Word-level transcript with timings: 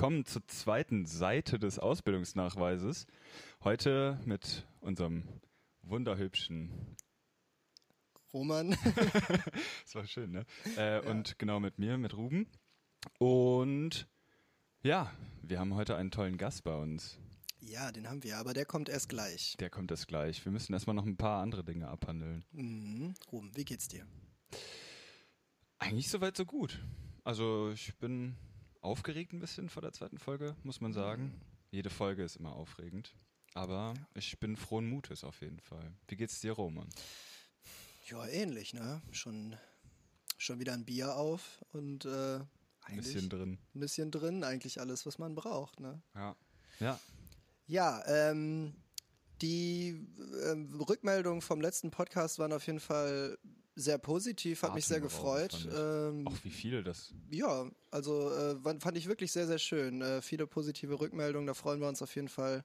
willkommen 0.00 0.24
zur 0.24 0.46
zweiten 0.46 1.04
Seite 1.04 1.58
des 1.58 1.78
Ausbildungsnachweises. 1.78 3.06
Heute 3.62 4.18
mit 4.24 4.66
unserem 4.80 5.24
wunderhübschen 5.82 6.96
Roman. 8.32 8.70
das 9.84 9.94
war 9.94 10.06
schön, 10.06 10.30
ne? 10.30 10.46
Äh, 10.78 11.04
ja. 11.04 11.10
Und 11.10 11.38
genau 11.38 11.60
mit 11.60 11.78
mir, 11.78 11.98
mit 11.98 12.16
Ruben. 12.16 12.46
Und 13.18 14.08
ja, 14.82 15.12
wir 15.42 15.60
haben 15.60 15.74
heute 15.74 15.96
einen 15.96 16.10
tollen 16.10 16.38
Gast 16.38 16.64
bei 16.64 16.74
uns. 16.74 17.18
Ja, 17.58 17.92
den 17.92 18.08
haben 18.08 18.24
wir, 18.24 18.38
aber 18.38 18.54
der 18.54 18.64
kommt 18.64 18.88
erst 18.88 19.10
gleich. 19.10 19.54
Der 19.60 19.68
kommt 19.68 19.90
erst 19.90 20.08
gleich. 20.08 20.42
Wir 20.46 20.50
müssen 20.50 20.72
erstmal 20.72 20.96
noch 20.96 21.04
ein 21.04 21.18
paar 21.18 21.42
andere 21.42 21.62
Dinge 21.62 21.88
abhandeln. 21.88 22.42
Mhm. 22.52 23.12
Ruben, 23.30 23.54
wie 23.54 23.66
geht's 23.66 23.88
dir? 23.88 24.06
Eigentlich 25.78 26.08
soweit 26.08 26.38
so 26.38 26.46
gut. 26.46 26.82
Also 27.22 27.68
ich 27.74 27.94
bin 27.98 28.38
aufgeregt 28.80 29.32
ein 29.32 29.40
bisschen 29.40 29.68
vor 29.68 29.82
der 29.82 29.92
zweiten 29.92 30.18
Folge, 30.18 30.56
muss 30.62 30.80
man 30.80 30.92
sagen. 30.92 31.24
Mhm. 31.24 31.40
Jede 31.70 31.90
Folge 31.90 32.24
ist 32.24 32.36
immer 32.36 32.54
aufregend. 32.54 33.14
Aber 33.54 33.94
ich 34.14 34.38
bin 34.38 34.56
frohen 34.56 34.88
Mutes 34.88 35.24
auf 35.24 35.40
jeden 35.40 35.60
Fall. 35.60 35.92
Wie 36.08 36.16
geht's 36.16 36.40
dir, 36.40 36.52
Roman? 36.52 36.88
Ja, 38.08 38.26
ähnlich, 38.26 38.74
ne? 38.74 39.02
Schon, 39.10 39.56
schon 40.38 40.60
wieder 40.60 40.72
ein 40.72 40.84
Bier 40.84 41.16
auf 41.16 41.64
und 41.72 42.04
äh, 42.04 42.40
ein 42.82 42.96
bisschen 42.96 43.28
drin. 43.28 43.58
Ein 43.74 43.80
bisschen 43.80 44.10
drin, 44.10 44.44
eigentlich 44.44 44.80
alles, 44.80 45.06
was 45.06 45.18
man 45.18 45.34
braucht, 45.34 45.80
ne? 45.80 46.00
Ja. 46.14 46.36
Ja. 46.78 47.00
Ja, 47.66 48.02
ähm, 48.06 48.74
die 49.42 50.06
ähm, 50.44 50.80
Rückmeldungen 50.80 51.40
vom 51.40 51.60
letzten 51.60 51.90
Podcast 51.90 52.38
waren 52.38 52.52
auf 52.52 52.66
jeden 52.66 52.80
Fall 52.80 53.38
sehr 53.80 53.98
positiv, 53.98 54.62
hat 54.62 54.74
mich 54.74 54.86
sehr 54.86 55.00
gefreut. 55.00 55.68
Ähm, 55.74 56.26
Auch 56.26 56.44
wie 56.44 56.50
viele 56.50 56.82
das? 56.82 57.12
Ja, 57.30 57.70
also 57.90 58.30
äh, 58.30 58.80
fand 58.80 58.96
ich 58.96 59.08
wirklich 59.08 59.32
sehr, 59.32 59.46
sehr 59.46 59.58
schön. 59.58 60.02
Äh, 60.02 60.22
viele 60.22 60.46
positive 60.46 61.00
Rückmeldungen, 61.00 61.46
da 61.46 61.54
freuen 61.54 61.80
wir 61.80 61.88
uns 61.88 62.02
auf 62.02 62.14
jeden 62.14 62.28
Fall 62.28 62.64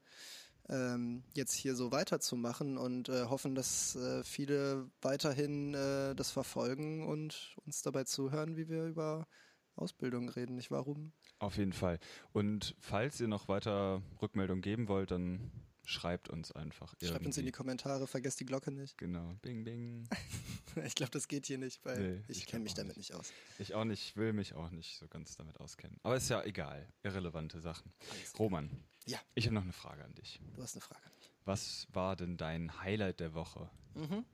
ähm, 0.69 1.23
jetzt 1.33 1.53
hier 1.53 1.75
so 1.75 1.91
weiterzumachen 1.91 2.77
und 2.77 3.09
äh, 3.09 3.25
hoffen, 3.25 3.55
dass 3.55 3.95
äh, 3.95 4.23
viele 4.23 4.89
weiterhin 5.01 5.73
äh, 5.73 6.15
das 6.15 6.31
verfolgen 6.31 7.07
und 7.07 7.55
uns 7.65 7.81
dabei 7.81 8.03
zuhören, 8.03 8.57
wie 8.57 8.67
wir 8.67 8.85
über 8.85 9.27
Ausbildung 9.75 10.29
reden, 10.29 10.55
nicht 10.55 10.71
warum? 10.71 11.11
Auf 11.39 11.57
jeden 11.57 11.73
Fall. 11.73 11.99
Und 12.31 12.75
falls 12.79 13.19
ihr 13.19 13.27
noch 13.27 13.47
weiter 13.47 14.01
Rückmeldung 14.21 14.61
geben 14.61 14.87
wollt, 14.87 15.11
dann 15.11 15.51
schreibt 15.85 16.29
uns 16.29 16.51
einfach. 16.51 16.89
Schreibt 16.89 17.03
irgendwie. 17.03 17.25
uns 17.27 17.37
in 17.37 17.45
die 17.45 17.51
Kommentare, 17.51 18.07
vergesst 18.07 18.39
die 18.39 18.45
Glocke 18.45 18.71
nicht. 18.71 18.97
Genau. 18.97 19.35
Bing, 19.41 19.63
bing. 19.63 20.07
ich 20.85 20.95
glaube, 20.95 21.11
das 21.11 21.27
geht 21.27 21.45
hier 21.45 21.57
nicht, 21.57 21.83
weil 21.85 21.99
nee, 21.99 22.23
ich, 22.27 22.39
ich 22.39 22.45
kenne 22.47 22.63
mich 22.63 22.73
damit 22.73 22.97
nicht. 22.97 23.09
nicht 23.11 23.19
aus. 23.19 23.31
Ich 23.59 23.73
auch 23.73 23.85
nicht, 23.85 24.15
will 24.17 24.33
mich 24.33 24.53
auch 24.53 24.69
nicht 24.69 24.97
so 24.97 25.07
ganz 25.07 25.37
damit 25.37 25.59
auskennen. 25.59 25.97
Aber 26.03 26.15
ist 26.15 26.29
ja 26.29 26.43
egal. 26.43 26.87
Irrelevante 27.03 27.59
Sachen. 27.59 27.93
Roman. 28.37 28.69
Ja. 29.05 29.19
Ich 29.35 29.45
habe 29.45 29.55
noch 29.55 29.63
eine 29.63 29.73
Frage 29.73 30.03
an 30.03 30.13
dich. 30.15 30.39
Du 30.55 30.61
hast 30.61 30.75
eine 30.75 30.81
Frage. 30.81 31.01
Was 31.45 31.87
war 31.93 32.15
denn 32.15 32.37
dein 32.37 32.81
Highlight 32.81 33.19
der 33.19 33.33
Woche? 33.33 33.69
Mhm. 33.93 34.25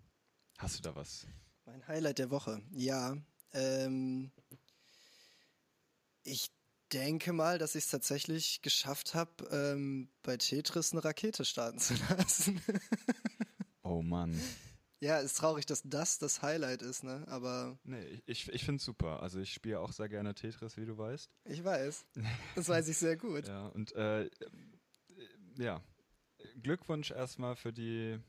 Hast 0.57 0.77
du 0.77 0.81
da 0.81 0.95
was? 0.95 1.27
Mein 1.65 1.85
Highlight 1.87 2.19
der 2.19 2.31
Woche, 2.31 2.61
ja. 2.71 3.17
Ähm, 3.53 4.31
ich 6.23 6.51
denke 6.93 7.33
mal, 7.33 7.57
dass 7.57 7.75
ich 7.75 7.85
es 7.85 7.89
tatsächlich 7.89 8.61
geschafft 8.61 9.13
habe, 9.13 9.45
ähm, 9.51 10.09
bei 10.23 10.37
Tetris 10.37 10.91
eine 10.91 11.03
Rakete 11.03 11.45
starten 11.45 11.79
zu 11.79 11.93
lassen. 12.09 12.61
oh 13.83 14.01
Mann. 14.01 14.39
Ja, 14.99 15.17
ist 15.17 15.37
traurig, 15.37 15.65
dass 15.65 15.81
das 15.83 16.19
das 16.19 16.43
Highlight 16.43 16.83
ist, 16.83 17.03
ne? 17.03 17.25
Aber. 17.27 17.79
Nee, 17.83 18.21
ich, 18.27 18.47
ich 18.49 18.63
finde 18.63 18.77
es 18.77 18.85
super. 18.85 19.23
Also 19.23 19.39
ich 19.39 19.51
spiele 19.51 19.79
auch 19.79 19.91
sehr 19.93 20.09
gerne 20.09 20.35
Tetris, 20.35 20.77
wie 20.77 20.85
du 20.85 20.95
weißt. 20.97 21.29
Ich 21.45 21.63
weiß. 21.63 22.05
Das 22.55 22.69
weiß 22.69 22.87
ich 22.87 22.97
sehr 22.97 23.17
gut. 23.17 23.47
ja, 23.47 23.67
und 23.67 23.93
äh, 23.95 24.29
ja. 25.57 25.81
Glückwunsch 26.61 27.11
erstmal 27.11 27.55
für 27.55 27.73
die. 27.73 28.19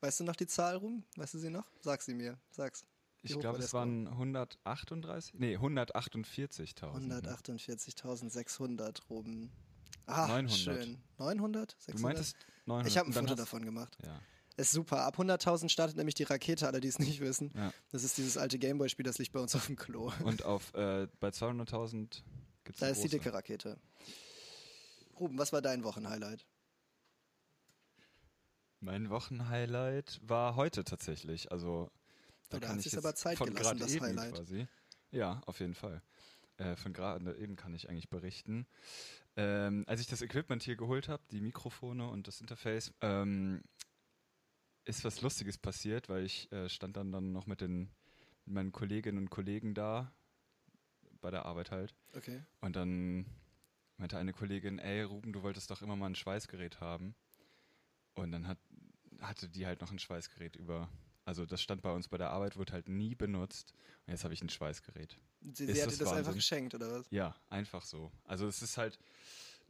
Weißt 0.00 0.20
du 0.20 0.24
noch 0.24 0.36
die 0.36 0.46
Zahl 0.46 0.76
rum? 0.76 1.04
Weißt 1.16 1.34
du 1.34 1.38
sie 1.38 1.50
noch? 1.50 1.66
Sag 1.80 2.02
sie 2.02 2.14
mir. 2.14 2.38
Sag's. 2.50 2.84
Ich 3.30 3.38
glaube, 3.38 3.58
es 3.58 3.72
waren 3.72 4.08
138, 4.08 5.34
nee, 5.38 5.56
148.000. 5.56 7.22
148.600 7.22 9.08
rum. 9.08 9.50
Ah, 10.06 10.28
900. 10.28 10.52
schön. 10.52 10.98
900? 11.18 11.76
600? 11.78 11.98
Du 11.98 12.02
meintest 12.02 12.36
900. 12.66 12.90
Ich 12.90 12.98
habe 12.98 13.10
ein 13.10 13.12
Foto 13.12 13.34
davon 13.34 13.64
gemacht. 13.64 13.96
Ja. 14.04 14.20
Ist 14.56 14.72
super. 14.72 15.04
Ab 15.04 15.18
100.000 15.18 15.68
startet 15.68 15.96
nämlich 15.96 16.14
die 16.14 16.22
Rakete, 16.22 16.66
alle, 16.66 16.80
die 16.80 16.88
es 16.88 16.98
nicht 16.98 17.20
wissen. 17.20 17.52
Ja. 17.54 17.72
Das 17.92 18.04
ist 18.04 18.16
dieses 18.16 18.38
alte 18.38 18.58
Gameboy-Spiel, 18.58 19.04
das 19.04 19.18
liegt 19.18 19.32
bei 19.32 19.40
uns 19.40 19.54
auf 19.54 19.66
dem 19.66 19.76
Klo. 19.76 20.12
Und 20.24 20.44
auf, 20.44 20.72
äh, 20.74 21.08
bei 21.20 21.28
200.000 21.28 22.22
gibt 22.64 22.76
es 22.76 22.80
Da 22.80 22.88
ist 22.88 23.02
die 23.02 23.08
dicke 23.08 23.34
Rakete. 23.34 23.78
Ruben, 25.18 25.38
was 25.38 25.52
war 25.52 25.60
dein 25.60 25.84
Wochenhighlight? 25.84 26.46
Mein 28.80 29.10
Wochenhighlight 29.10 30.20
war 30.22 30.56
heute 30.56 30.84
tatsächlich. 30.84 31.52
Also 31.52 31.90
da 32.48 32.58
Oder 32.58 32.66
kann 32.66 32.78
hat 32.78 32.86
ich 32.86 32.96
aber 32.96 33.14
Zeit 33.14 33.38
von 33.38 33.54
gelassen, 33.54 33.78
das 33.78 34.00
Highlight. 34.00 34.34
Quasi. 34.34 34.66
Ja, 35.10 35.40
auf 35.46 35.60
jeden 35.60 35.74
Fall. 35.74 36.02
Äh, 36.58 36.76
von 36.76 36.92
gerade 36.92 37.36
eben 37.36 37.56
kann 37.56 37.74
ich 37.74 37.88
eigentlich 37.88 38.08
berichten. 38.08 38.66
Ähm, 39.36 39.84
als 39.86 40.00
ich 40.00 40.06
das 40.06 40.22
Equipment 40.22 40.62
hier 40.62 40.76
geholt 40.76 41.08
habe, 41.08 41.22
die 41.30 41.40
Mikrofone 41.40 42.08
und 42.08 42.26
das 42.26 42.40
Interface, 42.40 42.92
ähm, 43.02 43.62
ist 44.84 45.04
was 45.04 45.20
Lustiges 45.20 45.58
passiert, 45.58 46.08
weil 46.08 46.24
ich 46.24 46.50
äh, 46.52 46.68
stand 46.68 46.96
dann, 46.96 47.12
dann 47.12 47.32
noch 47.32 47.46
mit 47.46 47.60
den 47.60 47.90
mit 48.46 48.54
meinen 48.54 48.72
Kolleginnen 48.72 49.18
und 49.18 49.30
Kollegen 49.30 49.74
da, 49.74 50.12
bei 51.20 51.30
der 51.30 51.44
Arbeit 51.44 51.70
halt. 51.70 51.94
Okay. 52.14 52.42
Und 52.60 52.76
dann 52.76 53.26
meinte 53.96 54.18
eine 54.18 54.32
Kollegin, 54.32 54.78
ey 54.78 55.02
Ruben, 55.02 55.32
du 55.32 55.42
wolltest 55.42 55.70
doch 55.70 55.82
immer 55.82 55.96
mal 55.96 56.06
ein 56.06 56.14
Schweißgerät 56.14 56.80
haben. 56.80 57.14
Und 58.14 58.30
dann 58.30 58.46
hat, 58.46 58.58
hatte 59.20 59.48
die 59.48 59.66
halt 59.66 59.80
noch 59.80 59.90
ein 59.90 59.98
Schweißgerät 59.98 60.56
über 60.56 60.88
also 61.26 61.44
das 61.44 61.60
stand 61.60 61.82
bei 61.82 61.90
uns 61.90 62.06
bei 62.06 62.18
der 62.18 62.30
Arbeit, 62.30 62.56
wurde 62.56 62.72
halt 62.72 62.88
nie 62.88 63.16
benutzt. 63.16 63.74
Und 64.06 64.12
jetzt 64.12 64.22
habe 64.22 64.32
ich 64.32 64.42
ein 64.42 64.48
Schweißgerät. 64.48 65.18
Sie, 65.52 65.66
sie 65.66 65.82
hat 65.82 65.90
dir 65.90 65.98
das 65.98 66.00
Wahnsinn? 66.00 66.18
einfach 66.18 66.34
geschenkt, 66.34 66.74
oder 66.76 66.90
was? 66.92 67.06
Ja, 67.10 67.34
einfach 67.48 67.84
so. 67.84 68.12
Also 68.24 68.46
es 68.46 68.62
ist 68.62 68.78
halt 68.78 69.00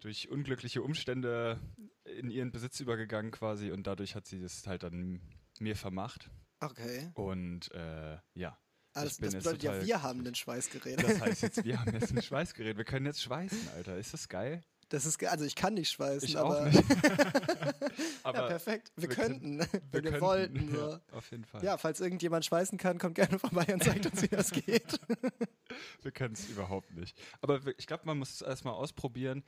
durch 0.01 0.29
unglückliche 0.29 0.83
Umstände 0.83 1.59
in 2.05 2.31
ihren 2.31 2.53
Besitz 2.53 2.79
übergegangen 2.81 3.31
quasi 3.31 3.71
und 3.71 3.87
dadurch 3.87 4.15
hat 4.15 4.27
sie 4.27 4.39
das 4.39 4.67
halt 4.67 4.83
dann 4.83 5.23
mir 5.59 5.77
vermacht. 5.77 6.31
Okay. 6.61 7.11
Und 7.15 7.73
äh, 7.73 8.19
ja. 8.35 8.59
Das, 8.93 9.17
das 9.17 9.35
bedeutet 9.35 9.63
ja, 9.63 9.85
wir 9.85 10.03
haben 10.03 10.27
ein 10.27 10.35
Schweißgerät. 10.35 11.03
Das 11.03 11.21
heißt 11.21 11.43
jetzt, 11.43 11.65
wir 11.65 11.81
haben 11.81 11.93
jetzt 11.95 12.13
ein 12.13 12.23
Schweißgerät. 12.23 12.77
Wir 12.77 12.85
können 12.85 13.07
jetzt 13.07 13.23
schweißen, 13.23 13.69
Alter. 13.77 13.97
Ist 13.97 14.13
das 14.13 14.29
geil? 14.29 14.63
Das 14.89 15.05
ist, 15.05 15.23
also 15.25 15.45
ich 15.45 15.57
kann 15.57 15.75
nicht 15.75 15.91
schweißen, 15.91 16.29
ich 16.29 16.39
aber. 16.39 16.61
Auch 16.61 16.65
nicht. 16.65 16.79
aber 18.23 18.39
ja, 18.39 18.47
perfekt. 18.47 18.93
Wir, 18.95 19.09
wir 19.09 19.17
könnten, 19.17 19.59
können, 19.59 19.83
wenn 19.91 20.05
wir, 20.05 20.13
wir 20.13 20.21
wollten. 20.21 20.71
So. 20.73 20.91
Ja, 20.91 21.01
auf 21.13 21.31
jeden 21.33 21.45
Fall. 21.45 21.65
Ja, 21.65 21.77
falls 21.77 22.01
irgendjemand 22.01 22.45
schweißen 22.45 22.79
kann, 22.79 22.99
kommt 22.99 23.17
gerne 23.17 23.39
vorbei 23.39 23.67
und 23.73 23.83
zeigt 23.83 24.07
uns, 24.07 24.23
wie 24.23 24.29
das 24.29 24.53
geht. 24.53 25.01
wir 26.03 26.13
können 26.13 26.35
es 26.35 26.49
überhaupt 26.49 26.95
nicht. 26.95 27.19
Aber 27.41 27.61
ich 27.77 27.87
glaube, 27.89 28.05
man 28.07 28.19
muss 28.19 28.31
es 28.31 28.43
erstmal 28.43 28.75
ausprobieren, 28.75 29.43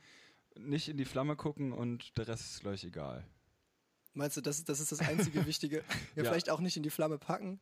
nicht 0.57 0.89
in 0.89 0.97
die 0.97 1.05
Flamme 1.05 1.37
gucken 1.37 1.71
und 1.71 2.17
der 2.17 2.27
Rest 2.27 2.55
ist 2.55 2.59
gleich 2.61 2.83
egal. 2.83 3.25
Meinst 4.13 4.35
du, 4.35 4.41
das, 4.41 4.63
das 4.65 4.81
ist 4.81 4.91
das 4.91 4.99
einzige 4.99 5.45
Wichtige? 5.45 5.77
Ja, 6.15 6.23
ja. 6.23 6.29
vielleicht 6.29 6.49
auch 6.49 6.59
nicht 6.59 6.75
in 6.75 6.83
die 6.83 6.89
Flamme 6.89 7.17
packen. 7.17 7.61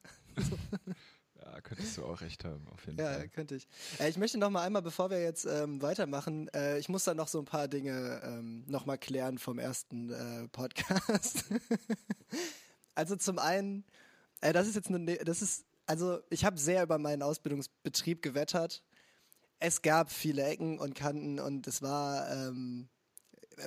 Ja, 1.51 1.61
könntest 1.61 1.97
du 1.97 2.05
auch 2.05 2.21
recht 2.21 2.43
haben, 2.43 2.67
auf 2.73 2.85
jeden 2.85 2.99
ja, 2.99 3.05
Fall. 3.05 3.21
Ja, 3.21 3.27
könnte 3.27 3.55
ich. 3.55 3.67
Äh, 3.99 4.09
ich 4.09 4.17
möchte 4.17 4.37
noch 4.37 4.49
mal 4.49 4.63
einmal, 4.63 4.81
bevor 4.81 5.09
wir 5.09 5.21
jetzt 5.21 5.45
ähm, 5.45 5.81
weitermachen, 5.81 6.49
äh, 6.49 6.77
ich 6.77 6.89
muss 6.89 7.05
da 7.05 7.13
noch 7.13 7.27
so 7.27 7.39
ein 7.39 7.45
paar 7.45 7.67
Dinge 7.67 8.21
ähm, 8.23 8.63
noch 8.67 8.85
mal 8.85 8.97
klären 8.97 9.37
vom 9.37 9.59
ersten 9.59 10.11
äh, 10.11 10.47
Podcast. 10.49 11.45
also 12.95 13.15
zum 13.15 13.39
einen, 13.39 13.85
äh, 14.41 14.51
das 14.51 14.67
ist 14.67 14.75
jetzt 14.75 14.89
eine, 14.89 14.99
ne, 14.99 15.17
das 15.17 15.41
ist, 15.41 15.65
also 15.85 16.19
ich 16.29 16.44
habe 16.44 16.57
sehr 16.57 16.83
über 16.83 16.97
meinen 16.97 17.21
Ausbildungsbetrieb 17.21 18.21
gewettert. 18.21 18.83
Es 19.59 19.81
gab 19.81 20.11
viele 20.11 20.43
Ecken 20.43 20.79
und 20.79 20.95
Kanten 20.95 21.39
und 21.39 21.65
es 21.65 21.81
war, 21.81 22.29
ähm, 22.29 22.89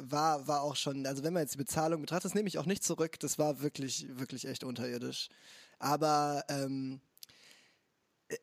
war, 0.00 0.47
war 0.47 0.62
auch 0.62 0.76
schon, 0.76 1.06
also 1.06 1.25
wenn 1.25 1.33
man 1.33 1.43
jetzt 1.43 1.55
die 1.55 1.59
Bezahlung 1.59 2.03
betrachtet, 2.03 2.26
das 2.26 2.35
nehme 2.35 2.49
ich 2.49 2.59
auch 2.59 2.67
nicht 2.67 2.85
zurück, 2.85 3.19
das 3.19 3.38
war 3.38 3.62
wirklich, 3.62 4.06
wirklich 4.11 4.47
echt 4.47 4.65
unterirdisch. 4.65 5.29
Aber 5.79 6.44
ähm, 6.49 7.00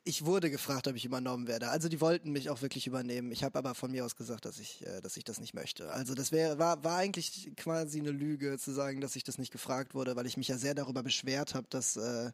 ich 0.04 0.26
wurde 0.26 0.50
gefragt, 0.50 0.88
ob 0.88 0.96
ich 0.96 1.06
übernommen 1.06 1.48
werde. 1.48 1.70
Also 1.70 1.90
die 1.90 2.02
wollten 2.02 2.32
mich 2.32 2.50
auch 2.50 2.62
wirklich 2.62 2.88
übernehmen. 2.88 3.32
Ich 3.32 3.44
habe 3.44 3.58
aber 3.58 3.76
von 3.76 3.92
mir 3.92 4.06
aus 4.06 4.16
gesagt, 4.16 4.46
dass 4.46 4.60
ich, 4.60 4.86
äh, 4.86 5.02
dass 5.02 5.18
ich 5.18 5.24
das 5.24 5.40
nicht 5.40 5.54
möchte. 5.54 5.92
Also 5.92 6.14
das 6.14 6.32
wäre 6.32 6.60
war, 6.60 6.84
war 6.84 6.98
eigentlich 6.98 7.52
quasi 7.56 8.00
eine 8.00 8.12
Lüge 8.12 8.58
zu 8.58 8.72
sagen, 8.72 9.02
dass 9.02 9.16
ich 9.16 9.24
das 9.24 9.38
nicht 9.38 9.52
gefragt 9.52 9.96
wurde, 9.96 10.16
weil 10.16 10.26
ich 10.26 10.38
mich 10.38 10.48
ja 10.48 10.58
sehr 10.58 10.76
darüber 10.76 11.04
beschwert 11.04 11.54
habe, 11.54 11.68
dass 11.70 11.96
äh, 11.96 12.32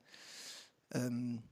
ähm, 0.94 1.44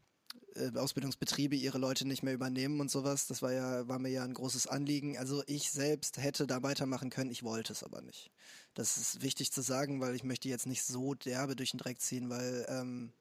äh, 0.56 0.76
Ausbildungsbetriebe 0.76 1.56
ihre 1.56 1.78
Leute 1.78 2.08
nicht 2.08 2.24
mehr 2.24 2.34
übernehmen 2.34 2.80
und 2.80 2.90
sowas. 2.90 3.28
Das 3.28 3.42
war 3.42 3.54
ja 3.54 3.88
war 3.88 4.00
mir 4.00 4.10
ja 4.10 4.24
ein 4.24 4.34
großes 4.34 4.68
Anliegen. 4.68 5.18
Also 5.18 5.44
ich 5.48 5.72
selbst 5.72 6.18
hätte 6.18 6.48
da 6.48 6.64
weitermachen 6.64 7.10
können. 7.10 7.32
Ich 7.32 7.44
wollte 7.44 7.74
es 7.74 7.84
aber 7.84 8.02
nicht. 8.02 8.32
Das 8.74 8.98
ist 8.98 9.22
wichtig 9.22 9.52
zu 9.52 9.62
sagen, 9.62 10.02
weil 10.02 10.16
ich 10.16 10.24
möchte 10.24 10.50
jetzt 10.50 10.66
nicht 10.66 10.84
so 10.84 11.14
derbe 11.14 11.56
durch 11.56 11.72
den 11.72 11.80
Dreck 11.80 12.02
ziehen, 12.02 12.30
weil 12.30 12.66
ähm, 12.70 13.14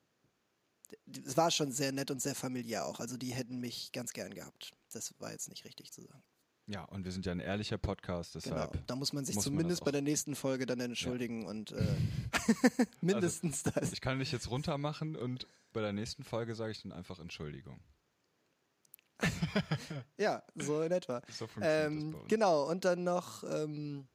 es 1.27 1.37
war 1.37 1.51
schon 1.51 1.73
sehr 1.73 1.93
nett 1.93 2.11
und 2.11 2.21
sehr 2.21 2.35
familiär 2.35 2.87
auch. 2.87 3.01
Also 3.01 3.17
die 3.17 3.33
hätten 3.33 3.61
mich 3.61 3.93
ganz 3.93 4.13
gern 4.13 4.35
gehabt. 4.35 4.73
Das 4.93 5.15
war 5.21 5.33
jetzt 5.33 5.49
nicht 5.49 5.65
richtig 5.65 5.93
zu 5.93 6.03
sagen. 6.03 6.23
Ja, 6.67 6.85
und 6.85 7.05
wir 7.05 7.11
sind 7.11 7.27
ja 7.27 7.33
ein 7.33 7.41
ehrlicher 7.41 7.79
Podcast, 7.79 8.37
deshalb. 8.37 8.73
Genau. 8.73 8.85
Da 8.87 8.95
muss 8.95 9.13
man 9.13 9.25
sich 9.25 9.35
muss 9.35 9.47
man 9.47 9.53
zumindest 9.53 9.81
das 9.81 9.85
bei 9.85 9.91
der 9.91 10.03
nächsten 10.03 10.37
Folge 10.37 10.67
dann 10.67 10.79
entschuldigen 10.79 11.47
und 11.47 11.73
äh, 11.73 11.85
mindestens 13.01 13.65
das. 13.65 13.93
Ich 13.93 14.01
kann 14.01 14.21
dich 14.21 14.31
jetzt 14.31 14.51
runter 14.51 14.79
machen 14.79 15.17
und 15.17 15.49
bei 15.73 15.81
der 15.81 15.93
nächsten 15.93 16.23
Folge 16.23 16.55
sage 16.55 16.73
ich 16.73 16.83
dann 16.83 16.93
einfach 16.93 17.19
Entschuldigung. 17.19 17.81
Ja, 20.17 20.43
so 20.55 20.83
in 20.83 20.93
etwa. 20.93 21.23
So 21.29 21.47
funktioniert 21.47 22.15
Ähm, 22.15 22.17
genau, 22.29 22.69
und 22.71 22.85
dann 22.85 23.05
noch, 23.05 23.43
ähm, 23.45 24.07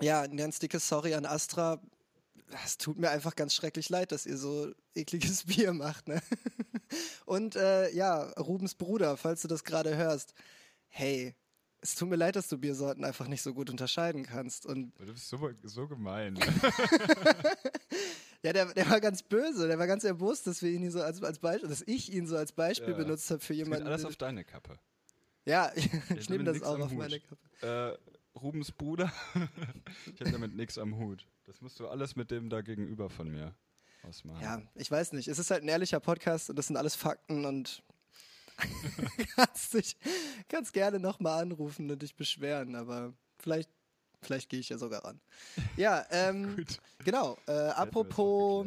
ja, 0.00 0.22
ein 0.22 0.36
ganz 0.36 0.58
dickes 0.58 0.88
Sorry 0.88 1.14
an 1.14 1.26
Astra. 1.26 1.80
Es 2.64 2.78
tut 2.78 2.98
mir 2.98 3.10
einfach 3.10 3.34
ganz 3.36 3.54
schrecklich 3.54 3.88
leid, 3.88 4.12
dass 4.12 4.26
ihr 4.26 4.36
so 4.36 4.72
ekliges 4.94 5.44
Bier 5.44 5.72
macht. 5.72 6.08
Ne? 6.08 6.20
Und 7.26 7.56
äh, 7.56 7.90
ja, 7.94 8.22
Rubens 8.38 8.74
Bruder, 8.74 9.16
falls 9.16 9.42
du 9.42 9.48
das 9.48 9.64
gerade 9.64 9.96
hörst, 9.96 10.34
hey, 10.88 11.34
es 11.80 11.94
tut 11.96 12.08
mir 12.08 12.16
leid, 12.16 12.36
dass 12.36 12.48
du 12.48 12.56
Biersorten 12.58 13.04
einfach 13.04 13.26
nicht 13.28 13.42
so 13.42 13.52
gut 13.52 13.68
unterscheiden 13.70 14.24
kannst. 14.24 14.64
Und 14.66 14.92
Du 14.98 15.12
bist 15.12 15.28
so, 15.28 15.50
so 15.64 15.86
gemein. 15.88 16.36
ja, 18.42 18.52
der, 18.52 18.72
der 18.72 18.88
war 18.90 19.00
ganz 19.00 19.22
böse, 19.22 19.68
der 19.68 19.78
war 19.78 19.86
ganz 19.86 20.04
erbost, 20.04 20.46
dass 20.46 20.62
wir 20.62 20.70
ihn 20.70 20.90
so 20.90 21.02
als, 21.02 21.22
als 21.22 21.38
Beispiel, 21.38 21.68
dass 21.68 21.82
ich 21.82 22.12
ihn 22.12 22.26
so 22.26 22.36
als 22.36 22.52
Beispiel 22.52 22.90
Ja. 22.92 22.96
benutzt 22.96 23.30
habe 23.30 23.40
für 23.40 23.54
jemanden. 23.54 23.86
alles 23.86 24.04
auf 24.04 24.16
deine 24.16 24.44
Kappe. 24.44 24.78
ja, 25.44 25.72
ich, 25.74 25.90
damit 25.90 26.30
nehme 26.30 26.44
das 26.44 26.62
auch 26.62 26.78
auf 26.78 26.92
meine 26.92 27.20
Kappe. 27.20 27.38
Äh, 27.60 27.98
Rubens 28.40 28.72
Bruder, 28.72 29.12
ich 30.12 30.20
habe 30.20 30.32
damit 30.32 30.54
nichts 30.54 30.78
am 30.78 30.96
Hut. 30.96 31.26
Das 31.44 31.60
musst 31.60 31.78
du 31.78 31.88
alles 31.88 32.16
mit 32.16 32.30
dem 32.30 32.50
da 32.50 32.62
gegenüber 32.62 33.08
von 33.08 33.30
mir 33.30 33.54
ausmachen. 34.02 34.42
Ja, 34.42 34.62
ich 34.74 34.90
weiß 34.90 35.12
nicht. 35.12 35.28
Es 35.28 35.38
ist 35.38 35.50
halt 35.50 35.62
ein 35.62 35.68
ehrlicher 35.68 36.00
Podcast 36.00 36.50
und 36.50 36.56
das 36.56 36.66
sind 36.66 36.76
alles 36.76 36.94
Fakten 36.94 37.44
und 37.44 37.82
kannst 39.36 39.74
dich 39.74 39.96
ganz 40.48 40.72
gerne 40.72 40.98
nochmal 40.98 41.42
anrufen 41.42 41.90
und 41.90 42.02
dich 42.02 42.14
beschweren, 42.16 42.74
aber 42.74 43.14
vielleicht, 43.38 43.70
vielleicht 44.22 44.48
gehe 44.48 44.60
ich 44.60 44.68
ja 44.68 44.78
sogar 44.78 45.04
ran. 45.04 45.20
Ja, 45.76 46.04
ähm, 46.10 46.64
genau. 47.04 47.38
Äh, 47.46 47.52
apropos. 47.52 48.66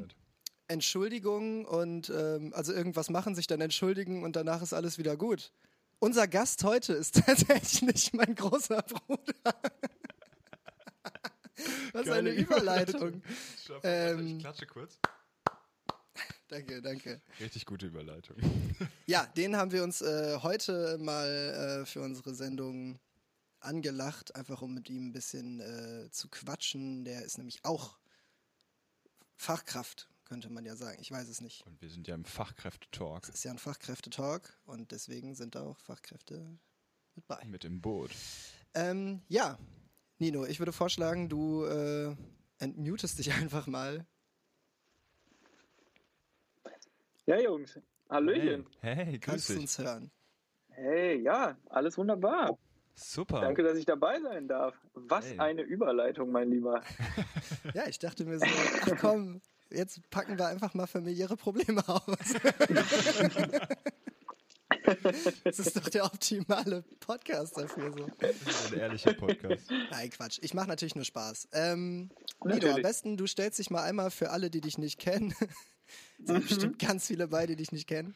Entschuldigung 0.70 1.64
und 1.64 2.10
ähm, 2.10 2.52
also 2.54 2.74
irgendwas 2.74 3.10
machen, 3.10 3.36
sich 3.36 3.48
dann 3.48 3.62
entschuldigen 3.62 4.26
und 4.26 4.36
danach 4.36 4.62
ist 4.62 4.74
alles 4.74 4.98
wieder 4.98 5.16
gut. 5.16 5.54
Unser 6.00 6.28
Gast 6.28 6.64
heute 6.64 6.94
ist 6.94 7.22
tatsächlich 7.26 8.14
mein 8.14 8.36
großer 8.36 8.82
Bruder. 8.84 9.24
Was 11.94 12.06
Geile 12.06 12.30
eine 12.30 12.40
Überleitung. 12.40 13.24
Überleitung. 13.66 13.82
Ähm, 13.84 14.28
ich 14.28 14.40
klatsche 14.40 14.68
kurz. 14.68 15.00
Danke, 16.50 16.82
danke. 16.82 17.22
Richtig 17.40 17.66
gute 17.66 17.88
Überleitung. 17.88 18.38
Ja, 19.08 19.26
den 19.26 19.56
haben 19.56 19.72
wir 19.72 19.84
uns 19.84 20.02
äh, 20.02 20.40
heute 20.42 20.98
mal 20.98 21.28
äh, 21.30 21.86
für 21.86 22.02
unsere 22.02 22.36
Sendung 22.36 23.00
angelacht, 23.62 24.36
einfach 24.36 24.62
um 24.62 24.74
mit 24.74 24.90
ihm 24.90 25.08
ein 25.08 25.14
bisschen 25.14 25.62
äh, 25.62 26.12
zu 26.12 26.28
quatschen. 26.28 27.06
Der 27.06 27.24
ist 27.24 27.38
nämlich 27.38 27.64
auch 27.64 27.98
Fachkraft, 29.38 30.10
könnte 30.28 30.50
man 30.50 30.66
ja 30.66 30.76
sagen. 30.76 30.98
Ich 31.02 31.12
weiß 31.12 31.28
es 31.28 31.42
nicht. 31.42 31.66
Und 31.66 31.82
wir 31.82 31.90
sind 31.90 32.08
ja 32.08 32.16
im 32.16 32.26
Fachkräftetalk 32.26 33.24
Es 33.24 33.36
ist 33.36 33.44
ja 33.46 33.52
ein 33.52 33.58
Fachkräftetalk 33.58 34.60
und 34.66 34.92
deswegen 34.92 35.36
sind 35.36 35.56
da 35.56 35.64
auch 35.64 35.80
Fachkräfte 35.80 36.58
mit 37.16 37.28
bei. 37.28 37.44
mit 37.46 37.66
im 37.66 37.82
Boot. 37.82 38.12
Ähm, 38.74 39.22
ja, 39.28 39.58
Nino, 40.20 40.46
ich 40.46 40.60
würde 40.60 40.72
vorschlagen, 40.72 41.30
du 41.30 41.64
äh, 41.66 42.16
entmutest 42.60 43.20
dich 43.20 43.32
einfach 43.34 43.68
mal. 43.68 44.06
Ja, 47.26 47.40
Jungs. 47.40 47.80
Hallöchen. 48.10 48.66
Hey, 48.80 48.96
hey 48.96 49.20
grüß 49.20 49.22
Kannst 49.22 49.50
du 49.50 49.54
uns 49.60 49.78
hören? 49.80 50.12
Hey, 50.70 51.22
ja, 51.22 51.58
alles 51.70 51.98
wunderbar. 51.98 52.58
Super. 52.96 53.42
Danke, 53.42 53.64
dass 53.64 53.78
ich 53.78 53.86
dabei 53.86 54.20
sein 54.22 54.48
darf. 54.48 54.76
Was 54.94 55.26
Hey. 55.26 55.40
eine 55.40 55.62
Überleitung, 55.62 56.32
mein 56.32 56.50
Lieber. 56.50 56.82
Ja, 57.74 57.86
ich 57.88 58.00
dachte 58.00 58.26
mir 58.26 58.40
so, 58.40 58.46
ach 58.46 58.98
komm, 59.00 59.42
jetzt 59.72 60.10
packen 60.10 60.38
wir 60.38 60.48
einfach 60.48 60.74
mal 60.74 60.88
familiäre 60.88 61.38
Probleme 61.38 61.88
aus. 61.88 62.02
das 65.44 65.60
ist 65.60 65.78
doch 65.78 65.90
der 65.90 66.06
optimale 66.06 66.84
Podcast 67.00 67.58
dafür. 67.58 67.94
So. 67.94 68.08
Das 68.20 68.36
ist 68.36 68.74
ein 68.74 68.80
ehrlicher 68.80 69.14
Podcast. 69.14 69.72
Nein, 69.92 70.10
Quatsch. 70.10 70.40
Ich 70.42 70.54
mache 70.54 70.68
natürlich 70.68 70.96
nur 70.96 71.06
Spaß. 71.06 71.50
Ähm, 71.54 72.10
Nido, 72.44 72.72
am 72.72 72.82
besten, 72.82 73.18
du 73.18 73.28
stellst 73.28 73.60
dich 73.60 73.70
mal 73.70 73.84
einmal 73.84 74.12
für 74.12 74.32
alle, 74.32 74.50
die 74.50 74.62
dich 74.62 74.78
nicht 74.78 75.00
kennen. 75.00 75.34
Es 76.20 76.28
sind 76.28 76.50
bestimmt 76.50 76.80
ganz 76.80 77.08
viele 77.08 77.30
bei, 77.30 77.46
die 77.46 77.56
dich 77.56 77.72
nicht 77.72 77.88
kennen. 77.88 78.14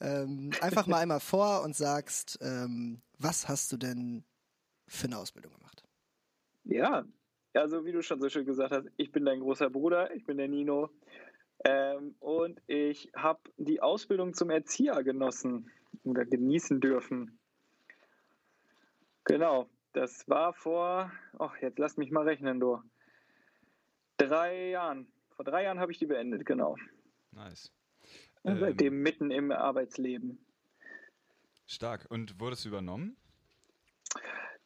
Ähm, 0.00 0.52
einfach 0.60 0.86
mal 0.86 1.00
einmal 1.00 1.18
vor 1.18 1.62
und 1.62 1.74
sagst, 1.74 2.38
ähm, 2.40 3.02
was 3.18 3.48
hast 3.48 3.72
du 3.72 3.76
denn 3.76 4.22
für 4.86 5.08
eine 5.08 5.18
Ausbildung 5.18 5.52
gemacht? 5.52 5.82
Ja, 6.62 7.04
also 7.58 7.84
wie 7.84 7.92
du 7.92 8.02
schon 8.02 8.20
so 8.20 8.28
schön 8.28 8.46
gesagt 8.46 8.72
hast, 8.72 8.88
ich 8.96 9.12
bin 9.12 9.24
dein 9.24 9.40
großer 9.40 9.70
Bruder, 9.70 10.14
ich 10.14 10.24
bin 10.24 10.38
der 10.38 10.48
Nino. 10.48 10.90
Ähm, 11.64 12.14
und 12.20 12.60
ich 12.66 13.10
habe 13.14 13.40
die 13.56 13.80
Ausbildung 13.80 14.32
zum 14.32 14.50
Erzieher 14.50 15.02
genossen 15.02 15.70
oder 16.04 16.24
genießen 16.24 16.80
dürfen. 16.80 17.38
Genau, 19.24 19.68
das 19.92 20.28
war 20.28 20.52
vor, 20.54 21.12
ach, 21.38 21.56
jetzt 21.60 21.78
lass 21.78 21.96
mich 21.96 22.10
mal 22.10 22.24
rechnen, 22.24 22.60
du. 22.60 22.80
Drei 24.16 24.70
Jahren. 24.70 25.08
Vor 25.34 25.44
drei 25.44 25.64
Jahren 25.64 25.80
habe 25.80 25.92
ich 25.92 25.98
die 25.98 26.06
beendet, 26.06 26.46
genau. 26.46 26.76
Nice. 27.32 27.72
Und 28.42 28.52
Ähm, 28.52 28.60
Seitdem 28.60 29.02
mitten 29.02 29.30
im 29.30 29.50
Arbeitsleben. 29.50 30.38
Stark. 31.66 32.06
Und 32.08 32.40
wurdest 32.40 32.64
du 32.64 32.68
übernommen? 32.70 33.16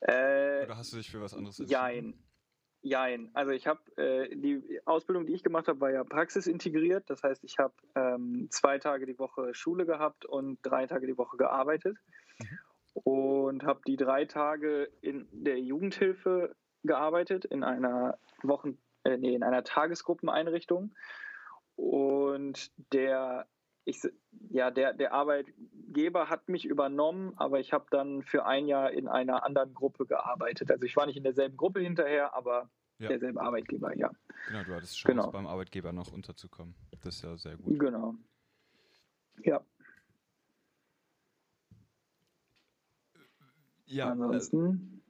Äh, 0.00 0.64
Oder 0.64 0.76
hast 0.76 0.92
du 0.92 0.98
dich 0.98 1.10
für 1.10 1.20
was 1.20 1.34
anderes 1.34 1.58
Jein. 1.66 2.14
Jein. 2.84 3.30
Also 3.32 3.52
ich 3.52 3.68
habe 3.68 3.80
äh, 3.96 4.34
die 4.34 4.80
Ausbildung, 4.84 5.26
die 5.26 5.34
ich 5.34 5.44
gemacht 5.44 5.68
habe, 5.68 5.80
war 5.80 5.92
ja 5.92 6.02
praxisintegriert. 6.02 7.08
Das 7.08 7.22
heißt, 7.22 7.44
ich 7.44 7.58
habe 7.58 7.74
ähm, 7.94 8.48
zwei 8.50 8.78
Tage 8.78 9.06
die 9.06 9.18
Woche 9.20 9.54
Schule 9.54 9.86
gehabt 9.86 10.24
und 10.24 10.58
drei 10.62 10.86
Tage 10.86 11.06
die 11.06 11.16
Woche 11.16 11.36
gearbeitet. 11.36 11.96
Und 12.94 13.62
habe 13.62 13.80
die 13.86 13.96
drei 13.96 14.24
Tage 14.24 14.90
in 15.00 15.28
der 15.30 15.60
Jugendhilfe 15.60 16.54
gearbeitet, 16.82 17.44
in 17.44 17.62
einer 17.62 18.18
Wochen, 18.42 18.76
äh, 19.04 19.16
nee, 19.16 19.34
in 19.34 19.44
einer 19.44 19.62
Tagesgruppeneinrichtung. 19.62 20.92
Und 21.76 22.70
der, 22.92 23.46
ich, 23.84 24.00
ja, 24.50 24.70
der, 24.70 24.92
der 24.92 25.12
Arbeitgeber 25.12 26.28
hat 26.28 26.48
mich 26.48 26.64
übernommen, 26.64 27.32
aber 27.36 27.60
ich 27.60 27.72
habe 27.72 27.86
dann 27.90 28.22
für 28.22 28.44
ein 28.46 28.66
Jahr 28.66 28.90
in 28.92 29.08
einer 29.08 29.44
anderen 29.44 29.74
Gruppe 29.74 30.06
gearbeitet. 30.06 30.70
Also 30.70 30.84
ich 30.84 30.94
war 30.96 31.06
nicht 31.06 31.16
in 31.16 31.24
derselben 31.24 31.56
Gruppe 31.56 31.80
hinterher, 31.80 32.34
aber 32.34 32.70
Ja. 32.98 33.08
derselbe 33.08 33.40
Arbeitgeber, 33.40 33.96
ja. 33.96 34.10
Genau, 34.46 34.62
du 34.64 34.74
hattest 34.74 34.96
Chance, 34.98 35.16
Genau. 35.16 35.30
beim 35.32 35.46
Arbeitgeber 35.46 35.92
noch 35.92 36.12
unterzukommen. 36.12 36.74
Das 37.02 37.16
ist 37.16 37.22
ja 37.22 37.36
sehr 37.36 37.56
gut. 37.56 37.78
Genau. 37.78 38.14
Ja, 39.44 39.64
Ja, 43.86 44.08
äh, 44.08 44.10
ansonsten. 44.12 45.01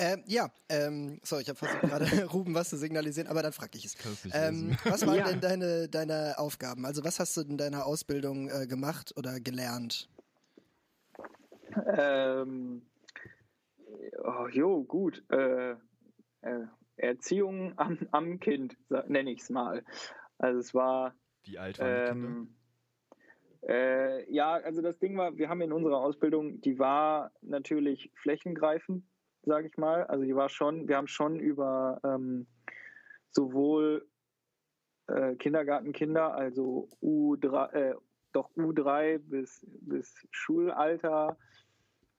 Ähm, 0.00 0.22
ja, 0.26 0.48
ähm, 0.68 1.18
sorry, 1.24 1.42
ich 1.42 1.48
habe 1.48 1.58
versucht 1.58 1.82
gerade 1.82 2.04
Ruben 2.32 2.54
was 2.54 2.70
zu 2.70 2.76
signalisieren, 2.76 3.28
aber 3.28 3.42
dann 3.42 3.52
frage 3.52 3.76
ich 3.76 3.84
es. 3.84 3.96
Ähm, 4.32 4.76
was 4.84 5.04
waren 5.04 5.16
Ja. 5.16 5.24
denn 5.24 5.40
deine, 5.40 5.88
deine 5.88 6.38
Aufgaben? 6.38 6.86
Also 6.86 7.02
was 7.04 7.18
hast 7.18 7.36
du 7.36 7.40
in 7.40 7.58
deiner 7.58 7.84
Ausbildung 7.84 8.48
äh, 8.48 8.66
gemacht 8.68 9.12
oder 9.16 9.40
gelernt? 9.40 10.08
Ähm, 11.96 12.82
oh, 14.22 14.46
jo, 14.52 14.84
gut. 14.84 15.24
Äh, 15.30 15.72
äh, 16.42 16.66
Erziehung 16.96 17.76
am, 17.76 17.98
am 18.12 18.38
Kind, 18.38 18.76
nenne 19.08 19.32
ich 19.32 19.40
es 19.40 19.50
mal. 19.50 19.84
Also 20.38 20.60
es 20.60 20.74
war 20.74 21.14
Wie 21.42 21.58
alt 21.58 21.78
waren 21.80 21.88
die 21.88 22.12
Kinder? 22.12 22.28
Ähm, 22.28 22.54
äh, 23.68 24.32
ja, 24.32 24.52
also 24.54 24.80
das 24.80 24.98
Ding 25.00 25.16
war, 25.16 25.36
wir 25.36 25.48
haben 25.48 25.60
in 25.60 25.72
unserer 25.72 25.98
Ausbildung, 25.98 26.60
die 26.60 26.78
war 26.78 27.32
natürlich 27.42 28.12
flächengreifend, 28.14 29.04
sage 29.42 29.68
ich 29.68 29.76
mal. 29.76 30.04
Also 30.04 30.24
die 30.24 30.34
war 30.34 30.48
schon, 30.48 30.88
wir 30.88 30.96
haben 30.96 31.08
schon 31.08 31.38
über 31.38 32.00
ähm, 32.04 32.46
sowohl 33.30 34.06
äh, 35.08 35.36
Kindergartenkinder, 35.36 36.34
also 36.34 36.90
U3, 37.02 37.72
äh, 37.72 37.94
doch 38.32 38.50
U3 38.56 39.18
bis, 39.18 39.66
bis 39.80 40.26
Schulalter, 40.30 41.36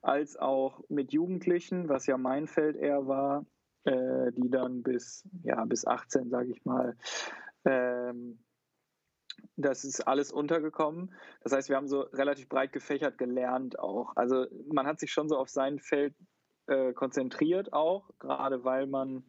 als 0.02 0.36
auch 0.36 0.82
mit 0.88 1.12
Jugendlichen, 1.12 1.88
was 1.88 2.06
ja 2.06 2.16
mein 2.16 2.46
Feld 2.46 2.76
eher 2.76 3.06
war, 3.06 3.44
äh, 3.84 4.32
die 4.32 4.50
dann 4.50 4.82
bis, 4.82 5.28
ja, 5.42 5.64
bis 5.64 5.86
18, 5.86 6.30
sage 6.30 6.52
ich 6.52 6.64
mal, 6.64 6.96
ähm, 7.64 8.38
das 9.56 9.84
ist 9.84 10.00
alles 10.00 10.32
untergekommen. 10.32 11.14
Das 11.42 11.52
heißt, 11.52 11.68
wir 11.68 11.76
haben 11.76 11.88
so 11.88 12.00
relativ 12.00 12.48
breit 12.48 12.72
gefächert 12.72 13.18
gelernt 13.18 13.78
auch. 13.78 14.16
Also 14.16 14.46
man 14.72 14.86
hat 14.86 15.00
sich 15.00 15.12
schon 15.12 15.28
so 15.28 15.36
auf 15.36 15.48
sein 15.48 15.78
Feld 15.78 16.14
äh, 16.70 16.92
konzentriert 16.92 17.72
auch, 17.72 18.10
gerade 18.18 18.64
weil 18.64 18.86
man 18.86 19.24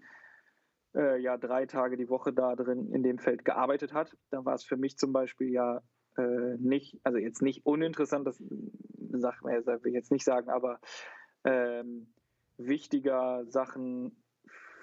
äh, 0.95 1.19
ja 1.19 1.38
drei 1.38 1.65
Tage 1.65 1.98
die 1.98 2.10
Woche 2.10 2.33
da 2.33 2.55
drin 2.55 2.93
in 2.93 3.03
dem 3.03 3.17
Feld 3.17 3.45
gearbeitet 3.45 3.93
hat. 3.93 4.15
Da 4.29 4.45
war 4.45 4.53
es 4.53 4.63
für 4.63 4.77
mich 4.77 4.98
zum 4.98 5.12
Beispiel 5.12 5.50
ja 5.50 5.81
äh, 6.17 6.57
nicht, 6.60 7.00
also 7.03 7.17
jetzt 7.17 7.41
nicht 7.41 7.65
uninteressant, 7.65 8.27
das 8.27 8.41
sagt 9.13 9.43
man, 9.43 9.53
will 9.53 9.88
ich 9.88 9.93
jetzt 9.93 10.12
nicht 10.12 10.24
sagen, 10.24 10.50
aber 10.50 10.79
ähm, 11.43 12.13
wichtiger, 12.57 13.45
Sachen 13.48 14.24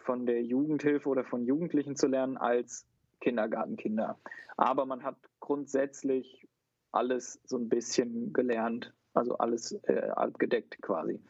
von 0.04 0.26
der 0.26 0.42
Jugendhilfe 0.42 1.08
oder 1.08 1.24
von 1.24 1.44
Jugendlichen 1.44 1.94
zu 1.94 2.06
lernen 2.06 2.36
als 2.36 2.88
Kindergartenkinder. 3.20 4.18
Aber 4.56 4.86
man 4.86 5.04
hat 5.04 5.16
grundsätzlich 5.38 6.48
alles 6.90 7.40
so 7.44 7.56
ein 7.56 7.68
bisschen 7.68 8.32
gelernt, 8.32 8.94
also 9.14 9.36
alles 9.38 9.72
äh, 9.84 10.10
abgedeckt 10.10 10.80
quasi. 10.82 11.20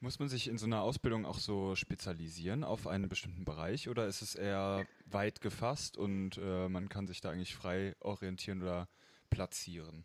Muss 0.00 0.20
man 0.20 0.28
sich 0.28 0.46
in 0.46 0.58
so 0.58 0.66
einer 0.66 0.82
Ausbildung 0.82 1.26
auch 1.26 1.38
so 1.38 1.74
spezialisieren 1.74 2.62
auf 2.62 2.86
einen 2.86 3.08
bestimmten 3.08 3.44
Bereich 3.44 3.88
oder 3.88 4.06
ist 4.06 4.22
es 4.22 4.36
eher 4.36 4.86
weit 5.06 5.40
gefasst 5.40 5.96
und 5.96 6.38
äh, 6.38 6.68
man 6.68 6.88
kann 6.88 7.08
sich 7.08 7.20
da 7.20 7.30
eigentlich 7.30 7.56
frei 7.56 7.96
orientieren 7.98 8.62
oder 8.62 8.88
platzieren? 9.28 10.04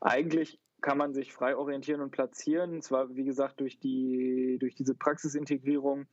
Eigentlich 0.00 0.60
kann 0.82 0.98
man 0.98 1.14
sich 1.14 1.32
frei 1.32 1.56
orientieren 1.56 2.00
und 2.00 2.12
platzieren. 2.12 2.80
Zwar, 2.80 3.14
wie 3.16 3.24
gesagt, 3.24 3.58
durch, 3.58 3.80
die, 3.80 4.56
durch 4.60 4.76
diese 4.76 4.94
Praxisintegrierung 4.94 6.06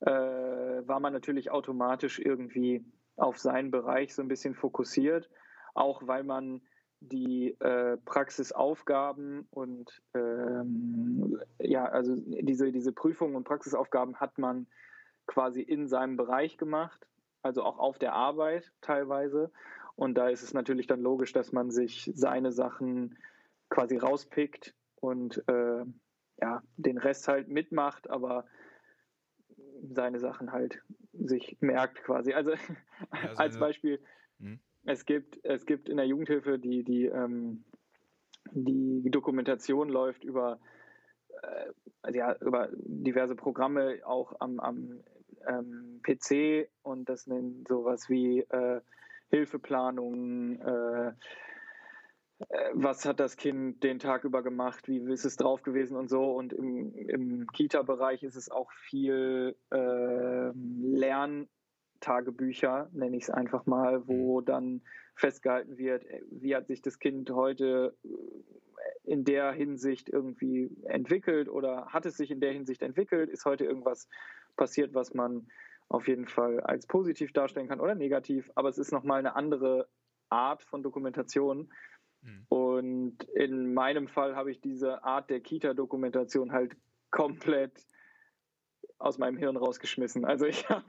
äh, 0.00 0.10
war 0.10 1.00
man 1.00 1.14
natürlich 1.14 1.50
automatisch 1.50 2.18
irgendwie 2.18 2.84
auf 3.16 3.38
seinen 3.38 3.70
Bereich 3.70 4.14
so 4.14 4.20
ein 4.20 4.28
bisschen 4.28 4.54
fokussiert, 4.54 5.30
auch 5.74 6.06
weil 6.06 6.24
man 6.24 6.60
die 7.10 7.56
äh, 7.60 7.96
Praxisaufgaben 8.04 9.46
und 9.50 10.02
ähm, 10.14 11.40
ja, 11.58 11.84
also 11.86 12.14
diese, 12.16 12.70
diese 12.72 12.92
Prüfungen 12.92 13.34
und 13.34 13.44
Praxisaufgaben 13.44 14.16
hat 14.16 14.38
man 14.38 14.66
quasi 15.26 15.62
in 15.62 15.88
seinem 15.88 16.16
Bereich 16.16 16.58
gemacht, 16.58 17.06
also 17.42 17.62
auch 17.64 17.78
auf 17.78 17.98
der 17.98 18.14
Arbeit 18.14 18.72
teilweise. 18.80 19.50
Und 19.96 20.14
da 20.14 20.28
ist 20.28 20.42
es 20.42 20.54
natürlich 20.54 20.86
dann 20.86 21.00
logisch, 21.00 21.32
dass 21.32 21.52
man 21.52 21.70
sich 21.70 22.10
seine 22.14 22.52
Sachen 22.52 23.18
quasi 23.68 23.96
rauspickt 23.96 24.74
und 25.00 25.42
äh, 25.48 25.84
ja, 26.40 26.62
den 26.76 26.98
Rest 26.98 27.28
halt 27.28 27.48
mitmacht, 27.48 28.10
aber 28.10 28.46
seine 29.82 30.18
Sachen 30.18 30.52
halt 30.52 30.82
sich 31.12 31.56
merkt 31.60 32.02
quasi. 32.04 32.32
Also, 32.32 32.50
ja, 32.52 32.58
also 33.10 33.42
als 33.42 33.58
Beispiel, 33.58 34.00
hm? 34.38 34.60
Es 34.84 35.04
gibt, 35.04 35.38
es 35.44 35.66
gibt 35.66 35.88
in 35.88 35.96
der 35.96 36.06
Jugendhilfe 36.06 36.58
die, 36.58 36.82
die, 36.82 37.06
ähm, 37.06 37.64
die 38.50 39.10
Dokumentation 39.10 39.88
läuft 39.88 40.24
über, 40.24 40.58
äh, 41.42 42.12
ja, 42.12 42.36
über 42.40 42.68
diverse 42.72 43.36
Programme 43.36 44.00
auch 44.04 44.34
am, 44.40 44.60
am 44.60 45.02
ähm, 45.46 46.00
PC 46.02 46.68
und 46.82 47.08
das 47.08 47.26
nennt 47.26 47.68
sowas 47.68 48.08
wie 48.08 48.40
äh, 48.40 48.80
Hilfeplanung, 49.30 50.60
äh, 50.60 51.08
äh, 52.48 52.70
was 52.74 53.04
hat 53.04 53.20
das 53.20 53.36
Kind 53.36 53.82
den 53.82 53.98
Tag 53.98 54.24
über 54.24 54.42
gemacht, 54.42 54.88
wie 54.88 54.98
ist 55.12 55.24
es 55.24 55.36
drauf 55.36 55.62
gewesen 55.62 55.96
und 55.96 56.08
so. 56.08 56.32
Und 56.32 56.52
im, 56.52 56.94
im 56.94 57.46
Kita-Bereich 57.46 58.22
ist 58.22 58.36
es 58.36 58.50
auch 58.50 58.70
viel 58.72 59.56
äh, 59.70 60.50
Lerntagebücher, 62.02 62.90
nenne 62.92 63.16
ich 63.16 63.24
es 63.24 63.30
einfach 63.30 63.66
mal, 63.66 64.06
wo 64.06 64.40
mhm. 64.40 64.44
dann 64.44 64.82
festgehalten 65.14 65.78
wird, 65.78 66.04
äh, 66.04 66.22
wie 66.30 66.54
hat 66.54 66.66
sich 66.66 66.82
das 66.82 66.98
Kind 66.98 67.30
heute 67.30 67.96
äh, 68.04 68.08
in 69.04 69.24
der 69.24 69.52
Hinsicht 69.52 70.08
irgendwie 70.08 70.70
entwickelt 70.84 71.48
oder 71.48 71.86
hat 71.86 72.06
es 72.06 72.16
sich 72.16 72.30
in 72.30 72.40
der 72.40 72.52
Hinsicht 72.52 72.82
entwickelt, 72.82 73.30
ist 73.30 73.44
heute 73.44 73.64
irgendwas 73.64 74.08
passiert, 74.56 74.94
was 74.94 75.14
man 75.14 75.48
auf 75.88 76.08
jeden 76.08 76.26
Fall 76.26 76.60
als 76.60 76.86
positiv 76.86 77.32
darstellen 77.32 77.68
kann 77.68 77.80
oder 77.80 77.94
negativ, 77.94 78.50
aber 78.54 78.68
es 78.68 78.78
ist 78.78 78.92
nochmal 78.92 79.18
eine 79.18 79.36
andere 79.36 79.88
Art 80.30 80.62
von 80.62 80.82
Dokumentation, 80.82 81.68
Mhm. 82.22 82.46
Und 82.48 83.24
in 83.34 83.74
meinem 83.74 84.08
Fall 84.08 84.36
habe 84.36 84.50
ich 84.50 84.60
diese 84.60 85.04
Art 85.04 85.30
der 85.30 85.40
Kita-Dokumentation 85.40 86.52
halt 86.52 86.76
komplett 87.10 87.84
aus 89.02 89.18
meinem 89.18 89.36
Hirn 89.36 89.56
rausgeschmissen. 89.56 90.24
Also 90.24 90.46
ich 90.46 90.68
habe 90.68 90.84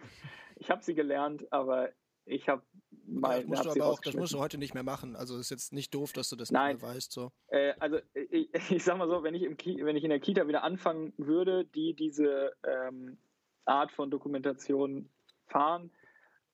ich 0.55 0.69
hab 0.69 0.83
sie 0.83 0.93
gelernt, 0.93 1.51
aber 1.51 1.89
ich 2.25 2.47
habe 2.47 2.63
mein, 3.05 3.41
das 3.41 3.65
musst 3.65 3.65
du 3.65 3.81
aber 3.81 3.91
auch, 3.91 3.99
das 3.99 4.15
musst 4.15 4.33
du 4.33 4.39
heute 4.39 4.57
nicht 4.57 4.73
mehr 4.73 4.83
machen. 4.83 5.15
Also 5.15 5.37
ist 5.37 5.51
jetzt 5.51 5.73
nicht 5.73 5.93
doof, 5.93 6.13
dass 6.13 6.29
du 6.29 6.35
das 6.35 6.51
Nein. 6.51 6.75
nicht 6.75 6.81
mehr 6.81 6.95
weißt. 6.95 7.11
So. 7.11 7.31
Äh, 7.47 7.73
also 7.79 7.99
ich, 8.13 8.49
ich 8.71 8.83
sag 8.83 8.97
mal 8.97 9.09
so, 9.09 9.23
wenn 9.23 9.35
ich, 9.35 9.43
im 9.43 9.57
wenn 9.85 9.95
ich 9.95 10.03
in 10.03 10.09
der 10.09 10.19
Kita 10.19 10.47
wieder 10.47 10.63
anfangen 10.63 11.13
würde, 11.17 11.65
die 11.65 11.93
diese 11.93 12.53
ähm, 12.63 13.17
Art 13.65 13.91
von 13.91 14.09
Dokumentation 14.09 15.09
fahren, 15.47 15.91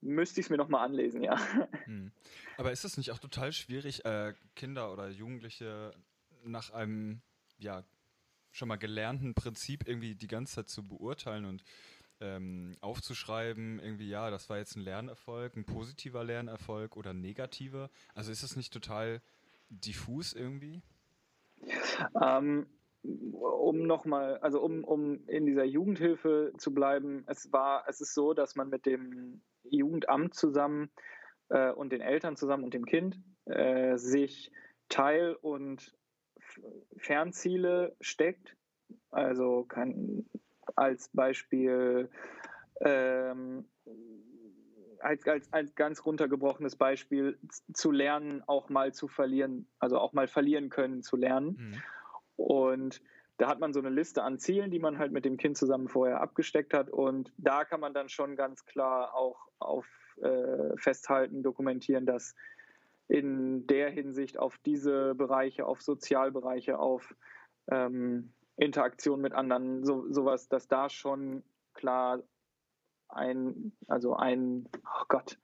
müsste 0.01 0.39
ich 0.39 0.47
es 0.47 0.49
mir 0.49 0.57
nochmal 0.57 0.85
anlesen, 0.85 1.23
ja. 1.23 1.37
Hm. 1.85 2.11
Aber 2.57 2.71
ist 2.71 2.83
es 2.83 2.97
nicht 2.97 3.11
auch 3.11 3.19
total 3.19 3.51
schwierig, 3.51 4.05
äh, 4.05 4.33
Kinder 4.55 4.91
oder 4.91 5.09
Jugendliche 5.09 5.91
nach 6.43 6.71
einem, 6.71 7.21
ja, 7.57 7.83
schon 8.51 8.67
mal 8.67 8.77
gelernten 8.77 9.33
Prinzip 9.33 9.87
irgendwie 9.87 10.15
die 10.15 10.27
ganze 10.27 10.55
Zeit 10.55 10.69
zu 10.69 10.87
beurteilen 10.87 11.45
und 11.45 11.63
ähm, 12.21 12.75
aufzuschreiben, 12.81 13.79
irgendwie, 13.79 14.09
ja, 14.09 14.29
das 14.29 14.49
war 14.49 14.57
jetzt 14.57 14.75
ein 14.75 14.81
Lernerfolg, 14.81 15.55
ein 15.55 15.65
positiver 15.65 16.23
Lernerfolg 16.23 16.97
oder 16.97 17.13
negativer? 17.13 17.89
Also 18.13 18.31
ist 18.31 18.43
es 18.43 18.55
nicht 18.55 18.73
total 18.73 19.21
diffus 19.69 20.33
irgendwie? 20.33 20.81
Ähm, 22.21 22.67
um 23.01 23.87
nochmal, 23.87 24.37
also 24.39 24.61
um, 24.61 24.83
um 24.83 25.25
in 25.27 25.45
dieser 25.45 25.63
Jugendhilfe 25.63 26.53
zu 26.57 26.73
bleiben, 26.73 27.23
es 27.27 27.51
war, 27.53 27.85
es 27.87 28.01
ist 28.01 28.13
so, 28.13 28.33
dass 28.33 28.55
man 28.55 28.69
mit 28.69 28.85
dem 28.85 29.41
Jugendamt 29.63 30.33
zusammen 30.33 30.89
äh, 31.49 31.71
und 31.71 31.91
den 31.91 32.01
Eltern 32.01 32.35
zusammen 32.35 32.65
und 32.65 32.73
dem 32.73 32.85
Kind 32.85 33.21
äh, 33.45 33.97
sich 33.97 34.51
Teil- 34.89 35.35
und 35.35 35.95
Fernziele 36.97 37.95
steckt. 38.01 38.55
Also 39.11 39.63
kann 39.65 40.25
als 40.75 41.09
Beispiel 41.09 42.09
ähm, 42.81 43.65
als, 45.01 45.25
als, 45.27 45.51
als 45.53 45.75
ganz 45.75 46.05
runtergebrochenes 46.05 46.75
Beispiel 46.75 47.37
zu 47.73 47.91
lernen, 47.91 48.43
auch 48.47 48.69
mal 48.69 48.93
zu 48.93 49.07
verlieren, 49.07 49.67
also 49.79 49.97
auch 49.97 50.13
mal 50.13 50.27
verlieren 50.27 50.69
können 50.69 51.03
zu 51.03 51.15
lernen. 51.15 51.55
Mhm. 51.57 51.83
Und 52.35 53.01
da 53.37 53.47
hat 53.47 53.59
man 53.59 53.73
so 53.73 53.79
eine 53.79 53.89
Liste 53.89 54.23
an 54.23 54.37
Zielen, 54.37 54.71
die 54.71 54.79
man 54.79 54.99
halt 54.99 55.11
mit 55.11 55.25
dem 55.25 55.37
Kind 55.37 55.57
zusammen 55.57 55.87
vorher 55.87 56.21
abgesteckt 56.21 56.73
hat. 56.73 56.89
Und 56.89 57.31
da 57.37 57.63
kann 57.63 57.79
man 57.79 57.93
dann 57.93 58.09
schon 58.09 58.35
ganz 58.35 58.65
klar 58.65 59.13
auch 59.13 59.47
auf 59.59 59.87
äh, 60.21 60.75
festhalten, 60.77 61.43
dokumentieren, 61.43 62.05
dass 62.05 62.35
in 63.09 63.65
der 63.67 63.89
Hinsicht 63.89 64.37
auf 64.37 64.57
diese 64.59 65.15
Bereiche, 65.15 65.65
auf 65.65 65.81
Sozialbereiche, 65.81 66.77
auf 66.77 67.15
ähm, 67.69 68.31
Interaktion 68.55 69.19
mit 69.19 69.33
anderen, 69.33 69.83
so, 69.83 70.11
sowas, 70.11 70.47
dass 70.47 70.67
da 70.67 70.89
schon 70.89 71.43
klar 71.73 72.21
ein, 73.09 73.73
also 73.87 74.15
ein, 74.15 74.69
oh 74.85 75.05
Gott, 75.07 75.39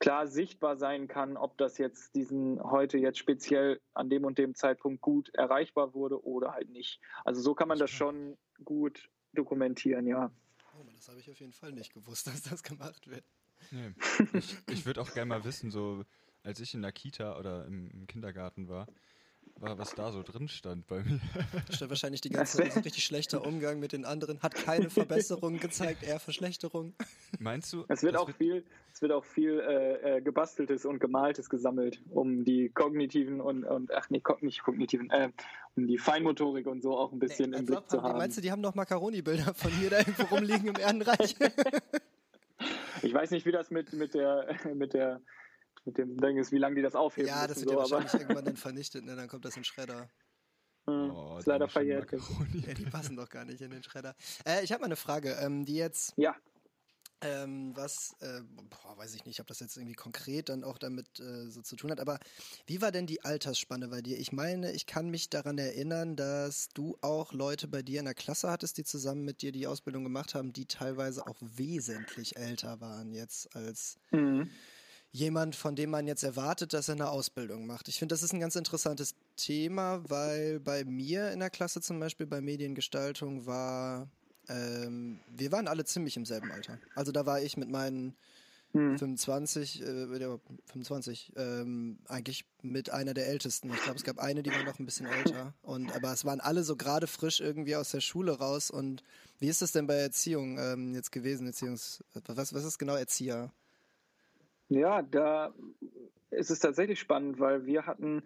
klar 0.00 0.26
sichtbar 0.26 0.76
sein 0.76 1.08
kann, 1.08 1.38
ob 1.38 1.56
das 1.56 1.78
jetzt 1.78 2.14
diesen 2.14 2.62
heute 2.62 2.98
jetzt 2.98 3.18
speziell 3.18 3.80
an 3.94 4.10
dem 4.10 4.24
und 4.24 4.36
dem 4.36 4.54
Zeitpunkt 4.54 5.00
gut 5.00 5.30
erreichbar 5.34 5.94
wurde 5.94 6.22
oder 6.24 6.52
halt 6.52 6.68
nicht. 6.68 7.00
Also 7.24 7.40
so 7.40 7.54
kann 7.54 7.68
man 7.68 7.78
das 7.78 7.90
schon 7.90 8.36
gut 8.64 9.08
dokumentieren, 9.32 10.06
ja. 10.06 10.30
Oh, 10.78 10.84
das 10.94 11.08
habe 11.08 11.20
ich 11.20 11.30
auf 11.30 11.40
jeden 11.40 11.52
Fall 11.52 11.72
nicht 11.72 11.94
gewusst, 11.94 12.26
dass 12.26 12.42
das 12.42 12.62
gemacht 12.62 13.08
wird. 13.08 13.24
Nee. 13.70 13.94
Ich, 14.34 14.56
ich 14.68 14.86
würde 14.86 15.00
auch 15.00 15.12
gerne 15.12 15.28
mal 15.28 15.44
wissen, 15.44 15.70
so 15.70 16.04
als 16.44 16.60
ich 16.60 16.74
in 16.74 16.82
der 16.82 16.92
Kita 16.92 17.38
oder 17.38 17.64
im, 17.66 17.90
im 17.90 18.06
Kindergarten 18.06 18.68
war, 18.68 18.86
war, 19.60 19.78
was 19.78 19.94
da 19.94 20.10
so 20.10 20.22
drin 20.22 20.48
stand 20.48 20.86
bei 20.86 21.02
mir. 21.02 21.20
Stand 21.70 21.90
wahrscheinlich 21.90 22.20
die 22.20 22.30
ganze 22.30 22.58
Zeit 22.58 22.76
richtig 22.76 23.04
schlechter 23.04 23.44
Umgang 23.46 23.78
mit 23.78 23.92
den 23.92 24.04
anderen, 24.04 24.40
hat 24.42 24.54
keine 24.54 24.90
Verbesserung 24.90 25.58
gezeigt, 25.58 26.02
eher 26.02 26.18
Verschlechterung. 26.18 26.94
Meinst 27.38 27.72
du? 27.72 27.84
Es 27.88 28.02
wird 28.02 28.16
auch 28.16 28.28
wird 28.28 28.38
viel, 28.38 28.64
es 28.92 29.02
wird 29.02 29.12
auch 29.12 29.24
viel 29.24 29.60
äh, 29.60 30.16
äh, 30.16 30.20
gebasteltes 30.22 30.86
und 30.86 30.98
gemaltes 30.98 31.50
gesammelt, 31.50 32.00
um 32.10 32.44
die 32.44 32.70
kognitiven 32.70 33.40
und, 33.40 33.64
und 33.64 33.92
ach 33.94 34.08
nee, 34.08 34.22
nicht 34.40 34.62
kognitiven, 34.62 35.10
äh, 35.10 35.30
um 35.76 35.86
die 35.86 35.98
Feinmotorik 35.98 36.66
und 36.66 36.82
so 36.82 36.96
auch 36.96 37.12
ein 37.12 37.18
bisschen 37.18 37.50
nee, 37.50 37.58
im 37.58 37.66
Blick 37.66 37.88
zu 37.90 38.02
haben. 38.02 38.18
Meinst 38.18 38.38
du, 38.38 38.40
die 38.40 38.50
haben 38.50 38.62
noch 38.62 38.74
Macaroni-Bilder 38.74 39.54
von 39.54 39.78
mir 39.78 39.90
da 39.90 39.98
irgendwo 39.98 40.34
rumliegen 40.34 40.68
im 40.68 40.76
Ehrenreich? 40.76 41.36
ich 43.02 43.12
weiß 43.12 43.30
nicht, 43.30 43.44
wie 43.44 43.52
das 43.52 43.70
mit, 43.70 43.92
mit 43.92 44.14
der, 44.14 44.56
mit 44.74 44.94
der 44.94 45.20
mit 45.84 45.98
dem 45.98 46.16
Ding 46.16 46.36
ist, 46.36 46.52
wie 46.52 46.58
lange 46.58 46.76
die 46.76 46.82
das 46.82 46.94
aufheben. 46.94 47.28
Ja, 47.28 47.46
das 47.46 47.58
wird 47.58 47.68
so, 47.68 47.74
ja 47.74 47.78
wahrscheinlich 47.78 48.14
irgendwann 48.14 48.44
dann 48.44 48.56
vernichtet, 48.56 49.04
ne? 49.04 49.16
dann 49.16 49.28
kommt 49.28 49.44
das 49.44 49.56
in 49.56 49.64
Schredder. 49.64 50.08
Oh, 50.86 51.36
ist 51.38 51.46
leider 51.46 51.68
verjährt. 51.68 52.10
Ja, 52.12 52.74
die 52.74 52.84
passen 52.90 53.16
doch 53.16 53.28
gar 53.28 53.44
nicht 53.44 53.60
in 53.60 53.70
den 53.70 53.82
Schredder. 53.82 54.14
Äh, 54.46 54.64
ich 54.64 54.72
habe 54.72 54.80
mal 54.80 54.86
eine 54.86 54.96
Frage, 54.96 55.36
ähm, 55.40 55.64
die 55.64 55.76
jetzt. 55.76 56.14
Ja. 56.16 56.34
Ähm, 57.22 57.76
was, 57.76 58.16
äh, 58.20 58.40
boah, 58.70 58.96
weiß 58.96 59.14
ich 59.14 59.26
nicht, 59.26 59.40
ob 59.40 59.46
das 59.46 59.60
jetzt 59.60 59.76
irgendwie 59.76 59.94
konkret 59.94 60.48
dann 60.48 60.64
auch 60.64 60.78
damit 60.78 61.20
äh, 61.20 61.50
so 61.50 61.60
zu 61.60 61.76
tun 61.76 61.90
hat, 61.90 62.00
aber 62.00 62.18
wie 62.66 62.80
war 62.80 62.92
denn 62.92 63.06
die 63.06 63.22
Altersspanne 63.22 63.88
bei 63.88 64.00
dir? 64.00 64.18
Ich 64.18 64.32
meine, 64.32 64.72
ich 64.72 64.86
kann 64.86 65.10
mich 65.10 65.28
daran 65.28 65.58
erinnern, 65.58 66.16
dass 66.16 66.70
du 66.70 66.96
auch 67.02 67.34
Leute 67.34 67.68
bei 67.68 67.82
dir 67.82 67.98
in 67.98 68.06
der 68.06 68.14
Klasse 68.14 68.50
hattest, 68.50 68.78
die 68.78 68.84
zusammen 68.84 69.26
mit 69.26 69.42
dir 69.42 69.52
die 69.52 69.66
Ausbildung 69.66 70.02
gemacht 70.02 70.34
haben, 70.34 70.54
die 70.54 70.64
teilweise 70.64 71.26
auch 71.26 71.36
wesentlich 71.42 72.36
älter 72.36 72.80
waren 72.80 73.12
jetzt 73.12 73.54
als. 73.54 73.98
Mhm 74.12 74.50
jemand, 75.12 75.56
von 75.56 75.74
dem 75.74 75.90
man 75.90 76.06
jetzt 76.06 76.22
erwartet, 76.22 76.72
dass 76.72 76.88
er 76.88 76.94
eine 76.94 77.08
Ausbildung 77.08 77.66
macht. 77.66 77.88
Ich 77.88 77.98
finde, 77.98 78.14
das 78.14 78.22
ist 78.22 78.32
ein 78.32 78.40
ganz 78.40 78.56
interessantes 78.56 79.14
Thema, 79.36 80.02
weil 80.08 80.60
bei 80.60 80.84
mir 80.84 81.32
in 81.32 81.40
der 81.40 81.50
Klasse 81.50 81.80
zum 81.80 81.98
Beispiel 81.98 82.26
bei 82.26 82.40
Mediengestaltung 82.40 83.46
war, 83.46 84.08
ähm, 84.48 85.20
wir 85.28 85.52
waren 85.52 85.68
alle 85.68 85.84
ziemlich 85.84 86.16
im 86.16 86.26
selben 86.26 86.50
Alter. 86.50 86.78
Also 86.94 87.12
da 87.12 87.26
war 87.26 87.40
ich 87.40 87.56
mit 87.56 87.68
meinen 87.68 88.14
hm. 88.72 88.98
25, 88.98 89.82
äh, 89.82 90.38
25, 90.66 91.32
ähm, 91.36 91.98
eigentlich 92.06 92.44
mit 92.62 92.90
einer 92.90 93.14
der 93.14 93.26
Ältesten. 93.26 93.70
Ich 93.70 93.82
glaube, 93.82 93.98
es 93.98 94.04
gab 94.04 94.18
eine, 94.18 94.44
die 94.44 94.52
war 94.52 94.62
noch 94.62 94.78
ein 94.78 94.84
bisschen 94.84 95.06
älter. 95.06 95.54
Und 95.62 95.92
aber 95.92 96.12
es 96.12 96.24
waren 96.24 96.40
alle 96.40 96.62
so 96.62 96.76
gerade 96.76 97.08
frisch 97.08 97.40
irgendwie 97.40 97.74
aus 97.74 97.90
der 97.90 98.00
Schule 98.00 98.38
raus. 98.38 98.70
Und 98.70 99.02
wie 99.40 99.48
ist 99.48 99.60
das 99.60 99.72
denn 99.72 99.88
bei 99.88 99.94
Erziehung 99.94 100.58
ähm, 100.58 100.94
jetzt 100.94 101.10
gewesen? 101.10 101.48
Erziehungs, 101.48 102.04
was, 102.26 102.54
was 102.54 102.64
ist 102.64 102.78
genau 102.78 102.94
Erzieher? 102.94 103.52
Ja, 104.70 105.02
da 105.02 105.52
ist 106.30 106.50
es 106.50 106.60
tatsächlich 106.60 107.00
spannend, 107.00 107.40
weil 107.40 107.66
wir 107.66 107.86
hatten 107.86 108.22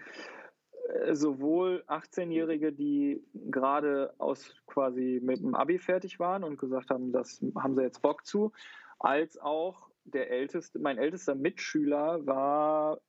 äh, 0.89 1.15
sowohl 1.15 1.83
18-Jährige, 1.89 2.71
die 2.73 3.25
gerade 3.33 4.13
aus 4.19 4.55
quasi 4.67 5.21
mit 5.23 5.41
dem 5.41 5.55
Abi 5.55 5.79
fertig 5.79 6.21
waren 6.21 6.45
und 6.45 6.59
gesagt 6.59 6.91
haben, 6.91 7.13
das 7.13 7.43
haben 7.57 7.75
sie 7.75 7.83
jetzt 7.83 8.03
Bock 8.03 8.27
zu, 8.27 8.53
als 8.99 9.39
auch 9.39 9.89
der 10.05 10.31
älteste, 10.31 10.79
mein 10.79 10.99
ältester 10.99 11.35
Mitschüler 11.35 12.27
war 12.27 13.01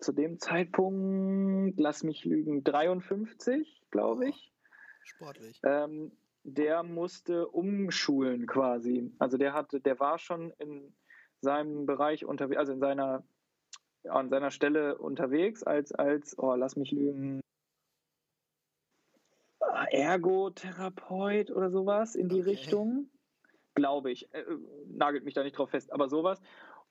zu 0.00 0.12
dem 0.12 0.40
Zeitpunkt, 0.40 1.78
lass 1.78 2.02
mich 2.02 2.24
lügen, 2.24 2.64
53, 2.64 3.82
glaube 3.92 4.28
ich. 4.28 4.52
Sportlich. 5.04 5.60
Ähm, 5.62 6.10
der 6.42 6.82
musste 6.82 7.46
umschulen 7.46 8.48
quasi. 8.48 9.12
Also 9.20 9.36
der 9.36 9.52
hatte, 9.52 9.80
der 9.80 10.00
war 10.00 10.18
schon 10.18 10.52
in 10.58 10.92
seinem 11.42 11.86
Bereich 11.86 12.24
unterwegs, 12.24 12.58
also 12.58 12.72
in 12.72 12.80
seiner, 12.80 13.24
an 14.08 14.30
seiner 14.30 14.50
Stelle 14.50 14.98
unterwegs 14.98 15.62
als, 15.62 15.92
als, 15.92 16.38
oh, 16.38 16.54
lass 16.54 16.76
mich 16.76 16.90
lügen, 16.90 17.40
Ergotherapeut 19.90 21.50
oder 21.50 21.70
sowas 21.70 22.14
in 22.14 22.28
die 22.28 22.40
okay. 22.40 22.50
Richtung 22.50 23.10
glaube 23.74 24.10
ich. 24.10 24.32
Äh, 24.34 24.44
nagelt 24.86 25.24
mich 25.24 25.34
da 25.34 25.42
nicht 25.42 25.58
drauf 25.58 25.70
fest, 25.70 25.92
aber 25.92 26.08
sowas. 26.08 26.40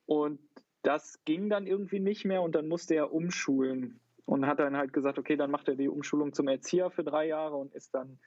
Und 0.06 0.40
das 0.82 1.22
ging 1.24 1.48
dann 1.48 1.66
irgendwie 1.66 2.00
nicht 2.00 2.24
mehr 2.24 2.42
und 2.42 2.54
dann 2.54 2.68
musste 2.68 2.94
er 2.94 3.12
umschulen 3.12 4.00
und 4.24 4.46
hat 4.46 4.58
dann 4.58 4.76
halt 4.76 4.92
gesagt, 4.92 5.18
okay, 5.18 5.36
dann 5.36 5.50
macht 5.50 5.68
er 5.68 5.76
die 5.76 5.88
Umschulung 5.88 6.32
zum 6.32 6.48
Erzieher 6.48 6.90
für 6.90 7.04
drei 7.04 7.26
Jahre 7.26 7.56
und 7.56 7.74
ist 7.74 7.94
dann, 7.94 8.18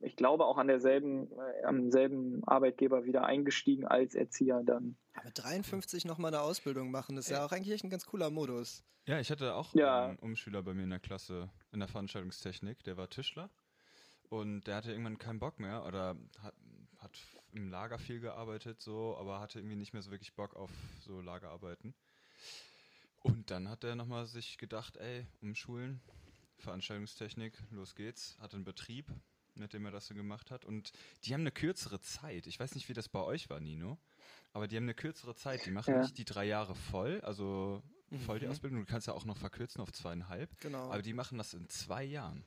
ich 0.00 0.16
glaube, 0.16 0.44
auch 0.44 0.58
an 0.58 0.68
derselben, 0.68 1.30
äh, 1.32 1.64
am 1.64 1.90
selben 1.90 2.42
Arbeitgeber 2.44 3.04
wieder 3.04 3.24
eingestiegen 3.24 3.86
als 3.86 4.14
Erzieher 4.14 4.62
dann. 4.64 4.96
Aber 5.14 5.30
53 5.30 6.04
nochmal 6.04 6.34
eine 6.34 6.42
Ausbildung 6.42 6.90
machen, 6.90 7.16
ist 7.16 7.30
ja. 7.30 7.38
ja 7.38 7.46
auch 7.46 7.52
eigentlich 7.52 7.82
ein 7.82 7.90
ganz 7.90 8.06
cooler 8.06 8.30
Modus. 8.30 8.84
Ja, 9.06 9.20
ich 9.20 9.30
hatte 9.30 9.54
auch 9.54 9.74
ja. 9.74 10.06
einen 10.06 10.18
Umschüler 10.18 10.62
bei 10.62 10.74
mir 10.74 10.84
in 10.84 10.90
der 10.90 10.98
Klasse 10.98 11.50
in 11.72 11.78
der 11.78 11.88
Veranstaltungstechnik, 11.88 12.82
der 12.82 12.96
war 12.96 13.08
Tischler 13.08 13.50
und 14.28 14.66
der 14.66 14.76
hatte 14.76 14.90
irgendwann 14.90 15.18
keinen 15.18 15.38
Bock 15.38 15.60
mehr 15.60 15.84
oder 15.86 16.16
hat, 16.40 16.54
hat 16.98 17.16
im 17.52 17.68
Lager 17.68 17.98
viel 17.98 18.20
gearbeitet, 18.20 18.80
so, 18.80 19.16
aber 19.16 19.40
hatte 19.40 19.60
irgendwie 19.60 19.76
nicht 19.76 19.92
mehr 19.92 20.02
so 20.02 20.10
wirklich 20.10 20.34
Bock 20.34 20.56
auf 20.56 20.70
so 21.00 21.20
Lagerarbeiten. 21.20 21.94
Und 23.20 23.50
dann 23.50 23.68
hat 23.68 23.84
er 23.84 23.96
nochmal 23.96 24.26
sich 24.26 24.58
gedacht, 24.58 24.96
ey, 24.96 25.26
umschulen, 25.40 26.00
Veranstaltungstechnik, 26.58 27.56
los 27.70 27.94
geht's, 27.94 28.36
hat 28.40 28.54
einen 28.54 28.64
Betrieb, 28.64 29.10
mit 29.58 29.72
dem 29.72 29.84
er 29.84 29.90
das 29.90 30.06
so 30.06 30.14
gemacht 30.14 30.50
hat. 30.50 30.64
Und 30.64 30.92
die 31.24 31.34
haben 31.34 31.42
eine 31.42 31.52
kürzere 31.52 32.00
Zeit. 32.00 32.46
Ich 32.46 32.58
weiß 32.58 32.74
nicht, 32.74 32.88
wie 32.88 32.94
das 32.94 33.08
bei 33.08 33.20
euch 33.20 33.50
war, 33.50 33.60
Nino, 33.60 33.98
aber 34.52 34.68
die 34.68 34.76
haben 34.76 34.84
eine 34.84 34.94
kürzere 34.94 35.34
Zeit. 35.34 35.66
Die 35.66 35.70
machen 35.70 35.94
ja. 35.94 36.00
nicht 36.00 36.18
die 36.18 36.24
drei 36.24 36.44
Jahre 36.44 36.74
voll, 36.74 37.20
also 37.22 37.82
voll 38.24 38.38
die 38.38 38.46
mhm. 38.46 38.52
Ausbildung. 38.52 38.80
Du 38.80 38.86
kannst 38.86 39.06
ja 39.06 39.12
auch 39.12 39.24
noch 39.24 39.36
verkürzen 39.36 39.80
auf 39.80 39.92
zweieinhalb. 39.92 40.58
Genau. 40.60 40.90
Aber 40.90 41.02
die 41.02 41.12
machen 41.12 41.38
das 41.38 41.54
in 41.54 41.68
zwei 41.68 42.04
Jahren. 42.04 42.44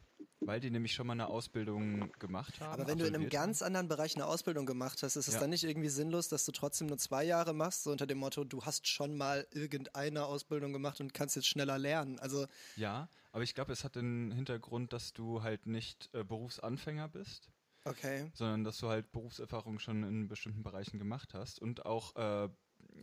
Weil 0.49 0.59
die 0.59 0.71
nämlich 0.71 0.93
schon 0.93 1.05
mal 1.05 1.13
eine 1.13 1.27
Ausbildung 1.27 2.11
gemacht 2.17 2.59
haben. 2.59 2.73
Aber 2.73 2.87
wenn 2.87 2.97
du 2.97 3.05
in 3.05 3.13
einem 3.13 3.29
ganz 3.29 3.61
anderen 3.61 3.87
Bereich 3.87 4.15
eine 4.15 4.25
Ausbildung 4.25 4.65
gemacht 4.65 5.03
hast, 5.03 5.15
ist 5.15 5.27
es 5.27 5.35
ja. 5.35 5.41
dann 5.41 5.51
nicht 5.51 5.63
irgendwie 5.63 5.89
sinnlos, 5.89 6.27
dass 6.27 6.43
du 6.43 6.51
trotzdem 6.51 6.87
nur 6.87 6.97
zwei 6.97 7.23
Jahre 7.23 7.53
machst, 7.53 7.83
so 7.83 7.91
unter 7.91 8.07
dem 8.07 8.17
Motto, 8.17 8.43
du 8.43 8.65
hast 8.65 8.87
schon 8.87 9.15
mal 9.15 9.45
irgendeine 9.51 10.25
Ausbildung 10.25 10.73
gemacht 10.73 11.01
und 11.01 11.13
kannst 11.13 11.35
jetzt 11.35 11.47
schneller 11.47 11.77
lernen. 11.77 12.17
Also 12.17 12.47
ja, 12.77 13.09
aber 13.31 13.43
ich 13.43 13.53
glaube, 13.53 13.71
es 13.71 13.83
hat 13.83 13.95
den 13.95 14.31
Hintergrund, 14.31 14.91
dass 14.91 15.13
du 15.13 15.43
halt 15.43 15.67
nicht 15.67 16.09
äh, 16.13 16.23
Berufsanfänger 16.23 17.09
bist. 17.09 17.51
Okay. 17.85 18.31
Sondern 18.33 18.63
dass 18.63 18.79
du 18.79 18.89
halt 18.89 19.11
Berufserfahrung 19.11 19.77
schon 19.77 20.01
in 20.01 20.27
bestimmten 20.27 20.63
Bereichen 20.63 20.97
gemacht 20.97 21.35
hast 21.35 21.59
und 21.59 21.85
auch 21.85 22.15
äh, 22.15 22.49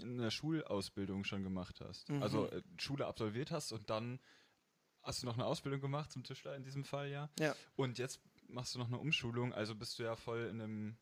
eine 0.02 0.32
Schulausbildung 0.32 1.22
schon 1.22 1.44
gemacht 1.44 1.80
hast. 1.80 2.09
Mhm. 2.09 2.24
Also 2.24 2.50
äh, 2.50 2.61
Schule 2.76 3.06
absolviert 3.06 3.52
hast 3.52 3.70
und 3.70 3.88
dann 3.88 4.18
hast 5.06 5.22
du 5.22 5.26
noch 5.26 5.34
eine 5.34 5.46
Ausbildung 5.46 5.80
gemacht 5.80 6.12
zum 6.12 6.24
Tischler 6.24 6.56
in 6.56 6.64
diesem 6.64 6.84
Fall, 6.84 7.08
ja? 7.10 7.30
Ja. 7.38 7.54
Und 7.76 7.98
jetzt 7.98 8.20
machst 8.48 8.74
du 8.74 8.78
noch 8.78 8.88
eine 8.88 8.98
Umschulung, 8.98 9.52
also 9.52 9.74
bist 9.74 9.98
du 9.98 10.02
ja 10.02 10.16
voll 10.16 10.46
in 10.46 10.60
einem 10.60 10.96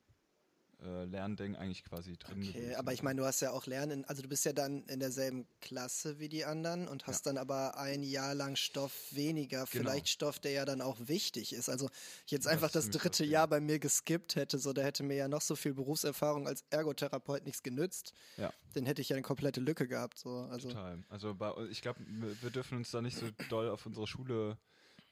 äh, 0.84 1.04
Lernding 1.06 1.56
eigentlich 1.56 1.84
quasi 1.84 2.16
drin. 2.16 2.42
Okay, 2.42 2.52
gewesen. 2.52 2.76
aber 2.76 2.92
ich 2.92 3.02
meine, 3.02 3.20
du 3.20 3.26
hast 3.26 3.40
ja 3.40 3.50
auch 3.50 3.66
Lernen, 3.66 4.04
also 4.04 4.22
du 4.22 4.28
bist 4.28 4.44
ja 4.44 4.52
dann 4.52 4.84
in 4.84 5.00
derselben 5.00 5.46
Klasse 5.60 6.18
wie 6.18 6.28
die 6.28 6.44
anderen 6.44 6.88
und 6.88 7.06
hast 7.06 7.26
ja. 7.26 7.32
dann 7.32 7.38
aber 7.38 7.78
ein 7.78 8.02
Jahr 8.02 8.34
lang 8.34 8.56
Stoff 8.56 8.92
weniger, 9.10 9.64
genau. 9.70 9.90
vielleicht 9.90 10.08
Stoff, 10.08 10.38
der 10.38 10.52
ja 10.52 10.64
dann 10.64 10.80
auch 10.80 10.98
wichtig 11.00 11.52
ist. 11.52 11.68
Also 11.68 11.88
ich 12.26 12.32
jetzt 12.32 12.46
einfach 12.46 12.70
das, 12.70 12.90
das 12.90 13.00
dritte 13.00 13.24
Jahr 13.24 13.48
bei 13.48 13.60
mir 13.60 13.78
geskippt 13.78 14.36
hätte, 14.36 14.58
so 14.58 14.72
da 14.72 14.82
hätte 14.82 15.02
mir 15.02 15.16
ja 15.16 15.28
noch 15.28 15.40
so 15.40 15.56
viel 15.56 15.74
Berufserfahrung 15.74 16.46
als 16.46 16.64
Ergotherapeut 16.70 17.44
nichts 17.44 17.62
genützt. 17.62 18.12
Ja. 18.36 18.52
Dann 18.74 18.86
hätte 18.86 19.02
ich 19.02 19.08
ja 19.08 19.16
eine 19.16 19.22
komplette 19.22 19.60
Lücke 19.60 19.88
gehabt. 19.88 20.18
So. 20.18 20.30
Also. 20.50 20.68
Total. 20.68 21.02
Also 21.08 21.34
bei, 21.34 21.52
ich 21.70 21.82
glaube, 21.82 22.00
wir 22.06 22.50
dürfen 22.50 22.78
uns 22.78 22.90
da 22.90 23.00
nicht 23.00 23.16
so 23.16 23.26
doll 23.48 23.68
auf 23.68 23.86
unsere 23.86 24.06
Schule 24.06 24.58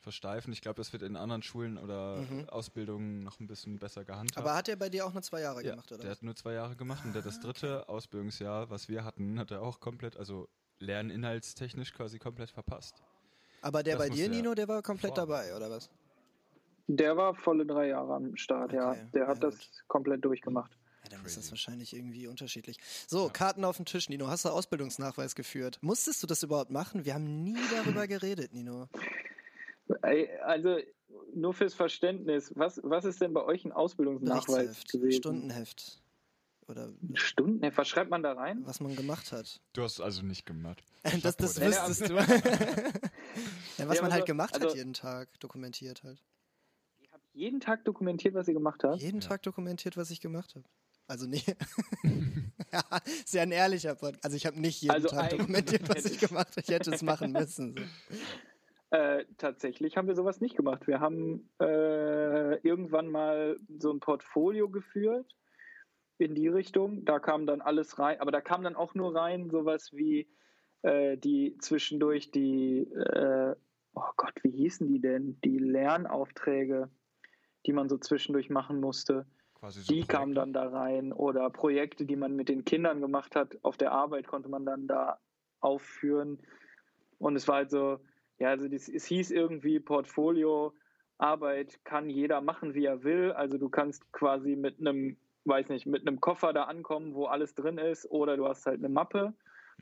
versteifen. 0.03 0.53
Ich 0.53 0.61
glaube, 0.61 0.77
das 0.77 0.93
wird 0.93 1.03
in 1.03 1.17
anderen 1.17 1.43
Schulen 1.43 1.79
oder 1.79 2.17
mhm. 2.17 2.49
Ausbildungen 2.49 3.23
noch 3.23 3.41
ein 3.41 3.47
bisschen 3.47 3.79
besser 3.79 4.05
gehandhabt. 4.05 4.38
Aber 4.38 4.55
hat 4.55 4.69
er 4.69 4.77
bei 4.77 4.88
dir 4.88 5.07
auch 5.07 5.12
nur 5.12 5.23
zwei 5.23 5.41
Jahre 5.41 5.65
ja, 5.65 5.71
gemacht, 5.71 5.91
oder? 5.93 6.03
Der 6.03 6.11
hat 6.11 6.23
nur 6.23 6.37
zwei 6.37 6.53
Jahre 6.53 6.77
gemacht 6.77 7.05
und 7.05 7.15
der 7.15 7.23
das 7.23 7.41
dritte 7.41 7.83
okay. 7.83 7.93
Ausbildungsjahr, 7.93 8.71
was 8.71 8.88
wir 8.88 9.05
hatten, 9.05 9.38
hat 9.38 9.51
er 9.51 9.62
auch 9.62 9.81
komplett, 9.81 10.17
also 10.17 10.49
lerninhaltstechnisch 10.81 11.93
quasi 11.93 12.19
komplett 12.19 12.51
verpasst. 12.51 13.03
Aber 13.62 13.83
der 13.83 13.97
das 13.97 14.09
bei 14.09 14.15
dir, 14.15 14.29
Nino, 14.29 14.55
der 14.55 14.69
war 14.69 14.83
komplett 14.83 15.15
vor. 15.15 15.27
dabei, 15.27 15.55
oder 15.55 15.71
was? 15.71 15.88
Der 16.88 17.17
war 17.17 17.35
volle 17.35 17.65
drei 17.65 17.88
Jahre 17.88 18.15
am 18.15 18.37
Start, 18.37 18.71
okay. 18.71 18.77
ja. 18.77 18.95
Der 19.15 19.29
hat 19.29 19.43
ja, 19.43 19.51
das 19.51 19.57
komplett 19.87 20.25
durchgemacht. 20.25 20.77
Ja, 21.05 21.11
dann 21.11 21.21
Crazy. 21.23 21.38
ist 21.38 21.47
das 21.47 21.51
wahrscheinlich 21.53 21.95
irgendwie 21.95 22.27
unterschiedlich. 22.27 22.77
So, 23.07 23.27
ja. 23.27 23.33
Karten 23.33 23.65
auf 23.65 23.77
dem 23.77 23.87
Tisch, 23.87 24.09
Nino. 24.09 24.27
Hast 24.27 24.45
du 24.45 24.51
Ausbildungsnachweis 24.51 25.35
geführt? 25.35 25.79
Musstest 25.81 26.23
du 26.23 26.27
das 26.27 26.43
überhaupt 26.43 26.71
machen? 26.71 27.05
Wir 27.05 27.15
haben 27.15 27.43
nie 27.43 27.57
darüber 27.71 28.07
geredet, 28.09 28.53
Nino. 28.53 28.88
Also 30.42 30.79
nur 31.35 31.55
fürs 31.55 31.75
Verständnis, 31.75 32.53
was, 32.55 32.81
was 32.83 33.05
ist 33.05 33.21
denn 33.21 33.33
bei 33.33 33.45
euch 33.45 33.64
ein 33.64 33.73
Ausbildungsnachweis 33.73 34.85
gewesen? 34.85 35.12
Stundenheft. 35.12 36.03
Oder 36.68 36.90
Stundenheft, 37.14 37.77
was 37.77 37.88
schreibt 37.88 38.11
man 38.11 38.23
da 38.23 38.33
rein? 38.33 38.62
Was 38.64 38.81
man 38.81 38.95
gemacht 38.95 39.33
hat. 39.33 39.61
Du 39.73 39.83
hast 39.83 40.01
also 40.01 40.23
nicht 40.23 40.47
gemacht. 40.47 40.83
das, 41.23 41.37
das 41.37 41.61
wüsstest 41.61 42.09
du. 42.09 42.14
ja, 43.79 43.88
was 43.88 43.97
ja, 43.97 44.03
man 44.03 44.12
halt 44.12 44.27
gemacht 44.27 44.55
also, 44.55 44.68
hat 44.68 44.77
jeden 44.77 44.95
Tag, 44.95 45.29
dokumentiert 45.40 46.03
halt. 46.05 46.23
Ihr 47.01 47.11
habt 47.12 47.27
jeden 47.33 47.61
Tag 47.61 47.85
dokumentiert, 47.85 48.35
was 48.35 48.49
ihr 48.49 48.55
gemacht 48.55 48.85
habt? 48.85 49.03
Jeden 49.03 49.21
ja. 49.21 49.29
Tag 49.29 49.42
dokumentiert, 49.42 49.97
was 49.97 50.11
ich 50.11 50.21
gemacht 50.21 50.55
habe. 50.55 50.64
Also 51.09 51.27
nee. 51.27 51.42
ja, 52.73 52.83
sehr 53.27 53.42
ein 53.42 53.53
ehrlicher 53.53 53.97
Podcast. 53.97 54.25
Also 54.25 54.37
ich 54.37 54.47
habe 54.47 54.59
nicht 54.59 54.81
jeden 54.81 54.95
also 54.95 55.09
Tag 55.09 55.31
dokumentiert, 55.31 55.88
was 55.88 56.05
ich 56.05 56.18
gemacht 56.18 56.53
habe. 56.53 56.61
Ich 56.61 56.68
hätte 56.68 56.95
es 56.95 57.03
machen 57.03 57.33
müssen. 57.33 57.75
So. 57.77 57.83
Äh, 58.92 59.24
tatsächlich 59.38 59.96
haben 59.96 60.07
wir 60.07 60.14
sowas 60.14 60.42
nicht 60.42 60.55
gemacht. 60.55 60.87
Wir 60.87 61.00
haben 61.00 61.48
äh, 61.59 62.59
irgendwann 62.59 63.09
mal 63.09 63.57
so 63.78 63.90
ein 63.90 64.00
Portfolio 64.00 64.68
geführt 64.68 65.35
in 66.18 66.35
die 66.35 66.48
Richtung. 66.48 67.07
Da 67.07 67.18
kam 67.18 67.46
dann 67.46 67.62
alles 67.62 67.98
rein, 67.98 68.20
aber 68.20 68.31
da 68.33 68.42
kam 68.42 68.62
dann 68.62 68.76
auch 68.76 68.94
nur 68.94 69.14
rein 69.14 69.48
sowas 69.48 69.94
wie 69.94 70.28
äh, 70.83 71.16
die 71.16 71.57
zwischendurch 71.57 72.33
die, 72.33 72.81
äh, 72.81 73.55
oh 73.94 74.11
Gott, 74.18 74.35
wie 74.42 74.50
hießen 74.50 74.87
die 74.87 75.00
denn? 75.00 75.40
Die 75.42 75.59
Lernaufträge, 75.59 76.90
die 77.64 77.72
man 77.72 77.88
so 77.88 77.96
zwischendurch 77.96 78.50
machen 78.50 78.78
musste. 78.78 79.24
So 79.62 79.90
die 79.90 80.02
kamen 80.02 80.35
dann 80.35 80.52
da 80.52 80.68
rein 80.68 81.14
oder 81.14 81.48
Projekte, 81.48 82.05
die 82.05 82.16
man 82.16 82.37
mit 82.37 82.50
den 82.50 82.66
Kindern 82.66 83.00
gemacht 83.00 83.37
hat. 83.37 83.59
Auf 83.62 83.78
der 83.78 83.92
Arbeit 83.92 84.26
konnte 84.26 84.50
man 84.50 84.66
dann 84.66 84.87
da 84.87 85.18
aufführen. 85.61 86.42
Und 87.16 87.37
es 87.37 87.48
war 87.48 87.55
halt 87.55 87.70
so, 87.70 87.98
ja, 88.42 88.48
also 88.48 88.66
das, 88.66 88.88
es 88.88 89.07
hieß 89.07 89.31
irgendwie 89.31 89.78
Portfolio, 89.78 90.74
Arbeit 91.16 91.78
kann 91.85 92.11
jeder 92.11 92.40
machen, 92.40 92.74
wie 92.74 92.85
er 92.85 93.05
will. 93.05 93.31
Also 93.31 93.57
du 93.57 93.68
kannst 93.68 94.11
quasi 94.12 94.57
mit 94.57 94.81
einem, 94.81 95.16
weiß 95.44 95.68
nicht, 95.68 95.87
mit 95.87 96.07
einem 96.07 96.20
Koffer 96.20 96.52
da 96.52 96.64
ankommen, 96.64 97.14
wo 97.14 97.26
alles 97.26 97.55
drin 97.55 97.78
ist, 97.78 98.11
oder 98.11 98.37
du 98.37 98.48
hast 98.48 98.66
halt 98.66 98.81
eine 98.81 98.88
Mappe, 98.88 99.33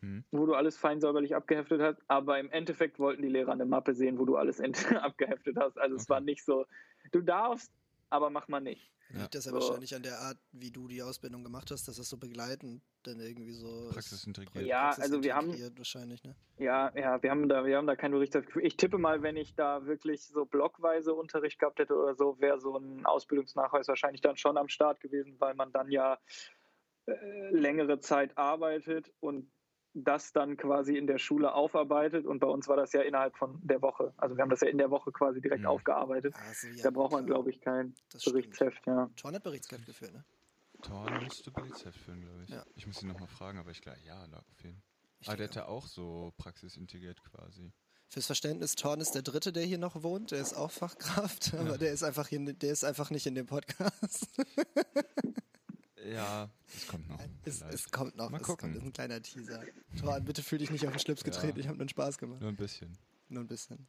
mhm. 0.03 0.25
wo 0.31 0.45
du 0.45 0.53
alles 0.53 0.77
fein 0.77 1.01
säuberlich 1.01 1.35
abgeheftet 1.35 1.81
hast. 1.81 2.03
Aber 2.09 2.39
im 2.39 2.51
Endeffekt 2.51 2.99
wollten 2.99 3.23
die 3.23 3.29
Lehrer 3.29 3.53
eine 3.53 3.65
Mappe 3.65 3.95
sehen, 3.95 4.19
wo 4.19 4.27
du 4.27 4.37
alles 4.37 4.61
abgeheftet 4.95 5.57
hast. 5.59 5.79
Also 5.79 5.95
okay. 5.95 6.03
es 6.03 6.11
war 6.11 6.21
nicht 6.21 6.45
so, 6.45 6.67
du 7.13 7.23
darfst 7.23 7.73
aber 8.11 8.31
mach 8.31 8.49
mal 8.49 8.61
nicht. 8.61 8.91
Liegt 9.13 9.35
das 9.35 9.45
ja 9.45 9.51
So. 9.51 9.57
wahrscheinlich 9.59 9.93
an 9.95 10.03
der 10.05 10.21
Art, 10.21 10.39
wie 10.53 10.71
du 10.71 10.87
die 10.87 11.03
Ausbildung 11.03 11.43
gemacht 11.43 11.71
hast, 11.73 11.89
dass 11.89 11.97
das 11.97 12.09
so 12.09 12.17
begleitend 12.17 12.81
dann 13.03 13.19
irgendwie 13.19 13.55
so 13.55 13.89
ist. 13.89 13.95
Praxisintegriert. 13.95 14.67
Ja, 14.67 14.91
also 14.91 15.21
wir 15.23 15.35
haben- 15.35 15.53
wahrscheinlich, 15.77 16.23
ne? 16.23 16.37
Ja, 16.59 16.93
ja, 16.97 17.21
wir 17.21 17.31
haben 17.31 17.49
da, 17.49 17.65
wir 17.65 17.77
haben 17.77 17.89
da 17.89 17.97
kein 17.97 18.13
Berichtsgefühl. 18.13 18.65
Ich 18.65 18.77
tippe 18.77 18.99
mal, 18.99 19.23
wenn 19.23 19.37
ich 19.37 19.55
da 19.57 19.85
wirklich 19.87 20.23
so 20.27 20.45
blockweise 20.45 21.13
Unterricht 21.13 21.59
gehabt 21.59 21.81
hätte 21.81 21.97
oder 21.97 22.15
so, 22.15 22.37
wäre 22.41 22.61
so 22.61 22.77
ein 22.77 23.05
Ausbildungsnachweis 23.05 23.89
wahrscheinlich 23.89 24.21
dann 24.21 24.37
schon 24.37 24.57
am 24.57 24.69
Start 24.69 25.01
gewesen, 25.01 25.35
weil 25.41 25.55
man 25.55 25.73
dann 25.73 25.91
ja 25.91 26.17
äh, 27.07 27.51
längere 27.51 27.99
Zeit 27.99 28.37
arbeitet 28.39 29.11
und 29.21 29.51
das 29.95 30.33
dann 30.33 30.57
quasi 30.57 30.97
in 30.97 31.07
der 31.07 31.19
Schule 31.19 31.53
aufarbeitet. 31.53 32.25
Und 32.27 32.39
bei 32.39 32.47
uns 32.47 32.69
war 32.69 32.77
das 32.77 32.93
ja 32.93 33.03
innerhalb 33.03 33.37
von 33.37 33.59
der 33.63 33.83
Woche. 33.83 34.15
Also 34.17 34.37
wir 34.37 34.43
haben 34.43 34.51
das 34.51 34.61
ja 34.61 34.69
in 34.69 34.79
der 34.79 34.91
Woche 34.91 35.11
quasi 35.13 35.41
direkt 35.41 35.63
Mhm. 35.63 35.67
aufgearbeitet. 35.69 36.35
Also, 36.37 36.69
ja, 36.69 36.83
Da 36.85 36.91
braucht 36.91 37.13
man, 37.13 37.27
glaube 37.27 37.51
ich, 37.51 37.61
kein 37.61 37.95
Das 38.13 38.23
stimmt. 38.23 38.35
Berichtsheft, 38.37 38.87
ja. 38.87 39.11
Torn 39.17 39.35
hat 39.35 39.43
Berichtsheft 39.43 39.87
geführt, 39.87 40.13
ne? 40.13 40.25
Thorn 40.83 41.25
müsste 41.25 41.51
Berichtsheft 41.51 41.99
führen, 41.99 42.21
glaube 42.23 42.43
ich. 42.45 42.51
Ja. 42.51 42.65
Ich 42.75 42.87
muss 42.87 43.03
ihn 43.03 43.09
nochmal 43.09 43.29
fragen, 43.29 43.59
aber 43.59 43.71
ich 43.71 43.83
glaube, 43.83 43.99
ja, 44.07 44.25
lag 44.27 44.45
auf 44.49 44.63
jeden 44.63 44.83
Aber 45.27 45.37
der 45.37 45.49
denke 45.49 45.61
hat 45.61 45.67
ja 45.67 45.67
auch 45.67 45.87
so 45.87 46.33
praxisintegriert 46.39 47.23
quasi. 47.25 47.73
Fürs 48.09 48.27
Verständnis, 48.27 48.75
Torn 48.77 49.01
ist 49.01 49.13
der 49.15 49.23
Dritte, 49.23 49.53
der 49.53 49.65
hier 49.65 49.79
noch 49.79 50.03
wohnt. 50.03 50.31
Der 50.31 50.41
ist 50.41 50.55
auch 50.55 50.71
Fachkraft, 50.71 51.53
aber 51.55 51.79
der 51.79 51.93
ist 51.93 52.03
einfach 52.03 52.27
hier, 52.29 52.41
der 52.41 52.73
ist 52.73 52.85
einfach 52.85 53.11
nicht 53.11 53.27
in 53.27 53.35
dem 53.35 53.47
Podcast. 53.47 54.29
Ja, 56.05 56.49
das 56.73 56.87
kommt 56.87 57.09
noch. 57.09 57.21
es, 57.45 57.61
es 57.63 57.91
kommt 57.91 58.17
noch. 58.17 58.31
Mal 58.31 58.39
es 58.41 58.43
gucken. 58.47 58.61
kommt, 58.73 58.77
das 58.77 58.83
ist 58.83 58.89
ein 58.89 58.93
kleiner 58.93 59.21
Teaser. 59.23 59.63
Torn, 59.99 60.25
bitte 60.25 60.43
fühl 60.43 60.59
dich 60.59 60.71
nicht 60.71 60.87
auf 60.87 60.93
den 60.93 60.99
Schlips 61.01 61.21
Ja. 61.23 61.27
getreten. 61.31 61.61
Ich 61.61 61.69
habe 61.69 61.79
nur 61.79 61.89
Spaß 61.89 62.17
gemacht. 62.19 62.41
Nur 62.41 62.51
ein 62.51 62.57
bisschen. 62.57 62.97
Nur 63.29 63.43
ein 63.45 63.47
bisschen. 63.49 63.87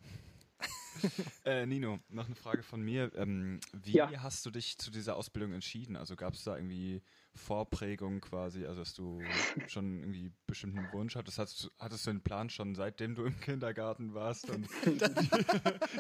Äh, 1.45 1.65
Nino, 1.65 1.99
noch 2.09 2.27
eine 2.27 2.35
Frage 2.35 2.61
von 2.61 2.81
mir. 2.81 3.11
Ähm, 3.15 3.59
wie 3.73 3.95
Ja. 3.95 4.21
hast 4.21 4.45
du 4.45 4.51
dich 4.51 4.77
zu 4.77 4.91
dieser 4.91 5.15
Ausbildung 5.15 5.53
entschieden? 5.53 5.95
Also 5.95 6.15
gab 6.15 6.35
es 6.35 6.43
da 6.43 6.55
irgendwie 6.55 7.01
Vorprägungen 7.33 8.21
quasi, 8.21 8.65
also 8.65 8.81
dass 8.81 8.93
du 8.93 9.25
schon 9.67 10.01
irgendwie 10.01 10.31
bestimmten 10.45 10.91
Wunsch 10.91 11.15
hattest? 11.15 11.39
Hattest 11.39 11.63
du, 11.63 11.69
hattest 11.79 12.05
du 12.05 12.11
einen 12.11 12.21
Plan 12.21 12.49
schon 12.51 12.75
seitdem 12.75 13.15
du 13.15 13.25
im 13.25 13.39
Kindergarten 13.41 14.13
warst 14.13 14.49
und 14.51 14.67
die, 14.85 15.29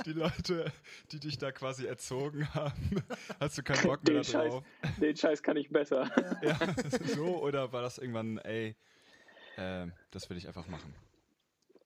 die 0.05 0.13
Leute, 0.13 0.71
die 1.11 1.19
dich 1.19 1.37
da 1.39 1.51
quasi 1.51 1.85
erzogen 1.87 2.47
haben, 2.53 3.03
hast 3.39 3.57
du 3.57 3.63
keinen 3.63 3.81
Bock 3.81 4.03
mehr 4.03 4.13
Den 4.13 4.23
Scheiß, 4.23 4.33
darauf? 4.33 4.65
den 5.01 5.15
Scheiß 5.17 5.41
kann 5.41 5.57
ich 5.57 5.69
besser. 5.69 6.09
Ja, 6.43 6.59
so 7.15 7.41
oder 7.41 7.73
war 7.73 7.81
das 7.81 7.97
irgendwann, 7.97 8.37
ey, 8.39 8.75
äh, 9.57 9.87
das 10.11 10.29
will 10.29 10.37
ich 10.37 10.47
einfach 10.47 10.67
machen? 10.67 10.93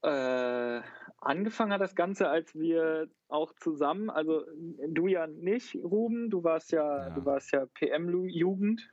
Äh, 0.04 0.82
angefangen 1.26 1.74
hat 1.74 1.82
das 1.82 1.96
Ganze, 1.96 2.30
als 2.30 2.54
wir 2.56 3.10
auch 3.28 3.54
zusammen, 3.56 4.10
also 4.10 4.46
du 4.88 5.08
ja 5.08 5.28
nicht, 5.28 5.76
Ruben, 5.76 6.30
du 6.30 6.44
warst 6.44 6.72
ja, 6.72 7.08
Ja. 7.08 7.10
du 7.10 7.26
warst 7.26 7.52
ja 7.52 7.66
PM-Jugend, 7.74 8.90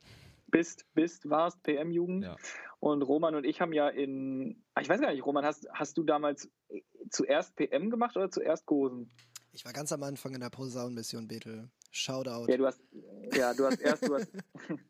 bist, 0.49 0.87
bist, 0.95 1.29
warst 1.29 1.63
PM-Jugend. 1.63 2.25
Ja. 2.25 2.37
Und 2.81 3.03
Roman 3.03 3.35
und 3.35 3.45
ich 3.45 3.61
haben 3.61 3.73
ja 3.73 3.89
in, 3.89 4.63
ah, 4.75 4.81
ich 4.81 4.89
weiß 4.89 5.01
gar 5.01 5.13
nicht, 5.13 5.25
Roman, 5.25 5.45
hast, 5.45 5.69
hast 5.73 5.97
du 5.99 6.03
damals 6.03 6.51
zuerst 7.11 7.55
PM 7.57 7.91
gemacht 7.91 8.17
oder 8.17 8.31
zuerst 8.31 8.67
Gosen? 8.67 9.11
Ich 9.53 9.65
war 9.65 9.73
ganz 9.73 9.93
am 9.93 10.03
Anfang 10.03 10.35
in 10.35 10.41
der 10.41 10.51
Posaunenmission 10.51 11.29
Bethel. 11.29 11.69
Shoutout. 11.93 12.47
Ja, 12.49 12.57
du 12.57 12.67
hast, 12.67 12.81
ja, 13.37 13.53
du 13.53 13.67
hast 13.67 13.81
erst, 13.81 14.09
du 14.09 14.15
hast, 14.15 14.33
du 14.33 14.41
hast 14.41 14.81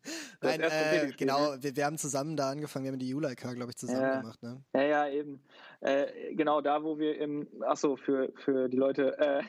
Nein, 0.41 0.61
erst 0.61 0.79
Trompete 0.79 1.07
äh, 1.07 1.13
genau, 1.17 1.53
ne? 1.53 1.63
wir, 1.63 1.77
wir 1.77 1.85
haben 1.85 1.99
zusammen 1.99 2.37
da 2.37 2.51
angefangen, 2.51 2.85
wir 2.85 2.93
haben 2.93 2.99
die 3.01 3.09
Juleika, 3.09 3.53
glaube 3.55 3.71
ich, 3.71 3.77
zusammen 3.77 4.03
Ja. 4.03 4.21
gemacht, 4.21 4.41
ne? 4.43 4.63
Ja, 4.73 4.83
ja, 4.83 5.09
eben. 5.09 5.43
Äh, 5.81 6.35
genau 6.37 6.61
da, 6.61 6.85
wo 6.85 6.99
wir 6.99 7.19
im, 7.19 7.49
achso, 7.63 7.97
für, 7.97 8.33
für 8.37 8.69
die 8.69 8.77
Leute, 8.77 9.19
äh, 9.19 9.43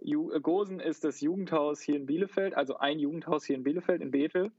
Gosen 0.40 0.80
ist 0.80 1.04
das 1.04 1.20
Jugendhaus 1.20 1.80
hier 1.82 1.96
in 1.96 2.06
Bielefeld, 2.06 2.54
also 2.56 2.78
ein 2.78 2.98
Jugendhaus 2.98 3.44
hier 3.44 3.56
in 3.56 3.62
Bielefeld, 3.62 4.00
in 4.00 4.10
Bethel, 4.10 4.50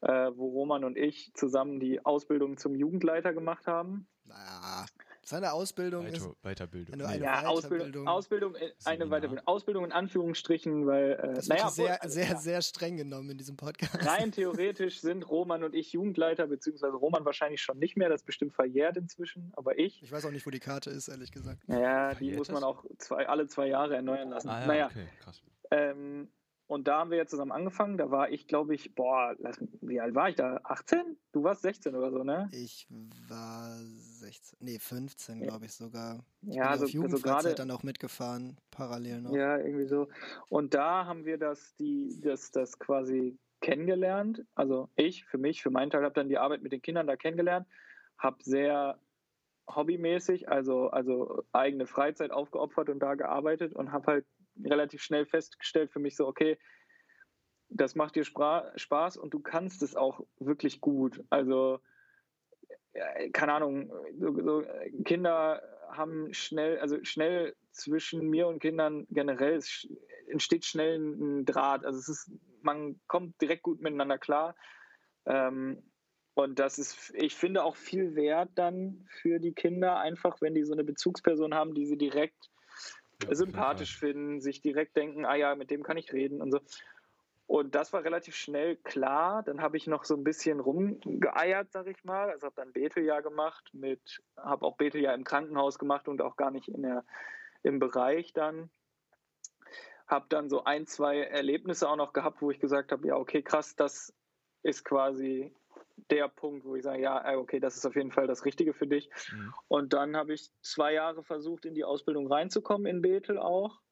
äh, 0.00 0.30
wo 0.34 0.48
Roman 0.48 0.84
und 0.84 0.96
ich 0.96 1.32
zusammen 1.34 1.80
die 1.80 2.04
Ausbildung 2.04 2.56
zum 2.56 2.76
Jugendleiter 2.76 3.32
gemacht 3.34 3.66
haben. 3.66 4.06
Naja, 4.24 4.86
seine 5.24 5.52
Ausbildung 5.52 6.06
ist. 6.06 6.20
Weiter, 6.42 6.66
Weiterbildung. 6.66 6.92
Wenn 6.92 6.98
du 6.98 7.06
Nee. 7.06 7.12
eine- 7.14 7.24
Ja, 7.24 7.42
Weiterbildung. 7.42 8.06
Ausbildung, 8.08 8.08
Ausbildung, 8.08 8.54
äh, 8.56 8.72
eine. 8.84 9.06
Weiterbildung, 9.06 9.46
Ausbildung 9.46 9.84
in 9.84 9.92
Anführungsstrichen, 9.92 10.86
weil, 10.86 11.12
äh, 11.12 11.34
Das 11.34 11.48
naja, 11.48 11.68
sehr, 11.70 11.94
obwohl, 11.96 12.10
sehr, 12.10 12.26
ja, 12.26 12.36
sehr 12.38 12.62
streng 12.62 12.96
genommen 12.96 13.30
in 13.30 13.38
diesem 13.38 13.56
Podcast. 13.56 14.06
rein 14.06 14.32
theoretisch 14.32 15.00
sind 15.00 15.28
Roman 15.28 15.64
und 15.64 15.74
ich 15.74 15.92
Jugendleiter, 15.92 16.46
beziehungsweise 16.46 16.94
Roman 16.96 17.24
wahrscheinlich 17.24 17.62
schon 17.62 17.78
nicht 17.78 17.96
mehr, 17.96 18.08
das 18.08 18.22
ist 18.22 18.26
bestimmt 18.26 18.52
verjährt 18.54 18.96
inzwischen, 18.96 19.52
aber 19.56 19.78
ich, 19.78 20.02
Ich 20.02 20.10
weiß 20.12 20.24
auch 20.26 20.30
nicht, 20.30 20.46
wo 20.46 20.50
die 20.50 20.60
Karte 20.60 20.90
ist, 20.90 21.08
ehrlich 21.08 21.30
gesagt. 21.32 21.68
naja, 21.68 22.14
die 22.14 22.32
muss 22.36 22.50
man 22.50 22.64
auch 22.64 22.84
zwei, 22.98 23.28
alle 23.28 23.46
zwei 23.46 23.68
Jahre 23.68 23.94
erneuern 23.96 24.30
lassen. 24.30 24.48
Ah 24.48 24.60
ja, 24.60 24.66
naja, 24.66 24.86
okay, 24.86 25.06
krass. 25.20 25.42
Ähm, 25.70 26.28
und 26.66 26.88
da 26.88 26.98
haben 27.00 27.10
wir 27.10 27.18
ja 27.18 27.26
zusammen 27.26 27.52
angefangen. 27.52 27.98
Da 27.98 28.10
war 28.10 28.30
ich, 28.30 28.46
glaube 28.46 28.74
ich, 28.74 28.94
boah, 28.94 29.34
lass, 29.38 29.62
wie 29.82 30.00
alt 30.00 30.14
war 30.14 30.28
ich 30.30 30.36
da? 30.36 30.60
18? 30.64 31.16
Du 31.32 31.42
warst 31.44 31.62
16 31.62 31.94
oder 31.94 32.10
so, 32.10 32.24
ne? 32.24 32.48
Ich 32.52 32.86
war 33.28 33.76
16, 34.22 34.58
nee, 34.60 34.78
15, 34.78 35.40
Ja. 35.40 35.48
glaube 35.48 35.66
ich 35.66 35.72
sogar. 35.72 36.24
Ich 36.42 36.54
Ja, 36.54 36.70
bin 36.70 36.78
so- 36.78 36.84
auf 36.86 36.90
Jugendfreizeit 36.90 37.42
gerade- 37.42 37.54
dann 37.56 37.70
auch 37.70 37.82
mitgefahren, 37.82 38.56
parallel 38.70 39.20
noch. 39.22 39.34
Ja, 39.34 39.58
irgendwie 39.58 39.86
so. 39.86 40.08
Und 40.48 40.74
da 40.74 41.04
haben 41.06 41.24
wir 41.24 41.38
das, 41.38 41.74
die, 41.76 42.18
das, 42.20 42.50
das 42.52 42.78
quasi 42.78 43.36
kennengelernt. 43.60 44.44
Also 44.54 44.88
ich, 44.96 45.24
für 45.26 45.38
mich, 45.38 45.62
für 45.62 45.70
meinen 45.70 45.90
Teil, 45.90 46.02
habe 46.04 46.14
dann 46.14 46.28
die 46.28 46.38
Arbeit 46.38 46.62
mit 46.62 46.72
den 46.72 46.82
Kindern 46.82 47.06
da 47.06 47.16
kennengelernt, 47.16 47.66
habe 48.18 48.38
sehr 48.42 48.98
hobbymäßig, 49.68 50.48
also, 50.48 50.88
also 50.90 51.44
eigene 51.52 51.86
Freizeit 51.86 52.30
aufgeopfert 52.32 52.88
und 52.88 52.98
da 53.00 53.14
gearbeitet 53.14 53.74
und 53.74 53.92
habe 53.92 54.06
halt 54.06 54.26
relativ 54.64 55.02
schnell 55.02 55.24
festgestellt 55.26 55.90
für 55.92 56.00
mich 56.00 56.16
so, 56.16 56.26
okay, 56.26 56.58
das 57.68 57.94
macht 57.94 58.16
dir 58.16 58.24
Spaß 58.24 59.16
und 59.16 59.32
du 59.32 59.40
kannst 59.40 59.82
es 59.82 59.96
auch 59.96 60.20
wirklich 60.38 60.80
gut. 60.80 61.22
Also, 61.30 61.80
keine 63.32 63.54
Ahnung, 63.54 63.92
so, 64.18 64.34
so 64.42 64.62
äh, 64.62 64.90
Kinder 65.04 65.62
haben 65.88 66.32
schnell, 66.32 66.78
also 66.78 67.02
schnell 67.04 67.54
zwischen 67.70 68.28
mir 68.28 68.46
und 68.48 68.60
Kindern 68.60 69.06
generell 69.10 69.60
entsteht 70.28 70.64
schnell 70.64 70.98
ein 70.98 71.44
Draht. 71.44 71.84
Also 71.84 71.98
es 71.98 72.08
ist, 72.08 72.30
man 72.62 73.00
kommt 73.06 73.40
direkt 73.40 73.62
gut 73.62 73.80
miteinander 73.80 74.18
klar. 74.18 74.54
Ähm, 75.26 75.82
und 76.34 76.58
das 76.58 76.78
ist, 76.78 77.12
ich 77.14 77.34
finde, 77.34 77.62
auch 77.62 77.76
viel 77.76 78.14
wert 78.14 78.50
dann 78.54 79.06
für 79.20 79.38
die 79.38 79.52
Kinder, 79.52 79.98
einfach 79.98 80.40
wenn 80.40 80.54
die 80.54 80.64
so 80.64 80.72
eine 80.72 80.84
Bezugsperson 80.84 81.54
haben, 81.54 81.74
die 81.74 81.86
sie 81.86 81.98
direkt 81.98 82.50
Ja, 83.22 83.34
sympathisch 83.34 83.98
finden, 83.98 84.40
sich 84.40 84.62
direkt 84.62 84.96
denken, 84.96 85.26
ah 85.26 85.34
ja, 85.34 85.54
mit 85.54 85.70
dem 85.70 85.82
kann 85.82 85.98
ich 85.98 86.12
reden 86.12 86.40
und 86.40 86.50
so. 86.50 86.60
Und 87.52 87.74
das 87.74 87.92
war 87.92 88.02
relativ 88.02 88.34
schnell 88.34 88.76
klar. 88.76 89.42
Dann 89.42 89.60
habe 89.60 89.76
ich 89.76 89.86
noch 89.86 90.04
so 90.04 90.14
ein 90.14 90.24
bisschen 90.24 90.58
rumgeeiert, 90.58 91.70
sag 91.70 91.86
ich 91.86 92.02
mal. 92.02 92.30
Also 92.30 92.46
habe 92.46 92.56
dann 92.56 92.72
Beteljahr 92.72 93.20
gemacht, 93.20 93.68
mit, 93.74 94.22
habe 94.38 94.64
auch 94.64 94.78
Beteljahr 94.78 95.12
im 95.12 95.22
Krankenhaus 95.22 95.78
gemacht 95.78 96.08
und 96.08 96.22
auch 96.22 96.36
gar 96.36 96.50
nicht 96.50 96.68
in 96.68 96.80
der, 96.80 97.04
im 97.62 97.78
Bereich 97.78 98.32
dann. 98.32 98.70
Habe 100.06 100.24
dann 100.30 100.48
so 100.48 100.64
ein, 100.64 100.86
zwei 100.86 101.24
Erlebnisse 101.24 101.90
auch 101.90 101.96
noch 101.96 102.14
gehabt, 102.14 102.40
wo 102.40 102.50
ich 102.50 102.58
gesagt 102.58 102.90
habe, 102.90 103.06
ja, 103.06 103.16
okay, 103.16 103.42
krass, 103.42 103.76
das 103.76 104.14
ist 104.62 104.82
quasi 104.82 105.54
der 106.10 106.28
Punkt, 106.28 106.64
wo 106.64 106.74
ich 106.74 106.84
sage, 106.84 107.02
ja, 107.02 107.34
äh, 107.34 107.36
okay, 107.36 107.60
das 107.60 107.76
ist 107.76 107.84
auf 107.84 107.96
jeden 107.96 108.12
Fall 108.12 108.26
das 108.26 108.46
Richtige 108.46 108.72
für 108.72 108.86
dich. 108.86 109.10
Mhm. 109.30 109.52
Und 109.68 109.92
dann 109.92 110.16
habe 110.16 110.32
ich 110.32 110.50
zwei 110.62 110.94
Jahre 110.94 111.22
versucht, 111.22 111.66
in 111.66 111.74
die 111.74 111.84
Ausbildung 111.84 112.32
reinzukommen, 112.32 112.86
in 112.86 113.02
Bethel 113.02 113.36
auch. 113.36 113.82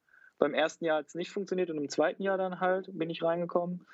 Beim 0.41 0.55
ersten 0.55 0.87
Jahr 0.87 0.99
hat 0.99 1.07
es 1.09 1.15
nicht 1.15 1.31
funktioniert 1.31 1.69
und 1.69 1.77
im 1.77 1.91
zweiten 1.91 2.23
Jahr 2.23 2.39
dann 2.39 2.61
halt 2.61 2.89
bin 2.93 3.11
ich 3.11 3.23
reingekommen. 3.23 3.87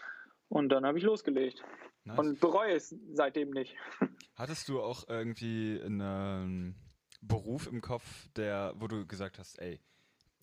Und 0.49 0.69
dann 0.69 0.87
habe 0.87 0.97
ich 0.97 1.05
losgelegt. 1.05 1.63
Nice. 2.05 2.19
Und 2.21 2.41
bereue 2.41 2.73
es 2.73 2.95
seitdem 3.13 3.51
nicht. 3.51 3.75
Hattest 4.37 4.69
du 4.69 4.81
auch 4.81 5.09
irgendwie 5.09 5.81
einen 5.85 6.77
Beruf 7.21 7.67
im 7.67 7.81
Kopf, 7.81 8.29
der, 8.37 8.75
wo 8.77 8.87
du 8.87 9.05
gesagt 9.05 9.41
hast, 9.41 9.59
ey, 9.59 9.81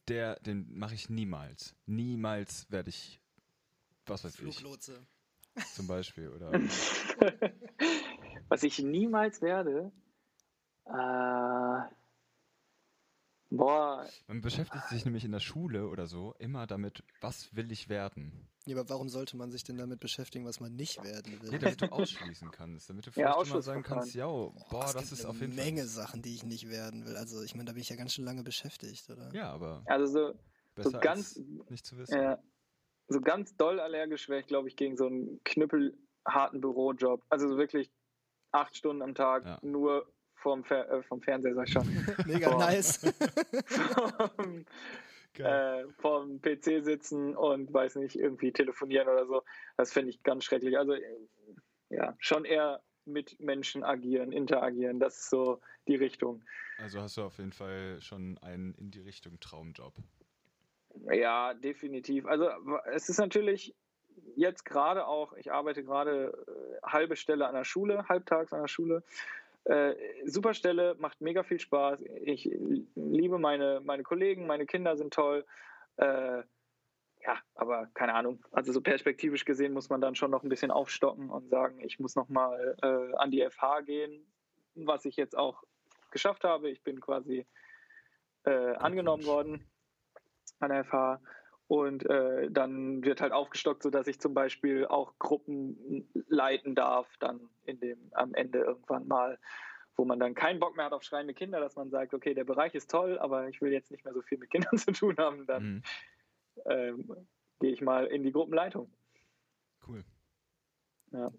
der, 0.09 0.35
den 0.41 0.67
mache 0.77 0.93
ich 0.93 1.09
niemals. 1.09 1.73
Niemals 1.85 2.69
werde 2.69 2.89
ich, 2.89 3.21
was 4.05 4.25
weiß 4.25 4.33
ich, 4.39 4.41
Fluglotse. 4.41 5.07
zum 5.73 5.87
Beispiel. 5.87 6.27
Oder 6.27 6.51
Was 8.49 8.63
ich 8.63 8.79
niemals 8.79 9.41
werde. 9.41 9.93
Äh, 10.85 12.02
boah, 13.57 14.07
man 14.27 14.41
beschäftigt 14.41 14.87
sich 14.89 15.05
nämlich 15.05 15.25
in 15.25 15.31
der 15.31 15.39
Schule 15.39 15.87
oder 15.87 16.07
so 16.07 16.33
immer 16.39 16.67
damit, 16.67 17.03
was 17.21 17.55
will 17.55 17.71
ich 17.71 17.89
werden? 17.89 18.47
Ja, 18.65 18.77
aber 18.77 18.87
warum 18.89 19.09
sollte 19.09 19.35
man 19.35 19.51
sich 19.51 19.63
denn 19.65 19.77
damit 19.77 19.99
beschäftigen, 19.99 20.45
was 20.45 20.61
man 20.61 20.73
nicht 20.73 21.03
werden 21.03 21.41
will? 21.41 21.51
Nee, 21.51 21.59
damit 21.59 21.81
du 21.81 21.91
ausschließen 21.91 22.49
kannst. 22.51 22.89
Damit 22.89 23.05
du 23.05 23.09
Ja, 23.09 23.33
vielleicht 23.33 23.51
immer 23.51 23.61
sagen 23.61 23.81
Ausschlussverfahren. 23.81 23.83
kannst, 23.83 24.15
ja, 24.15 24.25
boah, 24.27 24.85
es 24.85 24.93
das 24.93 25.01
gibt 25.01 25.11
ist 25.13 25.19
eine 25.21 25.29
auf 25.31 25.41
jeden 25.41 25.55
Menge 25.55 25.81
Fall. 25.81 25.87
Sachen, 25.89 26.21
die 26.21 26.33
ich 26.33 26.43
nicht 26.43 26.69
werden 26.69 27.05
will. 27.05 27.17
Also 27.17 27.41
ich 27.43 27.55
meine, 27.55 27.65
da 27.65 27.73
bin 27.73 27.81
ich 27.81 27.89
ja 27.89 27.97
ganz 27.97 28.13
schön 28.13 28.23
lange 28.23 28.43
beschäftigt, 28.43 29.09
oder? 29.09 29.29
Ja, 29.33 29.51
aber 29.51 29.83
also 29.85 30.05
so, 30.05 30.39
besser 30.75 30.99
ganz- 30.99 31.35
als 31.37 31.69
nicht 31.69 31.85
zu 31.85 31.97
wissen. 31.97 32.13
äh, 32.15 32.37
so 33.09 33.19
ganz 33.19 33.55
doll 33.57 33.81
allergisch 33.81 34.29
wäre 34.29 34.39
ich, 34.39 34.47
glaube 34.47 34.69
ich, 34.69 34.77
gegen 34.77 34.95
so 34.95 35.07
einen 35.07 35.43
knüppelharten 35.43 36.61
Bürojob. 36.61 37.21
Also 37.29 37.49
so 37.49 37.57
wirklich 37.57 37.91
acht 38.53 38.77
Stunden 38.77 39.01
am 39.01 39.13
Tag 39.13 39.43
Ja. 39.45 39.59
nur 39.61 40.09
vom, 40.43 40.63
Fer 40.63 40.89
äh, 40.91 41.01
vom 41.03 41.21
Fernseher, 41.21 41.55
sag 41.55 41.67
ich 41.67 41.73
schon. 41.73 41.87
Mega 42.27 42.49
Boah. 42.51 42.59
nice. 42.59 42.97
vom, 44.35 44.65
äh, 45.39 45.85
vorm 45.97 46.41
PC 46.41 46.83
sitzen 46.83 47.35
und 47.35 47.73
weiß 47.73 47.95
nicht, 47.95 48.15
irgendwie 48.15 48.51
telefonieren 48.51 49.07
oder 49.07 49.25
so. 49.25 49.41
Das 49.77 49.91
finde 49.91 50.11
ich 50.11 50.21
ganz 50.21 50.43
schrecklich. 50.43 50.77
Also 50.77 50.95
ja, 51.89 52.15
schon 52.19 52.45
eher 52.45 52.81
mit 53.05 53.39
Menschen 53.39 53.83
agieren, 53.83 54.31
interagieren. 54.31 54.99
Das 54.99 55.17
ist 55.17 55.29
so 55.29 55.59
die 55.87 55.95
Richtung. 55.95 56.43
Also 56.77 57.01
hast 57.01 57.17
du 57.17 57.23
auf 57.23 57.37
jeden 57.37 57.53
Fall 57.53 57.99
schon 58.01 58.37
einen 58.39 58.75
in 58.75 58.91
die 58.91 59.01
Richtung 59.01 59.39
Traumjob. 59.39 59.93
Ja, 61.11 61.53
definitiv. 61.53 62.25
Also 62.27 62.49
es 62.93 63.09
ist 63.09 63.17
natürlich 63.17 63.75
jetzt 64.35 64.65
gerade 64.65 65.07
auch, 65.07 65.33
ich 65.33 65.51
arbeite 65.51 65.83
gerade 65.83 66.33
äh, 66.47 66.87
halbe 66.87 67.15
Stelle 67.15 67.47
an 67.47 67.55
der 67.55 67.63
Schule, 67.63 68.07
halbtags 68.07 68.53
an 68.53 68.61
der 68.61 68.67
Schule. 68.67 69.03
Äh, 69.65 69.95
super 70.25 70.53
Stelle, 70.53 70.95
macht 70.99 71.21
mega 71.21 71.43
viel 71.43 71.59
Spaß. 71.59 72.01
Ich 72.23 72.45
liebe 72.95 73.39
meine, 73.39 73.81
meine 73.83 74.03
Kollegen, 74.03 74.45
meine 74.45 74.65
Kinder 74.65 74.97
sind 74.97 75.13
toll. 75.13 75.45
Äh, 75.97 76.43
ja, 77.25 77.37
aber 77.55 77.87
keine 77.93 78.13
Ahnung. 78.13 78.43
Also 78.51 78.73
so 78.73 78.81
perspektivisch 78.81 79.45
gesehen 79.45 79.73
muss 79.73 79.89
man 79.89 80.01
dann 80.01 80.15
schon 80.15 80.31
noch 80.31 80.43
ein 80.43 80.49
bisschen 80.49 80.71
aufstocken 80.71 81.29
und 81.29 81.49
sagen, 81.49 81.79
ich 81.79 81.99
muss 81.99 82.15
noch 82.15 82.27
mal 82.27 82.75
äh, 82.81 83.15
an 83.15 83.31
die 83.31 83.47
FH 83.49 83.81
gehen, 83.81 84.25
was 84.75 85.05
ich 85.05 85.15
jetzt 85.15 85.37
auch 85.37 85.63
geschafft 86.11 86.43
habe. 86.43 86.69
Ich 86.69 86.81
bin 86.83 86.99
quasi 86.99 87.45
äh, 88.43 88.75
angenommen 88.75 89.25
worden 89.25 89.65
an 90.59 90.69
der 90.69 90.83
FH 90.83 91.21
und 91.73 92.07
äh, 92.07 92.51
dann 92.51 93.03
wird 93.03 93.19
halt 93.19 93.31
aufgestockt, 93.31 93.81
sodass 93.81 94.05
ich 94.05 94.19
zum 94.19 94.35
Beispiel 94.35 94.85
auch 94.85 95.17
Gruppen 95.17 96.07
leiten 96.27 96.75
darf, 96.75 97.07
dann 97.19 97.49
in 97.65 97.79
dem 97.79 97.97
am 98.11 98.35
Ende 98.35 98.59
irgendwann 98.59 99.07
mal, 99.07 99.39
wo 99.95 100.05
man 100.05 100.19
dann 100.19 100.35
keinen 100.35 100.59
Bock 100.59 100.75
mehr 100.75 100.85
hat 100.85 100.93
auf 100.93 101.01
schreiende 101.01 101.33
Kinder, 101.33 101.59
dass 101.59 101.75
man 101.75 101.89
sagt, 101.89 102.13
okay, 102.13 102.35
der 102.35 102.43
Bereich 102.43 102.75
ist 102.75 102.91
toll, 102.91 103.17
aber 103.17 103.49
ich 103.49 103.59
will 103.59 103.71
jetzt 103.71 103.89
nicht 103.89 104.05
mehr 104.05 104.13
so 104.13 104.21
viel 104.21 104.37
mit 104.37 104.51
Kindern 104.51 104.77
zu 104.77 104.91
tun 104.91 105.17
haben, 105.17 105.47
dann 105.47 105.63
mhm. 105.63 105.83
ähm, 106.65 107.27
gehe 107.59 107.71
ich 107.71 107.81
mal 107.81 108.05
in 108.05 108.21
die 108.21 108.31
Gruppenleitung. 108.31 108.93
Cool. 109.87 110.03
Ja. 111.11 111.31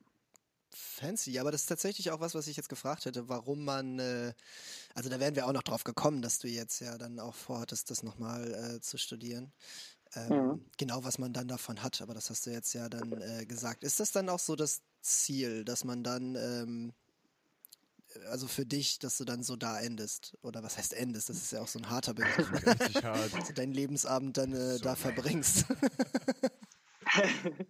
Fancy, 0.76 1.38
aber 1.38 1.52
das 1.52 1.60
ist 1.60 1.68
tatsächlich 1.68 2.10
auch 2.10 2.18
was, 2.18 2.34
was 2.34 2.48
ich 2.48 2.56
jetzt 2.56 2.68
gefragt 2.68 3.04
hätte, 3.04 3.28
warum 3.28 3.64
man, 3.64 4.00
äh, 4.00 4.32
also 4.96 5.08
da 5.08 5.20
wären 5.20 5.36
wir 5.36 5.46
auch 5.46 5.52
noch 5.52 5.62
drauf 5.62 5.84
gekommen, 5.84 6.22
dass 6.22 6.40
du 6.40 6.48
jetzt 6.48 6.80
ja 6.80 6.98
dann 6.98 7.20
auch 7.20 7.36
vorhattest, 7.36 7.92
das 7.92 8.02
nochmal 8.02 8.52
äh, 8.52 8.80
zu 8.80 8.98
studieren 8.98 9.52
ähm, 10.16 10.46
mhm. 10.46 10.64
genau, 10.78 11.04
was 11.04 11.18
man 11.18 11.32
dann 11.32 11.48
davon 11.48 11.82
hat. 11.82 12.00
Aber 12.02 12.14
das 12.14 12.30
hast 12.30 12.46
du 12.46 12.50
jetzt 12.50 12.72
ja 12.74 12.88
dann 12.88 13.12
äh, 13.20 13.46
gesagt. 13.46 13.84
Ist 13.84 14.00
das 14.00 14.12
dann 14.12 14.28
auch 14.28 14.38
so 14.38 14.56
das 14.56 14.82
Ziel, 15.00 15.64
dass 15.64 15.84
man 15.84 16.02
dann, 16.02 16.36
ähm, 16.36 16.92
also 18.30 18.46
für 18.46 18.64
dich, 18.64 18.98
dass 18.98 19.18
du 19.18 19.24
dann 19.24 19.42
so 19.42 19.56
da 19.56 19.80
endest? 19.80 20.36
Oder 20.42 20.62
was 20.62 20.78
heißt 20.78 20.94
endest? 20.94 21.28
Das 21.28 21.36
ist 21.36 21.52
ja 21.52 21.60
auch 21.60 21.68
so 21.68 21.78
ein 21.78 21.90
harter 21.90 22.14
Begriff. 22.14 23.02
hart. 23.02 23.34
Dass 23.34 23.48
du 23.48 23.54
deinen 23.54 23.72
Lebensabend 23.72 24.36
dann 24.36 24.52
äh, 24.52 24.76
so 24.76 24.84
da 24.84 24.94
verbringst. 24.94 25.66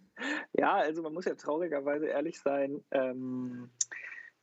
ja, 0.53 0.75
also 0.75 1.01
man 1.01 1.13
muss 1.13 1.25
ja 1.25 1.35
traurigerweise 1.35 2.07
ehrlich 2.07 2.39
sein. 2.39 2.83
Ähm, 2.91 3.69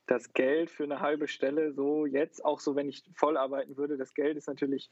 das 0.07 0.33
Geld 0.33 0.71
für 0.71 0.85
eine 0.85 1.01
halbe 1.01 1.29
Stelle, 1.29 1.73
so 1.73 2.07
jetzt, 2.07 2.45
auch 2.45 2.61
so 2.61 2.75
wenn 2.75 2.89
ich 2.89 3.05
voll 3.15 3.37
arbeiten 3.37 3.77
würde, 3.77 3.97
das 3.97 4.15
Geld 4.15 4.37
ist 4.37 4.49
natürlich 4.49 4.91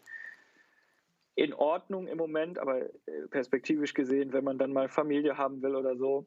in 1.41 1.55
Ordnung 1.55 2.07
im 2.07 2.19
Moment, 2.19 2.59
aber 2.59 2.83
äh, 2.83 2.91
perspektivisch 3.31 3.95
gesehen, 3.95 4.35
wenn 4.35 4.45
man 4.45 4.59
dann 4.59 4.75
mal 4.75 4.91
Familie 4.91 5.39
haben 5.39 5.63
will 5.63 5.75
oder 5.75 5.97
so, 5.97 6.27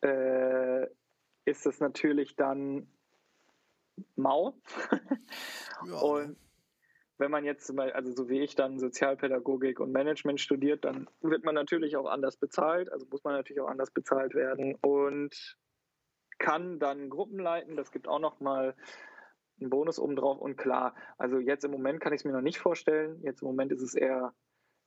äh, 0.00 0.86
ist 1.44 1.66
das 1.66 1.78
natürlich 1.78 2.34
dann 2.34 2.88
mau. 4.16 4.60
ja. 5.86 6.00
Und 6.02 6.36
wenn 7.18 7.30
man 7.30 7.44
jetzt 7.44 7.72
mal, 7.72 7.92
also 7.92 8.10
so 8.12 8.28
wie 8.28 8.40
ich 8.40 8.56
dann 8.56 8.80
Sozialpädagogik 8.80 9.78
und 9.78 9.92
Management 9.92 10.40
studiert, 10.40 10.84
dann 10.84 11.08
wird 11.20 11.44
man 11.44 11.54
natürlich 11.54 11.96
auch 11.96 12.06
anders 12.06 12.36
bezahlt, 12.36 12.90
also 12.90 13.06
muss 13.08 13.22
man 13.22 13.34
natürlich 13.34 13.60
auch 13.60 13.68
anders 13.68 13.92
bezahlt 13.92 14.34
werden 14.34 14.74
und 14.80 15.56
kann 16.38 16.80
dann 16.80 17.08
Gruppen 17.08 17.38
leiten. 17.38 17.76
Das 17.76 17.92
gibt 17.92 18.08
auch 18.08 18.18
noch 18.18 18.40
mal 18.40 18.74
einen 19.60 19.70
Bonus 19.70 19.98
obendrauf. 19.98 20.38
Und 20.38 20.56
klar, 20.56 20.94
also 21.18 21.38
jetzt 21.38 21.64
im 21.64 21.70
Moment 21.70 22.00
kann 22.00 22.12
ich 22.12 22.20
es 22.20 22.24
mir 22.24 22.32
noch 22.32 22.40
nicht 22.40 22.58
vorstellen. 22.58 23.20
Jetzt 23.22 23.42
im 23.42 23.48
Moment 23.48 23.72
ist 23.72 23.82
es 23.82 23.94
eher, 23.94 24.34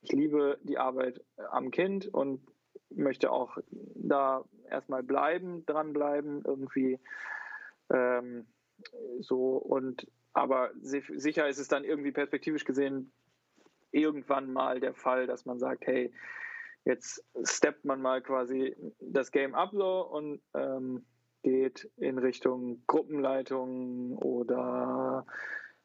ich 0.02 0.12
liebe 0.12 0.60
die 0.64 0.78
Arbeit 0.78 1.24
am 1.52 1.72
Kind 1.72 2.08
und 2.08 2.46
möchte 2.90 3.32
auch 3.32 3.58
da 3.96 4.44
erstmal 4.70 5.04
bleiben, 5.04 5.66
dranbleiben, 5.66 6.44
irgendwie 6.46 7.00
ähm, 7.92 8.48
so 9.20 9.58
und 9.58 10.08
aber 10.34 10.72
sicher 10.82 11.48
ist 11.48 11.60
es 11.60 11.68
dann 11.68 11.84
irgendwie 11.84 12.12
perspektivisch 12.12 12.66
gesehen 12.66 13.12
irgendwann 13.92 14.52
mal 14.52 14.80
der 14.80 14.96
Fall, 14.96 15.28
dass 15.28 15.46
man 15.46 15.60
sagt, 15.60 15.86
hey, 15.86 16.12
jetzt 16.86 17.24
steppt 17.44 17.86
man 17.86 18.02
mal 18.02 18.22
quasi 18.22 18.76
das 19.00 19.32
Game 19.32 19.54
up 19.54 19.70
so 19.74 20.02
und 20.02 20.42
ähm, 20.56 21.06
geht 21.44 21.92
in 21.98 22.18
Richtung 22.18 22.84
Gruppenleitung 22.88 24.18
oder 24.18 25.26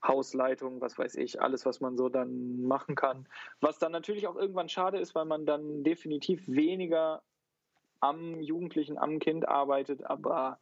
Hausleitung, 0.03 0.81
was 0.81 0.97
weiß 0.97 1.17
ich, 1.17 1.43
alles, 1.43 1.67
was 1.67 1.81
man 1.81 1.97
so 1.97 2.09
dann 2.09 2.63
machen 2.63 2.95
kann. 2.95 3.29
Was 3.61 3.79
dann 3.79 3.93
natürlich 3.93 4.27
auch 4.27 4.37
irgendwann 4.37 4.69
schade 4.69 4.99
ist, 4.99 5.15
weil 5.15 5.25
man 5.25 5.45
dann 5.45 5.83
definitiv 5.83 6.47
weniger 6.47 7.23
am 8.01 8.41
Jugendlichen, 8.41 8.97
am 8.97 9.19
Kind 9.19 9.49
arbeitet, 9.49 10.05
aber 10.05 10.61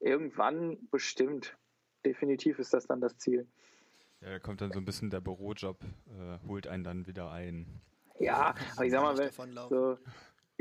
irgendwann 0.00 0.78
bestimmt. 0.90 1.56
Definitiv 2.04 2.58
ist 2.58 2.74
das 2.74 2.86
dann 2.86 3.00
das 3.00 3.16
Ziel. 3.16 3.46
Ja, 4.20 4.30
da 4.30 4.38
kommt 4.38 4.60
dann 4.60 4.72
so 4.72 4.78
ein 4.78 4.84
bisschen 4.84 5.10
der 5.10 5.20
Bürojob, 5.20 5.82
äh, 5.82 6.46
holt 6.46 6.66
einen 6.66 6.84
dann 6.84 7.06
wieder 7.06 7.30
ein. 7.30 7.80
Ja, 8.18 8.54
aber 8.76 8.84
ich 8.84 8.92
sag 8.92 9.02
mal, 9.02 9.16
wenn, 9.16 9.30
so, 9.68 9.98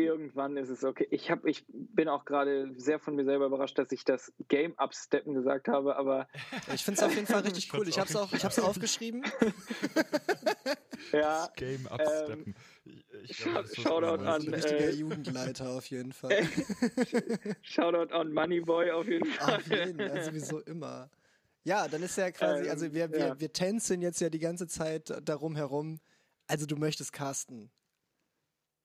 irgendwann 0.04 0.58
ist 0.58 0.70
es 0.70 0.84
okay. 0.84 1.08
Ich, 1.12 1.32
hab, 1.32 1.46
ich 1.46 1.66
bin 1.68 2.08
auch 2.08 2.26
gerade 2.26 2.72
sehr 2.78 3.00
von 3.00 3.16
mir 3.16 3.26
selber 3.26 3.46
überrascht, 3.46 3.78
dass 3.78 3.92
ich 3.92 4.04
das 4.04 4.34
Game 4.48 4.74
Upsteppen 4.78 5.34
gesagt 5.34 5.68
habe, 5.68 5.96
aber. 5.96 6.28
Ich 6.74 6.84
finde 6.84 7.00
es 7.00 7.04
auf 7.04 7.14
jeden 7.14 7.28
Fall 7.28 7.42
richtig 7.42 7.72
cool. 7.74 7.88
Ich 7.88 8.00
habe 8.00 8.10
es 8.10 8.16
auch 8.16 8.32
ich 8.34 8.44
hab's 8.44 8.60
aufgeschrieben. 8.60 9.24
ja. 11.12 11.48
Das 11.48 11.54
Game 11.54 11.88
Upsteppen. 11.88 12.56
Ähm, 12.86 13.66
Shoutout 13.74 14.24
an. 14.24 14.42
Richtiger 14.42 14.80
äh, 14.80 14.92
Jugendleiter 14.92 15.70
auf 15.70 15.86
jeden 15.88 16.14
Fall. 16.14 16.48
Shoutout 17.62 18.14
an 18.14 18.34
Moneyboy 18.34 18.92
auf 18.92 19.08
jeden 19.08 19.26
Fall. 19.26 19.56
Auf 19.58 19.68
jeden 19.68 19.98
Fall, 19.98 20.24
sowieso 20.24 20.60
immer. 20.62 21.10
Ja, 21.64 21.88
dann 21.88 22.02
ist 22.02 22.18
ja 22.18 22.32
quasi, 22.32 22.70
also 22.70 22.86
ähm, 22.86 22.94
wir, 22.94 23.12
wir, 23.12 23.20
ja. 23.20 23.40
wir 23.40 23.54
tänzeln 23.54 24.02
jetzt 24.02 24.20
ja 24.20 24.30
die 24.30 24.40
ganze 24.40 24.68
Zeit 24.68 25.14
darum 25.24 25.56
herum. 25.56 26.00
Also 26.48 26.66
du 26.66 26.76
möchtest 26.76 27.14
casten. 27.14 27.72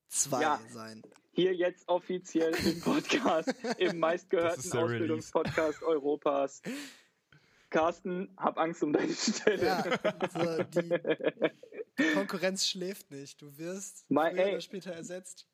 2 0.09 0.41
ja, 0.41 0.61
sein. 0.71 1.03
Hier 1.33 1.55
jetzt 1.55 1.89
offiziell 1.89 2.55
im 2.65 2.81
Podcast, 2.81 3.55
im 3.79 3.99
meistgehörten 4.01 4.73
Ausbildungspodcast 4.73 5.83
Europas. 5.83 6.63
Carsten, 7.71 8.33
hab 8.37 8.59
Angst 8.59 8.83
um 8.83 8.93
deine 8.93 9.13
Stelle. 9.13 9.65
Ja, 9.65 9.85
also 10.19 10.63
die, 10.63 10.89
die, 11.99 12.05
Konkurrenz 12.15 12.67
schläft 12.67 13.11
nicht. 13.11 13.41
Du 13.43 13.57
wirst 13.59 14.05
mein, 14.09 14.35
früher 14.35 14.45
ey, 14.45 14.53
oder 14.53 14.61
später 14.61 14.93
ersetzt. 14.93 15.47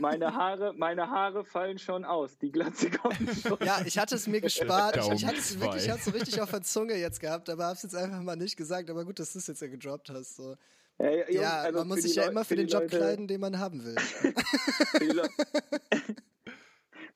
Meine 0.00 0.34
Haare, 0.34 0.72
meine 0.74 1.08
Haare 1.08 1.44
fallen 1.44 1.78
schon 1.78 2.04
aus. 2.04 2.38
Die 2.38 2.52
Glatze 2.52 2.90
kommt 2.90 3.16
schon. 3.42 3.58
Ja, 3.64 3.82
ich 3.84 3.98
hatte 3.98 4.14
es 4.14 4.26
mir 4.26 4.40
gespart. 4.40 4.96
Ich, 4.96 5.08
ich 5.10 5.26
hatte 5.26 5.38
es 5.38 5.58
wirklich, 5.58 5.84
ich 5.84 5.90
hatte 5.90 6.02
so 6.02 6.10
richtig 6.10 6.40
auf 6.40 6.50
der 6.50 6.62
Zunge 6.62 6.94
jetzt 6.96 7.20
gehabt, 7.20 7.48
aber 7.48 7.66
hab's 7.66 7.82
jetzt 7.82 7.94
einfach 7.94 8.22
mal 8.22 8.36
nicht 8.36 8.56
gesagt. 8.56 8.90
Aber 8.90 9.04
gut, 9.04 9.18
dass 9.18 9.32
du 9.32 9.38
es 9.38 9.46
jetzt 9.46 9.62
ja 9.62 9.68
gedroppt 9.68 10.10
hast. 10.10 10.36
So. 10.36 10.56
Ja, 11.00 11.10
Jungs, 11.10 11.30
ja 11.30 11.60
also 11.62 11.78
man 11.78 11.88
muss 11.88 12.02
sich 12.02 12.14
ja 12.14 12.28
immer 12.28 12.44
für, 12.44 12.48
für 12.48 12.56
den 12.56 12.68
Job 12.68 12.82
Leute, 12.82 12.96
kleiden, 12.98 13.26
den 13.26 13.40
man 13.40 13.58
haben 13.58 13.84
will. 13.84 13.94
für, 13.98 14.98
die 14.98 15.08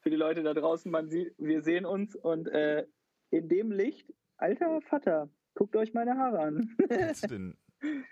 für, 0.00 0.10
die 0.10 0.16
Leute 0.16 0.42
da 0.42 0.54
draußen, 0.54 0.90
man 0.90 1.10
sieht, 1.10 1.34
wir 1.38 1.62
sehen 1.62 1.84
uns 1.84 2.16
und 2.16 2.48
äh, 2.48 2.86
in 3.30 3.48
dem 3.48 3.70
Licht, 3.72 4.12
alter 4.38 4.80
Vater, 4.80 5.28
guckt 5.54 5.76
euch 5.76 5.92
meine 5.92 6.16
Haare 6.16 6.38
an. 6.40 6.74
Kannst 6.88 7.24
du 7.24 7.28
den 7.28 7.56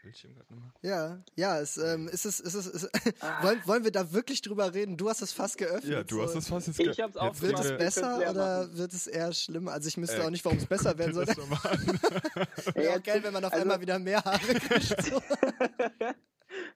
Bildschirm 0.03 0.35
gerade 0.35 0.55
nochmal? 0.55 0.73
Ja, 0.83 1.23
ja, 1.37 1.61
es, 1.61 1.77
ähm, 1.79 2.09
ist 2.09 2.25
es, 2.25 2.41
ist 2.41 2.55
es, 2.55 2.67
ist, 2.67 2.91
ah. 3.21 3.43
wollen, 3.43 3.61
wollen 3.67 3.85
wir 3.85 3.93
da 3.93 4.13
wirklich 4.13 4.43
drüber 4.43 4.75
reden? 4.75 4.97
Du 4.97 5.09
hast 5.09 5.23
es 5.23 5.33
fast 5.33 5.59
geöffnet. 5.59 5.93
Ja, 5.93 6.03
du 6.03 6.17
so. 6.17 6.23
hast 6.23 6.35
es 6.35 6.49
fast 6.49 6.67
jetzt 6.67 6.77
geöffnet. 6.77 6.99
Ich 6.99 7.03
hab's 7.03 7.17
auch 7.17 7.41
Wird 7.41 7.59
es 7.59 7.79
besser 7.79 8.17
oder 8.31 8.61
machen. 8.61 8.79
wird 8.79 8.93
es 8.93 9.07
eher 9.07 9.33
schlimmer? 9.33 9.73
Also 9.73 9.89
ich 9.89 9.97
müsste 9.97 10.19
äh, 10.19 10.25
auch 10.25 10.31
nicht, 10.31 10.45
warum 10.45 10.59
es 10.59 10.67
besser 10.67 10.97
werden 10.99 11.15
soll. 11.15 11.27
Wäre 12.75 12.97
auch 12.97 13.03
geil, 13.03 13.23
wenn 13.23 13.33
man 13.33 13.45
auf 13.45 13.53
also, 13.53 13.63
einmal 13.63 13.81
wieder 13.81 13.99
mehr 13.99 14.23
Haare 14.25 14.39
kriegt. 14.55 15.03
So. 15.05 15.23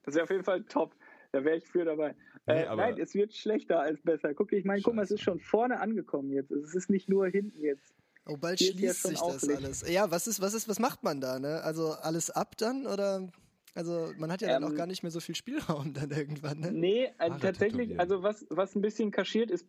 das 0.03 0.15
wäre 0.15 0.23
auf 0.23 0.29
jeden 0.29 0.43
Fall 0.43 0.63
top. 0.63 0.95
Da 1.31 1.43
wäre 1.43 1.57
ich 1.57 1.67
für 1.67 1.85
dabei. 1.85 2.15
Nee, 2.45 2.63
äh, 2.63 2.75
nein, 2.75 2.97
es 2.99 3.13
wird 3.13 3.33
schlechter 3.33 3.81
als 3.81 4.01
besser. 4.01 4.33
Guck, 4.33 4.53
ich 4.53 4.63
meine, 4.63 4.81
guck 4.81 4.95
mal, 4.95 5.03
es 5.03 5.11
ist 5.11 5.21
schon 5.21 5.39
vorne 5.39 5.79
angekommen 5.79 6.31
jetzt. 6.31 6.51
Es 6.51 6.73
ist 6.73 6.89
nicht 6.89 7.09
nur 7.09 7.27
hinten 7.27 7.59
jetzt. 7.61 7.93
Oh, 8.27 8.37
bald 8.37 8.59
Hier 8.59 8.71
schließt 8.71 9.03
sich 9.03 9.19
das 9.19 9.49
alles. 9.49 9.87
Ja, 9.89 10.11
was 10.11 10.27
ist, 10.27 10.41
was 10.41 10.53
ist, 10.53 10.67
was 10.67 10.79
macht 10.79 11.03
man 11.03 11.21
da, 11.21 11.39
ne? 11.39 11.61
Also 11.63 11.91
alles 11.91 12.29
ab 12.29 12.57
dann 12.57 12.87
oder? 12.87 13.27
Also 13.75 14.11
man 14.17 14.31
hat 14.31 14.41
ja 14.41 14.47
ähm, 14.47 14.61
dann 14.61 14.71
auch 14.71 14.75
gar 14.75 14.87
nicht 14.87 15.03
mehr 15.03 15.11
so 15.11 15.19
viel 15.19 15.35
Spielraum 15.35 15.93
dann 15.93 16.09
irgendwann, 16.09 16.59
ne? 16.59 16.71
Nee, 16.71 17.13
äh, 17.19 17.29
tatsächlich, 17.39 17.99
also 17.99 18.23
was, 18.23 18.45
was 18.49 18.75
ein 18.75 18.81
bisschen 18.81 19.11
kaschiert 19.11 19.51
ist 19.51 19.67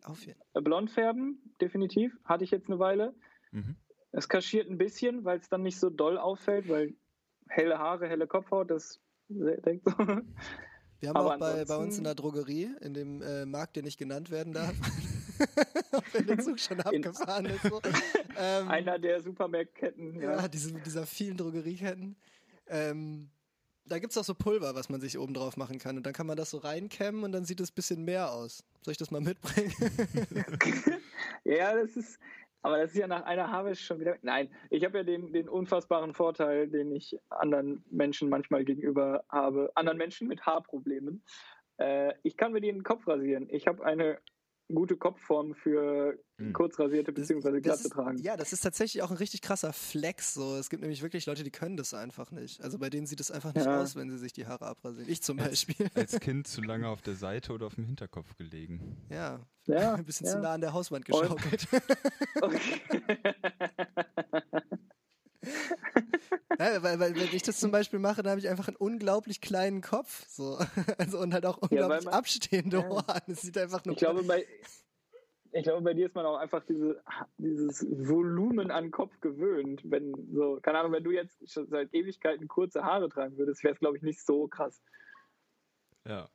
Blondfärben, 0.53 1.39
definitiv. 1.61 2.17
Hatte 2.25 2.43
ich 2.43 2.51
jetzt 2.51 2.67
eine 2.67 2.79
Weile. 2.79 3.13
Mhm. 3.51 3.75
Es 4.11 4.27
kaschiert 4.27 4.67
ein 4.69 4.77
bisschen, 4.77 5.25
weil 5.25 5.39
es 5.39 5.49
dann 5.49 5.61
nicht 5.61 5.79
so 5.79 5.91
doll 5.91 6.17
auffällt, 6.17 6.67
weil 6.67 6.95
helle 7.47 7.77
Haare, 7.77 8.07
helle 8.07 8.25
Kopfhaut, 8.25 8.71
das 8.71 8.99
denkt 9.29 9.85
so. 9.85 9.93
Wir 10.99 11.09
haben 11.09 11.15
Aber 11.15 11.35
auch 11.35 11.39
bei, 11.39 11.65
bei 11.65 11.77
uns 11.77 11.97
in 11.97 12.03
der 12.03 12.15
Drogerie, 12.15 12.71
in 12.81 12.93
dem 12.93 13.21
äh, 13.21 13.45
Markt, 13.45 13.75
der 13.75 13.83
nicht 13.83 13.97
genannt 13.97 14.31
werden 14.31 14.53
darf, 14.53 14.73
wenn 16.13 16.27
der 16.27 16.39
Zug 16.39 16.59
schon 16.59 16.79
abgefahren 16.81 17.45
ist. 17.45 17.63
So. 17.63 17.81
Ähm, 18.41 18.69
Einer 18.69 18.97
der 18.97 19.21
Supermarktketten, 19.21 20.21
ja, 20.21 20.37
ja. 20.37 20.47
diese, 20.47 20.71
dieser 20.71 21.05
vielen 21.05 21.35
Drogerieketten. 21.35 22.15
Ähm, 22.67 23.29
da 23.83 23.99
gibt 23.99 24.11
es 24.11 24.17
auch 24.17 24.23
so 24.23 24.33
Pulver, 24.33 24.75
was 24.75 24.87
man 24.87 25.01
sich 25.01 25.17
oben 25.17 25.33
drauf 25.33 25.57
machen 25.57 25.77
kann. 25.77 25.97
Und 25.97 26.05
dann 26.05 26.13
kann 26.13 26.25
man 26.25 26.37
das 26.37 26.51
so 26.51 26.59
reinkämmen 26.59 27.25
und 27.25 27.33
dann 27.33 27.43
sieht 27.43 27.59
es 27.59 27.71
ein 27.71 27.75
bisschen 27.75 28.05
mehr 28.05 28.31
aus. 28.31 28.63
Soll 28.81 28.93
ich 28.93 28.97
das 28.97 29.11
mal 29.11 29.19
mitbringen? 29.19 29.73
Ja, 31.43 31.75
das 31.75 31.97
ist, 31.97 32.19
aber 32.61 32.77
das 32.77 32.91
ist 32.91 32.97
ja 32.97 33.07
nach 33.07 33.23
einer 33.23 33.51
Harvest 33.51 33.81
schon 33.81 33.99
wieder. 33.99 34.17
Nein, 34.21 34.49
ich 34.69 34.83
habe 34.83 34.99
ja 34.99 35.03
den, 35.03 35.31
den 35.33 35.47
unfassbaren 35.47 36.13
Vorteil, 36.13 36.67
den 36.67 36.91
ich 36.91 37.17
anderen 37.29 37.83
Menschen 37.89 38.29
manchmal 38.29 38.65
gegenüber 38.65 39.23
habe, 39.29 39.71
anderen 39.75 39.97
Menschen 39.97 40.27
mit 40.27 40.45
Haarproblemen. 40.45 41.23
Äh, 41.77 42.13
ich 42.23 42.37
kann 42.37 42.51
mir 42.51 42.61
den 42.61 42.83
Kopf 42.83 43.07
rasieren. 43.07 43.47
Ich 43.49 43.67
habe 43.67 43.85
eine 43.85 44.19
gute 44.73 44.95
Kopfform 44.97 45.53
für 45.55 46.17
Hm. 46.37 46.53
kurzrasierte 46.53 47.11
bzw. 47.11 47.57
ist, 47.59 47.89
tragen. 47.89 48.17
Ja, 48.19 48.37
das 48.37 48.53
ist 48.53 48.61
tatsächlich 48.61 49.03
auch 49.03 49.11
ein 49.11 49.17
richtig 49.17 49.41
krasser 49.41 49.73
Flex. 49.73 50.33
So. 50.33 50.55
Es 50.55 50.69
gibt 50.69 50.81
nämlich 50.81 51.01
wirklich 51.01 51.25
Leute, 51.25 51.43
die 51.43 51.51
können 51.51 51.75
das 51.75 51.93
einfach 51.93 52.31
nicht. 52.31 52.61
Also 52.61 52.77
bei 52.79 52.89
denen 52.89 53.05
sieht 53.07 53.19
es 53.19 53.29
einfach 53.29 53.53
nicht 53.53 53.65
Ja. 53.65 53.81
aus, 53.81 53.95
wenn 53.97 54.09
sie 54.09 54.17
sich 54.17 54.31
die 54.31 54.45
Haare 54.47 54.67
abrasieren. 54.67 55.09
Ich 55.09 55.21
zum 55.21 55.37
Beispiel. 55.37 55.75
Als 55.95 56.19
Kind 56.19 56.47
zu 56.47 56.61
lange 56.61 56.87
auf 56.87 57.01
der 57.01 57.15
Seite 57.15 57.51
oder 57.51 57.65
auf 57.67 57.75
dem 57.75 57.83
Hinterkopf 57.85 58.35
gelegen. 58.37 58.95
Ja, 59.09 59.39
Ja, 59.67 59.93
ein 59.95 60.05
bisschen 60.05 60.27
ja. 60.27 60.33
zu 60.33 60.39
nah 60.39 60.53
an 60.53 60.61
der 60.61 60.71
Hauswand 60.73 61.05
geschaukelt. 61.05 61.67
Okay. 62.41 62.81
Ja, 66.59 66.83
weil, 66.83 66.99
weil 66.99 67.15
wenn 67.15 67.33
ich 67.33 67.43
das 67.43 67.59
zum 67.59 67.71
Beispiel 67.71 67.99
mache, 67.99 68.21
dann 68.23 68.31
habe 68.31 68.39
ich 68.39 68.49
einfach 68.49 68.67
einen 68.67 68.77
unglaublich 68.77 69.41
kleinen 69.41 69.81
Kopf. 69.81 70.25
So. 70.27 70.57
Also, 70.97 71.19
und 71.19 71.33
halt 71.33 71.45
auch 71.45 71.57
unglaublich 71.57 72.05
man- 72.05 72.13
abstehende 72.13 72.77
Ja. 72.77 72.89
Ohren. 72.89 73.21
Es 73.27 73.41
sieht 73.41 73.57
einfach 73.57 73.83
nur 73.85 73.93
Ich 73.93 73.99
glaube, 73.99 74.23
bei, 74.23 74.45
ich 75.51 75.63
glaube, 75.63 75.81
bei 75.81 75.93
dir 75.93 76.07
ist 76.07 76.15
man 76.15 76.25
auch 76.25 76.37
einfach 76.37 76.63
diese, 76.65 77.01
dieses 77.37 77.85
Volumen 77.89 78.71
an 78.71 78.91
Kopf 78.91 79.19
gewöhnt. 79.21 79.81
Wenn 79.85 80.13
so, 80.33 80.59
keine 80.61 80.79
Ahnung, 80.79 80.91
wenn 80.91 81.03
du 81.03 81.11
jetzt 81.11 81.37
schon 81.51 81.67
seit 81.67 81.93
Ewigkeiten 81.93 82.47
kurze 82.47 82.83
Haare 82.83 83.09
tragen 83.09 83.37
würdest, 83.37 83.63
wäre 83.63 83.73
es, 83.73 83.79
glaube 83.79 83.97
ich, 83.97 84.03
nicht 84.03 84.25
so 84.25 84.47
krass. 84.47 84.81
Ja. 86.07 86.29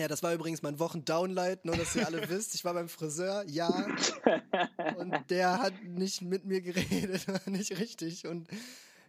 Ja, 0.00 0.08
das 0.08 0.22
war 0.22 0.32
übrigens 0.32 0.62
mein 0.62 0.78
Wochen-Downlight, 0.78 1.66
nur 1.66 1.76
dass 1.76 1.94
ihr 1.94 2.06
alle 2.06 2.26
wisst. 2.30 2.54
Ich 2.54 2.64
war 2.64 2.72
beim 2.72 2.88
Friseur, 2.88 3.44
ja, 3.46 3.68
und 4.96 5.14
der 5.28 5.58
hat 5.60 5.74
nicht 5.84 6.22
mit 6.22 6.46
mir 6.46 6.62
geredet, 6.62 7.26
nicht 7.46 7.78
richtig. 7.78 8.26
Und 8.26 8.48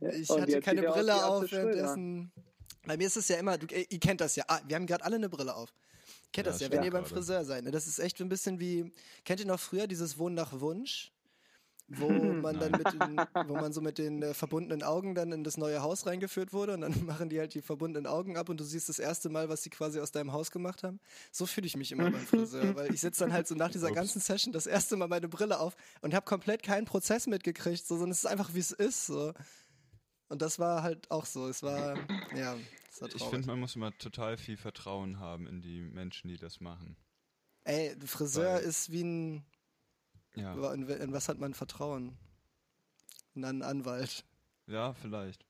ich 0.01 0.29
Und 0.29 0.41
hatte 0.41 0.59
keine 0.59 0.81
Brille 0.81 1.25
auf 1.25 1.49
währenddessen. 1.49 2.33
Bei 2.85 2.97
mir 2.97 3.07
ist 3.07 3.15
es 3.15 3.29
ja 3.29 3.37
immer, 3.37 3.57
du, 3.57 3.67
ihr 3.73 3.99
kennt 3.99 4.19
das 4.19 4.35
ja, 4.35 4.43
ah, 4.49 4.59
wir 4.67 4.75
haben 4.75 4.85
gerade 4.85 5.05
alle 5.05 5.15
eine 5.15 5.29
Brille 5.29 5.55
auf. 5.55 5.73
Kennt 6.33 6.47
Ja, 6.47 6.51
das 6.51 6.61
ja, 6.61 6.69
wenn 6.69 6.83
ihr 6.83 6.91
beim. 6.91 7.05
Friseur 7.05 7.45
seid. 7.45 7.63
Ne? 7.63 7.71
Das 7.71 7.87
ist 7.87 7.99
echt 7.99 8.19
ein 8.19 8.27
bisschen 8.27 8.59
wie, 8.59 8.91
kennt 9.23 9.39
ihr 9.39 9.45
noch 9.45 9.59
früher 9.61 9.87
dieses 9.87 10.17
Wohnen 10.17 10.35
nach 10.35 10.59
Wunsch? 10.59 11.13
Wo 11.93 12.09
man 12.41 12.59
dann 12.59 12.71
mit 12.71 12.85
den, 12.93 13.17
wo 13.49 13.55
man 13.55 13.73
so 13.73 13.81
mit 13.81 13.97
den 13.97 14.21
äh, 14.23 14.33
verbundenen 14.33 14.83
Augen 14.83 15.13
dann 15.15 15.31
in 15.31 15.43
das 15.43 15.57
neue 15.57 15.81
Haus 15.81 16.05
reingeführt 16.05 16.53
wurde 16.53 16.73
und 16.73 16.81
dann 16.81 16.93
machen 17.05 17.29
die 17.29 17.39
halt 17.39 17.53
die 17.53 17.61
verbundenen 17.61 18.07
Augen 18.07 18.37
ab 18.37 18.49
und 18.49 18.59
du 18.59 18.63
siehst 18.63 18.87
das 18.89 18.99
erste 18.99 19.29
Mal, 19.29 19.49
was 19.49 19.63
sie 19.63 19.69
quasi 19.69 19.99
aus 19.99 20.11
deinem 20.11 20.31
Haus 20.31 20.51
gemacht 20.51 20.83
haben. 20.83 20.99
So 21.31 21.45
fühle 21.45 21.67
ich 21.67 21.75
mich 21.75 21.91
immer 21.91 22.09
beim 22.11 22.25
Friseur, 22.25 22.75
weil 22.75 22.93
ich 22.93 23.01
sitze 23.01 23.23
dann 23.25 23.33
halt 23.33 23.47
so 23.47 23.55
nach 23.55 23.71
dieser 23.71 23.87
Ups. 23.87 23.95
ganzen 23.95 24.19
Session 24.21 24.53
das 24.53 24.67
erste 24.67 24.95
Mal 24.97 25.07
meine 25.07 25.27
Brille 25.27 25.59
auf 25.59 25.75
und 26.01 26.13
habe 26.13 26.25
komplett 26.25 26.63
keinen 26.63 26.85
Prozess 26.85 27.27
mitgekriegt, 27.27 27.85
so, 27.85 27.95
sondern 27.95 28.11
es 28.11 28.19
ist 28.19 28.25
einfach 28.27 28.53
wie 28.53 28.59
es 28.59 28.71
ist. 28.71 29.05
So. 29.07 29.33
Und 30.29 30.41
das 30.41 30.59
war 30.59 30.81
halt 30.83 31.11
auch 31.11 31.25
so. 31.25 31.47
Es 31.49 31.61
war, 31.61 31.97
ja, 32.35 32.55
es 32.89 33.01
war 33.01 33.09
Ich 33.09 33.15
traurig. 33.15 33.29
finde, 33.33 33.47
man 33.47 33.59
muss 33.59 33.75
immer 33.75 33.91
total 33.97 34.37
viel 34.37 34.55
Vertrauen 34.55 35.19
haben 35.19 35.45
in 35.47 35.61
die 35.61 35.81
Menschen, 35.81 36.29
die 36.29 36.37
das 36.37 36.61
machen. 36.61 36.95
Ey, 37.65 37.95
Friseur 38.05 38.55
Weil- 38.55 38.63
ist 38.63 38.91
wie 38.91 39.03
ein, 39.03 39.45
Ja, 40.35 40.73
in, 40.73 40.87
in 40.87 41.13
was 41.13 41.27
hat 41.29 41.39
man 41.39 41.53
Vertrauen? 41.53 42.17
In 43.35 43.45
einen 43.45 43.61
Anwalt. 43.63 44.25
ja 44.67 44.93
vielleicht. 44.93 45.45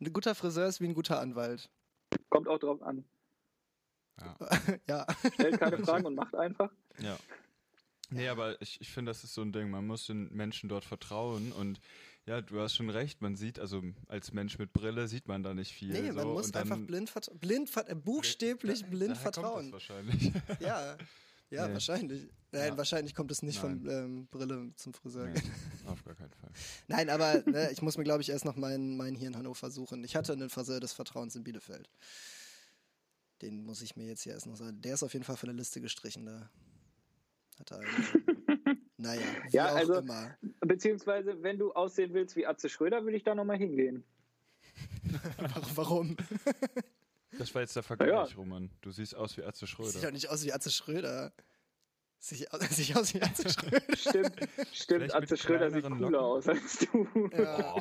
Ein 0.00 0.12
guter 0.12 0.34
Friseur 0.34 0.66
ist 0.66 0.80
wie 0.80 0.86
ein 0.86 0.94
guter 0.94 1.20
Anwalt. 1.20 1.70
Kommt 2.28 2.48
auch 2.48 2.58
drauf 2.58 2.82
an. 2.82 3.04
Ja. 4.20 4.36
ja. 4.88 5.06
Stellt 5.34 5.60
keine 5.60 5.78
Fragen 5.84 6.06
und 6.06 6.14
macht 6.14 6.34
einfach. 6.34 6.70
Ja. 6.98 7.16
Nee, 8.10 8.28
aber 8.28 8.60
ich, 8.60 8.80
ich 8.80 8.90
finde, 8.90 9.10
das 9.10 9.24
ist 9.24 9.34
so 9.34 9.42
ein 9.42 9.52
Ding. 9.52 9.70
Man 9.70 9.86
muss 9.86 10.06
den 10.06 10.32
Menschen 10.34 10.68
dort 10.68 10.84
vertrauen 10.84 11.52
und 11.52 11.80
ja, 12.26 12.40
du 12.40 12.60
hast 12.60 12.74
schon 12.74 12.90
recht. 12.90 13.22
Man 13.22 13.36
sieht, 13.36 13.58
also 13.58 13.82
als 14.06 14.32
Mensch 14.32 14.58
mit 14.58 14.72
Brille 14.72 15.08
sieht 15.08 15.28
man 15.28 15.42
da 15.42 15.54
nicht 15.54 15.72
viel. 15.72 15.92
Nee, 15.92 16.10
so, 16.10 16.14
man 16.16 16.28
muss 16.28 16.46
und 16.46 16.54
dann- 16.54 16.62
einfach 16.62 16.86
blind, 16.86 17.12
blind 17.40 18.04
buchstäblich 18.04 18.84
blind 18.84 19.16
Daher 19.16 19.22
kommt 19.22 19.34
vertrauen. 19.34 19.64
Das 19.64 19.72
wahrscheinlich. 19.72 20.32
Ja, 20.60 20.96
ja, 21.52 21.66
Nee. 21.68 21.72
wahrscheinlich. 21.74 22.28
Nein, 22.54 22.68
Ja. 22.72 22.76
wahrscheinlich 22.76 23.14
kommt 23.14 23.30
es 23.30 23.42
nicht 23.42 23.58
von 23.58 23.82
Nein. 23.82 24.04
ähm, 24.04 24.26
Brille 24.26 24.72
zum 24.76 24.92
Friseur. 24.92 25.28
nee, 25.28 25.40
auf 25.86 26.04
gar 26.04 26.14
keinen 26.14 26.32
Fall. 26.32 26.50
Nein, 26.88 27.08
aber 27.08 27.42
ne, 27.46 27.70
ich 27.72 27.80
muss 27.80 27.96
mir, 27.96 28.04
glaube 28.04 28.20
ich, 28.22 28.28
erst 28.28 28.44
noch 28.44 28.56
meinen 28.56 28.96
mein 28.96 29.14
hier 29.14 29.28
in 29.28 29.36
Hannover 29.36 29.70
suchen. 29.70 30.04
Ich 30.04 30.16
hatte 30.16 30.32
einen 30.34 30.50
Friseur 30.50 30.78
des 30.80 30.92
Vertrauens 30.92 31.34
in 31.36 31.44
Bielefeld. 31.44 31.88
Den 33.40 33.64
muss 33.64 33.80
ich 33.82 33.96
mir 33.96 34.06
jetzt 34.06 34.22
hier 34.22 34.32
erst 34.34 34.46
noch 34.46 34.56
sagen. 34.56 34.80
Der 34.82 34.94
ist 34.94 35.02
auf 35.02 35.12
jeden 35.14 35.24
Fall 35.24 35.36
von 35.36 35.48
der 35.48 35.56
Liste 35.56 35.80
gestrichen. 35.80 36.26
Da 36.26 36.50
hat 37.58 37.70
er 37.72 37.80
naja, 38.98 39.22
wie 39.48 39.56
Ja, 39.56 39.70
auch 39.72 39.76
also- 39.76 39.94
immer. 39.94 40.36
Beziehungsweise, 40.60 41.42
wenn 41.42 41.58
du 41.58 41.72
aussehen 41.72 42.12
willst 42.12 42.36
wie 42.36 42.46
Atze 42.46 42.68
Schröder, 42.68 43.02
würde 43.04 43.16
ich 43.16 43.24
da 43.24 43.34
nochmal 43.34 43.56
hingehen. 43.58 44.04
Warum? 45.74 46.16
Das 47.38 47.54
war 47.54 47.62
jetzt 47.62 47.74
der 47.76 47.82
Vergleich, 47.82 48.10
Ja. 48.10 48.22
Roman. 48.36 48.70
Du 48.82 48.90
siehst 48.90 49.14
aus 49.14 49.36
wie 49.36 49.42
Atze 49.42 49.66
Sieht 49.66 49.78
doch 49.78 49.90
Schröder. 49.92 50.10
nicht 50.12 50.28
aus 50.28 50.44
wie 50.44 50.52
Atze 50.52 50.70
Schröder. 50.70 51.32
Sieht 52.18 52.52
aus, 52.52 52.60
sieht 52.70 52.96
aus 52.96 53.14
wie 53.14 53.22
Atze 53.22 53.48
Schröder. 53.50 53.80
Stimmt, 53.96 54.48
stimmt 54.72 55.14
Atze 55.14 55.36
Schröder 55.36 55.70
sieht 55.70 55.82
cooler 55.84 55.98
Locken. 55.98 56.14
aus 56.16 56.48
als 56.48 56.78
du. 56.78 57.08
Ja. 57.32 57.74
Oh. 57.76 57.80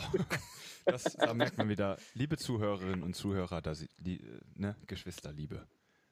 Das, 0.86 1.04
da 1.04 1.34
merkt 1.34 1.58
man 1.58 1.70
wieder, 1.70 1.98
liebe 2.16 2.38
Zuhörerinnen 2.38 3.04
und 3.04 3.16
Zuhörer, 3.16 3.62
da 3.62 3.76
sie, 3.76 3.88
die, 3.98 4.26
ne, 4.56 4.76
Geschwisterliebe. 4.88 5.68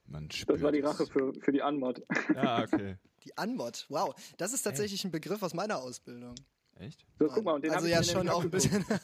Man 0.06 0.30
spürt 0.30 0.58
Das 0.58 0.64
war 0.64 0.72
die. 0.72 0.82
Rache 0.82 1.06
für, 1.08 1.34
für 1.34 1.52
die 1.52 1.62
Anmod. 1.64 2.04
Ja, 2.36 2.64
okay. 2.64 2.98
Die 3.24 3.36
Anmod. 3.38 3.86
Wow, 3.90 4.14
das 4.38 4.54
ist 4.54 4.62
tatsächlich 4.64 5.04
ein 5.06 5.12
Begriff 5.12 5.42
aus 5.42 5.54
meiner 5.54 5.78
Ausbildung. 5.80 6.36
Echt? 6.76 7.06
So, 7.18 7.28
guck 7.28 7.44
mal, 7.44 7.54
und 7.54 7.64
den 7.64 7.72
also 7.72 7.88
ja 7.88 8.04
schon 8.04 8.30
auch 8.30 8.44
ein 8.44 8.52
bisschen. 8.52 8.86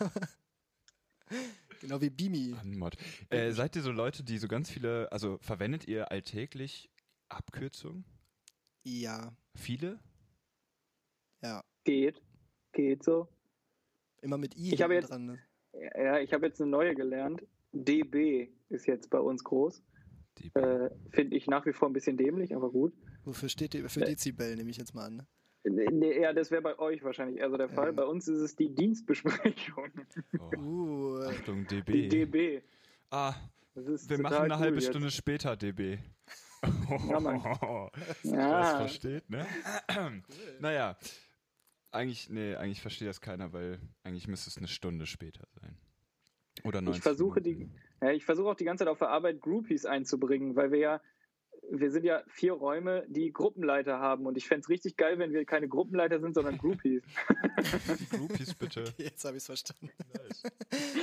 genau 1.85 2.01
wie 2.01 2.09
Bimi. 2.09 2.55
Anmod. 2.61 2.95
Äh, 3.29 3.51
seid 3.51 3.75
ihr 3.75 3.81
so 3.81 3.91
Leute, 3.91 4.23
die 4.23 4.37
so 4.37 4.47
ganz 4.47 4.69
viele, 4.69 5.11
also 5.11 5.37
verwendet 5.39 5.87
ihr 5.87 6.11
alltäglich 6.11 6.89
Abkürzungen? 7.29 8.05
Ja, 8.83 9.35
Viele? 9.55 9.99
ja. 11.41 11.63
Geht. 11.83 12.21
Geht 12.73 13.03
so. 13.03 13.27
Immer 14.21 14.37
mit 14.37 14.55
I 14.57 14.73
Ich 14.73 14.81
habe 14.81 14.95
jetzt- 14.95 15.09
dran. 15.11 15.25
Ne? 15.25 15.39
Ja, 15.95 16.19
ich 16.19 16.33
habe 16.33 16.45
jetzt 16.47 16.59
eine 16.61 16.69
neue 16.71 16.95
gelernt. 16.95 17.43
DB 17.73 18.49
ist 18.69 18.87
jetzt 18.87 19.09
bei 19.09 19.19
uns 19.19 19.43
groß. 19.43 19.83
Äh, 20.53 20.89
Finde 21.11 21.35
ich 21.37 21.47
nach 21.47 21.65
wie 21.65 21.73
vor 21.73 21.89
ein 21.89 21.93
bisschen 21.93 22.17
dämlich, 22.17 22.55
aber 22.55 22.71
gut. 22.71 22.93
Wofür 23.23 23.49
steht 23.49 23.73
die? 23.73 23.87
Für 23.87 24.01
Äh. 24.01 24.05
Dezibel 24.05 24.55
nehme 24.55 24.69
ich 24.69 24.77
jetzt 24.77 24.93
mal 24.93 25.05
an. 25.05 25.15
Ne? 25.17 25.27
Nee, 25.65 26.21
ja, 26.21 26.31
das 26.33 26.51
wäre 26.51 26.61
bei 26.61 26.77
euch 26.79 27.03
wahrscheinlich 27.03 27.39
eher 27.39 27.49
so 27.49 27.57
der 27.57 27.69
Fall. 27.69 27.87
Ja. 27.87 27.91
Bei 27.93 28.05
uns 28.05 28.27
ist 28.27 28.39
es 28.39 28.55
die 28.55 28.73
Dienstbesprechung. 28.73 29.91
oh, 30.39 30.51
Uh, 30.57 31.21
Achtung, 31.23 31.65
Die 31.67 31.81
DB. 31.81 32.07
DB. 32.09 32.61
Ah, 33.09 33.33
Das 33.73 33.85
ist 33.87 34.09
wir 34.09 34.19
machen 34.19 34.35
eine 34.37 34.53
cool 34.53 34.59
halbe 34.59 34.77
jetzt. 34.77 34.87
Stunde 34.89 35.11
später 35.11 35.55
DB. 35.55 35.97
Ja, 37.09 37.19
Mann. 37.19 37.43
Wer 38.23 38.31
Ja. 38.31 38.71
es 38.71 38.77
versteht, 38.77 39.29
ne? 39.29 39.45
Naja, 40.59 40.97
eigentlich, 41.91 42.29
nee, 42.29 42.55
eigentlich 42.55 42.81
versteht 42.81 43.07
das 43.07 43.21
keiner, 43.21 43.53
weil 43.53 43.79
eigentlich 44.03 44.27
müsste 44.27 44.49
es 44.49 44.57
eine 44.57 44.67
Stunde 44.67 45.05
später 45.05 45.47
sein. 45.61 45.77
Oder 46.63 46.81
90 46.81 46.97
Ich 46.99 47.03
versuche 47.03 47.41
Minuten. 47.41 47.71
die, 48.01 48.05
ja, 48.05 48.11
ich 48.13 48.25
versuche 48.25 48.47
auch 48.49 48.55
die 48.55 48.63
ganze 48.65 48.83
Zeit 48.83 48.91
auf 48.91 48.97
der 48.99 49.09
Arbeit 49.09 49.41
Groupies 49.41 49.85
einzubringen, 49.85 50.55
weil 50.55 50.71
wir 50.71 50.79
ja, 50.79 51.01
wir 51.79 51.91
sind 51.91 52.03
ja 52.05 52.23
vier 52.27 52.53
Räume, 52.53 53.05
die 53.07 53.31
Gruppenleiter 53.31 53.99
haben 53.99 54.25
und 54.25 54.37
ich 54.37 54.47
fände 54.47 54.61
es 54.61 54.69
richtig 54.69 54.97
geil, 54.97 55.17
wenn 55.19 55.31
wir 55.33 55.45
keine 55.45 55.67
Gruppenleiter 55.67 56.19
sind, 56.19 56.33
sondern 56.33 56.57
Groupies. 56.57 57.03
Die 57.99 58.05
Groupies 58.17 58.53
bitte. 58.55 58.83
jetzt 58.97 59.23
habe 59.25 59.37
ich 59.37 59.41
es 59.43 59.45
verstanden. 59.47 59.89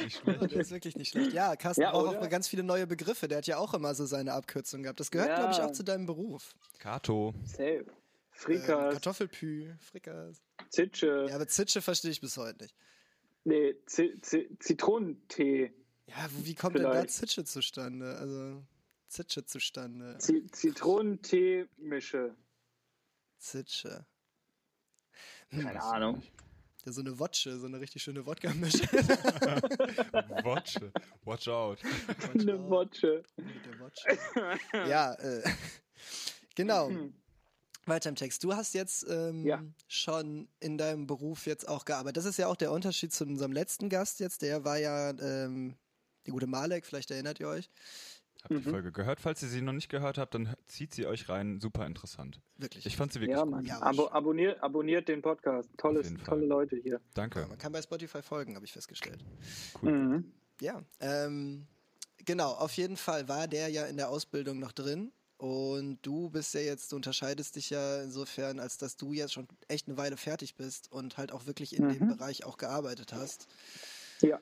Nicht 0.04 0.22
Oh, 0.26 0.30
schlecht. 0.32 0.52
der 0.54 0.60
ist 0.60 0.70
wirklich 0.70 0.96
nicht 0.96 1.10
schlecht. 1.10 1.32
Ja, 1.32 1.56
Carsten 1.56 1.82
Ja, 1.82 1.90
braucht 1.92 2.16
auch 2.16 2.28
ganz 2.28 2.48
viele 2.48 2.62
neue 2.62 2.86
Begriffe. 2.86 3.28
Der 3.28 3.38
hat 3.38 3.46
ja 3.46 3.58
auch 3.58 3.74
immer 3.74 3.94
so 3.94 4.04
seine 4.06 4.32
Abkürzungen 4.32 4.82
gehabt. 4.84 5.00
Das 5.00 5.10
gehört, 5.10 5.28
Ja. 5.30 5.36
glaube 5.36 5.52
ich, 5.52 5.60
auch 5.60 5.72
zu 5.72 5.82
deinem 5.82 6.06
Beruf. 6.06 6.54
Kato. 6.78 7.34
Safe. 7.44 7.62
Ähm, 7.64 7.86
Frikas, 8.30 8.92
Kartoffelpü, 8.94 9.74
Frikas. 9.78 10.42
Zitsche, 10.70 11.26
Ja, 11.28 11.34
aber 11.36 11.46
Zitsche 11.46 11.82
verstehe 11.82 12.10
ich 12.10 12.20
bis 12.20 12.36
heute 12.38 12.62
nicht. 12.64 12.74
nee, 13.44 13.74
Z 13.86 14.24
Z 14.24 14.48
Zitronentee, 14.58 15.72
Ja, 16.06 16.26
wo- 16.32 16.44
wie 16.46 16.54
kommt 16.54 16.76
denn 16.76 16.82
da 16.84 16.92
Vielleicht. 16.92 17.10
Zitsche 17.10 17.44
zustande? 17.44 18.16
Also, 18.16 18.62
Zitsche 19.12 19.44
zustande. 19.44 20.16
Z 20.18 20.56
Zitronentee-Mische. 20.56 22.34
Zitsche. 23.38 24.06
Keine 25.50 25.82
Ahnung. 25.82 26.22
Ja, 26.86 26.92
so 26.92 27.02
eine 27.02 27.18
Wotsche, 27.18 27.58
so 27.58 27.66
eine 27.66 27.78
richtig 27.78 28.02
schöne 28.02 28.24
Wodka-Mische. 28.24 28.84
Wotsche. 30.44 30.90
Watch 31.24 31.46
out. 31.48 31.78
Eine 32.32 32.58
Wotsche. 32.70 33.22
Ja, 34.72 35.12
äh, 35.14 35.42
genau. 36.54 36.90
Weiter 37.84 38.08
im 38.08 38.16
Text. 38.16 38.42
Du 38.44 38.54
hast 38.54 38.72
jetzt 38.72 39.06
ähm, 39.10 39.44
Ja. 39.44 39.62
schon 39.88 40.48
in 40.60 40.78
deinem 40.78 41.06
Beruf 41.06 41.44
jetzt 41.46 41.68
auch 41.68 41.84
gearbeitet. 41.84 42.16
Das 42.16 42.24
ist 42.24 42.38
ja 42.38 42.46
auch 42.46 42.56
der 42.56 42.72
Unterschied 42.72 43.12
zu 43.12 43.24
unserem 43.24 43.52
letzten 43.52 43.90
Gast 43.90 44.20
jetzt. 44.20 44.40
Der 44.40 44.64
war 44.64 44.78
ja 44.78 45.10
ähm, 45.10 45.76
der 46.24 46.32
gute 46.32 46.46
Malek, 46.46 46.86
vielleicht 46.86 47.10
erinnert 47.10 47.40
ihr 47.40 47.48
euch. 47.48 47.68
Habt 48.44 48.50
die 48.50 48.66
Mhm. 48.66 48.70
Folge 48.70 48.92
gehört? 48.92 49.20
Falls 49.20 49.42
ihr 49.42 49.48
sie 49.48 49.62
noch 49.62 49.72
nicht 49.72 49.88
gehört 49.88 50.18
habt, 50.18 50.34
dann 50.34 50.54
zieht 50.66 50.92
sie 50.94 51.06
euch 51.06 51.28
rein. 51.28 51.60
Super 51.60 51.86
interessant. 51.86 52.40
Wirklich. 52.56 52.84
Ich 52.86 52.96
fand 52.96 53.12
sie 53.12 53.20
wirklich 53.20 53.36
Ja. 53.38 53.44
Mann. 53.44 53.64
Ja, 53.64 53.80
Abo 53.82 54.08
abonniert, 54.08 54.62
abonniert 54.62 55.08
den 55.08 55.22
Podcast. 55.22 55.68
Tolles, 55.76 56.12
tolle 56.24 56.46
Leute 56.46 56.76
hier. 56.76 57.00
Danke. 57.14 57.40
Ja, 57.40 57.46
man 57.46 57.58
kann 57.58 57.72
bei 57.72 57.80
Spotify 57.82 58.20
folgen, 58.22 58.54
habe 58.56 58.64
ich 58.64 58.72
festgestellt. 58.72 59.24
Cool. 59.82 59.92
Mhm. 59.92 60.32
Ja, 60.60 60.82
ähm, 61.00 61.66
genau, 62.24 62.52
auf 62.52 62.72
jeden 62.72 62.96
Fall 62.96 63.28
war 63.28 63.46
der 63.48 63.68
ja 63.68 63.86
in 63.86 63.96
der 63.96 64.08
Ausbildung 64.08 64.58
noch 64.58 64.72
drin. 64.72 65.12
Und 65.38 65.98
du 66.02 66.30
bist 66.30 66.54
ja 66.54 66.60
jetzt, 66.60 66.92
du 66.92 66.96
unterscheidest 66.96 67.56
dich 67.56 67.70
ja 67.70 68.02
insofern, 68.02 68.60
als 68.60 68.76
dass 68.78 68.96
du 68.96 69.12
jetzt 69.12 69.32
schon 69.32 69.48
echt 69.66 69.88
eine 69.88 69.96
Weile 69.96 70.16
fertig 70.16 70.54
bist 70.54 70.92
und 70.92 71.16
halt 71.16 71.32
auch 71.32 71.46
wirklich 71.46 71.76
in 71.76 71.88
dem 71.88 72.04
Mhm. 72.04 72.16
Bereich 72.16 72.44
auch 72.44 72.56
gearbeitet 72.58 73.12
hast. 73.12 73.48
Ja. 74.20 74.40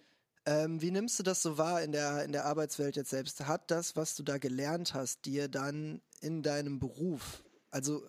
Ähm, 0.50 0.82
wie 0.82 0.90
nimmst 0.90 1.16
du 1.16 1.22
das 1.22 1.42
so 1.42 1.58
wahr 1.58 1.80
in 1.80 1.92
der, 1.92 2.24
in 2.24 2.32
der 2.32 2.44
Arbeitswelt 2.44 2.96
jetzt 2.96 3.10
selbst? 3.10 3.46
Hat 3.46 3.70
das, 3.70 3.94
was 3.94 4.16
du 4.16 4.24
da 4.24 4.36
gelernt 4.38 4.94
hast, 4.94 5.24
dir 5.24 5.46
dann 5.46 6.02
in 6.20 6.42
deinem 6.42 6.80
Beruf, 6.80 7.44
also 7.70 8.04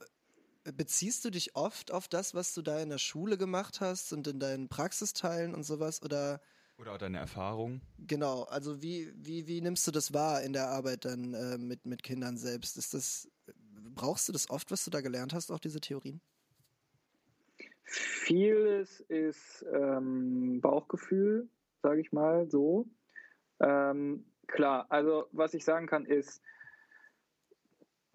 äh, 0.64 0.72
beziehst 0.72 1.24
du 1.24 1.30
dich 1.30 1.56
oft 1.56 1.92
auf 1.92 2.08
das, 2.08 2.34
was 2.34 2.56
du 2.56 2.64
da 2.64 2.80
in 2.80 2.90
der 2.90 2.98
Schule 2.98 3.38
gemacht 3.38 3.80
hast 3.80 4.12
und 4.12 4.26
in 4.26 4.40
deinen 4.40 4.70
Praxisteilen 4.70 5.54
und 5.54 5.66
sowas? 5.66 6.02
Oder 6.02 6.42
Oder 6.80 6.94
auch 6.94 6.98
deine 6.98 7.20
Erfahrung. 7.20 7.82
Genau, 8.00 8.44
also 8.46 8.82
wie, 8.82 9.14
wie, 9.16 9.46
wie 9.46 9.62
nimmst 9.62 9.86
du 9.86 9.92
das 9.92 10.12
wahr 10.12 10.42
in 10.42 10.54
der 10.54 10.70
Arbeit 10.70 11.06
dann 11.06 11.36
äh, 11.36 11.60
mit, 11.60 11.86
mit 11.86 12.02
Kindern 12.02 12.38
selbst? 12.38 12.76
Ist 12.76 12.96
das, 12.96 13.30
brauchst 13.94 14.28
du 14.28 14.32
das 14.34 14.50
oft, 14.50 14.72
was 14.72 14.84
du 14.84 14.90
da 14.90 15.02
gelernt 15.02 15.36
hast, 15.36 15.52
auch 15.52 15.60
diese 15.60 15.80
Theorien? 15.80 16.22
Vieles 17.84 19.00
ist 19.02 19.64
ähm, 19.72 20.60
Bauchgefühl, 20.60 21.48
sage 21.82 22.02
ich 22.02 22.12
mal 22.12 22.50
so. 22.50 22.88
Ähm, 23.60 24.26
klar, 24.48 24.86
also 24.90 25.26
was 25.32 25.54
ich 25.54 25.64
sagen 25.64 25.88
kann 25.88 26.06
ist, 26.06 26.42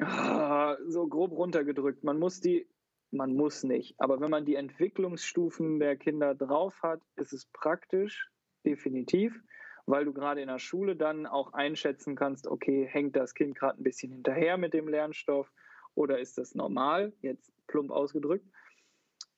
ah, 0.01 0.77
so 0.87 1.07
grob 1.07 1.33
runtergedrückt, 1.33 2.05
man 2.05 2.19
muss 2.19 2.41
die, 2.41 2.69
man 3.11 3.35
muss 3.35 3.62
nicht, 3.62 3.99
aber 3.99 4.21
wenn 4.21 4.31
man 4.31 4.45
die 4.45 4.57
Entwicklungsstufen 4.57 5.79
der 5.79 5.97
Kinder 5.97 6.35
drauf 6.35 6.83
hat, 6.83 7.01
ist 7.17 7.33
es 7.33 7.47
praktisch, 7.47 8.31
definitiv, 8.64 9.41
weil 9.87 10.05
du 10.05 10.12
gerade 10.12 10.41
in 10.41 10.49
der 10.49 10.59
Schule 10.59 10.97
dann 10.97 11.27
auch 11.27 11.53
einschätzen 11.53 12.17
kannst, 12.17 12.49
okay, 12.49 12.87
hängt 12.91 13.14
das 13.14 13.35
Kind 13.35 13.57
gerade 13.57 13.81
ein 13.81 13.85
bisschen 13.85 14.11
hinterher 14.11 14.59
mit 14.59 14.75
dem 14.75 14.89
Lernstoff 14.89 15.51
oder 15.95 16.19
ist 16.19 16.37
das 16.39 16.55
normal, 16.55 17.12
jetzt 17.23 17.53
plump 17.69 17.91
ausgedrückt. 17.91 18.47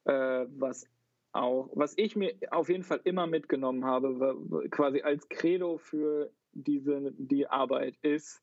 Äh, 0.05 0.47
was 0.49 0.87
auch, 1.33 1.70
was 1.74 1.95
ich 1.97 2.16
mir 2.16 2.35
auf 2.51 2.68
jeden 2.68 2.85
Fall 2.85 3.01
immer 3.05 3.26
mitgenommen 3.26 3.85
habe, 3.85 4.37
quasi 4.70 5.03
als 5.03 5.29
Credo 5.29 5.79
für 5.79 6.33
diese 6.53 7.12
die 7.16 7.47
Arbeit 7.47 7.97
ist, 8.03 8.43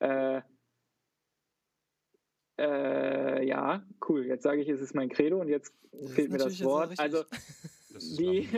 äh, 0.00 0.42
äh, 2.58 3.46
ja, 3.46 3.86
cool. 4.08 4.26
Jetzt 4.26 4.42
sage 4.42 4.60
ich, 4.60 4.68
es 4.68 4.80
ist 4.80 4.94
mein 4.94 5.08
Credo 5.08 5.40
und 5.40 5.48
jetzt 5.48 5.74
Das 5.92 6.12
fehlt 6.12 6.30
mir 6.30 6.38
das 6.38 6.62
Wort. 6.62 6.98
Also 6.98 7.24
Das 7.92 8.04
ist 8.04 8.18
Die, 8.20 8.48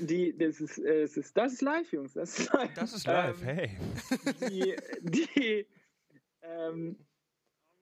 die, 0.00 0.36
das 0.38 0.60
ist, 0.60 0.78
äh, 0.78 1.02
es 1.02 1.16
ist, 1.16 1.36
das 1.36 1.54
ist 1.54 1.62
live, 1.62 1.92
Jungs. 1.92 2.14
Das 2.14 2.38
ist 2.38 2.52
live. 2.52 2.74
Das 2.74 2.92
ist 2.94 3.06
live, 3.06 3.42
Ähm, 3.42 3.46
hey. 3.46 3.78
die, 4.48 4.76
die 5.02 5.66
ähm, 6.42 6.96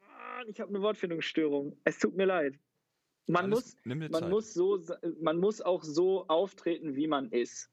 oh 0.00 0.48
ich 0.48 0.60
habe 0.60 0.70
eine 0.70 0.82
Wortfindungsstörung. 0.82 1.76
Es 1.84 1.98
tut 1.98 2.16
mir 2.16 2.24
leid. 2.26 2.58
Man 3.28 3.52
Alles- 3.52 3.76
muss, 3.84 4.10
man 4.10 4.30
muss 4.30 4.54
so, 4.54 4.80
man 5.20 5.38
muss 5.38 5.60
auch 5.60 5.84
so 5.84 6.26
auftreten, 6.28 6.96
wie 6.96 7.06
man 7.06 7.30
ist. 7.30 7.70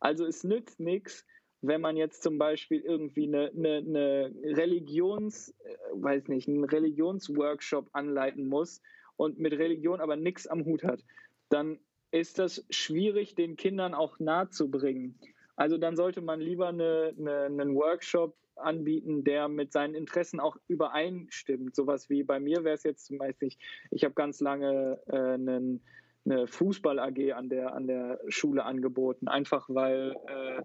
Also 0.00 0.24
es 0.24 0.42
nützt 0.42 0.80
nichts, 0.80 1.24
wenn 1.60 1.80
man 1.80 1.96
jetzt 1.96 2.22
zum 2.22 2.38
Beispiel 2.38 2.80
irgendwie 2.80 3.26
eine, 3.26 3.50
eine, 3.50 3.76
eine 3.76 4.34
Religions, 4.56 5.54
äh, 5.64 5.76
weiß 5.92 6.28
nicht, 6.28 6.48
einen 6.48 6.64
Religionsworkshop 6.64 7.88
anleiten 7.92 8.46
muss 8.48 8.80
und 9.16 9.38
mit 9.38 9.52
Religion 9.52 10.00
aber 10.00 10.16
nichts 10.16 10.46
am 10.46 10.64
Hut 10.64 10.82
hat, 10.82 11.04
dann 11.50 11.78
ist 12.10 12.38
das 12.38 12.64
schwierig, 12.70 13.34
den 13.34 13.56
Kindern 13.56 13.94
auch 13.94 14.18
nahe 14.18 14.48
zu 14.48 14.70
bringen. 14.70 15.18
Also 15.56 15.76
dann 15.76 15.96
sollte 15.96 16.20
man 16.20 16.40
lieber 16.40 16.68
eine, 16.68 17.14
eine, 17.18 17.44
einen 17.44 17.74
Workshop 17.74 18.34
anbieten, 18.56 19.24
der 19.24 19.48
mit 19.48 19.72
seinen 19.72 19.94
Interessen 19.94 20.40
auch 20.40 20.56
übereinstimmt. 20.68 21.74
Sowas 21.74 22.08
wie 22.10 22.22
bei 22.22 22.40
mir 22.40 22.64
wäre 22.64 22.74
es 22.74 22.82
jetzt 22.82 23.06
zum 23.06 23.18
Beispiel, 23.18 23.50
ich 23.90 24.04
habe 24.04 24.14
ganz 24.14 24.40
lange 24.40 25.00
äh, 25.06 25.16
einen, 25.16 25.82
eine 26.24 26.46
Fußball-AG 26.46 27.32
an 27.32 27.48
der, 27.48 27.74
an 27.74 27.86
der 27.86 28.20
Schule 28.28 28.64
angeboten, 28.64 29.28
einfach 29.28 29.68
weil 29.68 30.16
äh, 30.28 30.62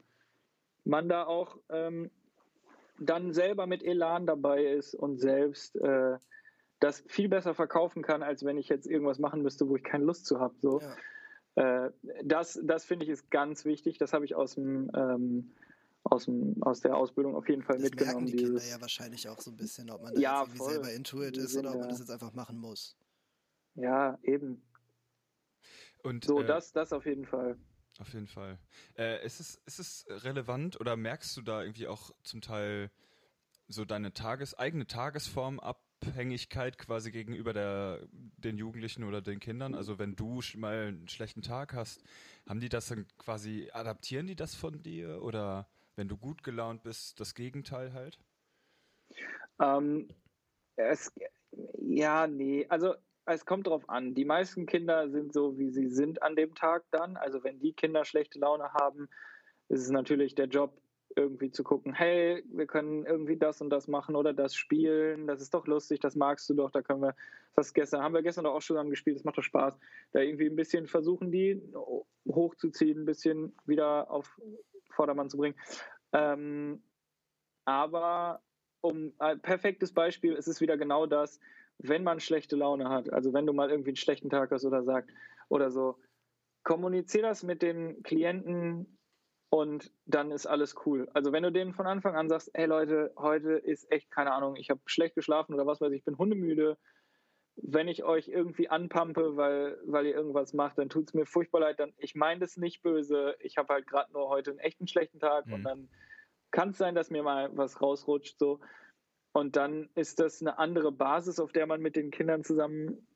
man 0.84 1.10
da 1.10 1.26
auch 1.26 1.58
ähm, 1.70 2.10
dann 3.00 3.34
selber 3.34 3.68
mit 3.68 3.84
Elan 3.84 4.26
dabei 4.26 4.66
ist 4.66 4.94
und 4.94 5.18
selbst 5.18 5.76
äh, 5.78 6.18
das 6.80 7.04
viel 7.08 7.30
besser 7.30 7.54
verkaufen 7.54 8.02
kann, 8.02 8.24
als 8.24 8.44
wenn 8.44 8.58
ich 8.58 8.70
jetzt 8.70 8.88
irgendwas 8.88 9.20
machen 9.20 9.42
müsste, 9.42 9.70
wo 9.70 9.76
ich 9.76 9.84
keine 9.84 10.06
Lust 10.06 10.26
zu 10.26 10.39
habe. 10.39 10.56
So. 10.60 10.82
Ja. 11.56 11.86
Äh, 11.86 11.92
das 12.24 12.60
das 12.64 12.86
finde 12.86 13.06
ich 13.06 13.12
ist 13.12 13.30
ganz 13.30 13.66
wichtig. 13.66 13.98
Das 13.98 14.14
habe 14.14 14.26
ich 14.26 14.36
aus 14.36 14.56
dem, 14.56 14.89
ähm, 14.96 15.52
aus 16.04 16.26
dem 16.26 16.62
aus 16.64 16.82
der 16.82 16.95
Ausbildung 16.97 17.36
auf 17.36 17.47
jeden 17.47 17.62
Fall 17.64 17.78
Das 17.78 17.91
merken 17.91 17.95
mitgenommen. 17.97 18.26
die 18.28 18.36
Kinder 18.36 18.54
Dieses, 18.56 18.70
ja 18.70 18.82
wahrscheinlich 18.82 19.30
auch 19.30 19.39
so 19.39 19.52
ein 19.52 19.58
bisschen, 19.58 19.89
ob 19.89 20.02
man 20.02 20.14
da 20.14 20.20
Ja, 20.20 20.39
irgendwie 20.41 20.58
voll. 20.58 20.72
selber 20.74 20.91
Intuit 20.93 21.36
Die 21.38 21.41
ist 21.41 21.56
oder 21.56 21.70
ob 21.74 21.76
man 21.80 21.84
ja- 21.84 21.89
das 21.89 21.99
jetzt 21.99 22.12
einfach 22.12 22.34
machen 22.34 22.58
muss. 22.58 22.95
ja, 23.76 24.18
eben. 24.24 24.62
Und, 26.04 26.26
So, 26.26 26.41
äh, 26.41 26.45
das, 26.45 26.72
das 26.72 26.91
auf 26.93 27.06
jeden 27.06 27.26
Fall. 27.26 27.58
Auf 27.99 28.14
jeden 28.14 28.28
Fall. 28.28 28.58
Äh, 28.97 29.24
ist, 29.26 29.39
es, 29.39 29.62
ist 29.66 29.80
es 29.80 30.06
relevant 30.24 30.80
oder 30.80 30.97
merkst 30.97 31.38
du 31.38 31.41
da 31.41 31.62
irgendwie 31.62 31.88
auch 31.88 32.12
zum 32.24 32.41
Teil 32.41 32.89
so 33.68 33.86
deine 33.86 34.12
Tages, 34.14 34.56
eigene 34.58 34.88
Tagesformabhängigkeit 34.88 36.78
quasi 36.80 37.12
gegenüber 37.12 37.54
der, 37.54 38.08
den 38.12 38.58
Jugendlichen 38.58 39.04
oder 39.04 39.22
den 39.22 39.39
Kindern? 39.39 39.76
Also 39.76 39.99
wenn 39.99 40.16
du 40.16 40.41
mal 40.56 40.88
einen 40.88 41.08
schlechten 41.10 41.41
Tag 41.43 41.74
hast, 41.74 42.02
haben 42.49 42.60
die 42.60 42.70
das 42.70 42.88
dann 42.88 43.08
quasi, 43.20 43.70
adaptieren 43.72 44.26
die 44.26 44.36
das 44.36 44.56
von 44.56 44.82
dir? 44.82 45.22
Oder 45.22 45.68
wenn 45.96 46.08
du 46.08 46.18
gut 46.18 46.44
gelaunt 46.44 46.84
bist, 46.84 47.20
das 47.20 47.36
Gegenteil 47.36 47.94
halt? 47.94 48.20
Ähm, 49.62 50.08
es, 50.76 51.12
ja, 51.80 52.28
nee, 52.28 52.66
also 52.70 52.96
es 53.26 53.46
kommt 53.46 53.68
drauf 53.68 53.88
an. 53.89 54.14
Die 54.14 54.26
meisten 54.26 54.66
Kinder 54.66 55.10
sind 55.10 55.34
so, 55.34 55.58
wie 55.58 55.70
sie 55.70 55.88
sind 55.88 56.24
an 56.24 56.36
dem 56.36 56.56
Tag 56.56 56.84
dann. 56.92 57.18
Also 57.18 57.44
wenn 57.44 57.60
die 57.60 57.74
Kinder 57.74 58.04
schlechte 58.06 58.39
Laune 58.39 58.74
haben, 58.74 59.10
ist 59.70 59.82
es 59.82 59.89
natürlich 59.89 60.36
der 60.36 60.48
Job, 60.48 60.82
irgendwie 61.16 61.52
zu 61.52 61.64
gucken, 61.64 61.94
hey, 61.94 62.44
wir 62.52 62.68
können 62.68 63.06
irgendwie 63.06 63.38
das 63.38 63.62
und 63.62 63.70
das 63.70 63.88
machen 63.88 64.16
oder 64.16 64.34
das 64.34 64.56
spielen, 64.56 65.28
das 65.28 65.42
ist 65.42 65.54
doch 65.54 65.68
lustig, 65.68 66.00
das 66.00 66.16
magst 66.16 66.50
du 66.50 66.54
doch, 66.54 66.72
da 66.72 66.82
können 66.82 67.02
wir, 67.02 67.16
das 67.56 67.74
gestern, 67.74 68.02
haben 68.02 68.14
wir 68.14 68.22
gestern 68.22 68.46
doch 68.46 68.54
auch 68.54 68.62
schon 68.62 68.76
zusammen 68.76 68.89
gespielt, 68.92 69.18
das 69.18 69.24
macht 69.24 69.38
doch 69.38 69.44
Spaß. 69.44 69.78
Da 70.14 70.20
irgendwie 70.22 70.48
ein 70.48 70.56
bisschen 70.56 70.88
versuchen, 70.88 71.32
die 71.32 71.62
hochzuziehen, 72.28 73.02
ein 73.02 73.06
bisschen 73.06 73.54
wieder 73.66 74.10
auf 74.10 74.39
Vordermann 74.92 75.30
zu 75.30 75.38
bringen. 75.38 75.56
Ähm, 76.14 76.84
aber 77.66 78.42
um 78.82 79.14
ein 79.20 79.39
perfektes 79.42 79.94
Beispiel 79.94 80.34
ist 80.34 80.48
es 80.48 80.62
wieder 80.62 80.78
genau 80.78 81.06
das, 81.06 81.39
wenn 81.78 82.04
man 82.04 82.20
schlechte 82.20 82.56
Laune 82.56 82.89
hat, 82.89 83.12
also 83.12 83.34
wenn 83.34 83.46
du 83.46 83.54
mal 83.54 83.70
irgendwie 83.70 83.92
einen 83.92 83.98
schlechten 83.98 84.30
Tag 84.30 84.52
hast 84.52 84.66
oder 84.66 84.84
sagt 84.84 85.12
oder 85.50 85.72
so, 85.72 85.98
kommunizier 86.64 87.24
das 87.24 87.44
mit 87.44 87.62
den 87.62 88.04
Klienten 88.04 88.98
und 89.50 89.92
dann 90.06 90.32
ist 90.32 90.46
alles 90.46 90.76
cool. 90.86 91.10
Also 91.14 91.32
wenn 91.32 91.44
du 91.44 91.52
denen 91.52 91.74
von 91.74 91.88
Anfang 91.88 92.16
an 92.16 92.30
sagst, 92.30 92.52
hey 92.54 92.68
Leute, 92.68 93.14
heute 93.18 93.54
ist 93.54 93.92
echt 93.92 94.10
keine 94.12 94.32
Ahnung, 94.32 94.56
ich 94.56 94.70
habe 94.70 94.80
schlecht 94.86 95.16
geschlafen 95.16 95.54
oder 95.54 95.66
was 95.66 95.82
weiß 95.82 95.92
ich, 95.92 96.00
ich 96.00 96.06
bin 96.06 96.18
hundemüde. 96.18 96.78
Wenn 97.64 97.88
ich 97.88 98.03
euch 98.03 98.28
irgendwie 98.28 98.70
anpampe, 98.70 99.38
weil, 99.38 99.78
weil 99.86 100.05
ihr 100.07 100.16
irgendwas 100.16 100.53
macht, 100.53 100.78
dann 100.78 100.89
tut 100.89 101.07
es 101.09 101.14
mir 101.14 101.26
furchtbar 101.26 101.62
leid. 101.62 101.80
Dann, 101.80 101.93
ich 101.97 102.16
meine 102.16 102.39
das 102.39 102.57
nicht 102.57 102.82
böse. 102.82 103.36
Ich 103.39 103.57
habe 103.57 103.74
halt 103.74 103.88
gerade 103.88 104.12
nur 104.12 104.30
heute 104.30 104.51
einen 104.51 104.59
echten 104.59 104.88
schlechten 104.88 105.20
Tag 105.20 105.45
Mhm. 105.47 105.53
und 105.53 105.64
dann 105.64 105.89
kann 106.51 106.70
es 106.70 106.78
sein, 106.78 106.95
dass 106.95 107.09
mir 107.09 107.24
mal 107.24 107.49
was 107.55 107.82
rausrutscht. 107.82 108.38
So. 108.39 108.59
Und 109.34 109.55
dann 109.55 109.89
ist 109.95 110.20
das 110.20 110.41
eine 110.41 110.57
andere 110.59 110.91
Basis, 110.91 111.39
auf 111.39 111.51
der 111.51 111.66
man 111.68 111.82
mit 111.82 111.95
den 111.95 112.12
Kindern 112.12 112.43
zusammen 112.43 113.07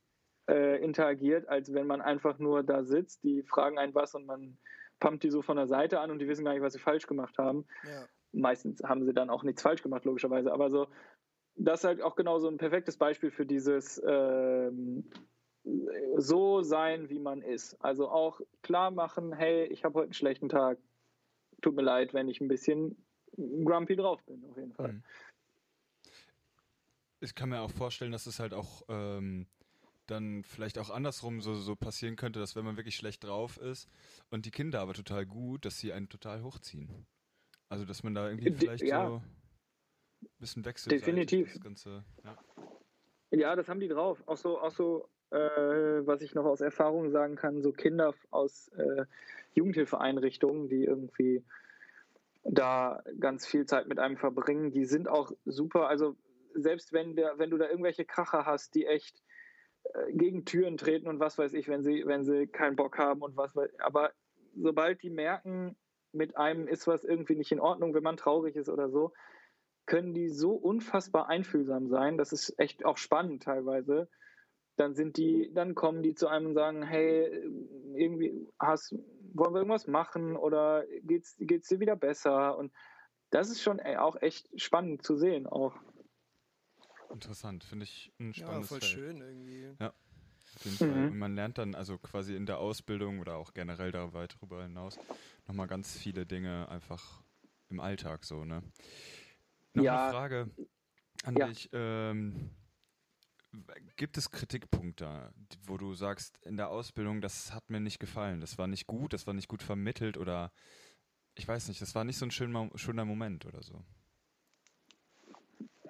äh, 0.49 0.81
interagiert, 0.83 1.49
als 1.49 1.73
wenn 1.73 1.87
man 1.87 2.01
einfach 2.01 2.37
nur 2.39 2.63
da 2.63 2.83
sitzt. 2.83 3.23
Die 3.23 3.43
fragen 3.43 3.77
einen 3.77 3.95
was 3.95 4.15
und 4.15 4.25
man 4.25 4.57
pumpt 4.99 5.23
die 5.23 5.31
so 5.31 5.41
von 5.41 5.57
der 5.57 5.67
Seite 5.67 5.99
an 5.99 6.11
und 6.11 6.19
die 6.19 6.27
wissen 6.27 6.45
gar 6.45 6.53
nicht, 6.53 6.61
was 6.61 6.73
sie 6.73 6.79
falsch 6.79 7.07
gemacht 7.07 7.37
haben. 7.37 7.65
Ja. 7.83 8.05
Meistens 8.31 8.81
haben 8.83 9.03
sie 9.05 9.13
dann 9.13 9.29
auch 9.29 9.43
nichts 9.43 9.61
falsch 9.61 9.81
gemacht, 9.81 10.05
logischerweise. 10.05 10.53
Aber 10.53 10.69
so, 10.69 10.87
das 11.55 11.81
ist 11.81 11.83
halt 11.85 12.01
auch 12.01 12.15
genau 12.15 12.39
so 12.39 12.47
ein 12.47 12.57
perfektes 12.57 12.97
Beispiel 12.97 13.31
für 13.31 13.45
dieses 13.45 14.01
ähm, 14.05 15.09
so 16.17 16.61
sein, 16.61 17.09
wie 17.09 17.19
man 17.19 17.41
ist. 17.41 17.75
Also 17.81 18.09
auch 18.09 18.41
klar 18.61 18.91
machen, 18.91 19.33
hey, 19.33 19.65
ich 19.65 19.83
habe 19.83 19.95
heute 19.95 20.05
einen 20.05 20.13
schlechten 20.13 20.49
Tag. 20.49 20.77
tut 21.61 21.75
mir 21.75 21.81
leid, 21.81 22.13
wenn 22.13 22.27
ich 22.27 22.41
ein 22.41 22.47
bisschen 22.47 22.95
grumpy 23.37 23.95
drauf 23.95 24.23
bin, 24.23 24.45
auf 24.49 24.57
jeden 24.57 24.73
Fall. 24.73 24.93
Mhm. 24.93 25.03
Ich 27.21 27.33
kann 27.33 27.49
mir 27.49 27.61
auch 27.61 27.71
vorstellen, 27.71 28.11
dass 28.11 28.27
es 28.27 28.39
halt 28.39 28.53
auch 28.53 28.83
ähm, 28.87 29.47
dann 30.05 30.43
vielleicht 30.43 30.77
auch 30.77 30.89
andersrum 30.89 31.41
so, 31.41 31.55
so 31.55 31.75
passieren 31.75 32.15
könnte, 32.17 32.39
dass 32.39 32.55
wenn 32.55 32.65
man 32.65 32.77
wirklich 32.77 32.95
schlecht 32.95 33.23
drauf 33.23 33.57
ist 33.57 33.89
und 34.29 34.45
die 34.45 34.51
Kinder 34.51 34.81
aber 34.81 34.93
total 34.93 35.25
gut, 35.25 35.65
dass 35.65 35.79
sie 35.79 35.93
einen 35.93 36.09
total 36.09 36.43
hochziehen. 36.43 37.07
Also 37.69 37.85
dass 37.85 38.03
man 38.03 38.13
da 38.13 38.29
irgendwie 38.29 38.51
vielleicht 38.51 38.83
ja. 38.83 39.07
so 39.07 39.23
bisschen 40.39 40.65
wechselt. 40.65 40.91
Definitiv. 40.91 41.53
Das 41.53 41.61
Ganze, 41.61 42.03
ja. 42.23 42.37
ja. 43.31 43.55
das 43.55 43.67
haben 43.67 43.79
die 43.79 43.87
drauf. 43.87 44.21
Auch 44.25 44.37
so, 44.37 44.59
auch 44.59 44.71
so 44.71 45.09
äh, 45.31 45.37
was 46.05 46.21
ich 46.21 46.35
noch 46.35 46.45
aus 46.45 46.61
Erfahrung 46.61 47.09
sagen 47.09 47.35
kann, 47.35 47.61
so 47.61 47.71
Kinder 47.71 48.13
aus 48.31 48.69
äh, 48.69 49.05
Jugendhilfeeinrichtungen, 49.53 50.69
die 50.69 50.83
irgendwie 50.83 51.43
da 52.43 53.03
ganz 53.19 53.47
viel 53.47 53.65
Zeit 53.65 53.87
mit 53.87 53.99
einem 53.99 54.17
verbringen, 54.17 54.71
die 54.71 54.85
sind 54.85 55.07
auch 55.07 55.31
super. 55.45 55.87
Also 55.87 56.15
selbst 56.53 56.93
wenn 56.93 57.15
der, 57.15 57.37
wenn 57.37 57.49
du 57.49 57.57
da 57.57 57.67
irgendwelche 57.67 58.05
Kracher 58.05 58.45
hast, 58.45 58.75
die 58.75 58.85
echt 58.85 59.23
äh, 59.83 60.13
gegen 60.13 60.45
Türen 60.45 60.77
treten 60.77 61.07
und 61.07 61.19
was 61.19 61.37
weiß 61.37 61.53
ich, 61.53 61.67
wenn 61.67 61.83
sie, 61.83 62.05
wenn 62.05 62.23
sie 62.23 62.47
keinen 62.47 62.75
Bock 62.75 62.97
haben 62.97 63.21
und 63.21 63.35
was 63.35 63.55
weiß 63.55 63.69
aber 63.79 64.11
sobald 64.55 65.01
die 65.01 65.09
merken, 65.09 65.75
mit 66.13 66.37
einem 66.37 66.67
ist 66.67 66.87
was 66.87 67.03
irgendwie 67.03 67.35
nicht 67.35 67.51
in 67.51 67.59
Ordnung, 67.59 67.93
wenn 67.93 68.03
man 68.03 68.15
traurig 68.15 68.55
ist 68.55 68.69
oder 68.69 68.89
so, 68.89 69.11
können 69.85 70.13
die 70.13 70.29
so 70.29 70.51
unfassbar 70.51 71.27
einfühlsam 71.29 71.89
sein. 71.89 72.17
Das 72.17 72.31
ist 72.31 72.57
echt 72.57 72.85
auch 72.85 72.97
spannend 72.97 73.43
teilweise. 73.43 74.09
Dann 74.77 74.95
sind 74.95 75.17
die, 75.17 75.51
dann 75.53 75.75
kommen 75.75 76.03
die 76.03 76.15
zu 76.15 76.27
einem 76.27 76.47
und 76.47 76.53
sagen, 76.55 76.83
hey, 76.83 77.27
irgendwie 77.95 78.47
hast, 78.59 78.93
wollen 79.33 79.53
wir 79.53 79.59
irgendwas 79.59 79.87
machen 79.87 80.35
oder 80.35 80.83
geht's, 81.03 81.35
geht's 81.39 81.69
dir 81.69 81.79
wieder 81.79 81.95
besser? 81.95 82.57
Und 82.57 82.73
das 83.29 83.49
ist 83.49 83.61
schon 83.61 83.79
auch 83.79 84.21
echt 84.21 84.49
spannend 84.59 85.03
zu 85.03 85.15
sehen 85.17 85.47
auch. 85.47 85.75
Interessant, 87.11 87.63
finde 87.63 87.83
ich 87.83 88.11
ein 88.19 88.33
spannendes 88.33 88.69
Ja, 88.69 88.77
voll 88.77 88.79
Feld. 88.81 88.91
schön 88.91 89.21
irgendwie. 89.21 89.75
Ja, 89.79 89.93
auf 90.55 90.65
jeden 90.65 90.77
Fall. 90.77 91.09
Und 91.09 91.17
man 91.17 91.35
lernt 91.35 91.57
dann 91.57 91.75
also 91.75 91.97
quasi 91.97 92.35
in 92.35 92.45
der 92.45 92.57
Ausbildung 92.59 93.19
oder 93.19 93.35
auch 93.37 93.53
generell 93.53 93.91
darüber 93.91 94.63
hinaus 94.63 94.97
nochmal 95.47 95.67
ganz 95.67 95.97
viele 95.97 96.25
Dinge 96.25 96.67
einfach 96.69 97.23
im 97.69 97.79
Alltag 97.79 98.25
so, 98.25 98.43
ne? 98.45 98.61
Noch 99.75 99.83
ja. 99.83 100.03
eine 100.03 100.11
Frage 100.11 100.49
an 101.23 101.35
ja. 101.35 101.47
dich. 101.47 101.69
Ähm, 101.73 102.49
gibt 103.95 104.17
es 104.17 104.31
Kritikpunkte, 104.31 105.33
wo 105.65 105.77
du 105.77 105.93
sagst, 105.93 106.37
in 106.45 106.57
der 106.57 106.69
Ausbildung, 106.69 107.21
das 107.21 107.53
hat 107.53 107.69
mir 107.69 107.79
nicht 107.79 107.99
gefallen, 107.99 108.41
das 108.41 108.57
war 108.57 108.67
nicht 108.67 108.87
gut, 108.87 109.13
das 109.13 109.27
war 109.27 109.33
nicht 109.33 109.47
gut 109.47 109.63
vermittelt 109.63 110.17
oder 110.17 110.51
ich 111.35 111.47
weiß 111.47 111.67
nicht, 111.67 111.81
das 111.81 111.95
war 111.95 112.03
nicht 112.03 112.17
so 112.17 112.25
ein 112.25 112.31
schöner, 112.31 112.69
schöner 112.75 113.05
Moment 113.05 113.45
oder 113.45 113.61
so? 113.61 113.83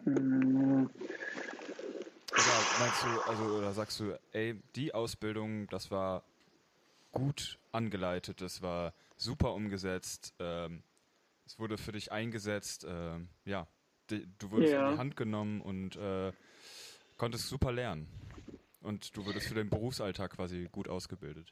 Oder 0.05 0.89
meinst 2.79 3.03
du, 3.03 3.21
also, 3.27 3.43
oder 3.57 3.73
sagst 3.73 3.99
du, 3.99 4.19
ey, 4.31 4.61
die 4.75 4.93
Ausbildung, 4.93 5.67
das 5.67 5.89
war 5.89 6.23
gut 7.11 7.59
angeleitet, 7.71 8.41
das 8.41 8.61
war 8.61 8.93
super 9.15 9.53
umgesetzt, 9.53 10.33
ähm, 10.39 10.83
es 11.45 11.59
wurde 11.59 11.77
für 11.77 11.91
dich 11.91 12.11
eingesetzt, 12.11 12.83
äh, 12.83 13.19
ja, 13.45 13.67
du 14.09 14.51
wurdest 14.51 14.73
ja. 14.73 14.87
in 14.87 14.93
die 14.93 14.99
Hand 14.99 15.15
genommen 15.15 15.61
und 15.61 15.95
äh, 15.95 16.31
konntest 17.17 17.47
super 17.47 17.71
lernen. 17.71 18.07
Und 18.81 19.17
du 19.17 19.25
wurdest 19.25 19.47
für 19.47 19.55
den 19.55 19.69
Berufsalltag 19.69 20.35
quasi 20.35 20.67
gut 20.71 20.87
ausgebildet. 20.87 21.51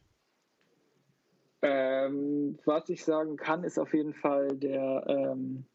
Ähm, 1.64 2.60
was 2.66 2.90
ich 2.90 3.04
sagen 3.04 3.38
kann, 3.38 3.64
ist 3.64 3.80
auf 3.80 3.94
jeden 3.94 4.14
Fall 4.14 4.50
der, 4.58 5.06
ähm, 5.08 5.66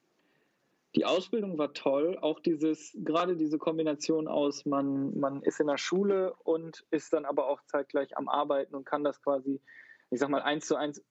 die 0.94 1.04
Ausbildung 1.04 1.58
war 1.58 1.72
toll. 1.72 2.18
Auch 2.20 2.40
dieses, 2.40 2.96
gerade 3.04 3.36
diese 3.36 3.58
Kombination 3.58 4.28
aus, 4.28 4.66
man, 4.66 5.18
man 5.18 5.42
ist 5.42 5.60
in 5.60 5.66
der 5.66 5.78
Schule 5.78 6.34
und 6.44 6.84
ist 6.90 7.12
dann 7.12 7.24
aber 7.24 7.48
auch 7.48 7.62
zeitgleich 7.66 8.16
am 8.16 8.28
Arbeiten 8.28 8.74
und 8.74 8.84
kann 8.84 9.02
das 9.02 9.22
quasi, 9.22 9.60
ich 10.10 10.20
sag 10.20 10.28
mal, 10.28 10.42
eins 10.42 10.66
zu 10.66 10.76
eins 10.76 11.02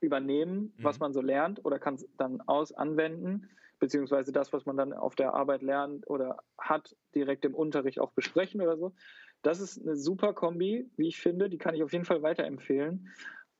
übernehmen, 0.00 0.72
mhm. 0.76 0.84
was 0.84 1.00
man 1.00 1.12
so 1.12 1.20
lernt 1.20 1.64
oder 1.64 1.78
kann 1.78 1.94
es 1.94 2.06
dann 2.16 2.40
aus 2.42 2.72
anwenden, 2.72 3.50
beziehungsweise 3.84 4.32
das, 4.32 4.50
was 4.54 4.64
man 4.64 4.78
dann 4.78 4.94
auf 4.94 5.14
der 5.14 5.34
Arbeit 5.34 5.60
lernt 5.60 6.08
oder 6.08 6.38
hat, 6.56 6.96
direkt 7.14 7.44
im 7.44 7.54
Unterricht 7.54 8.00
auch 8.00 8.12
besprechen 8.12 8.62
oder 8.62 8.78
so. 8.78 8.94
Das 9.42 9.60
ist 9.60 9.78
eine 9.78 9.94
super 9.94 10.32
Kombi, 10.32 10.90
wie 10.96 11.08
ich 11.08 11.20
finde. 11.20 11.50
Die 11.50 11.58
kann 11.58 11.74
ich 11.74 11.82
auf 11.82 11.92
jeden 11.92 12.06
Fall 12.06 12.22
weiterempfehlen. 12.22 13.10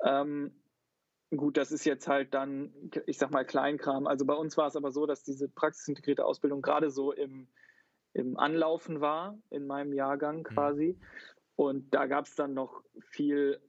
Ähm, 0.03 0.55
Gut, 1.37 1.57
das 1.57 1.73
ist 1.73 1.85
jetzt 1.85 2.07
halt 2.07 2.33
dann, 2.35 2.73
ich 3.07 3.19
sag 3.19 3.31
mal, 3.31 3.45
Kleinkram. 3.45 4.07
Also 4.07 4.25
bei 4.25 4.35
uns 4.35 4.57
war 4.57 4.69
es 4.69 4.77
aber 4.77 4.93
so, 4.93 5.07
dass 5.07 5.25
diese 5.25 5.49
praxisintegrierte 5.49 6.25
Ausbildung 6.25 6.63
gerade 6.63 6.91
so 6.91 7.13
im, 7.13 7.49
im 8.13 8.39
Anlaufen 8.39 9.01
war, 9.01 9.37
in 9.51 9.67
meinem 9.67 9.93
Jahrgang 9.93 10.39
mhm. 10.39 10.45
quasi. 10.45 10.97
Und 11.57 11.93
da 11.95 12.07
gab 12.07 12.25
es 12.27 12.35
dann 12.35 12.55
noch 12.55 12.83
viel, 13.01 13.61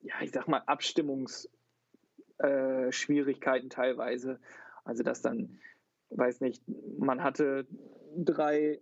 ja, 0.00 0.14
ich 0.22 0.30
sag 0.32 0.48
mal, 0.48 0.62
Abstimmungsschwierigkeiten 0.66 3.66
äh, 3.66 3.72
teilweise. 3.72 4.40
Also 4.86 5.02
dass 5.02 5.20
dann, 5.20 5.58
weiß 6.10 6.40
nicht, 6.40 6.62
man 6.98 7.22
hatte 7.22 7.66
drei, 8.16 8.80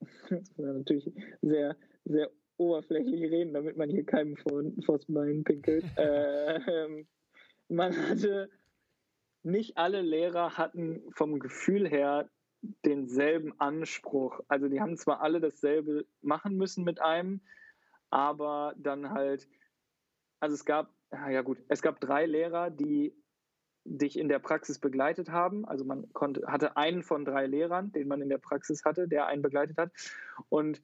das 0.30 0.58
war 0.58 0.72
natürlich 0.72 1.12
sehr, 1.42 1.76
sehr 2.04 2.30
oberflächlich 2.56 3.30
reden, 3.30 3.54
damit 3.54 3.76
man 3.76 3.90
hier 3.90 4.04
keinem 4.04 4.36
vor, 4.36 4.62
vors 4.84 5.04
Bein 5.06 5.44
pinkelt. 5.44 5.84
äh, 5.96 7.04
man 7.68 7.96
hatte, 8.08 8.50
nicht 9.42 9.78
alle 9.78 10.02
Lehrer 10.02 10.58
hatten 10.58 11.02
vom 11.12 11.38
Gefühl 11.38 11.88
her 11.88 12.28
denselben 12.84 13.58
Anspruch. 13.58 14.40
Also 14.48 14.68
die 14.68 14.80
haben 14.80 14.96
zwar 14.96 15.22
alle 15.22 15.40
dasselbe 15.40 16.06
machen 16.20 16.56
müssen 16.56 16.84
mit 16.84 17.00
einem, 17.00 17.40
aber 18.10 18.74
dann 18.76 19.10
halt, 19.10 19.48
also 20.40 20.54
es 20.54 20.64
gab, 20.64 20.92
ja 21.10 21.40
gut, 21.42 21.58
es 21.68 21.80
gab 21.80 22.00
drei 22.00 22.26
Lehrer, 22.26 22.70
die 22.70 23.14
dich 23.84 24.18
in 24.18 24.28
der 24.28 24.38
Praxis 24.38 24.78
begleitet 24.78 25.30
haben. 25.30 25.64
Also 25.64 25.84
man 25.84 26.12
konnte, 26.12 26.46
hatte 26.46 26.76
einen 26.76 27.02
von 27.02 27.24
drei 27.24 27.46
Lehrern, 27.46 27.92
den 27.92 28.08
man 28.08 28.20
in 28.20 28.28
der 28.28 28.38
Praxis 28.38 28.84
hatte, 28.84 29.08
der 29.08 29.26
einen 29.26 29.42
begleitet 29.42 29.78
hat. 29.78 29.90
Und 30.48 30.82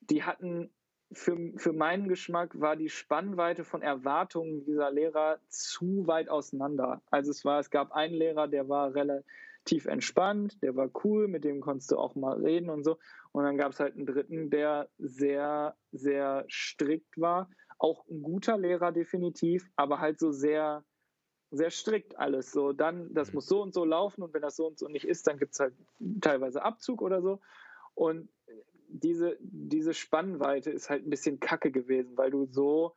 die 0.00 0.22
hatten 0.22 0.70
für, 1.12 1.52
für 1.56 1.72
meinen 1.72 2.08
Geschmack 2.08 2.60
war 2.60 2.76
die 2.76 2.88
Spannweite 2.88 3.64
von 3.64 3.82
Erwartungen 3.82 4.64
dieser 4.64 4.90
Lehrer 4.90 5.38
zu 5.48 6.06
weit 6.06 6.28
auseinander. 6.28 7.02
Also 7.10 7.30
es 7.30 7.44
war, 7.44 7.60
es 7.60 7.70
gab 7.70 7.92
einen 7.92 8.14
Lehrer, 8.14 8.48
der 8.48 8.68
war 8.68 8.94
relativ 8.94 9.86
entspannt, 9.86 10.60
der 10.62 10.74
war 10.74 10.90
cool, 11.04 11.28
mit 11.28 11.44
dem 11.44 11.60
konntest 11.60 11.92
du 11.92 11.98
auch 11.98 12.16
mal 12.16 12.42
reden 12.42 12.70
und 12.70 12.82
so. 12.82 12.98
Und 13.32 13.44
dann 13.44 13.56
gab 13.56 13.72
es 13.72 13.80
halt 13.80 13.94
einen 13.94 14.06
dritten, 14.06 14.50
der 14.50 14.88
sehr, 14.98 15.76
sehr 15.92 16.44
strikt 16.48 17.20
war. 17.20 17.50
Auch 17.78 18.06
ein 18.08 18.22
guter 18.22 18.56
Lehrer 18.58 18.90
definitiv, 18.90 19.68
aber 19.76 20.00
halt 20.00 20.18
so 20.18 20.32
sehr, 20.32 20.84
sehr 21.50 21.70
strikt 21.70 22.18
alles. 22.18 22.52
So, 22.52 22.72
dann, 22.72 23.12
das 23.14 23.32
muss 23.32 23.46
so 23.46 23.62
und 23.62 23.72
so 23.72 23.84
laufen 23.84 24.22
und 24.22 24.34
wenn 24.34 24.42
das 24.42 24.56
so 24.56 24.66
und 24.66 24.78
so 24.78 24.88
nicht 24.88 25.06
ist, 25.06 25.26
dann 25.26 25.38
gibt 25.38 25.52
es 25.54 25.60
halt 25.60 25.74
teilweise 26.20 26.62
Abzug 26.62 27.02
oder 27.02 27.22
so. 27.22 27.40
Und 27.94 28.28
diese, 28.88 29.36
diese 29.40 29.94
Spannweite 29.94 30.70
ist 30.70 30.90
halt 30.90 31.06
ein 31.06 31.10
bisschen 31.10 31.40
kacke 31.40 31.70
gewesen, 31.70 32.16
weil 32.16 32.30
du 32.30 32.46
so 32.46 32.94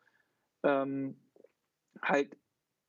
ähm, 0.64 1.16
halt 2.02 2.36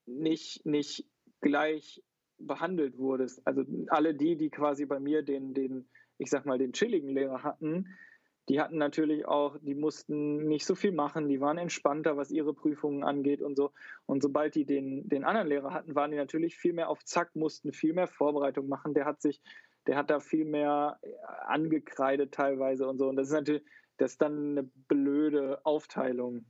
nicht, 0.06 0.66
nicht 0.66 1.06
gleich 1.40 2.02
behandelt 2.38 2.98
wurdest. 2.98 3.46
Also 3.46 3.64
alle 3.88 4.14
die, 4.14 4.36
die 4.36 4.50
quasi 4.50 4.86
bei 4.86 4.98
mir 4.98 5.22
den, 5.22 5.54
den, 5.54 5.88
ich 6.18 6.30
sag 6.30 6.46
mal, 6.46 6.58
den 6.58 6.72
chilligen 6.72 7.10
Lehrer 7.10 7.42
hatten, 7.42 7.86
die 8.48 8.60
hatten 8.60 8.78
natürlich 8.78 9.26
auch, 9.26 9.56
die 9.60 9.74
mussten 9.74 10.48
nicht 10.48 10.66
so 10.66 10.74
viel 10.74 10.92
machen, 10.92 11.28
die 11.28 11.40
waren 11.40 11.58
entspannter, 11.58 12.16
was 12.16 12.30
ihre 12.30 12.54
Prüfungen 12.54 13.04
angeht 13.04 13.42
und 13.42 13.56
so. 13.56 13.70
Und 14.06 14.22
sobald 14.22 14.54
die 14.54 14.64
den, 14.64 15.08
den 15.08 15.24
anderen 15.24 15.48
Lehrer 15.48 15.72
hatten, 15.72 15.94
waren 15.94 16.10
die 16.10 16.16
natürlich 16.16 16.56
viel 16.56 16.72
mehr 16.72 16.88
auf 16.88 17.04
Zack, 17.04 17.36
mussten 17.36 17.72
viel 17.72 17.92
mehr 17.92 18.08
Vorbereitung 18.08 18.68
machen. 18.68 18.94
Der 18.94 19.04
hat 19.04 19.20
sich 19.22 19.40
der 19.86 19.96
hat 19.96 20.10
da 20.10 20.20
viel 20.20 20.44
mehr 20.44 20.98
äh, 21.02 21.08
angekreidet 21.46 22.32
teilweise 22.32 22.86
und 22.88 22.98
so. 22.98 23.08
Und 23.08 23.16
das 23.16 23.28
ist 23.28 23.34
natürlich, 23.34 23.62
das 23.96 24.12
ist 24.12 24.22
dann 24.22 24.50
eine 24.50 24.62
blöde 24.62 25.64
Aufteilung. 25.64 26.44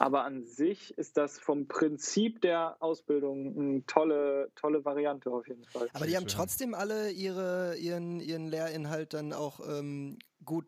Aber 0.00 0.24
an 0.24 0.46
sich 0.46 0.96
ist 0.96 1.18
das 1.18 1.38
vom 1.38 1.68
Prinzip 1.68 2.40
der 2.40 2.78
Ausbildung 2.80 3.54
eine 3.58 3.86
tolle, 3.86 4.50
tolle 4.56 4.82
Variante 4.82 5.30
auf 5.30 5.46
jeden 5.46 5.66
Fall. 5.66 5.90
Aber 5.92 6.06
die 6.06 6.16
haben 6.16 6.26
trotzdem 6.26 6.72
alle 6.72 7.10
ihre, 7.10 7.76
ihren, 7.76 8.18
ihren 8.18 8.48
Lehrinhalt 8.48 9.12
dann 9.12 9.34
auch 9.34 9.60
ähm, 9.60 10.18
gut 10.42 10.64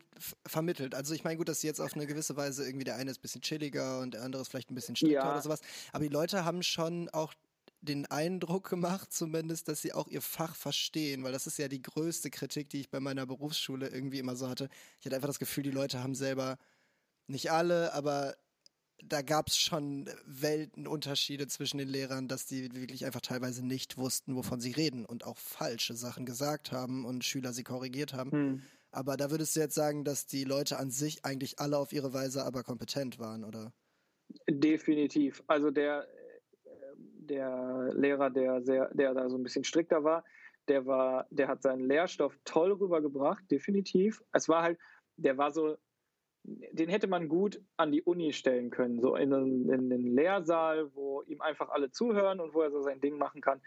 vermittelt. 0.46 0.94
Also 0.94 1.14
ich 1.14 1.24
meine, 1.24 1.38
gut, 1.38 1.48
dass 1.48 1.62
sie 1.62 1.66
jetzt 1.66 1.80
auf 1.80 1.94
eine 1.94 2.06
gewisse 2.06 2.36
Weise 2.36 2.66
irgendwie 2.66 2.84
der 2.84 2.96
eine 2.96 3.10
ist 3.10 3.20
ein 3.20 3.22
bisschen 3.22 3.40
chilliger 3.40 4.00
und 4.00 4.12
der 4.12 4.22
andere 4.22 4.42
ist 4.42 4.48
vielleicht 4.48 4.70
ein 4.70 4.74
bisschen 4.74 4.96
strikter 4.96 5.14
ja. 5.14 5.32
oder 5.32 5.40
sowas. 5.40 5.62
Aber 5.94 6.04
die 6.04 6.12
Leute 6.12 6.44
haben 6.44 6.62
schon 6.62 7.08
auch 7.08 7.32
den 7.80 8.04
Eindruck 8.04 8.68
gemacht, 8.68 9.14
zumindest, 9.14 9.66
dass 9.66 9.80
sie 9.80 9.94
auch 9.94 10.08
ihr 10.08 10.20
Fach 10.20 10.54
verstehen, 10.54 11.24
weil 11.24 11.32
das 11.32 11.46
ist 11.46 11.56
ja 11.56 11.68
die 11.68 11.80
größte 11.80 12.28
Kritik, 12.28 12.68
die 12.68 12.80
ich 12.80 12.90
bei 12.90 13.00
meiner 13.00 13.24
Berufsschule 13.24 13.88
irgendwie 13.88 14.18
immer 14.18 14.36
so 14.36 14.50
hatte. 14.50 14.68
Ich 15.00 15.06
hatte 15.06 15.16
einfach 15.16 15.28
das 15.28 15.38
Gefühl, 15.38 15.64
die 15.64 15.70
Leute 15.70 16.02
haben 16.02 16.14
selber, 16.14 16.58
nicht 17.28 17.50
alle, 17.50 17.94
aber 17.94 18.34
da 19.08 19.22
gab 19.22 19.48
es 19.48 19.56
schon 19.56 20.08
Weltenunterschiede 20.26 21.46
zwischen 21.46 21.78
den 21.78 21.88
Lehrern, 21.88 22.28
dass 22.28 22.46
die 22.46 22.74
wirklich 22.74 23.04
einfach 23.04 23.20
teilweise 23.20 23.64
nicht 23.64 23.98
wussten, 23.98 24.36
wovon 24.36 24.60
sie 24.60 24.72
reden 24.72 25.04
und 25.04 25.26
auch 25.26 25.36
falsche 25.36 25.94
Sachen 25.94 26.24
gesagt 26.24 26.72
haben 26.72 27.04
und 27.04 27.24
Schüler 27.24 27.52
sie 27.52 27.64
korrigiert 27.64 28.14
haben. 28.14 28.30
Hm. 28.30 28.62
Aber 28.90 29.16
da 29.16 29.30
würdest 29.30 29.56
du 29.56 29.60
jetzt 29.60 29.74
sagen, 29.74 30.04
dass 30.04 30.26
die 30.26 30.44
Leute 30.44 30.78
an 30.78 30.90
sich 30.90 31.24
eigentlich 31.24 31.58
alle 31.58 31.78
auf 31.78 31.92
ihre 31.92 32.12
Weise 32.12 32.44
aber 32.44 32.62
kompetent 32.62 33.18
waren, 33.18 33.44
oder? 33.44 33.72
Definitiv. 34.48 35.42
Also 35.46 35.70
der, 35.70 36.06
der 36.94 37.90
Lehrer, 37.94 38.30
der 38.30 38.62
sehr, 38.62 38.90
der 38.94 39.14
da 39.14 39.28
so 39.28 39.36
ein 39.36 39.42
bisschen 39.42 39.64
strikter 39.64 40.04
war, 40.04 40.24
der 40.68 40.86
war, 40.86 41.26
der 41.30 41.48
hat 41.48 41.62
seinen 41.62 41.86
Lehrstoff 41.86 42.38
toll 42.44 42.72
rübergebracht, 42.72 43.50
definitiv. 43.50 44.22
Es 44.32 44.48
war 44.48 44.62
halt, 44.62 44.78
der 45.16 45.36
war 45.38 45.50
so, 45.50 45.76
den 46.44 46.88
hätte 46.88 47.06
man 47.06 47.28
gut 47.28 47.60
an 47.76 47.92
die 47.92 48.02
Uni 48.02 48.32
stellen 48.32 48.70
können, 48.70 49.00
so 49.00 49.14
in, 49.14 49.32
in 49.70 49.90
den 49.90 50.14
Lehrsaal, 50.14 50.94
wo 50.94 51.22
ihm 51.22 51.40
einfach 51.40 51.70
alle 51.70 51.90
zuhören 51.90 52.40
und 52.40 52.54
wo 52.54 52.62
er 52.62 52.70
so 52.70 52.82
sein 52.82 53.00
Ding 53.00 53.16
machen 53.16 53.40
kann. 53.40 53.60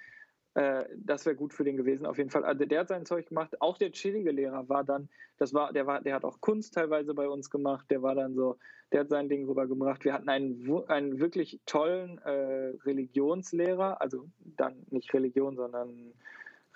Äh, 0.55 0.86
das 0.97 1.26
wäre 1.26 1.36
gut 1.36 1.53
für 1.53 1.63
den 1.63 1.78
gewesen, 1.78 2.05
auf 2.05 2.17
jeden 2.17 2.30
Fall. 2.30 2.43
Also 2.43 2.65
der 2.65 2.80
hat 2.82 2.88
sein 2.88 3.05
Zeug 3.05 3.28
gemacht. 3.28 3.61
Auch 3.61 3.78
der 3.78 3.91
chillige 3.91 4.32
Lehrer 4.32 4.67
war 4.67 4.84
dann, 4.84 5.09
das 5.38 5.53
war, 5.53 5.71
der 5.71 5.86
war, 5.86 6.01
der 6.01 6.15
hat 6.15 6.26
auch 6.26 6.41
Kunst 6.41 6.73
teilweise 6.73 7.13
bei 7.13 7.28
uns 7.28 7.49
gemacht. 7.49 7.86
Der 7.89 8.01
war 8.01 8.15
dann 8.15 8.36
so, 8.36 8.57
der 8.91 9.01
hat 9.01 9.09
sein 9.09 9.30
Ding 9.30 9.47
rübergebracht. 9.47 10.03
Wir 10.05 10.13
hatten 10.13 10.30
einen, 10.30 10.86
einen 10.88 11.19
wirklich 11.19 11.59
tollen 11.65 12.19
äh, 12.19 12.73
Religionslehrer, 12.86 14.01
also 14.01 14.26
dann 14.39 14.86
nicht 14.89 15.13
Religion, 15.13 15.55
sondern 15.55 16.13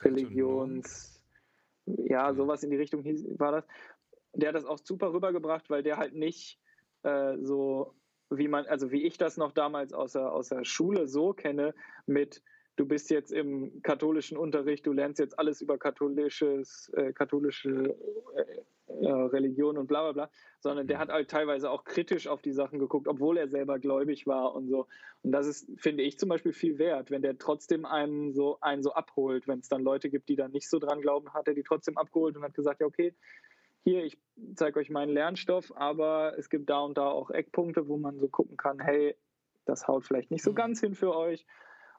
Religions, 0.02 1.24
ja, 1.86 2.34
sowas 2.34 2.64
in 2.64 2.72
die 2.72 2.78
Richtung 2.78 3.02
hieß, 3.02 3.40
war 3.40 3.52
das. 3.52 3.66
Der 4.34 4.50
hat 4.50 4.56
das 4.56 4.66
auch 4.66 4.80
super 4.84 5.14
rübergebracht, 5.14 5.70
weil 5.70 5.84
der 5.84 5.98
halt 5.98 6.14
nicht 6.14 6.60
äh, 7.04 7.38
so, 7.42 7.96
wie 8.30 8.48
man, 8.48 8.66
also 8.66 8.92
wie 8.92 9.06
ich 9.06 9.18
das 9.18 9.38
noch 9.38 9.52
damals 9.52 9.94
aus 9.94 10.14
der, 10.14 10.32
aus 10.32 10.50
der 10.50 10.64
Schule 10.66 11.08
so 11.08 11.34
kenne, 11.34 11.74
mit 12.06 12.42
du 12.80 12.86
bist 12.86 13.10
jetzt 13.10 13.34
im 13.34 13.82
katholischen 13.82 14.38
Unterricht, 14.38 14.86
du 14.86 14.94
lernst 14.94 15.20
jetzt 15.20 15.38
alles 15.38 15.62
über 15.62 15.78
katholisches, 15.78 16.90
äh, 16.96 17.12
katholische 17.12 17.96
äh, 18.36 18.62
äh, 18.88 19.12
Religion 19.12 19.78
und 19.78 19.88
bla 19.88 20.04
bla 20.04 20.12
bla, 20.14 20.32
sondern 20.62 20.88
der 20.88 20.98
mhm. 20.98 21.02
hat 21.02 21.10
halt 21.10 21.30
teilweise 21.30 21.70
auch 21.70 21.84
kritisch 21.84 22.28
auf 22.28 22.42
die 22.42 22.54
Sachen 22.54 22.80
geguckt, 22.80 23.08
obwohl 23.08 23.38
er 23.38 23.50
selber 23.50 23.80
gläubig 23.80 24.28
war 24.28 24.56
und 24.56 24.70
so. 24.70 24.88
Und 25.24 25.32
das 25.34 25.46
ist, 25.46 25.70
finde 25.78 26.04
ich 26.04 26.18
zum 26.18 26.30
Beispiel 26.30 26.54
viel 26.54 26.78
wert, 26.80 27.12
wenn 27.12 27.22
der 27.22 27.38
trotzdem 27.38 27.86
einen 27.86 28.34
so, 28.34 28.58
einen 28.62 28.82
so 28.82 28.94
abholt, 28.94 29.48
wenn 29.48 29.60
es 29.60 29.68
dann 29.68 29.84
Leute 29.84 30.10
gibt, 30.10 30.30
die 30.30 30.38
da 30.38 30.48
nicht 30.48 30.70
so 30.70 30.80
dran 30.80 31.02
glauben, 31.02 31.34
hat 31.34 31.48
er 31.48 31.54
die 31.54 31.64
trotzdem 31.64 31.98
abgeholt 31.98 32.38
und 32.38 32.44
hat 32.44 32.54
gesagt, 32.54 32.80
ja 32.80 32.88
okay, 32.88 33.14
hier, 33.90 34.04
ich 34.04 34.18
zeige 34.56 34.80
euch 34.80 34.90
meinen 34.90 35.14
Lernstoff, 35.14 35.76
aber 35.76 36.38
es 36.38 36.50
gibt 36.50 36.70
da 36.70 36.80
und 36.80 36.98
da 36.98 37.08
auch 37.08 37.30
Eckpunkte, 37.32 37.88
wo 37.88 37.98
man 37.98 38.20
so 38.20 38.28
gucken 38.28 38.58
kann, 38.58 38.80
hey, 38.80 39.16
das 39.66 39.88
haut 39.88 40.06
vielleicht 40.06 40.32
nicht 40.32 40.44
so 40.44 40.52
mhm. 40.52 40.56
ganz 40.56 40.80
hin 40.80 40.96
für 40.96 41.16
euch. 41.16 41.46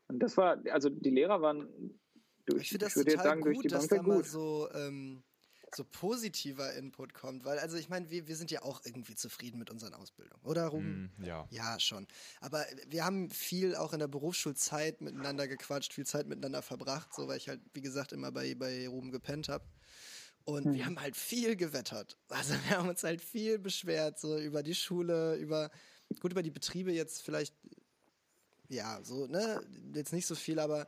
Und 0.09 0.21
das 0.21 0.37
war, 0.37 0.59
also 0.71 0.89
die 0.89 1.11
Lehrer 1.11 1.41
waren 1.41 1.69
durch, 2.47 2.63
ich, 2.63 2.73
ich 2.73 2.97
würde 2.97 3.11
jetzt 3.11 3.23
sagen, 3.23 3.41
gut, 3.41 3.55
durch 3.55 3.61
die 3.61 3.69
Bank 3.69 3.81
dass 3.81 3.89
da 3.89 3.99
gut. 3.99 4.27
so, 4.27 4.69
ähm, 4.75 5.23
so 5.75 5.85
positiver 5.85 6.75
Input 6.75 7.15
kommt, 7.15 7.45
weil 7.45 7.59
also 7.59 7.77
ich 7.77 7.89
meine, 7.89 8.11
wir, 8.11 8.27
wir 8.27 8.37
sind 8.37 8.51
ja 8.51 8.63
auch 8.63 8.81
irgendwie 8.85 9.15
zufrieden 9.15 9.59
mit 9.59 9.71
unseren 9.71 9.95
Ausbildungen, 9.95 10.43
oder 10.45 10.67
Ruben? 10.67 11.13
Mm, 11.17 11.25
ja. 11.25 11.47
Ja, 11.51 11.79
schon. 11.79 12.07
Aber 12.41 12.65
wir 12.89 13.05
haben 13.05 13.31
viel 13.31 13.77
auch 13.77 13.93
in 13.93 14.01
der 14.01 14.09
Berufsschulzeit 14.09 15.01
miteinander 15.01 15.47
gequatscht, 15.47 15.93
viel 15.93 16.07
Zeit 16.07 16.27
miteinander 16.27 16.63
verbracht, 16.63 17.15
so 17.15 17.29
weil 17.29 17.37
ich 17.37 17.49
halt, 17.49 17.61
wie 17.73 17.83
gesagt, 17.83 18.13
immer 18.13 18.33
bei, 18.33 18.55
bei 18.55 18.89
Ruben 18.89 19.13
gepennt 19.13 19.49
habe. 19.49 19.65
Und 20.51 20.67
mhm. 20.67 20.75
wir 20.75 20.87
haben 20.87 21.01
halt 21.01 21.17
viel 21.17 21.57
gewettert. 21.57 22.17
Also 22.29 22.55
wir 22.69 22.79
haben 22.79 22.89
uns 22.89 23.03
halt 23.05 23.21
viel 23.21 23.59
beschwert, 23.59 24.19
so 24.19 24.39
über 24.39 24.63
die 24.63 24.75
Schule, 24.75 25.37
über, 25.37 25.71
gut, 26.21 26.33
über 26.33 26.43
die 26.43 26.51
Betriebe 26.51 26.93
jetzt 26.93 27.23
vielleicht 27.23 27.55
ja, 28.71 29.01
so, 29.03 29.27
ne, 29.27 29.61
jetzt 29.95 30.13
nicht 30.13 30.27
so 30.27 30.35
viel, 30.35 30.59
aber 30.61 30.87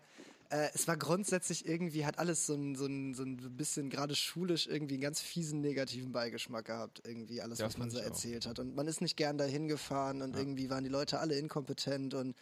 äh, 0.50 0.68
es 0.72 0.86
war 0.86 0.96
grundsätzlich 0.96 1.66
irgendwie, 1.66 2.06
hat 2.06 2.18
alles 2.18 2.46
so 2.46 2.54
ein, 2.54 2.76
so 2.76 2.86
ein, 2.86 3.12
so 3.12 3.24
ein 3.24 3.36
bisschen 3.56 3.90
gerade 3.90 4.14
schulisch 4.14 4.68
irgendwie 4.68 4.94
einen 4.94 5.02
ganz 5.02 5.20
fiesen 5.20 5.60
negativen 5.60 6.12
Beigeschmack 6.12 6.66
gehabt, 6.66 7.02
irgendwie 7.04 7.42
alles, 7.42 7.58
ja, 7.58 7.66
was 7.66 7.78
man 7.78 7.90
so 7.90 7.98
erzählt 7.98 8.46
auch. 8.46 8.50
hat. 8.50 8.58
Und 8.60 8.76
man 8.76 8.86
ist 8.86 9.00
nicht 9.00 9.16
gern 9.16 9.36
dahin 9.36 9.66
gefahren 9.66 10.22
und 10.22 10.34
ja. 10.34 10.40
irgendwie 10.40 10.70
waren 10.70 10.84
die 10.84 10.90
Leute 10.90 11.18
alle 11.18 11.36
inkompetent 11.36 12.14
und 12.14 12.36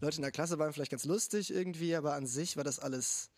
Leute 0.00 0.16
in 0.16 0.22
der 0.22 0.32
Klasse 0.32 0.58
waren 0.58 0.72
vielleicht 0.72 0.90
ganz 0.90 1.04
lustig 1.04 1.52
irgendwie, 1.52 1.94
aber 1.94 2.14
an 2.14 2.26
sich 2.26 2.56
war 2.56 2.64
das 2.64 2.78
alles 2.78 3.30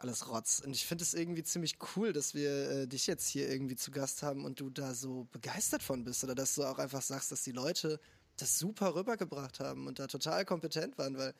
alles 0.00 0.28
Rotz. 0.28 0.60
Und 0.64 0.72
ich 0.74 0.86
finde 0.86 1.04
es 1.04 1.14
irgendwie 1.14 1.42
ziemlich 1.42 1.78
cool, 1.96 2.12
dass 2.12 2.34
wir 2.34 2.70
äh, 2.70 2.86
dich 2.86 3.06
jetzt 3.06 3.26
hier 3.26 3.48
irgendwie 3.50 3.76
zu 3.76 3.90
Gast 3.90 4.22
haben 4.22 4.44
und 4.44 4.60
du 4.60 4.70
da 4.70 4.94
so 4.94 5.26
begeistert 5.32 5.82
von 5.82 6.04
bist 6.04 6.24
oder 6.24 6.34
dass 6.34 6.54
du 6.54 6.64
auch 6.64 6.78
einfach 6.78 7.02
sagst, 7.02 7.32
dass 7.32 7.42
die 7.42 7.52
Leute 7.52 8.00
das 8.36 8.58
super 8.58 8.94
rübergebracht 8.94 9.60
haben 9.60 9.86
und 9.86 9.98
da 9.98 10.06
total 10.06 10.44
kompetent 10.44 10.96
waren, 10.98 11.18
weil 11.18 11.34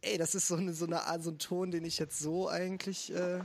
ey, 0.00 0.18
das 0.18 0.34
ist 0.34 0.48
so 0.48 0.56
eine, 0.56 0.72
so 0.72 0.86
eine 0.86 1.02
Art, 1.02 1.22
so 1.22 1.30
ein 1.30 1.38
Ton, 1.38 1.70
den 1.70 1.84
ich 1.84 1.98
jetzt 1.98 2.18
so 2.18 2.48
eigentlich 2.48 3.12
äh, 3.12 3.40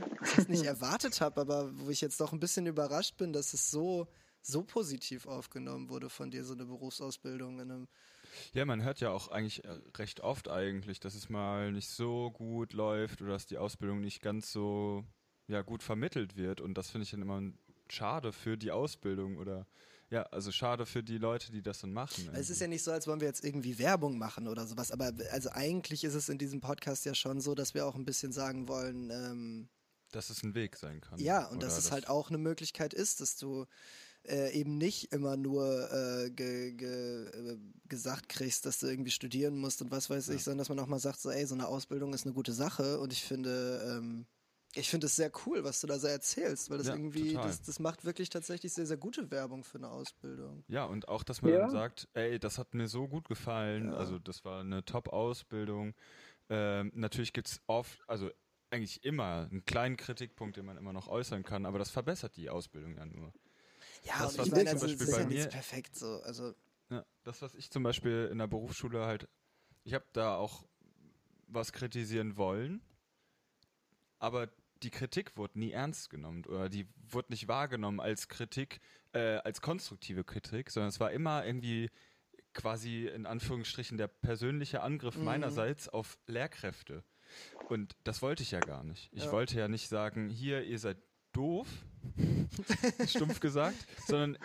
nicht 0.48 0.64
erwartet 0.64 1.20
habe, 1.20 1.40
aber 1.40 1.70
wo 1.78 1.90
ich 1.90 2.00
jetzt 2.00 2.20
doch 2.20 2.32
ein 2.32 2.40
bisschen 2.40 2.66
überrascht 2.66 3.16
bin, 3.16 3.32
dass 3.32 3.54
es 3.54 3.70
so, 3.70 4.06
so 4.42 4.62
positiv 4.62 5.26
aufgenommen 5.26 5.88
wurde 5.88 6.10
von 6.10 6.30
dir, 6.30 6.44
so 6.44 6.54
eine 6.54 6.66
Berufsausbildung 6.66 7.60
in 7.60 7.70
einem. 7.70 7.88
Ja, 8.52 8.64
man 8.64 8.82
hört 8.82 9.00
ja 9.00 9.10
auch 9.10 9.28
eigentlich 9.28 9.64
äh, 9.64 9.78
recht 9.96 10.20
oft 10.20 10.48
eigentlich, 10.48 11.00
dass 11.00 11.14
es 11.14 11.28
mal 11.28 11.72
nicht 11.72 11.88
so 11.88 12.30
gut 12.30 12.72
läuft 12.72 13.22
oder 13.22 13.32
dass 13.32 13.46
die 13.46 13.58
Ausbildung 13.58 14.00
nicht 14.00 14.22
ganz 14.22 14.52
so 14.52 15.04
ja, 15.46 15.62
gut 15.62 15.82
vermittelt 15.82 16.36
wird 16.36 16.60
und 16.60 16.78
das 16.78 16.90
finde 16.90 17.04
ich 17.04 17.10
dann 17.10 17.22
immer 17.22 17.42
schade 17.88 18.32
für 18.32 18.56
die 18.56 18.70
Ausbildung 18.70 19.36
oder 19.36 19.66
ja, 20.10 20.22
also 20.24 20.52
schade 20.52 20.86
für 20.86 21.02
die 21.02 21.18
Leute, 21.18 21.50
die 21.50 21.62
das 21.62 21.80
dann 21.80 21.92
machen. 21.92 22.24
Irgendwie. 22.24 22.40
Es 22.40 22.50
ist 22.50 22.60
ja 22.60 22.66
nicht 22.66 22.84
so, 22.84 22.92
als 22.92 23.06
wollen 23.06 23.20
wir 23.20 23.26
jetzt 23.26 23.44
irgendwie 23.44 23.78
Werbung 23.78 24.18
machen 24.18 24.48
oder 24.48 24.66
sowas, 24.66 24.90
aber 24.90 25.12
also 25.32 25.50
eigentlich 25.50 26.04
ist 26.04 26.14
es 26.14 26.28
in 26.28 26.38
diesem 26.38 26.60
Podcast 26.60 27.04
ja 27.04 27.14
schon 27.14 27.40
so, 27.40 27.54
dass 27.54 27.74
wir 27.74 27.86
auch 27.86 27.94
ein 27.94 28.04
bisschen 28.04 28.32
sagen 28.32 28.68
wollen, 28.68 29.10
ähm, 29.10 29.68
dass 30.12 30.30
es 30.30 30.42
ein 30.42 30.54
Weg 30.54 30.76
sein 30.76 31.00
kann. 31.00 31.18
Ja, 31.18 31.46
und 31.46 31.62
dass 31.62 31.76
es 31.76 31.90
halt 31.90 32.08
auch 32.08 32.28
eine 32.28 32.38
Möglichkeit 32.38 32.94
ist, 32.94 33.20
dass 33.20 33.36
du 33.36 33.66
äh, 34.26 34.52
eben 34.52 34.78
nicht 34.78 35.12
immer 35.12 35.36
nur 35.36 35.90
äh, 35.92 36.30
ge, 36.30 36.72
ge, 36.72 37.24
äh, 37.26 37.58
gesagt 37.88 38.28
kriegst, 38.28 38.66
dass 38.66 38.78
du 38.78 38.86
irgendwie 38.86 39.10
studieren 39.10 39.58
musst 39.58 39.82
und 39.82 39.90
was 39.90 40.08
weiß 40.10 40.28
ja. 40.28 40.34
ich, 40.34 40.44
sondern 40.44 40.58
dass 40.58 40.68
man 40.68 40.78
auch 40.78 40.86
mal 40.86 40.98
sagt, 40.98 41.20
so, 41.20 41.30
ey, 41.30 41.46
so 41.46 41.54
eine 41.54 41.66
Ausbildung 41.66 42.12
ist 42.14 42.24
eine 42.24 42.34
gute 42.34 42.52
Sache 42.52 43.00
und 43.00 43.12
ich 43.12 43.22
finde, 43.22 43.98
ähm, 43.98 44.26
ich 44.76 44.90
finde 44.90 45.06
es 45.06 45.16
sehr 45.16 45.30
cool, 45.46 45.62
was 45.62 45.80
du 45.80 45.86
da 45.86 45.98
so 45.98 46.08
erzählst, 46.08 46.70
weil 46.70 46.78
das 46.78 46.88
ja, 46.88 46.94
irgendwie, 46.94 47.34
das, 47.34 47.62
das, 47.62 47.78
macht 47.78 48.04
wirklich 48.04 48.28
tatsächlich 48.28 48.72
sehr, 48.72 48.86
sehr 48.86 48.96
gute 48.96 49.30
Werbung 49.30 49.62
für 49.62 49.78
eine 49.78 49.88
Ausbildung. 49.88 50.64
Ja, 50.68 50.84
und 50.84 51.08
auch, 51.08 51.22
dass 51.22 51.42
man 51.42 51.52
ja. 51.52 51.58
dann 51.60 51.70
sagt, 51.70 52.08
ey, 52.14 52.38
das 52.38 52.58
hat 52.58 52.74
mir 52.74 52.88
so 52.88 53.06
gut 53.06 53.28
gefallen, 53.28 53.86
ja. 53.86 53.94
also 53.94 54.18
das 54.18 54.44
war 54.44 54.60
eine 54.60 54.84
Top-Ausbildung. 54.84 55.94
Ähm, 56.48 56.90
natürlich 56.94 57.32
gibt 57.32 57.48
es 57.48 57.60
oft, 57.66 58.02
also 58.08 58.30
eigentlich 58.70 59.04
immer 59.04 59.48
einen 59.50 59.64
kleinen 59.64 59.96
Kritikpunkt, 59.96 60.56
den 60.56 60.66
man 60.66 60.76
immer 60.76 60.92
noch 60.92 61.06
äußern 61.06 61.44
kann, 61.44 61.66
aber 61.66 61.78
das 61.78 61.90
verbessert 61.90 62.36
die 62.36 62.50
Ausbildung 62.50 62.96
ja 62.96 63.06
nur. 63.06 63.32
Ja, 64.04 64.18
das, 64.18 64.38
und 64.38 64.46
ich 64.46 64.52
meine, 64.52 64.70
also, 64.70 64.86
das 64.86 65.00
ist 65.00 65.16
ja 65.18 65.26
mir, 65.26 65.46
perfekt 65.46 65.96
so. 65.96 66.20
Also 66.22 66.54
ja, 66.90 67.04
das, 67.22 67.42
was 67.42 67.54
ich 67.54 67.70
zum 67.70 67.82
Beispiel 67.82 68.28
in 68.30 68.38
der 68.38 68.46
Berufsschule 68.46 69.06
halt, 69.06 69.28
ich 69.84 69.94
habe 69.94 70.04
da 70.12 70.36
auch 70.36 70.66
was 71.46 71.72
kritisieren 71.72 72.36
wollen, 72.36 72.82
aber 74.18 74.48
die 74.82 74.90
Kritik 74.90 75.36
wurde 75.36 75.58
nie 75.58 75.70
ernst 75.70 76.10
genommen 76.10 76.44
oder 76.44 76.68
die 76.68 76.86
wurde 77.08 77.32
nicht 77.32 77.48
wahrgenommen 77.48 78.00
als 78.00 78.28
Kritik, 78.28 78.80
äh, 79.12 79.36
als 79.38 79.60
konstruktive 79.60 80.24
Kritik, 80.24 80.70
sondern 80.70 80.88
es 80.88 81.00
war 81.00 81.10
immer 81.12 81.44
irgendwie 81.46 81.90
quasi 82.52 83.06
in 83.06 83.26
Anführungsstrichen 83.26 83.96
der 83.96 84.08
persönliche 84.08 84.82
Angriff 84.82 85.16
mhm. 85.16 85.24
meinerseits 85.24 85.88
auf 85.88 86.18
Lehrkräfte. 86.26 87.04
Und 87.68 87.96
das 88.04 88.22
wollte 88.22 88.42
ich 88.42 88.50
ja 88.50 88.60
gar 88.60 88.84
nicht. 88.84 89.10
Ich 89.12 89.24
ja. 89.24 89.32
wollte 89.32 89.58
ja 89.58 89.68
nicht 89.68 89.88
sagen, 89.88 90.28
hier, 90.28 90.62
ihr 90.64 90.78
seid 90.78 90.98
doof, 91.34 91.68
stumpf 93.06 93.40
gesagt, 93.40 93.76
sondern 94.06 94.38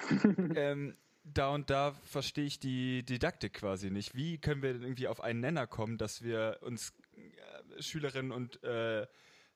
ähm, 0.55 0.95
da 1.23 1.49
und 1.49 1.69
da 1.69 1.93
verstehe 2.05 2.45
ich 2.45 2.59
die 2.59 3.03
Didaktik 3.03 3.53
quasi 3.53 3.89
nicht. 3.89 4.15
Wie 4.15 4.37
können 4.37 4.61
wir 4.61 4.73
denn 4.73 4.83
irgendwie 4.83 5.07
auf 5.07 5.21
einen 5.21 5.39
Nenner 5.39 5.67
kommen, 5.67 5.97
dass 5.97 6.23
wir 6.23 6.59
uns 6.61 6.93
äh, 7.15 7.81
Schülerinnen 7.81 8.31
und 8.31 8.63
äh, 8.63 9.05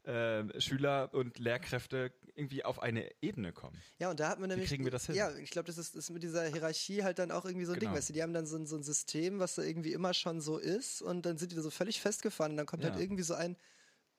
äh, 0.04 0.60
Schüler 0.60 1.10
und 1.14 1.40
Lehrkräfte 1.40 2.12
irgendwie 2.36 2.66
auf 2.66 2.82
eine 2.82 3.10
Ebene 3.22 3.54
kommen. 3.54 3.80
Ja, 4.00 4.10
und 4.10 4.20
da 4.20 4.30
hat 4.30 4.40
man 4.40 4.50
nämlich. 4.50 4.70
Wie 4.70 4.76
kriegen 4.76 4.84
wir 4.84 4.92
das 4.92 5.06
hin? 5.06 5.16
Ja, 5.16 5.34
ich 5.36 5.52
glaube, 5.52 5.68
das 5.68 5.78
ist, 5.78 5.96
ist 5.96 6.10
mit 6.10 6.24
dieser 6.24 6.46
Hierarchie 6.48 7.04
halt 7.04 7.20
dann 7.20 7.32
auch 7.32 7.46
irgendwie 7.46 7.66
so 7.66 7.74
ein 7.74 7.80
genau. 7.80 7.92
Ding. 7.92 7.98
Weißt 7.98 8.10
du, 8.10 8.14
die 8.14 8.24
haben 8.24 8.34
dann 8.34 8.46
so, 8.46 8.64
so, 8.66 8.76
ein 8.76 8.84
System, 8.84 9.40
was 9.40 9.56
da 9.56 9.62
irgendwie 9.62 9.94
immer 9.94 10.14
schon 10.14 10.42
so 10.42 10.58
ist 10.58 11.02
und 11.02 11.26
dann 11.26 11.38
sind 11.38 11.52
die 11.52 11.56
da 11.56 11.62
so 11.62 11.70
völlig 11.70 12.02
festgefahren 12.02 12.54
und 12.54 12.58
dann 12.58 12.66
kommt 12.66 12.84
halt 12.84 12.96
ja. 12.96 13.00
halt 13.00 13.06
irgendwie 13.06 13.24
so 13.24 13.34
ein 13.36 13.56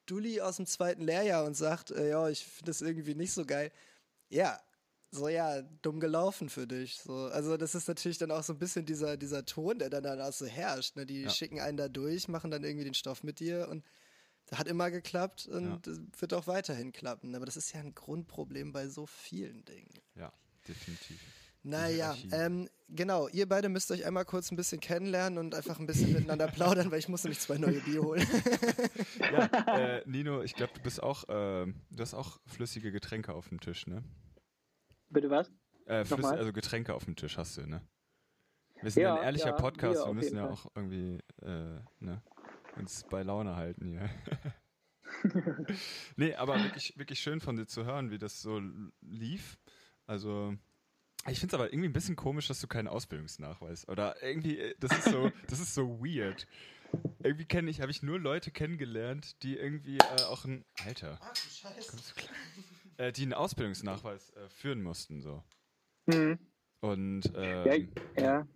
Dulli 0.07 0.41
aus 0.41 0.57
dem 0.57 0.67
zweiten 0.67 1.03
Lehrjahr 1.03 1.45
und 1.45 1.55
sagt, 1.55 1.91
äh, 1.91 2.11
ja, 2.11 2.29
ich 2.29 2.45
finde 2.45 2.71
das 2.71 2.83
irgendwie 2.83 3.15
nicht 3.15 3.33
so 3.33 3.45
geil. 3.45 3.71
Ja, 4.29 4.61
so 5.11 5.29
ja, 5.29 5.63
dumm 5.63 6.01
gelaufen 6.01 6.49
für 6.49 6.67
dich. 6.67 6.99
So, 6.99 7.27
also 7.27 7.57
das 7.57 7.75
ist 7.75 7.89
natürlich 7.89 8.19
dann 8.19 8.31
auch 8.31 8.43
so 8.43 8.53
ein 8.53 8.59
bisschen 8.59 8.85
dieser, 8.85 9.17
dieser 9.17 9.45
Ton, 9.45 9.79
der 9.79 9.91
dann, 9.91 10.03
dann 10.03 10.21
auch 10.21 10.33
so 10.33 10.47
herrscht. 10.47 10.97
Ne? 10.97 11.07
Die 11.07 11.23
ja. 11.23 11.31
schicken 11.31 11.61
einen 11.61 11.77
da 11.77 11.89
durch, 11.89 12.29
machen 12.29 12.51
dann 12.51 12.65
irgendwie 12.65 12.85
den 12.85 12.95
Stoff 12.95 13.23
mit 13.23 13.41
dir 13.41 13.69
und 13.69 13.85
hat 14.53 14.67
immer 14.67 14.91
geklappt 14.91 15.47
und 15.47 15.87
ja. 15.87 15.95
wird 16.19 16.35
auch 16.35 16.47
weiterhin 16.47 16.93
klappen. 16.93 17.35
Aber 17.35 17.47
das 17.47 17.57
ist 17.57 17.73
ja 17.73 17.81
ein 17.81 17.95
Grundproblem 17.95 18.73
bei 18.73 18.89
so 18.89 19.07
vielen 19.07 19.65
Dingen. 19.65 19.91
Ja, 20.17 20.33
definitiv. 20.69 21.21
Naja, 21.67 22.15
ähm, 22.31 22.69
genau, 22.91 23.27
ihr 23.29 23.49
beide 23.49 23.71
müsst 23.71 23.91
euch 23.91 24.05
einmal 24.05 24.27
kurz 24.27 24.53
ein 24.53 24.57
bisschen 24.57 24.81
kennenlernen 24.81 25.39
und 25.39 25.55
einfach 25.55 25.79
ein 25.79 25.87
bisschen 25.87 26.13
miteinander 26.13 26.47
plaudern, 26.47 26.91
weil 26.91 26.99
ich 26.99 27.09
muss 27.09 27.25
nämlich 27.25 27.41
zwei 27.41 27.57
neue 27.57 27.81
Bier 27.81 28.03
holen. 28.03 28.27
Ja, 29.33 29.47
äh, 29.79 30.03
Nino, 30.07 30.43
ich 30.43 30.55
glaube, 30.55 30.73
du 30.75 30.81
bist 30.83 31.03
auch, 31.03 31.25
ähm, 31.29 31.81
du 31.91 32.03
hast 32.03 32.13
auch 32.15 32.39
flüssige 32.47 32.93
Getränke 32.93 33.33
auf 33.33 33.49
dem 33.49 33.61
Tisch, 33.61 33.87
ne? 33.87 34.05
Bitte 35.09 35.31
was? 35.31 35.51
Äh, 35.87 36.05
flüss, 36.05 36.11
Nochmal? 36.19 36.39
also 36.39 36.53
Getränke 36.53 36.95
auf 36.95 37.07
dem 37.07 37.17
Tisch 37.17 37.39
hast 37.39 37.57
du, 37.57 37.67
ne? 37.67 37.81
Wir 38.83 38.91
sind 38.91 39.03
Ja, 39.03 39.15
ein 39.17 39.25
ehrlicher 39.25 39.47
ja, 39.47 39.53
Podcast, 39.53 40.01
Bier 40.01 40.07
wir 40.07 40.15
müssen 40.15 40.37
ja 40.37 40.43
Fall. 40.45 40.53
auch 40.53 40.67
irgendwie 40.75 41.19
äh, 41.43 41.81
ne, 42.01 42.23
uns 42.77 43.05
bei 43.09 43.23
Laune 43.23 43.57
halten 43.57 43.87
hier. 43.87 44.11
nee, 46.17 46.35
aber 46.35 46.63
wirklich, 46.63 46.99
wirklich 46.99 47.21
schön 47.21 47.41
von 47.41 47.57
dir 47.57 47.67
zu 47.67 47.85
hören, 47.85 48.11
wie 48.11 48.19
das 48.19 48.43
so 48.43 48.61
lief. 49.01 49.59
Also, 50.07 50.55
ich 51.31 51.41
finde 51.41 51.55
es 51.57 51.61
aber 51.61 51.73
irgendwie 51.73 51.89
ein 51.89 51.93
bisschen 51.93 52.17
komisch, 52.17 52.49
dass 52.49 52.61
du 52.61 52.67
keinen 52.67 52.89
Ausbildungsnachweis 52.89 53.89
Oder 53.89 54.23
irgendwie, 54.23 54.59
äh, 54.59 54.75
das 54.81 54.93
ist 54.99 55.05
so, 55.11 55.31
das 55.49 55.61
ist 55.61 55.75
so 55.75 56.01
weird. 56.01 56.47
Irgendwie 57.23 57.45
kenne 57.47 57.71
ich, 57.71 57.81
habe 57.81 57.91
ich 57.91 58.03
nur 58.03 58.21
Leute 58.21 58.51
kennengelernt, 58.51 59.43
die 59.43 59.57
irgendwie 59.57 59.99
äh, 59.99 60.23
auch 60.29 60.45
ein 60.45 60.65
Alter, 60.85 61.19
Ach 61.21 61.33
du 61.33 61.51
Scheiße. 61.51 61.97
äh, 62.99 63.13
die 63.13 63.23
einen 63.23 63.33
Ausbildungsnachweis 63.35 64.31
äh, 64.31 64.49
führen 64.49 64.83
mussten 64.83 65.21
so. 65.21 65.43
Mhm. 66.07 66.39
Und 66.81 67.33
Ja, 67.35 67.65
ähm, 67.75 67.93
ja. 68.17 68.47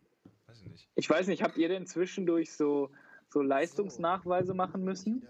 weiß 0.46 0.60
ich 0.60 0.68
nicht. 0.68 0.88
Ich 0.94 1.08
weiß 1.08 1.26
nicht, 1.28 1.42
habt 1.42 1.56
ihr 1.56 1.68
denn 1.68 1.86
zwischendurch 1.86 2.52
so, 2.52 2.90
so 3.28 3.40
Leistungsnachweise 3.42 4.54
machen 4.54 4.84
müssen? 4.84 5.26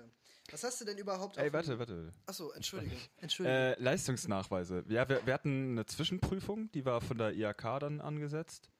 Was 0.51 0.65
hast 0.65 0.81
du 0.81 0.85
denn 0.85 0.99
überhaupt 0.99 1.37
Ey, 1.37 1.49
auf 1.49 1.53
warte, 1.53 1.79
warte. 1.79 2.13
Achso, 2.27 2.51
Entschuldigung. 2.53 2.99
Entschuldigung. 3.21 3.59
Äh, 3.59 3.81
Leistungsnachweise. 3.81 4.85
Ja, 4.89 5.09
wir, 5.09 5.25
wir 5.27 5.35
hatten 5.35 5.73
eine 5.73 5.87
Zwischenprüfung, 5.87 6.71
die 6.73 6.85
war 6.85 7.01
von 7.01 7.19
der 7.19 7.35
IHK 7.35 7.81
dann 7.81 8.01
angesetzt. 8.01 8.71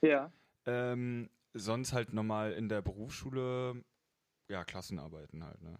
Ja. 0.00 0.32
Ähm, 0.66 1.30
sonst 1.54 1.92
halt 1.92 2.12
normal 2.12 2.52
in 2.52 2.68
der 2.68 2.82
Berufsschule, 2.82 3.84
ja, 4.48 4.64
Klassenarbeiten 4.64 5.44
halt, 5.44 5.62
ne? 5.62 5.78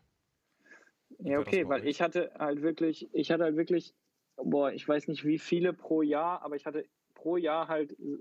Ja, 1.19 1.41
okay, 1.41 1.69
weil 1.69 1.83
euch? 1.83 1.89
ich 1.89 2.03
hatte 2.03 2.33
halt 2.39 2.63
wirklich, 2.63 3.09
ich 3.13 3.31
hatte 3.31 3.45
halt 3.45 3.57
wirklich, 3.57 3.95
boah, 4.37 4.73
ich 4.73 4.87
weiß 4.87 5.09
nicht 5.09 5.25
wie 5.25 5.39
viele 5.39 5.73
pro 5.73 6.03
Jahr, 6.03 6.43
aber 6.43 6.57
ich 6.57 6.67
hatte 6.67 6.87
pro 7.15 7.37
Jahr 7.37 7.69
halt 7.69 7.93
äh, 7.99 8.19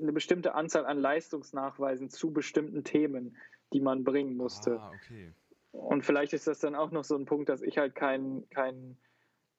eine 0.00 0.12
bestimmte 0.12 0.54
Anzahl 0.54 0.86
an 0.86 0.98
Leistungsnachweisen 0.98 2.10
zu 2.10 2.32
bestimmten 2.32 2.84
Themen, 2.84 3.36
die 3.72 3.80
man 3.80 4.04
bringen 4.04 4.36
musste. 4.36 4.78
Ah, 4.78 4.92
okay. 4.94 5.32
Und 5.74 6.04
vielleicht 6.04 6.32
ist 6.32 6.46
das 6.46 6.60
dann 6.60 6.76
auch 6.76 6.92
noch 6.92 7.04
so 7.04 7.16
ein 7.16 7.24
Punkt, 7.24 7.48
dass 7.48 7.60
ich 7.60 7.78
halt 7.78 7.94
keinen 7.94 8.48
keinen 8.50 8.96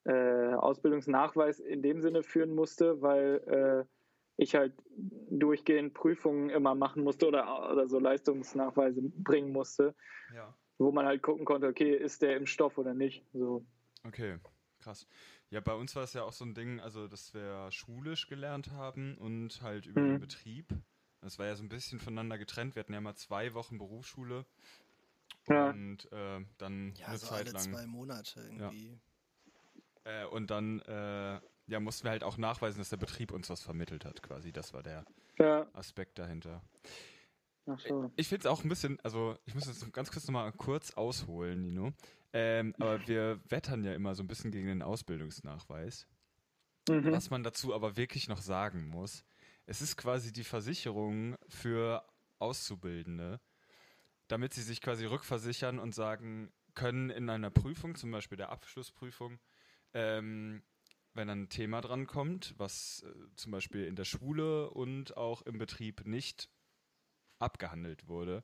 äh, 0.05 0.53
Ausbildungsnachweis 0.53 1.59
in 1.59 1.81
dem 1.81 2.01
Sinne 2.01 2.23
führen 2.23 2.55
musste, 2.55 3.01
weil 3.01 3.41
äh, 3.47 3.85
ich 4.37 4.55
halt 4.55 4.73
durchgehend 5.29 5.93
Prüfungen 5.93 6.49
immer 6.49 6.73
machen 6.75 7.03
musste 7.03 7.27
oder, 7.27 7.71
oder 7.71 7.87
so 7.87 7.99
Leistungsnachweise 7.99 9.01
bringen 9.01 9.51
musste, 9.51 9.95
Ja. 10.33 10.55
wo 10.77 10.91
man 10.91 11.05
halt 11.05 11.21
gucken 11.21 11.45
konnte, 11.45 11.67
okay, 11.67 11.95
ist 11.95 12.21
der 12.21 12.37
im 12.37 12.45
Stoff 12.45 12.77
oder 12.77 12.93
nicht. 12.93 13.25
So. 13.33 13.65
Okay, 14.05 14.37
krass. 14.79 15.07
Ja, 15.49 15.59
bei 15.59 15.73
uns 15.73 15.95
war 15.95 16.03
es 16.03 16.13
ja 16.13 16.23
auch 16.23 16.33
so 16.33 16.45
ein 16.45 16.53
Ding, 16.53 16.79
also 16.79 17.07
dass 17.07 17.33
wir 17.33 17.71
schulisch 17.71 18.27
gelernt 18.27 18.71
haben 18.71 19.17
und 19.17 19.61
halt 19.61 19.85
über 19.85 20.01
Mhm. 20.01 20.11
den 20.11 20.19
Betrieb. 20.21 20.67
Das 21.21 21.39
war 21.39 21.47
ja 21.47 21.55
so 21.55 21.63
ein 21.63 21.69
bisschen 21.69 21.99
voneinander 21.99 22.37
getrennt. 22.37 22.75
Wir 22.75 22.81
hatten 22.81 22.93
ja 22.93 23.01
mal 23.01 23.15
zwei 23.15 23.53
Wochen 23.53 23.79
Berufsschule 23.79 24.45
Ja. 25.47 25.69
und 25.69 26.11
äh, 26.11 26.45
dann 26.57 26.93
ja, 26.95 27.07
eine 27.07 27.17
so 27.17 27.27
Zeit 27.27 27.41
alle 27.47 27.51
lang. 27.51 27.61
zwei 27.63 27.85
Monate 27.85 28.41
irgendwie. 28.41 28.99
Äh, 30.03 30.25
und 30.25 30.49
dann 30.51 30.79
äh, 30.81 31.39
ja, 31.67 31.79
mussten 31.79 32.03
wir 32.05 32.11
halt 32.11 32.23
auch 32.23 32.37
nachweisen, 32.37 32.79
dass 32.79 32.89
der 32.89 32.97
Betrieb 32.97 33.31
uns 33.31 33.49
was 33.49 33.61
vermittelt 33.61 34.05
hat, 34.05 34.21
quasi. 34.21 34.51
Das 34.51 34.73
war 34.73 34.83
der 34.83 35.05
Ja, 35.39 35.67
Aspekt 35.73 36.19
dahinter. 36.19 36.61
ach 37.65 37.79
so. 37.79 38.11
Ich 38.15 38.27
finde 38.27 38.41
es 38.41 38.45
auch 38.45 38.63
ein 38.63 38.69
bisschen, 38.69 38.99
also 39.01 39.37
ich 39.45 39.55
muss 39.55 39.65
jetzt 39.67 39.91
ganz 39.93 40.11
kurz 40.11 40.27
nochmal 40.27 40.51
kurz 40.51 40.91
ausholen, 40.91 41.61
Nino. 41.61 41.93
Ähm, 42.33 42.75
aber 42.79 43.07
wir 43.07 43.39
wettern 43.49 43.83
ja 43.83 43.93
immer 43.93 44.13
so 44.13 44.21
ein 44.21 44.27
bisschen 44.27 44.51
gegen 44.51 44.67
den 44.67 44.81
Ausbildungsnachweis. 44.81 46.07
Mhm. 46.89 47.11
Was 47.11 47.29
man 47.29 47.43
dazu 47.43 47.73
aber 47.73 47.97
wirklich 47.97 48.27
noch 48.27 48.41
sagen 48.41 48.87
muss, 48.89 49.23
es 49.65 49.81
ist 49.81 49.97
quasi 49.97 50.31
die 50.31 50.43
Versicherung 50.43 51.35
für 51.47 52.05
Auszubildende, 52.37 53.39
damit 54.27 54.53
sie 54.53 54.61
sich 54.61 54.81
quasi 54.81 55.05
rückversichern 55.05 55.79
und 55.79 55.93
sagen 55.95 56.51
können 56.73 57.09
in 57.09 57.29
einer 57.29 57.51
Prüfung, 57.51 57.95
zum 57.95 58.11
Beispiel 58.11 58.37
der 58.37 58.49
Abschlussprüfung, 58.49 59.39
ähm, 59.93 60.63
wenn 61.13 61.29
ein 61.29 61.49
Thema 61.49 61.81
dran 61.81 62.07
kommt, 62.07 62.53
was 62.57 63.03
äh, 63.03 63.35
zum 63.35 63.51
Beispiel 63.53 63.85
in 63.85 63.95
der 63.95 64.05
Schule 64.05 64.69
und 64.69 65.15
auch 65.17 65.41
im 65.43 65.57
Betrieb 65.57 66.05
nicht 66.05 66.49
abgehandelt 67.39 68.07
wurde, 68.07 68.43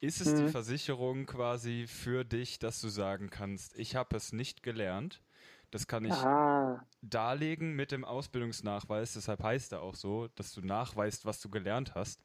ist 0.00 0.20
es 0.20 0.34
die 0.34 0.46
Mhm. 0.46 0.48
Versicherung 0.48 1.26
quasi 1.26 1.86
für 1.88 2.24
dich, 2.24 2.58
dass 2.58 2.80
du 2.80 2.88
sagen 2.88 3.30
kannst, 3.30 3.76
ich 3.78 3.96
habe 3.96 4.16
es 4.16 4.32
nicht 4.32 4.62
gelernt. 4.62 5.22
Das 5.70 5.86
kann 5.86 6.04
ich 6.04 6.28
Ah, 6.28 6.84
darlegen 7.02 7.74
mit 7.74 7.92
dem 7.92 8.04
Ausbildungsnachweis. 8.04 9.14
Deshalb 9.14 9.42
heißt 9.42 9.72
er 9.72 9.82
auch 9.82 9.94
so, 9.94 10.28
dass 10.28 10.52
du 10.54 10.62
nachweist, 10.62 11.26
was 11.26 11.40
du 11.40 11.50
gelernt 11.50 11.94
hast. 11.94 12.24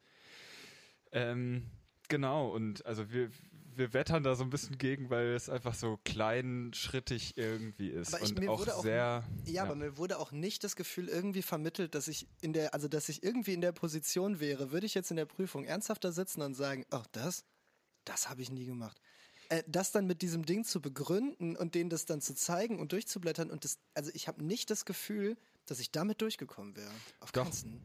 Ähm, 1.12 1.70
genau, 2.10 2.48
und 2.50 2.84
also 2.84 3.10
wir, 3.10 3.30
wir 3.76 3.94
wettern 3.94 4.22
da 4.22 4.34
so 4.34 4.44
ein 4.44 4.50
bisschen 4.50 4.76
gegen, 4.76 5.08
weil 5.08 5.28
es 5.28 5.48
einfach 5.48 5.74
so 5.74 5.98
kleinschrittig 6.04 7.36
irgendwie 7.38 7.88
ist 7.88 8.12
Aber 8.14 8.22
ich- 8.22 8.30
und 8.30 8.38
mir 8.40 8.50
auch 8.50 8.58
wurde 8.60 8.76
auch- 8.76 8.82
sehr. 8.82 9.24
Ja, 9.46 9.62
aber 9.62 9.74
mir 9.76 9.96
wurde 9.96 10.18
auch 10.18 10.32
nicht 10.32 10.62
das 10.64 10.76
Gefühl 10.76 11.08
irgendwie 11.08 11.40
vermittelt, 11.42 11.94
dass 11.94 12.08
ich 12.08 12.26
in 12.42 12.52
der, 12.52 12.74
also 12.74 12.88
dass 12.88 13.08
ich 13.08 13.22
irgendwie 13.22 13.54
in 13.54 13.60
der 13.62 13.72
Position 13.72 14.40
wäre, 14.40 14.70
würde 14.72 14.84
ich 14.86 14.94
jetzt 14.94 15.10
in 15.10 15.16
der 15.16 15.24
Prüfung 15.26 15.64
ernsthafter 15.64 16.12
sitzen 16.12 16.42
und 16.42 16.54
sagen, 16.54 16.84
oh, 16.90 17.02
das, 17.12 17.44
das 18.04 18.28
habe 18.28 18.42
ich 18.42 18.50
nie 18.50 18.66
gemacht. 18.66 19.00
Äh, 19.48 19.62
das 19.66 19.92
dann 19.92 20.06
mit 20.06 20.20
diesem 20.22 20.44
Ding 20.44 20.64
zu 20.64 20.80
begründen 20.82 21.56
und 21.56 21.74
denen 21.74 21.90
das 21.90 22.04
dann 22.06 22.20
zu 22.20 22.34
zeigen 22.34 22.78
und 22.78 22.92
durchzublättern 22.92 23.50
und 23.50 23.64
das, 23.64 23.78
also 23.94 24.10
ich 24.14 24.28
habe 24.28 24.44
nicht 24.44 24.70
das 24.70 24.84
Gefühl, 24.84 25.36
dass 25.66 25.80
ich 25.80 25.90
damit 25.90 26.20
durchgekommen 26.20 26.76
wäre. 26.76 26.90
Auf 27.20 27.32
Doch. 27.32 27.44
keinen. 27.50 27.80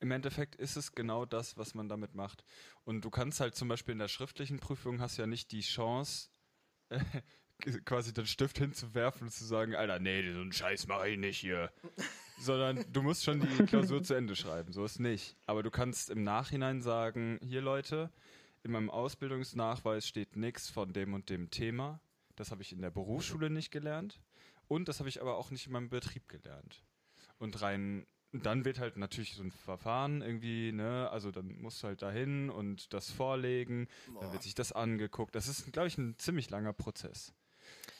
Im 0.00 0.10
Endeffekt 0.10 0.56
ist 0.56 0.76
es 0.76 0.92
genau 0.92 1.26
das, 1.26 1.56
was 1.58 1.74
man 1.74 1.88
damit 1.88 2.14
macht. 2.14 2.42
Und 2.84 3.04
du 3.04 3.10
kannst 3.10 3.40
halt 3.40 3.54
zum 3.54 3.68
Beispiel 3.68 3.92
in 3.92 3.98
der 3.98 4.08
schriftlichen 4.08 4.58
Prüfung 4.58 5.00
hast 5.00 5.18
ja 5.18 5.26
nicht 5.26 5.52
die 5.52 5.60
Chance, 5.60 6.30
äh, 6.88 7.00
quasi 7.84 8.14
den 8.14 8.26
Stift 8.26 8.58
hinzuwerfen 8.58 9.26
und 9.26 9.30
zu 9.30 9.44
sagen, 9.44 9.74
Alter, 9.74 9.98
nee, 9.98 10.32
so 10.32 10.40
einen 10.40 10.52
Scheiß 10.52 10.86
mache 10.86 11.10
ich 11.10 11.18
nicht 11.18 11.38
hier. 11.38 11.70
Sondern 12.40 12.82
du 12.90 13.02
musst 13.02 13.24
schon 13.24 13.40
die 13.40 13.66
Klausur 13.66 14.02
zu 14.02 14.14
Ende 14.14 14.34
schreiben, 14.34 14.72
so 14.72 14.82
ist 14.86 14.98
nicht. 14.98 15.36
Aber 15.44 15.62
du 15.62 15.70
kannst 15.70 16.08
im 16.08 16.24
Nachhinein 16.24 16.80
sagen, 16.80 17.38
hier 17.42 17.60
Leute, 17.60 18.10
in 18.62 18.72
meinem 18.72 18.88
Ausbildungsnachweis 18.88 20.08
steht 20.08 20.36
nichts 20.36 20.70
von 20.70 20.94
dem 20.94 21.12
und 21.12 21.28
dem 21.28 21.50
Thema. 21.50 22.00
Das 22.36 22.50
habe 22.50 22.62
ich 22.62 22.72
in 22.72 22.80
der 22.80 22.90
Berufsschule 22.90 23.50
nicht 23.50 23.70
gelernt. 23.70 24.22
Und 24.68 24.88
das 24.88 25.00
habe 25.00 25.10
ich 25.10 25.20
aber 25.20 25.36
auch 25.36 25.50
nicht 25.50 25.66
in 25.66 25.72
meinem 25.72 25.90
Betrieb 25.90 26.28
gelernt. 26.28 26.82
Und 27.38 27.60
rein, 27.60 28.06
dann 28.32 28.64
wird 28.64 28.78
halt 28.78 28.96
natürlich 28.96 29.34
so 29.34 29.42
ein 29.42 29.50
Verfahren 29.50 30.22
irgendwie, 30.22 30.72
ne, 30.72 31.08
also 31.10 31.30
dann 31.30 31.60
musst 31.60 31.82
du 31.82 31.88
halt 31.88 32.02
dahin 32.02 32.50
und 32.50 32.92
das 32.92 33.10
vorlegen, 33.10 33.88
dann 34.06 34.14
Boah. 34.14 34.32
wird 34.32 34.42
sich 34.42 34.54
das 34.54 34.72
angeguckt. 34.72 35.34
Das 35.34 35.48
ist, 35.48 35.72
glaube 35.72 35.88
ich, 35.88 35.98
ein 35.98 36.16
ziemlich 36.18 36.50
langer 36.50 36.72
Prozess. 36.72 37.32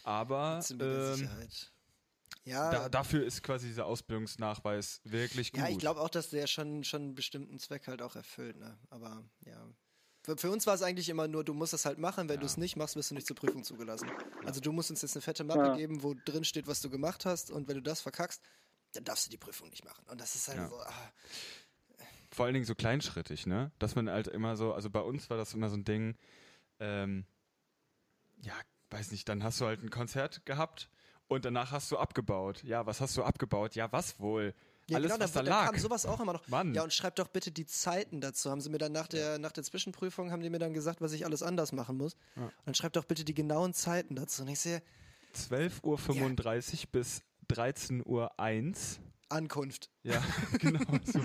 Aber 0.05 0.61
ähm, 0.71 1.15
Sicherheit. 1.15 1.73
Ja, 2.45 2.71
da, 2.71 2.89
dafür 2.89 3.25
ist 3.25 3.43
quasi 3.43 3.67
dieser 3.67 3.87
Ausbildungsnachweis 3.87 5.01
wirklich 5.05 5.53
gut. 5.53 5.61
ja, 5.61 5.69
ich 5.69 5.79
glaube 5.79 6.01
auch, 6.01 6.09
dass 6.09 6.31
der 6.31 6.47
schon, 6.47 6.85
schon 6.85 7.03
einen 7.03 7.15
bestimmten 7.15 7.59
Zweck 7.59 7.87
halt 7.87 8.03
auch 8.03 8.17
erfüllt, 8.17 8.57
ne? 8.57 8.79
Aber 8.89 9.25
ja. 9.45 9.67
Für, 10.23 10.37
für 10.37 10.51
uns 10.51 10.67
war 10.67 10.75
es 10.75 10.83
eigentlich 10.83 11.09
immer 11.09 11.29
nur, 11.29 11.45
du 11.45 11.55
musst 11.55 11.73
es 11.73 11.87
halt 11.87 11.99
machen, 11.99 12.29
wenn 12.29 12.37
Ja. 12.37 12.41
du 12.41 12.47
es 12.47 12.57
nicht 12.57 12.77
machst, 12.77 12.95
wirst 12.97 13.11
du 13.11 13.15
nicht 13.15 13.27
zur 13.27 13.37
Prüfung 13.37 13.65
zugelassen. 13.65 14.13
Also 14.45 14.61
du 14.61 14.71
musst 14.73 14.91
uns 14.91 15.03
jetzt 15.03 15.17
eine 15.17 15.23
fette 15.23 15.45
Mappe 15.45 15.67
Ja. 15.69 15.75
geben, 15.75 16.03
wo 16.03 16.15
drin 16.15 16.45
steht, 16.45 16.67
was 16.67 16.81
du 16.81 16.91
gemacht 16.91 17.25
hast 17.25 17.51
und 17.51 17.69
wenn 17.69 17.77
du 17.77 17.83
das 17.83 18.01
verkackst, 18.01 18.43
dann 18.93 19.05
darfst 19.05 19.27
du 19.27 19.31
die 19.31 19.37
Prüfung 19.39 19.69
nicht 19.71 19.85
machen. 19.85 20.05
Und 20.09 20.21
das 20.21 20.35
ist 20.35 20.49
halt 20.49 20.59
Ja. 20.59 20.69
so, 20.69 20.79
ah, 20.81 21.13
Vor 22.33 22.45
allen 22.45 22.55
Dingen 22.55 22.65
so 22.67 22.75
kleinschrittig, 22.77 23.47
ne? 23.47 23.73
Dass 23.81 23.97
man 23.97 24.09
halt 24.09 24.29
immer 24.29 24.57
so, 24.57 24.73
also 24.73 24.89
bei 24.89 25.01
uns 25.01 25.29
war 25.31 25.37
das 25.37 25.53
immer 25.55 25.69
so 25.69 25.77
ein 25.77 25.85
Ding, 25.85 26.17
ähm, 26.79 27.25
ja, 28.41 28.55
weiß 28.91 29.11
nicht, 29.11 29.29
dann 29.29 29.43
hast 29.43 29.61
du 29.61 29.67
halt 29.67 29.83
ein 29.83 29.91
Konzert 29.91 30.47
gehabt 30.47 30.89
und 31.27 31.45
danach 31.45 31.73
hast 31.73 31.91
du 31.91 31.99
abgebaut. 31.99 32.63
Ja, 32.63 32.87
was 32.87 33.01
hast 33.01 33.17
du 33.17 33.25
abgebaut? 33.25 33.75
Ja, 33.75 33.91
was 33.93 34.21
wohl? 34.21 34.55
Ja, 34.87 34.97
Alles, 34.97 35.13
genau, 35.13 35.25
was 35.25 35.33
da, 35.33 35.43
da 35.43 35.51
lag. 35.51 35.67
kam 35.67 35.79
sowas 35.79 36.07
auch 36.07 36.19
immer 36.21 36.33
noch. 36.33 36.47
Mann. 36.49 36.73
Ja, 36.75 36.83
und 36.83 36.93
schreib 36.93 37.15
doch 37.17 37.29
bitte 37.29 37.53
die 37.53 37.67
Zeiten 37.67 38.21
dazu. 38.21 38.51
Haben 38.51 38.61
sie 38.61 38.71
mir 38.71 38.79
dann 38.79 38.93
nach 38.93 39.07
der, 39.07 39.39
nach 39.39 39.53
der 39.53 39.63
Zwischenprüfung, 39.63 40.31
haben 40.33 40.43
die 40.43 40.51
mir 40.51 40.59
dann 40.59 40.73
gesagt, 40.73 41.01
was 41.01 41.13
ich 41.13 41.25
alles 41.25 41.43
anders 41.43 41.71
machen 41.73 41.97
muss. 41.97 42.17
Ja. 42.37 42.45
Und 42.45 42.53
dann 42.65 42.75
schreib 42.75 42.93
doch 42.95 43.05
bitte 43.05 43.25
die 43.25 43.35
genauen 43.35 43.73
Zeiten 43.75 44.17
dazu. 44.17 44.43
Und 44.43 44.49
ich 44.49 44.59
sehe, 44.61 44.83
12.35 45.35 46.85
Uhr 46.85 46.91
bis 46.93 47.23
13.01 47.53 48.07
Uhr. 48.07 48.31
Ankunft, 49.29 49.91
Ja, 50.03 50.21
genau. 50.59 50.81
So. 51.05 51.21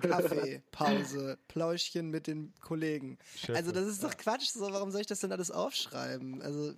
Kaffee, 0.00 0.62
Pause, 0.70 1.38
Pläuschchen 1.48 2.10
mit 2.10 2.26
den 2.26 2.52
Kollegen. 2.60 3.18
Chef, 3.36 3.56
Also 3.56 3.72
das 3.72 3.86
ist 3.86 4.04
doch 4.04 4.16
Quatsch. 4.16 4.48
So, 4.50 4.70
warum 4.72 4.90
soll 4.90 5.00
ich 5.00 5.06
das 5.06 5.20
denn 5.20 5.32
alles 5.32 5.50
aufschreiben? 5.50 6.42
Also 6.42 6.74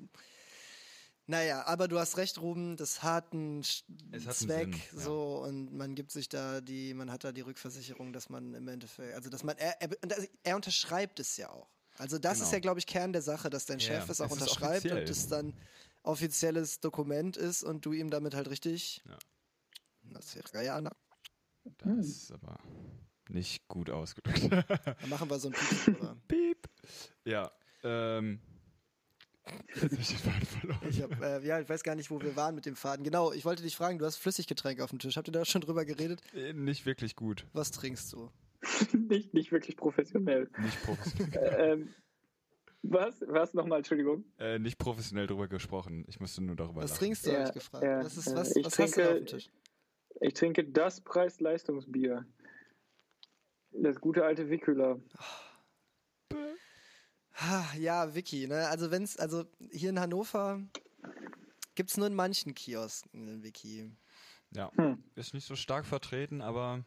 Naja, 1.26 1.66
aber 1.66 1.88
du 1.88 1.98
hast 1.98 2.16
recht, 2.18 2.40
Ruben, 2.40 2.76
das 2.76 3.02
hat 3.02 3.32
einen 3.32 3.62
hat 3.62 3.86
einen 4.12 4.30
Zweck, 4.30 4.74
Sinn, 4.74 4.82
ja. 4.98 5.00
so, 5.04 5.42
und 5.44 5.74
man 5.76 5.94
gibt 5.96 6.12
sich 6.12 6.28
da 6.28 6.60
die, 6.60 6.94
man 6.94 7.10
hat 7.10 7.24
da 7.24 7.32
die 7.32 7.40
Rückversicherung, 7.42 8.12
dass 8.12 8.28
man 8.30 8.54
im 8.54 8.68
Endeffekt, 8.68 9.14
also 9.14 9.28
dass 9.30 9.42
man, 9.42 9.58
er, 9.58 9.82
er, 9.82 9.90
er 10.44 10.56
unterschreibt 10.56 11.18
es 11.20 11.36
ja 11.36 11.50
auch. 11.50 11.68
Also 11.98 12.16
das 12.18 12.34
ist 12.38 12.44
Genau. 12.44 12.52
ja, 12.54 12.60
glaube 12.60 12.78
ich, 12.78 12.86
Kern 12.86 13.12
der 13.12 13.22
Sache, 13.22 13.50
dass 13.50 13.66
dein 13.66 13.80
Ja, 13.80 13.86
Chef 14.00 14.08
es 14.08 14.20
auch 14.20 14.26
es 14.26 14.36
ist 14.36 14.40
unterschreibt 14.40 14.86
und 14.86 14.98
es 15.10 15.26
dann 15.26 15.52
offizielles 16.08 16.80
Dokument 16.80 17.36
ist 17.36 17.62
und 17.62 17.84
du 17.84 17.92
ihm 17.92 18.10
damit 18.10 18.34
halt 18.34 18.48
richtig. 18.48 19.02
Ja. 19.06 19.18
Das 20.02 20.34
wäre 20.36 20.64
ja, 20.64 20.80
na, 20.80 20.90
Das 21.78 22.06
ist 22.06 22.32
aber 22.32 22.58
nicht 23.28 23.68
gut 23.68 23.90
ausgedrückt. 23.90 24.50
dann 25.00 25.08
machen 25.10 25.28
wir 25.30 25.38
so 25.38 25.48
ein 25.48 25.54
Piep, 25.54 26.00
oder? 26.00 26.16
Piep. 26.28 26.68
Ja, 27.24 27.52
ähm. 27.84 28.40
Ich 29.74 29.80
den 29.80 29.98
Faden 30.02 30.46
verloren. 30.46 30.80
Ich, 30.90 31.00
hab, 31.02 31.22
äh, 31.22 31.46
ja, 31.46 31.58
ich 31.58 31.68
weiß 31.68 31.82
gar 31.82 31.94
nicht, 31.94 32.10
wo 32.10 32.20
wir 32.20 32.36
waren 32.36 32.54
mit 32.54 32.66
dem 32.66 32.76
Faden. 32.76 33.02
Genau, 33.02 33.32
ich 33.32 33.46
wollte 33.46 33.62
dich 33.62 33.76
fragen, 33.76 33.98
du 33.98 34.04
hast 34.04 34.16
Flüssiggetränk 34.16 34.80
auf 34.80 34.90
dem 34.90 34.98
Tisch. 34.98 35.16
Habt 35.16 35.28
ihr 35.28 35.32
da 35.32 35.44
schon 35.46 35.62
drüber 35.62 35.86
geredet? 35.86 36.20
Äh, 36.34 36.52
Nicht 36.52 36.84
wirklich 36.84 37.16
gut. 37.16 37.46
Was 37.54 37.70
trinkst 37.70 38.12
du? 38.12 38.30
nicht, 38.92 39.32
nicht 39.32 39.52
wirklich 39.52 39.76
professionell. 39.76 40.50
Nicht 40.58 40.82
professionell, 40.82 41.56
ähm, 41.58 41.94
was? 42.90 43.20
Was 43.26 43.54
nochmal, 43.54 43.78
Entschuldigung? 43.78 44.24
äh, 44.38 44.58
nicht 44.58 44.78
professionell 44.78 45.26
drüber 45.26 45.48
gesprochen. 45.48 46.04
Ich 46.08 46.20
musste 46.20 46.42
nur 46.42 46.56
darüber 46.56 46.82
Was 46.82 46.90
lachen. 46.90 46.98
trinkst 47.00 47.26
du, 47.26 47.30
Ja, 47.32 47.40
hab 47.40 47.48
ich 47.48 47.54
gefragt. 47.54 47.84
ja, 47.84 48.04
was 48.04 48.16
ist, 48.16 48.34
was, 48.34 48.56
Ich 48.56 48.64
was 48.66 48.78
hast 48.78 48.96
du 48.96 49.00
da 49.02 49.06
auf 49.08 49.14
dem 49.14 49.24
trinke- 49.26 49.30
Tisch? 49.36 49.50
Ich 50.20 50.34
trinke 50.34 50.64
das 50.64 51.00
Preis-Leistungsbier. 51.02 52.26
Das 53.72 54.00
gute 54.00 54.24
alte 54.24 54.48
Wickhüler. 54.50 55.00
Ha, 57.34 57.64
ja, 57.78 58.14
Wiki, 58.14 58.48
ne? 58.48 58.66
Also 58.68 58.90
wenn's, 58.90 59.16
also 59.16 59.44
hier 59.70 59.90
in 59.90 60.00
Hannover 60.00 60.60
gibt's 61.76 61.96
nur 61.96 62.08
in 62.08 62.14
manchen 62.14 62.54
Kiosken 62.54 63.42
Wiki. 63.44 63.92
Ja, 64.50 64.72
Hm. 64.76 65.02
ist 65.14 65.34
nicht 65.34 65.46
so 65.46 65.54
stark 65.54 65.86
vertreten, 65.86 66.40
aber 66.42 66.84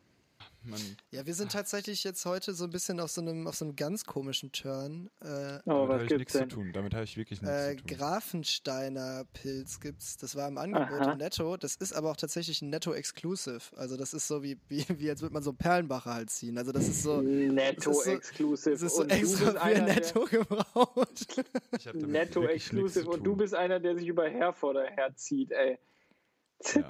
man. 0.64 0.80
Ja, 1.12 1.26
wir 1.26 1.34
sind 1.34 1.52
tatsächlich 1.52 2.04
jetzt 2.04 2.26
heute 2.26 2.54
so 2.54 2.64
ein 2.66 2.70
bisschen 2.70 3.00
auf 3.00 3.12
so 3.12 3.22
einem, 3.22 3.48
auf 3.48 3.56
so 3.56 3.66
einem 3.66 3.76
ganz 3.76 4.06
komischen 4.06 4.52
Turn. 4.52 5.10
Äh, 5.22 5.26
Oh, 5.26 5.28
damit 5.28 5.60
was 5.66 5.94
habe 5.94 6.04
ich 6.04 6.08
gibt's 6.10 6.18
nichts 6.20 6.34
zu 6.34 6.40
denn? 6.40 6.50
tun. 6.50 6.74
Damit 6.74 6.94
habe 6.94 7.04
ich 7.04 7.18
wirklich 7.18 7.42
nichts 7.42 7.56
äh, 7.58 7.76
zu 7.78 7.84
tun. 7.86 7.98
Grafensteiner 7.98 9.26
Pilz 9.34 9.80
gibt's. 9.80 10.18
Das 10.18 10.36
war 10.36 10.48
im 10.48 10.58
Angebot 10.58 11.02
Aha. 11.02 11.12
im 11.14 11.18
Netto. 11.18 11.58
Das 11.58 11.76
ist 11.76 11.94
aber 11.94 12.12
auch 12.12 12.16
tatsächlich 12.18 12.62
ein 12.62 12.70
Netto-Exclusive. 12.70 13.62
Also 13.76 13.98
das 13.98 14.14
ist 14.14 14.28
so 14.28 14.44
wie, 14.44 14.58
wie, 14.70 14.86
wie 14.98 15.10
als 15.10 15.22
würde 15.22 15.34
man 15.34 15.44
so 15.44 15.54
Perlenbacher 15.54 16.14
halt 16.14 16.30
ziehen. 16.30 16.58
Also 16.58 16.72
das 16.72 16.88
ist 16.88 17.04
so, 17.04 17.22
Netto 17.22 17.92
das 17.92 17.98
ist 18.00 18.04
so- 18.06 18.12
Exclusive. 18.12 18.70
das 18.72 18.82
ist 18.82 18.96
so 18.96 19.02
und 19.02 19.12
du 19.12 19.16
extra 19.16 19.46
bist 19.46 19.52
für 19.58 19.62
einer, 19.62 19.86
der- 19.86 19.96
Netto 19.96 20.26
gebraut. 20.30 21.28
Ich 21.78 21.88
hab 21.88 21.94
damit 21.94 22.10
Netto 22.10 22.42
wirklich 22.42 22.72
nichts 22.74 22.96
Exclusive 22.98 23.06
zu 23.06 23.12
und 23.12 23.24
du 23.24 23.36
bist 23.36 23.54
einer, 23.54 23.80
der 23.80 23.96
sich 23.96 24.08
über 24.08 24.28
Herforder 24.30 24.86
herzieht, 24.86 25.52
ey. 25.52 25.78
Ja. 26.76 26.90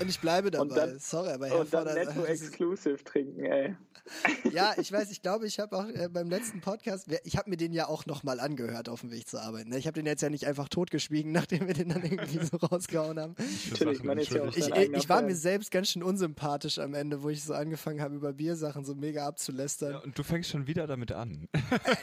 Und 0.00 0.08
ich 0.08 0.20
bleibe 0.20 0.50
dabei. 0.50 0.62
Und 0.62 0.76
dann- 0.76 0.98
Sorry, 0.98 1.30
aber 1.30 1.58
Und 1.60 1.72
dann. 1.72 1.94
Netto 1.94 2.24
Exclusive 2.24 3.02
trinken, 3.04 3.44
ey. 3.44 3.76
Ja, 4.52 4.74
ich 4.76 4.90
weiß, 4.90 5.10
ich 5.10 5.22
glaube, 5.22 5.46
ich 5.46 5.60
habe 5.60 5.76
auch 5.76 5.86
äh, 5.88 6.08
beim 6.08 6.28
letzten 6.28 6.60
Podcast, 6.60 7.06
ich 7.24 7.36
habe 7.36 7.48
mir 7.50 7.56
den 7.56 7.72
ja 7.72 7.86
auch 7.86 8.06
nochmal 8.06 8.40
angehört 8.40 8.88
auf 8.88 9.02
dem 9.02 9.10
Weg 9.12 9.28
zur 9.28 9.40
Arbeit. 9.42 9.68
Ne? 9.68 9.78
Ich 9.78 9.86
habe 9.86 9.94
den 9.94 10.06
jetzt 10.06 10.22
ja 10.22 10.30
nicht 10.30 10.46
einfach 10.46 10.68
totgeschwiegen, 10.68 11.30
nachdem 11.32 11.66
wir 11.66 11.74
den 11.74 11.90
dann 11.90 12.02
irgendwie 12.02 12.44
so 12.44 12.56
rausgehauen 12.56 13.20
haben. 13.20 13.34
Natürlich, 13.70 14.02
man 14.02 14.18
ist 14.18 14.32
ja 14.32 14.42
auch. 14.42 14.56
Ich, 14.56 14.72
eigener 14.72 14.98
ich 14.98 15.08
war 15.08 15.22
mir 15.22 15.36
selbst 15.36 15.70
ganz 15.70 15.90
schön 15.90 16.02
unsympathisch 16.02 16.78
am 16.78 16.94
Ende, 16.94 17.22
wo 17.22 17.28
ich 17.28 17.44
so 17.44 17.54
angefangen 17.54 18.00
habe, 18.00 18.14
über 18.16 18.32
Biersachen 18.32 18.84
so 18.84 18.94
mega 18.94 19.26
abzulästern. 19.26 19.92
Ja, 19.92 19.98
und 19.98 20.18
du 20.18 20.22
fängst 20.24 20.50
schon 20.50 20.66
wieder 20.66 20.86
damit 20.86 21.12
an. 21.12 21.48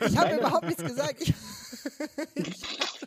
Ich 0.05 0.17
habe 0.17 0.35
überhaupt 0.35 0.65
nichts 0.65 0.83
gesagt. 0.83 1.33
Ich, 2.35 2.55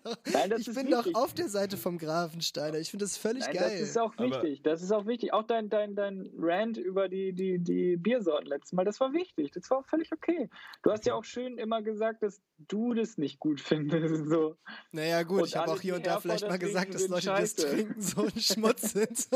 Nein, 0.32 0.50
das 0.50 0.60
ich 0.60 0.68
ist 0.68 0.74
bin 0.74 0.88
wichtig. 0.88 1.12
doch 1.12 1.22
auf 1.22 1.34
der 1.34 1.48
Seite 1.48 1.76
vom 1.76 1.98
Grafensteiner. 1.98 2.78
Ich 2.78 2.90
finde 2.90 3.04
das 3.04 3.16
völlig 3.16 3.44
Nein, 3.44 3.54
geil. 3.54 3.78
das 3.80 3.88
ist 3.90 3.98
auch 3.98 4.12
Aber- 4.16 4.24
wichtig. 4.24 4.62
Das 4.62 4.82
ist 4.82 4.92
auch 4.92 5.06
wichtig. 5.06 5.32
Auch 5.32 5.44
dein, 5.44 5.68
dein, 5.68 5.94
dein 5.94 6.30
Rant 6.38 6.76
über 6.78 7.08
die, 7.08 7.32
die, 7.32 7.58
die 7.58 7.96
Biersorten 7.96 8.46
letztes 8.46 8.72
Mal, 8.72 8.84
das 8.84 9.00
war 9.00 9.12
wichtig. 9.12 9.50
Das 9.52 9.70
war 9.70 9.78
auch 9.78 9.86
völlig 9.86 10.12
okay. 10.12 10.48
Du 10.82 10.90
hast 10.90 11.06
ja 11.06 11.14
auch 11.14 11.24
schön 11.24 11.58
immer 11.58 11.82
gesagt, 11.82 12.22
dass 12.22 12.40
du 12.68 12.94
das 12.94 13.18
nicht 13.18 13.38
gut 13.38 13.60
findest. 13.60 14.26
So. 14.28 14.56
naja, 14.92 15.22
gut, 15.22 15.42
Und 15.42 15.48
ich 15.48 15.56
habe 15.56 15.72
auch 15.72 15.80
hier 15.80 15.94
und 15.96 16.06
da 16.06 16.20
vielleicht 16.20 16.46
mal 16.48 16.58
gesagt, 16.58 16.94
dass 16.94 17.08
Leute, 17.08 17.26
die 17.34 17.40
das 17.40 17.54
trinken, 17.54 18.00
so 18.00 18.22
ein 18.22 18.38
Schmutz 18.40 18.92
sind. 18.92 19.28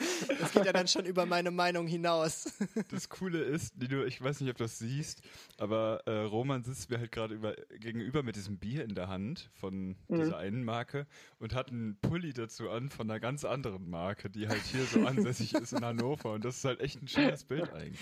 Das 0.40 0.52
geht 0.52 0.64
ja 0.64 0.72
dann 0.72 0.88
schon 0.88 1.04
über 1.06 1.26
meine 1.26 1.50
Meinung 1.50 1.86
hinaus. 1.86 2.52
Das 2.90 3.08
Coole 3.08 3.42
ist, 3.42 3.76
Nino, 3.78 4.04
ich 4.04 4.20
weiß 4.22 4.40
nicht, 4.40 4.50
ob 4.50 4.56
du 4.56 4.64
das 4.64 4.78
siehst, 4.78 5.20
aber 5.58 6.02
äh, 6.06 6.22
Roman 6.22 6.62
sitzt 6.64 6.90
mir 6.90 6.98
halt 6.98 7.12
gerade 7.12 7.34
über, 7.34 7.54
gegenüber 7.78 8.22
mit 8.22 8.36
diesem 8.36 8.58
Bier 8.58 8.84
in 8.84 8.94
der 8.94 9.08
Hand 9.08 9.50
von 9.54 9.96
Mhm. 10.08 10.18
dieser 10.20 10.38
einen 10.38 10.64
Marke 10.64 11.06
und 11.38 11.54
hat 11.54 11.70
einen 11.70 11.96
Pulli 12.00 12.32
dazu 12.32 12.70
an 12.70 12.90
von 12.90 13.10
einer 13.10 13.20
ganz 13.20 13.44
anderen 13.44 13.88
Marke, 13.90 14.30
die 14.30 14.48
halt 14.48 14.62
hier 14.62 14.84
so 14.84 15.06
ansässig 15.06 15.54
ist 15.54 15.72
in 15.72 15.84
Hannover. 15.84 16.32
Und 16.32 16.44
das 16.44 16.56
ist 16.58 16.64
halt 16.64 16.80
echt 16.80 17.02
ein 17.02 17.08
schönes 17.08 17.44
Bild 17.44 17.72
eigentlich. 17.72 18.00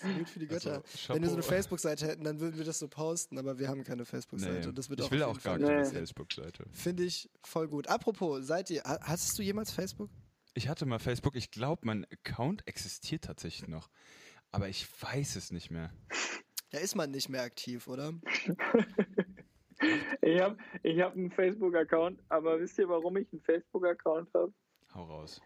Das 0.00 0.10
ist 0.10 0.18
gut 0.18 0.28
für 0.30 0.38
die 0.38 0.46
Götter. 0.46 0.74
Also, 0.76 1.14
Wenn 1.14 1.22
wir 1.22 1.28
so 1.28 1.34
eine. 1.34 1.42
Facebook-Seite 1.42 2.06
hätten, 2.06 2.24
dann 2.24 2.40
würden 2.40 2.56
wir 2.56 2.64
das 2.64 2.78
so 2.78 2.88
posten, 2.88 3.38
aber 3.38 3.58
wir 3.58 3.68
haben 3.68 3.84
keine 3.84 4.04
Facebook-Seite. 4.04 4.60
Nee, 4.60 4.66
und 4.68 4.78
das 4.78 4.88
wird 4.88 5.00
ich 5.00 5.06
auch 5.06 5.10
will 5.10 5.22
auf 5.22 5.36
auch 5.38 5.42
gar 5.42 5.58
Fall- 5.58 5.66
keine 5.66 5.82
Nee. 5.82 5.90
Facebook-Seite. 5.90 6.64
Finde 6.72 7.02
ich 7.04 7.28
voll 7.42 7.68
gut. 7.68 7.86
Apropos, 7.88 8.46
seid 8.46 8.70
ihr, 8.70 8.82
ha- 8.84 9.00
hattest 9.02 9.38
du 9.38 9.42
jemals 9.42 9.70
Facebook? 9.70 10.08
Ich 10.54 10.68
hatte 10.68 10.86
mal 10.86 10.98
Facebook, 10.98 11.36
ich 11.36 11.50
glaube, 11.50 11.82
mein 11.84 12.04
Account 12.06 12.66
existiert 12.66 13.24
tatsächlich 13.24 13.68
noch. 13.68 13.88
Aber 14.50 14.68
ich 14.68 14.86
weiß 15.02 15.36
es 15.36 15.52
nicht 15.52 15.70
mehr. 15.70 15.90
Da 16.70 16.78
ist 16.78 16.96
man 16.96 17.10
nicht 17.10 17.28
mehr 17.28 17.42
aktiv, 17.42 17.86
oder? 17.88 18.12
Ich 20.20 20.40
habe 20.40 20.58
ich 20.82 21.00
hab 21.00 21.14
einen 21.14 21.30
Facebook-Account, 21.30 22.20
aber 22.28 22.60
wisst 22.60 22.78
ihr, 22.78 22.88
warum 22.88 23.16
ich 23.16 23.26
einen 23.32 23.40
Facebook-Account 23.40 24.28
habe? 24.34 24.52
Hau 24.94 25.04
raus. 25.04 25.40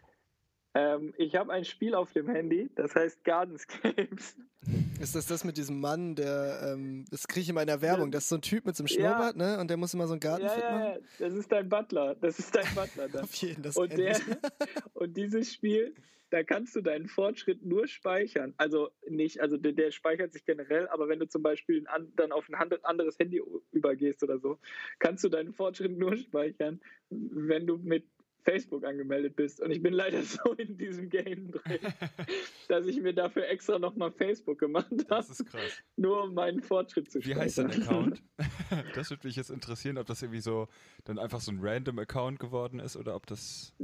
Ähm, 0.74 1.14
ich 1.16 1.36
habe 1.36 1.52
ein 1.52 1.64
Spiel 1.64 1.94
auf 1.94 2.12
dem 2.12 2.28
Handy, 2.28 2.68
das 2.74 2.94
heißt 2.94 3.22
Gardenscapes. 3.24 4.36
Ist 5.00 5.14
das 5.14 5.26
das 5.26 5.44
mit 5.44 5.56
diesem 5.56 5.80
Mann, 5.80 6.14
der, 6.14 6.72
ähm, 6.72 7.04
das 7.10 7.26
kriege 7.26 7.42
ich 7.42 7.48
immer 7.48 7.60
in 7.60 7.66
der 7.66 7.82
Werbung, 7.82 8.10
das 8.10 8.24
ist 8.24 8.28
so 8.30 8.36
ein 8.36 8.42
Typ 8.42 8.64
mit 8.64 8.76
so 8.76 8.82
einem 8.84 8.88
Ja. 8.88 8.94
Schnurrbart, 8.94 9.36
ne? 9.36 9.58
Und 9.58 9.68
der 9.68 9.76
muss 9.76 9.92
immer 9.92 10.06
so 10.06 10.12
einen 10.14 10.20
Garten 10.20 10.44
Ja, 10.46 10.58
ja, 10.58 10.70
machen. 10.70 10.82
ja, 10.82 10.98
das 11.18 11.34
ist 11.34 11.50
dein 11.52 11.68
Butler. 11.68 12.14
Das 12.14 12.38
ist 12.38 12.54
dein 12.54 12.66
Butler 12.74 13.08
dann. 13.08 13.22
Auf 13.24 13.34
jeden, 13.34 13.62
das 13.62 13.76
Und, 13.76 13.92
der, 13.96 14.18
und 14.94 15.16
dieses 15.16 15.52
Spiel, 15.52 15.94
da 16.30 16.42
kannst 16.42 16.74
du 16.74 16.80
deinen 16.80 17.06
Fortschritt 17.08 17.64
nur 17.64 17.86
speichern. 17.86 18.54
Also 18.56 18.90
nicht, 19.08 19.40
also 19.40 19.56
der, 19.56 19.72
der 19.72 19.90
speichert 19.90 20.32
sich 20.32 20.44
generell, 20.44 20.88
aber 20.88 21.08
wenn 21.08 21.18
du 21.18 21.28
zum 21.28 21.42
Beispiel 21.42 21.84
an, 21.88 22.12
dann 22.16 22.32
auf 22.32 22.48
ein 22.48 22.54
anderes 22.82 23.18
Handy 23.18 23.42
übergehst 23.72 24.22
oder 24.22 24.38
so, 24.38 24.58
kannst 25.00 25.22
du 25.24 25.28
deinen 25.28 25.52
Fortschritt 25.52 25.96
nur 25.98 26.16
speichern, 26.16 26.80
wenn 27.10 27.66
du 27.66 27.76
mit 27.78 28.06
Facebook 28.44 28.84
angemeldet 28.84 29.36
bist. 29.36 29.60
Und 29.60 29.70
ich 29.70 29.82
bin 29.82 29.92
leider 29.94 30.22
so 30.22 30.52
in 30.52 30.76
diesem 30.76 31.08
Game 31.08 31.50
drin, 31.50 31.78
dass 32.68 32.86
ich 32.86 33.00
mir 33.00 33.12
dafür 33.14 33.48
extra 33.48 33.78
nochmal 33.78 34.12
Facebook 34.12 34.58
gemacht 34.58 34.86
Das 35.08 35.08
habe, 35.10 35.32
ist 35.32 35.46
krass. 35.46 35.82
nur 35.96 36.24
um 36.24 36.34
meinen 36.34 36.62
Fortschritt 36.62 37.10
zu 37.10 37.18
Wie 37.20 37.32
speichern. 37.32 37.40
heißt 37.40 37.58
dein 37.58 37.82
Account? 37.82 38.22
Das 38.94 39.10
würde 39.10 39.26
mich 39.26 39.36
jetzt 39.36 39.50
interessieren, 39.50 39.98
ob 39.98 40.06
das 40.06 40.22
irgendwie 40.22 40.40
so 40.40 40.68
dann 41.04 41.18
einfach 41.18 41.40
so 41.40 41.52
ein 41.52 41.58
random 41.60 41.98
Account 41.98 42.38
geworden 42.40 42.80
ist 42.80 42.96
oder 42.96 43.14
ob 43.14 43.26
das. 43.26 43.74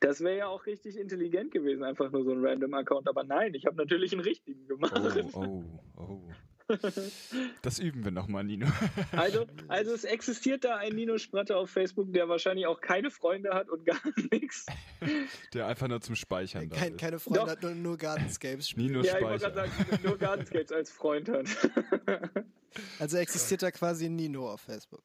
Das 0.00 0.20
wäre 0.20 0.38
ja 0.38 0.46
auch 0.48 0.66
richtig 0.66 0.98
intelligent 0.98 1.52
gewesen, 1.52 1.84
einfach 1.84 2.10
nur 2.10 2.24
so 2.24 2.32
ein 2.32 2.44
random 2.44 2.74
Account. 2.74 3.08
Aber 3.08 3.24
nein, 3.24 3.54
ich 3.54 3.66
habe 3.66 3.76
natürlich 3.76 4.12
einen 4.12 4.22
richtigen 4.22 4.66
gemacht. 4.66 4.92
Oh, 5.32 5.40
oh, 5.40 5.64
oh. 5.96 6.20
Das 7.62 7.78
üben 7.78 8.04
wir 8.04 8.10
nochmal, 8.10 8.44
Nino. 8.44 8.66
Also, 9.12 9.46
also 9.68 9.92
es 9.92 10.04
existiert 10.04 10.64
da 10.64 10.76
ein 10.76 10.94
Nino 10.94 11.18
Spratte 11.18 11.56
auf 11.56 11.70
Facebook, 11.70 12.12
der 12.12 12.28
wahrscheinlich 12.28 12.66
auch 12.66 12.80
keine 12.80 13.10
Freunde 13.10 13.54
hat 13.54 13.68
und 13.68 13.84
gar 13.84 14.00
nichts. 14.30 14.66
Der 15.54 15.66
einfach 15.66 15.88
nur 15.88 16.00
zum 16.00 16.14
Speichern 16.14 16.68
da 16.68 16.76
Kein, 16.76 16.92
ist. 16.94 17.00
keine 17.00 17.18
Freunde, 17.18 17.40
Doch. 17.40 17.48
hat 17.48 17.62
nur, 17.62 17.74
nur 17.74 17.96
Gardenscapes 17.96 18.68
spielt. 18.68 18.88
Nino 18.88 19.02
ja, 19.02 19.16
ich 19.18 19.22
wollte 19.24 19.40
Speicher. 19.40 19.54
gerade 19.54 19.70
sagen, 19.88 20.00
nur 20.02 20.18
Gardenscapes 20.18 20.72
als 20.72 20.90
Freund 20.90 21.28
hat. 21.28 21.46
Also 22.98 23.16
existiert 23.18 23.62
da 23.62 23.70
quasi 23.70 24.06
ein 24.06 24.16
Nino 24.16 24.50
auf 24.50 24.60
Facebook. 24.62 25.02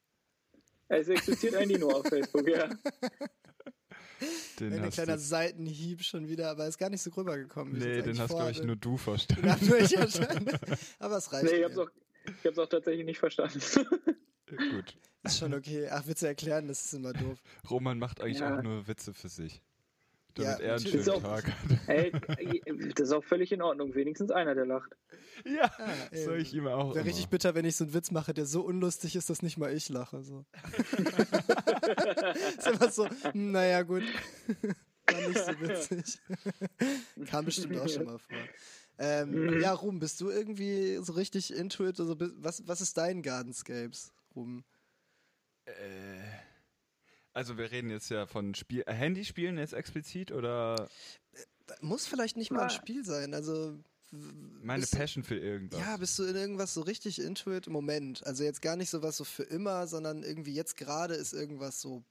es 0.87 1.07
existiert 1.09 1.55
ein 1.55 1.67
Nino 1.67 1.89
auf 1.89 2.07
Facebook, 2.07 2.47
ja. 2.47 2.69
Den 4.59 4.73
Ein 4.73 4.89
kleiner 4.89 5.13
du. 5.13 5.19
Seitenhieb 5.19 6.03
schon 6.03 6.27
wieder, 6.27 6.49
aber 6.49 6.67
ist 6.67 6.77
gar 6.77 6.89
nicht 6.89 7.01
so 7.01 7.11
rübergekommen. 7.11 7.77
Nee, 7.77 8.01
den 8.01 8.17
hast, 8.19 8.29
glaube 8.29 8.51
ich, 8.51 8.63
nur 8.63 8.75
du 8.75 8.97
verstanden. 8.97 9.47
Aber 10.99 11.17
es 11.17 11.31
reicht. 11.31 11.45
Nee, 11.45 11.57
ich 11.59 11.63
hab's 11.65 11.77
auch, 11.77 11.89
ich 12.25 12.45
hab's 12.45 12.57
auch 12.59 12.67
tatsächlich 12.69 13.05
nicht 13.05 13.19
verstanden. 13.19 13.59
Gut. 14.49 14.97
Ist 15.23 15.39
schon 15.39 15.53
okay. 15.53 15.87
Ach, 15.91 16.07
Witze 16.07 16.27
erklären, 16.27 16.67
das 16.67 16.85
ist 16.85 16.93
immer 16.93 17.13
doof. 17.13 17.37
Roman 17.69 17.99
macht 17.99 18.21
eigentlich 18.21 18.39
Ja. 18.39 18.57
auch 18.57 18.63
nur 18.63 18.87
Witze 18.87 19.13
für 19.13 19.29
sich. 19.29 19.61
Ja, 20.37 20.51
Damit 20.51 20.61
er 20.65 20.75
einen 20.75 20.85
schönen 20.85 20.99
Ist 20.99 21.09
auch- 21.09 21.21
Tag 21.21 21.45
hat. 21.47 21.55
Ey, 21.87 22.11
das 22.95 23.07
ist 23.09 23.13
auch 23.13 23.23
völlig 23.23 23.51
in 23.51 23.61
Ordnung. 23.61 23.93
Wenigstens 23.95 24.31
einer, 24.31 24.55
der 24.55 24.65
lacht. 24.65 24.91
Ja, 25.45 25.71
ey, 26.11 26.23
soll 26.23 26.39
ich 26.41 26.53
ihm 26.53 26.67
auch. 26.67 26.95
Wäre 26.95 27.05
richtig 27.05 27.29
bitter, 27.29 27.53
wenn 27.55 27.65
ich 27.65 27.75
so 27.75 27.83
einen 27.83 27.93
Witz 27.93 28.11
mache, 28.11 28.33
der 28.33 28.45
so 28.45 28.61
unlustig 28.61 29.15
ist, 29.15 29.29
dass 29.29 29.41
nicht 29.41 29.57
mal 29.57 29.73
ich 29.73 29.89
lache. 29.89 30.23
So. 30.23 30.45
ist 32.57 32.67
immer 32.67 32.91
so, 32.91 33.07
hm, 33.07 33.51
naja, 33.51 33.83
gut. 33.83 34.03
War 35.09 35.27
nicht 35.27 35.39
so 35.45 35.59
witzig. 35.61 36.19
Kam 37.27 37.45
bestimmt 37.45 37.77
auch 37.79 37.87
schon 37.87 38.05
mal 38.05 38.17
vor. 38.17 38.37
Ähm, 38.99 39.61
ja, 39.61 39.73
Ruben, 39.73 39.99
bist 39.99 40.19
du 40.21 40.29
irgendwie 40.29 40.97
so 41.01 41.13
richtig 41.13 41.53
into 41.55 41.85
it? 41.87 41.99
Also, 41.99 42.15
was, 42.19 42.67
was 42.67 42.81
ist 42.81 42.97
dein 42.97 43.21
Gardenscapes, 43.21 44.11
Ruben? 44.35 44.65
Äh, 45.65 45.71
Also 47.37 47.55
wir 47.59 47.69
reden 47.69 47.91
jetzt 47.91 48.09
ja 48.09 48.25
von 48.25 48.55
Spiel 48.55 48.83
äh, 48.87 48.93
Handyspielen 48.93 49.59
jetzt 49.59 49.73
explizit 49.73 50.31
oder 50.31 50.89
Muss 51.81 52.07
vielleicht 52.07 52.35
nicht 52.35 52.49
mal 52.49 52.61
ein 52.61 52.65
Ah. 52.67 52.69
Spiel 52.71 53.05
sein. 53.05 53.35
Also 53.35 53.77
meine 54.11 54.81
bist 54.81 54.93
du- 54.93 54.97
Passion 54.97 55.23
für 55.23 55.37
irgendwas? 55.37 55.79
Ja, 55.79 55.97
bist 55.97 56.17
du 56.17 56.23
in 56.23 56.35
irgendwas 56.35 56.73
so 56.73 56.81
richtig 56.81 57.19
into 57.21 57.51
it 57.53 57.67
im 57.67 57.73
Moment? 57.73 58.25
Also 58.25 58.43
jetzt 58.43 58.63
gar 58.63 58.75
nicht 58.75 58.89
sowas 58.89 59.17
so 59.17 59.23
für 59.23 59.43
immer, 59.43 59.85
sondern 59.85 60.23
irgendwie 60.23 60.55
jetzt 60.55 60.77
gerade 60.77 61.13
ist 61.13 61.33
irgendwas 61.33 61.79
so 61.79 62.03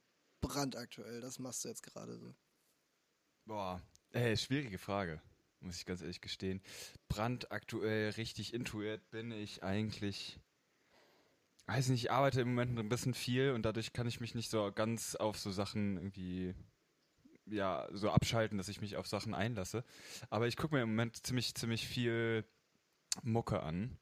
brandaktuell. 0.42 1.20
Das 1.20 1.40
machst 1.40 1.64
du 1.64 1.70
jetzt 1.70 1.82
gerade 1.82 2.16
so. 2.18 2.32
Boah, 3.46 3.82
ey, 4.12 4.36
schwierige 4.36 4.78
Frage, 4.78 5.20
muss 5.58 5.76
ich 5.76 5.86
ganz 5.86 6.02
ehrlich 6.02 6.20
gestehen. 6.20 6.60
Brandaktuell 7.08 8.10
richtig 8.10 8.54
intuit 8.54 9.10
bin 9.10 9.32
ich 9.32 9.64
eigentlich. 9.64 10.38
Weiß 11.66 11.88
nicht, 11.88 12.04
ich 12.04 12.12
arbeite 12.12 12.40
im 12.40 12.48
Moment 12.48 12.78
ein 12.78 12.88
bisschen 12.88 13.14
viel 13.14 13.50
und 13.50 13.62
dadurch 13.62 13.92
kann 13.92 14.06
ich 14.06 14.20
mich 14.20 14.34
nicht 14.34 14.50
so 14.50 14.70
ganz 14.72 15.16
auf 15.16 15.38
so 15.38 15.50
Sachen 15.50 15.96
irgendwie 15.96 16.54
ja, 17.46 17.88
so 17.92 18.10
abschalten, 18.10 18.58
dass 18.58 18.68
ich 18.68 18.80
mich 18.80 18.96
auf 18.96 19.06
Sachen 19.06 19.34
einlasse. 19.34 19.84
Aber 20.30 20.46
ich 20.46 20.56
gucke 20.56 20.74
mir 20.74 20.82
im 20.82 20.90
Moment 20.90 21.24
ziemlich, 21.26 21.54
ziemlich 21.54 21.86
viel 21.86 22.44
Mucke 23.22 23.62
an. 23.62 23.98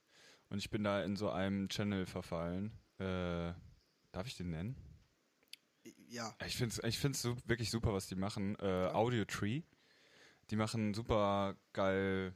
Und 0.50 0.58
ich 0.58 0.70
bin 0.70 0.84
da 0.84 1.02
in 1.02 1.16
so 1.16 1.30
einem 1.30 1.68
Channel 1.68 2.06
verfallen. 2.06 2.72
Äh, 2.98 3.52
darf 4.12 4.26
ich 4.26 4.36
den 4.36 4.50
nennen? 4.50 4.76
Ja. 6.08 6.34
Ich 6.46 6.56
finde 6.56 6.74
es 6.76 6.84
ich 6.84 6.98
find's 6.98 7.22
su 7.22 7.36
wirklich 7.46 7.70
super, 7.70 7.92
was 7.92 8.06
die 8.06 8.14
machen. 8.14 8.56
Äh, 8.60 8.90
Audio 8.92 9.24
Tree. 9.24 9.62
Die 10.50 10.56
machen 10.56 10.94
super 10.94 11.56
geil, 11.72 12.34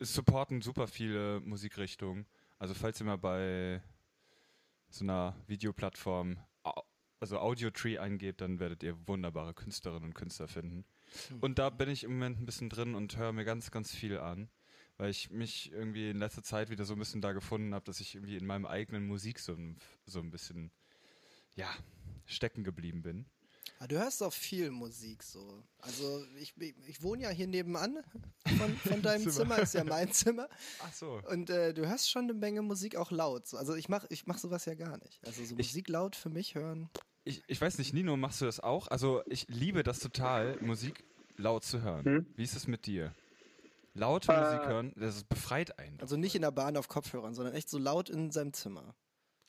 supporten 0.00 0.60
super 0.60 0.86
viele 0.86 1.40
Musikrichtungen. 1.40 2.26
Also 2.58 2.74
falls 2.74 3.00
ihr 3.00 3.06
mal 3.06 3.16
bei 3.16 3.82
so 4.90 5.04
einer 5.04 5.36
Videoplattform, 5.46 6.38
also 7.20 7.38
Audio 7.38 7.70
Tree 7.70 7.98
eingebt, 7.98 8.40
dann 8.40 8.60
werdet 8.60 8.82
ihr 8.82 8.96
wunderbare 9.06 9.54
Künstlerinnen 9.54 10.04
und 10.04 10.14
Künstler 10.14 10.48
finden. 10.48 10.84
Und 11.40 11.58
da 11.58 11.70
bin 11.70 11.88
ich 11.88 12.04
im 12.04 12.12
Moment 12.12 12.40
ein 12.40 12.46
bisschen 12.46 12.70
drin 12.70 12.94
und 12.94 13.16
höre 13.16 13.32
mir 13.32 13.44
ganz, 13.44 13.70
ganz 13.70 13.94
viel 13.94 14.18
an, 14.18 14.48
weil 14.96 15.10
ich 15.10 15.30
mich 15.30 15.72
irgendwie 15.72 16.10
in 16.10 16.18
letzter 16.18 16.42
Zeit 16.42 16.70
wieder 16.70 16.84
so 16.84 16.94
ein 16.94 16.98
bisschen 16.98 17.20
da 17.20 17.32
gefunden 17.32 17.74
habe, 17.74 17.84
dass 17.84 18.00
ich 18.00 18.14
irgendwie 18.14 18.36
in 18.36 18.46
meinem 18.46 18.66
eigenen 18.66 19.06
Musik 19.06 19.38
so 19.38 19.54
ein, 19.54 19.78
so 20.06 20.20
ein 20.20 20.30
bisschen, 20.30 20.70
ja, 21.56 21.68
stecken 22.26 22.62
geblieben 22.62 23.02
bin. 23.02 23.26
Ah, 23.80 23.86
Du 23.86 23.96
hörst 23.98 24.22
auch 24.22 24.32
viel 24.32 24.70
Musik 24.70 25.22
so. 25.22 25.62
Also 25.80 26.24
ich, 26.40 26.52
ich, 26.58 26.74
ich 26.86 27.02
wohne 27.02 27.22
ja 27.22 27.30
hier 27.30 27.46
nebenan 27.46 27.98
von, 28.58 28.76
von 28.76 29.02
deinem 29.02 29.22
Zimmer. 29.30 29.32
Zimmer, 29.34 29.58
ist 29.60 29.74
ja 29.74 29.84
mein 29.84 30.12
Zimmer. 30.12 30.48
Ach 30.82 30.92
so. 30.92 31.20
Und 31.30 31.48
äh, 31.50 31.72
du 31.72 31.86
hörst 31.88 32.10
schon 32.10 32.24
eine 32.24 32.34
Menge 32.34 32.62
Musik 32.62 32.96
auch 32.96 33.10
laut. 33.12 33.46
So. 33.46 33.56
Also 33.56 33.74
ich 33.76 33.88
mache 33.88 34.06
ich 34.10 34.26
mach 34.26 34.38
sowas 34.38 34.64
ja 34.64 34.74
gar 34.74 34.98
nicht. 34.98 35.20
Also 35.24 35.44
so 35.44 35.52
Ich- 35.58 35.68
Musik 35.68 35.88
laut 35.88 36.16
für 36.16 36.28
mich 36.30 36.54
hören. 36.56 36.90
Ich, 37.24 37.42
ich 37.46 37.60
weiß 37.60 37.78
nicht, 37.78 37.92
Nino, 37.94 38.16
machst 38.16 38.40
du 38.40 38.46
das 38.46 38.58
auch? 38.58 38.88
Also 38.88 39.22
ich 39.26 39.46
liebe 39.48 39.82
das 39.82 39.98
total, 40.00 40.56
Musik 40.62 41.04
laut 41.36 41.62
zu 41.62 41.82
hören. 41.82 42.04
Hm? 42.04 42.26
Wie 42.36 42.42
ist 42.42 42.56
es 42.56 42.66
mit 42.66 42.86
dir? 42.86 43.14
Laute 43.94 44.32
Äh, 44.32 44.40
Musik 44.40 44.66
hören, 44.68 44.92
das 44.96 45.16
ist- 45.16 45.28
befreit 45.28 45.78
einen. 45.78 46.00
Also 46.00 46.16
nicht 46.16 46.34
in 46.34 46.42
der 46.42 46.50
Bahn 46.52 46.76
auf 46.76 46.88
Kopfhörern, 46.88 47.34
sondern 47.34 47.54
echt 47.54 47.68
so 47.68 47.78
laut 47.78 48.08
in 48.10 48.30
seinem 48.30 48.52
Zimmer. 48.54 48.94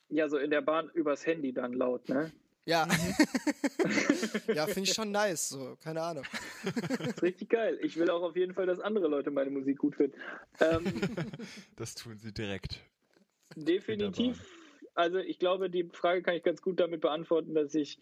Ja, 0.09 0.27
so 0.27 0.37
in 0.37 0.49
der 0.49 0.61
Bahn 0.61 0.89
übers 0.93 1.25
Handy 1.25 1.53
dann 1.53 1.73
laut, 1.73 2.09
ne? 2.09 2.31
Ja. 2.65 2.87
ja, 4.53 4.65
finde 4.67 4.89
ich 4.89 4.93
schon 4.93 5.11
nice, 5.11 5.49
so, 5.49 5.75
keine 5.83 6.01
Ahnung. 6.01 6.23
Das 6.63 7.07
ist 7.07 7.23
richtig 7.23 7.49
geil. 7.49 7.79
Ich 7.81 7.97
will 7.97 8.09
auch 8.09 8.21
auf 8.21 8.35
jeden 8.35 8.53
Fall, 8.53 8.67
dass 8.67 8.79
andere 8.79 9.07
Leute 9.07 9.31
meine 9.31 9.49
Musik 9.49 9.79
gut 9.79 9.95
finden. 9.95 10.17
Ähm, 10.59 10.83
Das 11.77 11.95
tun 11.95 12.17
sie 12.17 12.31
direkt. 12.33 12.79
definitiv. 13.55 14.39
Also 14.93 15.17
ich 15.17 15.39
glaube, 15.39 15.69
die 15.69 15.89
Frage 15.93 16.21
kann 16.21 16.35
ich 16.35 16.43
ganz 16.43 16.61
gut 16.61 16.79
damit 16.79 17.01
beantworten, 17.01 17.53
dass 17.53 17.73
ich, 17.73 17.99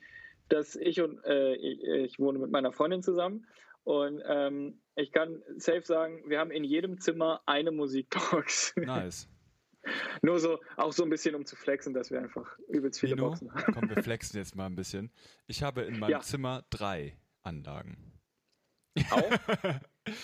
dass 0.49 0.75
ich 0.75 0.99
und 1.01 1.23
äh, 1.25 1.53
ich, 1.55 1.83
ich 1.83 2.19
wohne 2.19 2.39
mit 2.39 2.51
meiner 2.51 2.73
Freundin 2.73 3.03
zusammen 3.03 3.45
und 3.83 4.21
ähm, 4.27 4.79
ich 4.95 5.11
kann 5.11 5.43
safe 5.57 5.83
sagen, 5.83 6.23
wir 6.27 6.39
haben 6.39 6.51
in 6.51 6.63
jedem 6.63 6.99
Zimmer 6.99 7.41
eine 7.45 7.71
Musikbox. 7.71 8.73
Nice. 8.75 9.29
Nur 10.21 10.39
so, 10.39 10.59
auch 10.75 10.93
so 10.93 11.03
ein 11.03 11.09
bisschen 11.09 11.35
um 11.35 11.45
zu 11.45 11.55
flexen, 11.55 11.93
dass 11.93 12.11
wir 12.11 12.19
einfach 12.19 12.57
übelst 12.69 12.99
viele 12.99 13.15
Nino, 13.15 13.29
Boxen 13.29 13.53
haben. 13.53 13.73
komm, 13.73 13.89
wir 13.89 14.01
flexen 14.03 14.37
jetzt 14.37 14.55
mal 14.55 14.65
ein 14.65 14.75
bisschen. 14.75 15.11
Ich 15.47 15.63
habe 15.63 15.81
in 15.83 15.99
meinem 15.99 16.11
Ja. 16.11 16.19
Zimmer 16.21 16.65
drei 16.69 17.17
Anlagen. 17.43 17.97
Auch. 19.11 19.29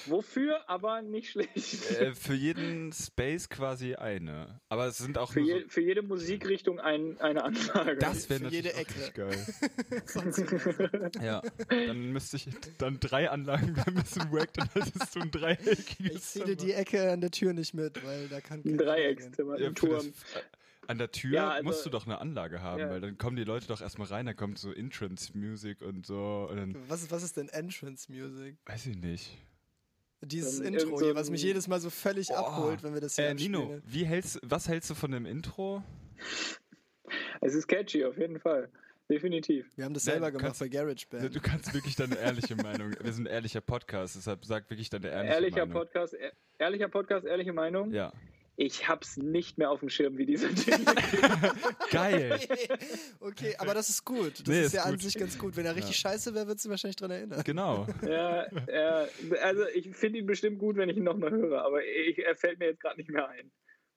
Wofür, 0.07 0.69
aber 0.69 1.01
nicht 1.01 1.29
schlecht. 1.31 1.91
Äh, 1.91 2.13
für 2.15 2.33
jeden 2.33 2.91
Space 2.93 3.49
quasi 3.49 3.95
eine. 3.95 4.59
Aber 4.69 4.87
es 4.87 4.97
sind 4.97 5.17
auch 5.17 5.31
Für, 5.33 5.39
nur 5.41 5.49
je, 5.49 5.61
so, 5.63 5.69
für 5.69 5.81
jede 5.81 6.01
Musikrichtung 6.01 6.79
ein, 6.79 7.19
eine 7.19 7.43
Anlage. 7.43 7.97
Das 7.97 8.29
wäre 8.29 8.39
für 8.39 8.43
natürlich 8.45 8.65
jede 8.65 8.73
Ecke. 8.75 9.11
geil. 9.13 11.11
Ja, 11.21 11.41
dann 11.69 12.11
müsste 12.11 12.37
ich 12.37 12.47
dann 12.77 12.99
drei 12.99 13.29
Anlagen 13.29 13.75
ein 13.85 13.95
bisschen 13.95 14.31
wack, 14.31 14.53
dann 14.53 14.69
hättest 14.73 15.15
du 15.15 15.19
ein 15.21 15.31
dreieckiges 15.31 15.97
ich 16.15 16.21
zähle 16.21 16.55
die 16.55 16.73
Ecke 16.73 17.11
an 17.11 17.21
der 17.21 17.31
Tür 17.31 17.53
nicht 17.53 17.73
mit, 17.73 18.03
weil 18.05 18.27
da 18.29 18.41
kann 18.41 18.59
ein 18.59 18.77
keiner 18.77 18.91
reingehen. 18.91 19.17
Dreieckszimmer, 19.17 19.59
Ja, 19.59 19.67
ein 19.67 19.73
das, 19.73 19.81
Turm. 19.81 20.07
äh, 20.07 20.87
an 20.87 20.97
der 20.97 21.11
Tür 21.11 21.31
Ja, 21.33 21.49
also- 21.51 21.63
musst 21.63 21.85
du 21.85 21.89
doch 21.89 22.05
eine 22.05 22.19
Anlage 22.19 22.61
haben, 22.61 22.79
Ja. 22.81 22.89
weil 22.89 23.01
dann 23.01 23.17
kommen 23.17 23.35
die 23.37 23.43
Leute 23.43 23.67
doch 23.67 23.81
erstmal 23.81 24.07
rein, 24.07 24.25
dann 24.25 24.35
kommt 24.35 24.57
so 24.59 24.71
Entrance 24.71 25.37
Music 25.37 25.81
und 25.81 26.05
so 26.05 26.47
und 26.49 26.57
dann 26.57 26.75
Was, 26.89 27.09
was 27.11 27.23
ist 27.23 27.37
denn 27.37 27.49
Entrance 27.49 28.11
Music? 28.11 28.57
weiß 28.65 28.87
ich 28.87 28.97
nicht. 28.97 29.37
Dieses 30.25 30.61
Dann 30.61 30.73
Intro 30.73 30.99
hier, 30.99 31.15
was 31.15 31.29
mich 31.29 31.43
jedes 31.43 31.67
Mal 31.67 31.79
so 31.79 31.89
völlig 31.89 32.29
Oh. 32.31 32.35
abholt, 32.35 32.83
wenn 32.83 32.93
wir 32.93 33.01
das 33.01 33.15
hier 33.15 33.25
Äh, 33.27 33.33
Nino, 33.33 33.79
wie 33.85 34.05
hältst 34.05 34.39
was 34.43 34.67
hältst 34.67 34.89
du 34.89 34.95
von 34.95 35.11
dem 35.11 35.25
Intro? 35.25 35.83
Es 37.41 37.53
ist 37.53 37.67
catchy, 37.67 38.05
auf 38.05 38.17
jeden 38.17 38.39
Fall. 38.39 38.69
Definitiv. 39.09 39.69
Wir 39.75 39.83
haben 39.85 39.93
das 39.93 40.05
Nein, 40.05 40.13
selber 40.13 40.27
du 40.27 40.37
gemacht 40.37 40.45
kannst- 40.45 40.59
bei 40.61 40.67
GarageBand. 40.69 41.35
Du 41.35 41.39
kannst 41.41 41.73
wirklich 41.73 41.95
deine 41.95 42.17
ehrliche 42.17 42.55
Meinung. 42.55 42.95
Wir 43.01 43.11
sind 43.11 43.27
ein 43.27 43.33
ehrlicher 43.33 43.59
Podcast, 43.61 44.15
deshalb 44.15 44.45
sag 44.45 44.69
wirklich 44.69 44.89
deine 44.89 45.09
ehrliche 45.09 45.33
Ehrlicher 45.33 45.65
Meinung. 45.65 45.73
Podcast, 45.83 46.13
ehr- 46.13 46.31
ehrlicher 46.57 46.87
Podcast, 46.87 47.25
ehrliche 47.25 47.51
Meinung. 47.53 47.91
Ja. 47.91 48.13
Ich 48.55 48.87
hab's 48.87 49.17
nicht 49.17 49.57
mehr 49.57 49.71
auf 49.71 49.79
dem 49.79 49.89
Schirm, 49.89 50.17
wie 50.17 50.25
dieser 50.27 50.49
Ding. 50.49 50.85
Geil. 51.91 52.39
okay, 53.19 53.55
aber 53.57 53.73
das 53.73 53.89
ist 53.89 54.05
gut. 54.05 54.39
Das 54.41 54.47
Nee, 54.47 54.59
ist 54.61 54.65
ist 54.67 54.73
ja 54.73 54.83
an 54.83 54.91
gut. 54.91 55.01
sich 55.01 55.15
ganz 55.15 55.37
gut. 55.37 55.55
Wenn 55.55 55.65
er 55.65 55.75
richtig 55.75 55.95
scheiße 55.97 56.35
wäre, 56.35 56.47
würdest 56.47 56.65
du 56.65 56.69
wahrscheinlich 56.69 56.95
dran 56.97 57.11
erinnern. 57.11 57.41
Genau. 57.43 57.87
ja, 58.03 58.45
ja, 58.71 59.07
also 59.41 59.65
ich 59.73 59.89
finde 59.95 60.19
ihn 60.19 60.27
bestimmt 60.27 60.59
gut, 60.59 60.77
wenn 60.77 60.89
ich 60.89 60.97
ihn 60.97 61.03
nochmal 61.03 61.31
höre, 61.31 61.63
aber 61.65 61.83
ich, 61.83 62.19
er 62.19 62.35
fällt 62.35 62.59
mir 62.59 62.65
jetzt 62.67 62.79
gerade 62.81 62.97
nicht 62.97 63.09
mehr 63.09 63.27
ein. 63.27 63.51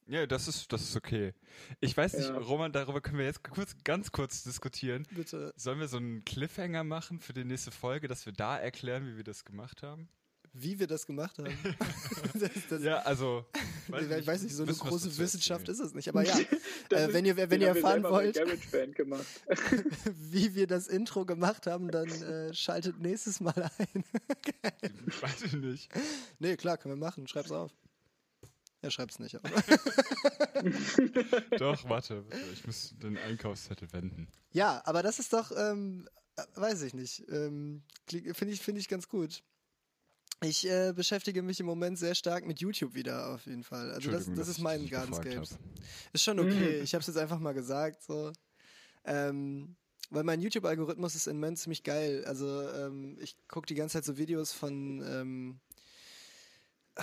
Ja, 0.08 0.24
das 0.24 0.46
ist, 0.46 0.72
das 0.72 0.82
ist 0.82 0.96
okay. 0.96 1.34
Ich 1.80 1.96
weiß 1.96 2.14
nicht, 2.16 2.28
Ja. 2.28 2.38
Roman, 2.38 2.70
darüber 2.72 3.00
können 3.00 3.18
wir 3.18 3.24
jetzt 3.26 3.42
kurz, 3.42 3.74
ganz 3.82 4.12
kurz 4.12 4.44
diskutieren. 4.44 5.04
Bitte. 5.10 5.52
Sollen 5.56 5.80
wir 5.80 5.88
so 5.88 5.96
einen 5.96 6.24
Cliffhanger 6.24 6.84
machen 6.84 7.18
für 7.18 7.32
die 7.32 7.44
nächste 7.44 7.72
Folge, 7.72 8.06
dass 8.06 8.24
wir 8.24 8.32
da 8.32 8.56
erklären, 8.56 9.06
wie 9.06 9.16
wir 9.16 9.24
das 9.24 9.44
gemacht 9.44 9.82
haben? 9.82 10.08
Wie 10.58 10.78
wir 10.78 10.86
das 10.86 11.04
gemacht 11.06 11.38
haben. 11.38 11.52
das, 12.34 12.50
das, 12.70 12.82
Ja, 12.82 12.98
also. 13.00 13.44
ich 13.88 14.26
weiß 14.26 14.42
nicht, 14.42 14.54
so 14.54 14.62
eine 14.62 14.72
wissen, 14.72 14.88
große 14.88 15.18
Wissenschaft 15.18 15.68
ist 15.68 15.80
es 15.80 15.92
nicht. 15.92 16.08
Aber 16.08 16.24
ja, 16.24 16.36
äh, 16.92 17.06
ist- 17.06 17.12
wenn 17.12 17.24
ihr, 17.26 17.36
wenn 17.36 17.60
ihr 17.60 17.68
erfahren 17.68 18.02
wollt, 18.04 18.40
wie 20.04 20.54
wir 20.54 20.66
das 20.66 20.88
Intro 20.88 21.24
gemacht 21.26 21.66
haben, 21.66 21.90
dann 21.90 22.08
äh, 22.08 22.54
schaltet 22.54 22.98
nächstes 23.00 23.40
Mal 23.40 23.70
ein. 23.78 24.04
Weiß 25.20 25.42
ich 25.42 25.52
nicht. 25.52 25.90
nee, 26.38 26.56
klar, 26.56 26.78
können 26.78 26.94
wir 26.98 27.06
machen. 27.06 27.26
Schreib's 27.28 27.52
auf. 27.52 27.72
Er 28.82 28.90
schreibt's 28.90 29.18
nicht. 29.18 29.34
Aber. 29.34 29.50
Doch, 31.58 31.88
warte, 31.88 32.24
ich 32.52 32.66
muss 32.66 32.94
den 32.98 33.18
Einkaufszettel 33.18 33.92
wenden. 33.92 34.28
Ja, 34.52 34.82
aber 34.84 35.02
das 35.02 35.18
ist 35.18 35.32
doch, 35.32 35.52
ähm, 35.56 36.08
äh, 36.36 36.42
weiß 36.54 36.82
ich 36.82 36.94
nicht. 36.94 37.24
Ähm, 37.28 37.82
Finde 38.08 38.52
ich, 38.52 38.60
finde 38.60 38.80
ich 38.80 38.88
ganz 38.88 39.08
gut. 39.08 39.42
Ich 40.42 40.68
äh, 40.68 40.92
beschäftige 40.94 41.42
mich 41.42 41.60
im 41.60 41.66
Moment 41.66 41.98
sehr 41.98 42.14
stark 42.14 42.46
mit 42.46 42.60
YouTube 42.60 42.94
wieder 42.94 43.34
auf 43.34 43.46
jeden 43.46 43.64
Fall. 43.64 43.90
Also 43.90 44.10
das, 44.10 44.26
das 44.34 44.48
ist 44.48 44.58
mein 44.58 44.88
Gardenscapes. 44.88 45.58
Ist 46.12 46.22
schon 46.22 46.38
okay. 46.38 46.80
Ich 46.80 46.94
habe 46.94 47.00
es 47.00 47.06
jetzt 47.06 47.16
einfach 47.16 47.38
mal 47.38 47.52
gesagt. 47.54 48.02
So. 48.02 48.32
Ähm, 49.04 49.76
weil 50.10 50.24
mein 50.24 50.40
YouTube-Algorithmus 50.40 51.14
ist 51.14 51.26
im 51.26 51.36
Moment 51.36 51.58
ziemlich 51.58 51.82
geil. 51.82 52.24
Also 52.26 52.68
ähm, 52.70 53.16
ich 53.20 53.36
gucke 53.48 53.66
die 53.66 53.74
ganze 53.74 53.94
Zeit 53.94 54.04
so 54.04 54.18
Videos 54.18 54.52
von 54.52 55.02
ähm, 55.08 55.60
ah, 56.96 57.02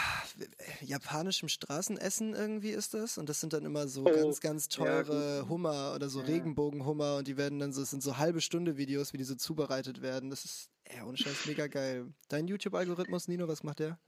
japanischem 0.81 1.49
Straßenessen 1.49 2.33
irgendwie 2.35 2.69
ist 2.69 2.93
das. 2.93 3.17
Und 3.17 3.29
das 3.29 3.41
sind 3.41 3.53
dann 3.53 3.65
immer 3.65 3.87
so 3.87 4.05
Oh, 4.05 4.11
ganz, 4.11 4.39
ganz 4.41 4.67
ja, 4.71 4.85
teure 4.85 5.49
Hummer 5.49 5.93
oder 5.95 6.07
so 6.07 6.19
Ja. 6.19 6.27
Regenbogenhummer 6.27 7.17
und 7.17 7.27
die 7.27 7.35
werden 7.35 7.59
dann 7.59 7.73
so, 7.73 7.81
es 7.81 7.89
sind 7.89 8.03
so 8.03 8.17
halbe 8.17 8.41
Stunde 8.41 8.77
Videos, 8.77 9.11
wie 9.11 9.17
die 9.17 9.23
so 9.23 9.35
zubereitet 9.35 10.01
werden. 10.01 10.29
Das 10.29 10.45
ist, 10.45 10.69
ja, 10.91 11.05
ohne 11.05 11.17
Scheiß, 11.17 11.45
mega 11.47 11.67
geil. 11.67 12.07
Dein 12.29 12.47
YouTube-Algorithmus, 12.47 13.27
Nino, 13.27 13.47
was 13.47 13.63
macht 13.63 13.79
der? 13.79 13.99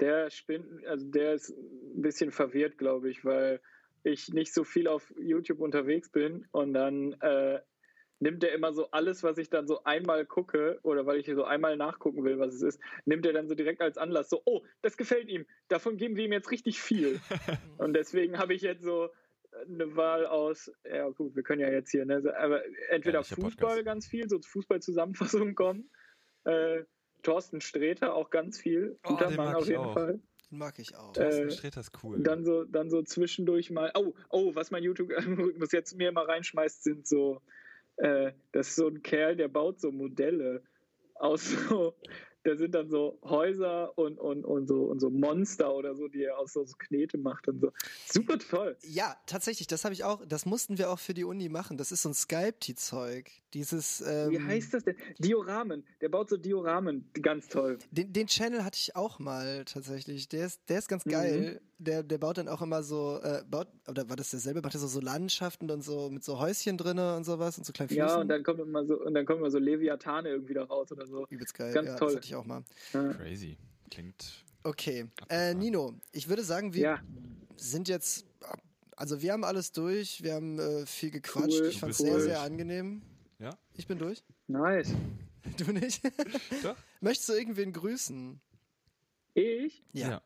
Der 0.00 0.30
spinnt, 0.30 0.86
also 0.86 1.06
der 1.06 1.34
ist 1.34 1.50
ein 1.50 2.02
bisschen 2.02 2.30
verwirrt, 2.30 2.78
glaube 2.78 3.10
ich, 3.10 3.24
weil 3.24 3.60
ich 4.02 4.32
nicht 4.32 4.54
so 4.54 4.64
viel 4.64 4.88
auf 4.88 5.12
YouTube 5.18 5.60
unterwegs 5.60 6.08
bin 6.08 6.46
und 6.52 6.72
dann 6.72 7.12
äh, 7.20 7.60
nimmt 8.20 8.44
er 8.44 8.52
immer 8.52 8.72
so 8.72 8.90
alles, 8.90 9.22
was 9.22 9.38
ich 9.38 9.50
dann 9.50 9.66
so 9.66 9.82
einmal 9.84 10.24
gucke 10.26 10.78
oder 10.82 11.06
weil 11.06 11.18
ich 11.18 11.26
so 11.26 11.44
einmal 11.44 11.76
nachgucken 11.76 12.24
will, 12.24 12.38
was 12.38 12.54
es 12.54 12.62
ist, 12.62 12.80
nimmt 13.04 13.26
er 13.26 13.32
dann 13.32 13.48
so 13.48 13.54
direkt 13.54 13.80
als 13.80 13.98
Anlass 13.98 14.30
so, 14.30 14.42
oh, 14.44 14.62
das 14.82 14.96
gefällt 14.96 15.28
ihm, 15.28 15.46
davon 15.68 15.96
geben 15.96 16.16
wir 16.16 16.24
ihm 16.24 16.32
jetzt 16.32 16.50
richtig 16.50 16.80
viel. 16.80 17.20
und 17.78 17.94
deswegen 17.94 18.38
habe 18.38 18.54
ich 18.54 18.62
jetzt 18.62 18.84
so 18.84 19.10
eine 19.68 19.96
Wahl 19.96 20.26
aus, 20.26 20.70
ja 20.84 21.08
gut, 21.10 21.34
wir 21.36 21.42
können 21.42 21.60
ja 21.60 21.70
jetzt 21.70 21.90
hier, 21.90 22.04
ne, 22.04 22.22
aber 22.38 22.62
entweder 22.90 23.18
Ehrlicher 23.18 23.36
Fußball 23.36 23.68
Podcast. 23.68 23.84
ganz 23.84 24.06
viel, 24.06 24.28
so 24.28 24.40
Fußball-Zusammenfassungen 24.40 25.54
kommen, 25.54 25.90
äh, 26.44 26.84
Thorsten 27.22 27.60
Sträter 27.60 28.14
auch 28.14 28.30
ganz 28.30 28.58
viel, 28.58 28.98
Oh, 29.04 29.10
guter 29.10 29.28
den 29.28 29.36
Mann 29.36 29.46
mag 29.46 29.56
auf 29.56 29.62
ich 29.64 29.68
jeden 29.68 29.80
auch. 29.82 29.92
Fall. 29.94 30.20
Den 30.50 30.58
mag 30.58 30.78
ich 30.78 30.96
auch. 30.96 31.12
Thorsten 31.12 31.48
Äh, 31.48 31.50
Sträter 31.50 31.80
ist 31.80 31.92
cool. 32.02 32.16
Und 32.16 32.24
dann 32.24 32.44
so, 32.44 32.64
dann 32.64 32.90
so 32.90 33.02
zwischendurch 33.02 33.70
mal, 33.70 33.92
oh, 33.94 34.14
oh, 34.30 34.54
was 34.54 34.70
mein 34.70 34.82
YouTube-Algorithmus 34.82 35.72
jetzt 35.72 35.96
mir 35.96 36.12
mal 36.12 36.24
reinschmeißt, 36.24 36.82
sind 36.82 37.06
so, 37.06 37.40
äh, 37.96 38.32
das 38.52 38.68
ist 38.68 38.76
so 38.76 38.88
ein 38.88 39.02
Kerl, 39.02 39.36
der 39.36 39.48
baut 39.48 39.80
so 39.80 39.92
Modelle 39.92 40.62
aus 41.14 41.50
so, 41.68 41.94
da 42.42 42.56
sind 42.56 42.74
dann 42.74 42.88
so 42.88 43.18
Häuser 43.22 43.96
und, 43.98 44.18
und, 44.18 44.44
und, 44.44 44.66
so, 44.66 44.84
und 44.84 45.00
so 45.00 45.10
Monster 45.10 45.74
oder 45.74 45.94
so, 45.94 46.08
die 46.08 46.24
er 46.24 46.38
aus 46.38 46.52
so 46.52 46.64
Knete 46.78 47.18
macht 47.18 47.48
und 47.48 47.60
so. 47.60 47.72
Super 48.10 48.38
toll. 48.38 48.76
Ja, 48.82 49.16
tatsächlich, 49.26 49.66
das 49.66 49.84
habe 49.84 49.94
ich 49.94 50.04
auch, 50.04 50.24
das 50.26 50.46
mussten 50.46 50.78
wir 50.78 50.90
auch 50.90 50.98
für 50.98 51.14
die 51.14 51.24
Uni 51.24 51.48
machen. 51.48 51.76
Das 51.76 51.92
ist 51.92 52.02
so 52.02 52.08
ein 52.10 52.14
Skype-Zeug. 52.14 53.30
Dieses, 53.52 54.00
ähm, 54.00 54.30
Wie 54.30 54.40
heißt 54.40 54.74
das 54.74 54.84
denn? 54.84 54.96
Dioramen. 55.18 55.84
Der 56.00 56.08
baut 56.08 56.30
so 56.30 56.36
Dioramen. 56.36 57.10
Ganz 57.20 57.48
toll. 57.48 57.78
Den, 57.90 58.12
den 58.12 58.26
Channel 58.26 58.64
hatte 58.64 58.78
ich 58.80 58.96
auch 58.96 59.18
mal 59.18 59.64
tatsächlich. 59.64 60.28
Der 60.28 60.46
ist, 60.46 60.60
der 60.68 60.78
ist 60.78 60.88
ganz 60.88 61.04
Mhm. 61.04 61.60
Der, 61.82 62.02
der 62.02 62.18
baut 62.18 62.36
dann 62.36 62.46
auch 62.48 62.60
immer 62.60 62.82
so, 62.82 63.18
äh, 63.22 63.42
baut, 63.50 63.68
oder 63.88 64.06
war 64.10 64.16
das 64.16 64.28
derselbe? 64.30 64.60
Macht 64.60 64.74
er 64.74 64.80
so, 64.80 64.86
so 64.86 65.00
Landschaften 65.00 65.70
und 65.70 65.82
so 65.82 66.10
mit 66.10 66.22
so 66.22 66.38
Häuschen 66.38 66.76
drinne 66.76 67.16
und 67.16 67.24
sowas 67.24 67.56
und 67.56 67.64
so 67.64 67.72
kleinen 67.72 67.88
Füßen. 67.88 67.98
Ja, 68.06 68.20
und 68.20 68.28
dann 68.28 68.42
kommt 68.42 68.60
immer 68.60 68.84
so, 68.84 69.00
und 69.02 69.14
dann 69.14 69.24
kommen 69.24 69.38
immer 69.38 69.50
so 69.50 69.58
Leviathane 69.58 70.28
irgendwie 70.28 70.52
da 70.52 70.64
raus 70.64 70.92
oder 70.92 71.06
so. 71.06 71.26
Übelst 71.30 71.54
geil. 71.54 71.72
ganz 71.72 71.88
ja, 71.88 71.96
toll. 71.96 72.08
Das 72.08 72.16
hatte 72.16 72.26
ich 72.26 72.34
auch 72.34 72.44
mal. 72.44 72.62
Ja. 72.92 73.14
Crazy. 73.14 73.56
Klingt. 73.90 74.44
Okay. 74.62 75.06
Äh. 75.30 75.54
Nino, 75.54 75.94
ich 76.12 76.28
würde 76.28 76.42
sagen, 76.44 76.74
wir 76.74 76.82
Ja. 76.82 77.00
sind 77.56 77.88
jetzt, 77.88 78.26
also 78.94 79.22
wir 79.22 79.32
haben 79.32 79.44
alles 79.44 79.72
durch. 79.72 80.22
Wir 80.22 80.34
haben 80.34 80.58
äh, 80.58 80.84
viel 80.84 81.10
gequatscht. 81.10 81.60
Cool. 81.60 81.68
Ich 81.68 81.80
fand 81.80 81.92
es 81.92 81.98
sehr, 81.98 82.20
sehr 82.20 82.40
angenehm. 82.42 83.00
Ja? 83.38 83.56
Ich 83.72 83.86
bin 83.86 83.98
durch. 83.98 84.22
Nice. 84.48 84.92
Du 85.56 85.72
nicht? 85.72 86.02
Doch. 86.62 86.76
Möchtest 87.00 87.30
du 87.30 87.32
irgendwen 87.32 87.72
grüßen? 87.72 88.38
Ich? 89.32 89.82
Ja. 89.94 90.20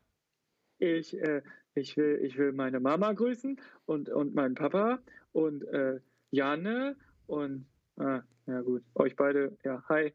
Ich, 0.79 1.17
äh, 1.17 1.41
ich, 1.73 1.97
will, 1.97 2.19
ich 2.23 2.37
will 2.37 2.51
meine 2.51 2.79
Mama 2.79 3.13
grüßen 3.13 3.59
und, 3.85 4.09
und 4.09 4.35
meinen 4.35 4.55
Papa 4.55 4.99
und 5.31 5.63
äh, 5.63 5.99
Janne 6.31 6.95
und, 7.27 7.65
ah, 7.97 8.21
ja 8.47 8.61
gut, 8.61 8.83
euch 8.95 9.15
beide, 9.15 9.57
ja, 9.63 9.83
hi. 9.89 10.13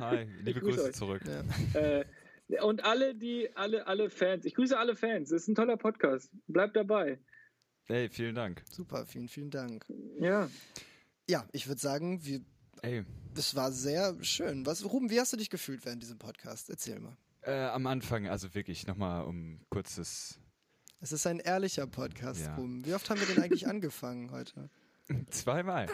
Hi, 0.00 0.28
liebe 0.42 0.60
grüße 0.60 0.76
Grüße 0.76 0.88
euch. 0.88 0.94
zurück. 0.94 1.22
ja. 1.26 1.80
Äh, 1.80 2.04
und 2.60 2.84
alle, 2.84 3.14
die, 3.14 3.48
alle, 3.54 3.86
alle 3.86 4.10
Fans, 4.10 4.44
ich 4.44 4.54
grüße 4.54 4.78
alle 4.78 4.94
Fans, 4.94 5.30
es 5.30 5.42
ist 5.42 5.48
ein 5.48 5.54
toller 5.54 5.76
Podcast, 5.76 6.30
bleibt 6.48 6.76
dabei. 6.76 7.18
Hey, 7.86 8.08
vielen 8.08 8.34
Dank. 8.34 8.62
Super, 8.70 9.06
vielen, 9.06 9.28
vielen 9.28 9.50
Dank. 9.50 9.84
Ja, 10.20 10.48
Ja, 11.28 11.46
ich 11.52 11.66
würde 11.66 11.80
sagen, 11.80 12.24
wir, 12.24 12.40
Ey, 12.82 13.04
es 13.36 13.54
war 13.54 13.70
sehr 13.70 14.16
schön. 14.22 14.66
Was, 14.66 14.84
Ruben, 14.84 15.08
wie 15.08 15.20
hast 15.20 15.32
du 15.32 15.36
dich 15.36 15.50
gefühlt 15.50 15.84
während 15.84 16.02
diesem 16.02 16.18
Podcast? 16.18 16.68
Erzähl 16.68 16.98
mal. 16.98 17.16
Äh, 17.42 17.52
am 17.66 17.86
Anfang, 17.86 18.28
also 18.28 18.54
wirklich 18.54 18.86
nochmal 18.86 19.24
um 19.24 19.60
kurzes 19.70 20.38
Es 21.00 21.12
ist 21.12 21.26
ein 21.26 21.38
ehrlicher 21.40 21.86
Podcast, 21.86 22.40
Ja. 22.42 22.54
Ruben. 22.56 22.84
Wie 22.86 22.94
oft 22.94 23.08
haben 23.10 23.20
wir 23.20 23.26
denn 23.26 23.42
eigentlich 23.42 23.66
angefangen 23.68 24.30
heute? 24.30 24.70
Zweimal. 25.30 25.88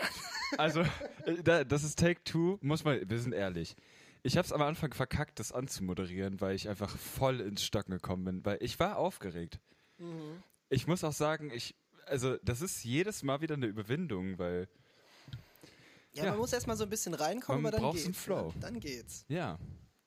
Also, 0.59 0.81
äh, 1.25 1.43
da, 1.43 1.65
das 1.65 1.83
ist 1.83 1.99
Take 1.99 2.23
Two, 2.25 2.59
muss 2.61 2.85
man, 2.85 3.09
wir 3.09 3.19
sind 3.19 3.33
ehrlich. 3.33 3.75
Ich 4.23 4.37
habe 4.37 4.45
es 4.47 4.53
am 4.53 4.61
Anfang 4.63 4.93
verkackt, 4.93 5.39
das 5.39 5.53
anzumoderieren, 5.53 6.41
weil 6.41 6.55
ich 6.55 6.69
einfach 6.69 6.91
voll 6.97 7.41
ins 7.41 7.63
Stocken 7.65 7.93
gekommen 7.93 8.25
bin, 8.25 8.45
weil 8.45 8.59
ich 8.61 8.79
war 8.79 8.97
aufgeregt. 8.99 9.61
Ich 10.69 10.87
muss 10.87 11.03
auch 11.05 11.13
sagen, 11.13 11.51
ich, 11.55 11.75
also 12.07 12.37
das 12.39 12.61
ist 12.61 12.85
jedes 12.85 13.23
Mal 13.23 13.41
wieder 13.41 13.55
eine 13.55 13.67
Überwindung, 13.67 14.39
weil, 14.39 14.69
Ja, 16.13 16.25
Ja. 16.25 16.31
man 16.31 16.39
muss 16.41 16.53
erstmal 16.53 16.77
so 16.77 16.85
ein 16.85 16.91
bisschen 16.91 17.15
reinkommen, 17.15 17.63
Man 17.63 17.73
aber 17.73 17.77
dann 17.77 17.83
braucht 17.85 17.95
geht's. 17.97 18.07
einen 18.07 18.15
Flow. 18.15 18.49
Ne? 18.49 18.55
Dann 18.61 18.81
geht's. 18.81 19.25
ja. 19.29 19.59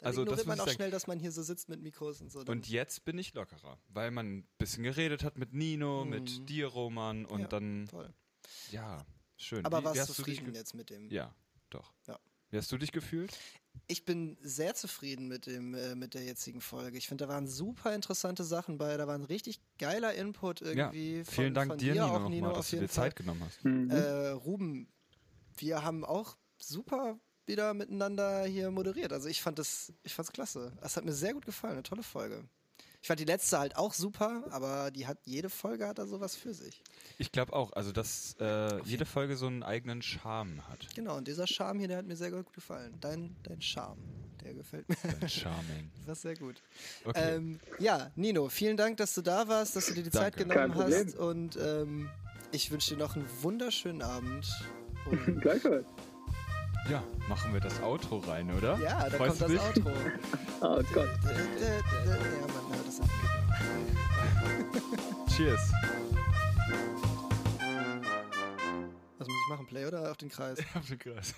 Dann 0.01 0.07
Also 0.07 0.25
das 0.25 0.45
man 0.45 0.59
auch 0.59 0.65
sagen. 0.65 0.75
schnell, 0.75 0.91
dass 0.91 1.05
man 1.07 1.19
hier 1.19 1.31
so 1.31 1.43
sitzt 1.43 1.69
mit 1.69 1.81
Mikros 1.81 2.21
und 2.21 2.31
so. 2.31 2.39
Und 2.39 2.67
jetzt 2.67 3.05
bin 3.05 3.17
ich 3.19 3.33
lockerer, 3.35 3.77
weil 3.89 4.09
man 4.11 4.37
ein 4.39 4.47
bisschen 4.57 4.83
geredet 4.83 5.23
hat 5.23 5.37
mit 5.37 5.53
Nino, 5.53 6.03
Mhm. 6.03 6.09
mit 6.09 6.49
dir, 6.49 6.67
Roman, 6.67 7.25
und 7.25 7.41
Ja, 7.41 7.47
dann, 7.47 7.87
Toll. 7.89 8.13
ja, 8.71 9.05
schön. 9.37 9.63
Aber 9.63 9.79
Wie- 9.81 9.85
warst 9.85 10.09
du 10.09 10.13
zufrieden 10.13 10.53
jetzt 10.55 10.73
mit 10.73 10.89
dem? 10.89 11.09
Ja, 11.11 11.33
doch. 11.69 11.93
Ja. 12.07 12.19
Wie 12.49 12.57
hast 12.57 12.69
du 12.71 12.77
dich 12.77 12.91
gefühlt? 12.91 13.31
Ich 13.87 14.03
bin 14.03 14.37
sehr 14.41 14.75
zufrieden 14.75 15.29
mit 15.29 15.45
dem 15.45 15.73
äh, 15.73 15.95
mit 15.95 16.13
der 16.15 16.23
jetzigen 16.23 16.59
Folge. 16.59 16.97
Ich 16.97 17.07
finde, 17.07 17.25
da 17.25 17.33
waren 17.33 17.47
super 17.47 17.95
interessante 17.95 18.43
Sachen 18.43 18.77
bei. 18.77 18.97
Da 18.97 19.07
war 19.07 19.15
ein 19.15 19.23
richtig 19.23 19.61
geiler 19.77 20.13
Input 20.15 20.59
irgendwie. 20.61 21.19
ja, 21.19 21.23
von, 21.23 21.33
vielen 21.33 21.53
Dank 21.53 21.69
von 21.71 21.77
dir, 21.77 21.93
Nino, 21.93 22.05
auch, 22.07 22.27
Nino, 22.27 22.47
nochmal, 22.47 22.51
auf 22.51 22.57
dass 22.57 22.69
du 22.71 22.75
dir 22.77 22.89
Fall. 22.89 23.05
Zeit 23.05 23.15
genommen 23.15 23.41
hast. 23.45 23.63
Mhm. 23.63 23.89
Äh, 23.91 24.29
Ruben, 24.31 24.91
wir 25.57 25.83
haben 25.85 26.03
auch 26.03 26.35
super 26.57 27.17
wieder 27.51 27.73
miteinander 27.73 28.45
hier 28.45 28.71
moderiert. 28.71 29.13
Also 29.13 29.27
ich 29.27 29.41
fand 29.41 29.59
das, 29.59 29.93
ich 30.03 30.13
fand's 30.13 30.31
klasse. 30.31 30.71
Es 30.81 30.95
hat 30.97 31.05
mir 31.05 31.13
sehr 31.13 31.33
gut 31.33 31.45
gefallen, 31.45 31.73
eine 31.73 31.83
tolle 31.83 32.03
Folge. 32.03 32.45
Ich 33.01 33.07
fand 33.07 33.19
die 33.19 33.25
letzte 33.25 33.57
halt 33.57 33.77
auch 33.77 33.93
super, 33.93 34.43
aber 34.51 34.91
die 34.91 35.07
hat 35.07 35.17
jede 35.25 35.49
Folge 35.49 35.87
hat 35.87 35.97
da 35.97 36.05
sowas 36.05 36.35
für 36.35 36.53
sich. 36.53 36.83
Ich 37.17 37.31
glaube 37.31 37.51
auch, 37.53 37.73
also 37.73 37.91
dass 37.91 38.35
äh, 38.39 38.79
jede 38.83 39.05
Folge 39.05 39.37
so 39.37 39.47
einen 39.47 39.63
eigenen 39.63 40.03
Charme 40.03 40.67
hat. 40.67 40.87
Genau, 40.93 41.17
und 41.17 41.27
dieser 41.27 41.47
Charme 41.47 41.79
hier, 41.79 41.87
der 41.87 41.97
hat 41.97 42.05
mir 42.05 42.15
sehr 42.15 42.29
gut 42.29 42.53
gefallen. 42.53 42.95
Dein, 43.01 43.35
dein 43.41 43.59
Charme, 43.59 43.97
der 44.43 44.53
gefällt 44.53 44.87
mir. 44.87 44.95
Ein 45.19 45.29
Charming. 45.29 45.91
Das 46.05 46.19
ist 46.19 46.21
sehr 46.21 46.35
gut. 46.35 46.61
Okay. 47.03 47.37
Ähm, 47.37 47.59
ja, 47.79 48.11
Nino, 48.15 48.49
vielen 48.49 48.77
Dank, 48.77 48.97
dass 48.97 49.15
du 49.15 49.23
da 49.23 49.47
warst, 49.47 49.75
dass 49.75 49.87
du 49.87 49.95
dir 49.95 50.03
die 50.03 50.11
Zeit 50.11 50.35
Danke. 50.35 50.45
genommen 50.47 50.71
Kein 50.71 50.71
Problem. 50.71 51.07
hast. 51.07 51.17
Und 51.17 51.57
ähm, 51.57 52.09
ich 52.51 52.69
wünsche 52.69 52.93
dir 52.93 52.99
noch 52.99 53.15
einen 53.15 53.27
wunderschönen 53.41 54.03
Abend. 54.03 54.45
Und 55.09 55.41
Gleichfalls. 55.41 55.85
Ja, 56.89 57.03
machen 57.27 57.53
wir 57.53 57.59
das 57.61 57.81
Outro 57.81 58.17
rein, 58.19 58.49
oder? 58.55 58.77
ja, 58.79 59.09
da 59.09 59.17
Freust 59.17 59.39
kommt 59.39 59.41
das 59.41 59.73
dich? 59.73 59.85
Outro. 59.85 59.91
Oh 60.63 60.79
Gott. 60.93 61.09
Ja, 61.25 62.11
man 62.11 62.77
hört 62.77 62.87
es. 62.87 63.01
Cheers. 65.35 65.71
Was 69.17 69.27
muss 69.27 69.37
ich 69.37 69.49
machen? 69.49 69.65
Play 69.65 69.85
oder 69.87 70.11
auf 70.11 70.17
den 70.17 70.29
Kreis? 70.29 70.59
Auf 70.75 70.85
den 70.87 70.99
Kreis. 70.99 71.33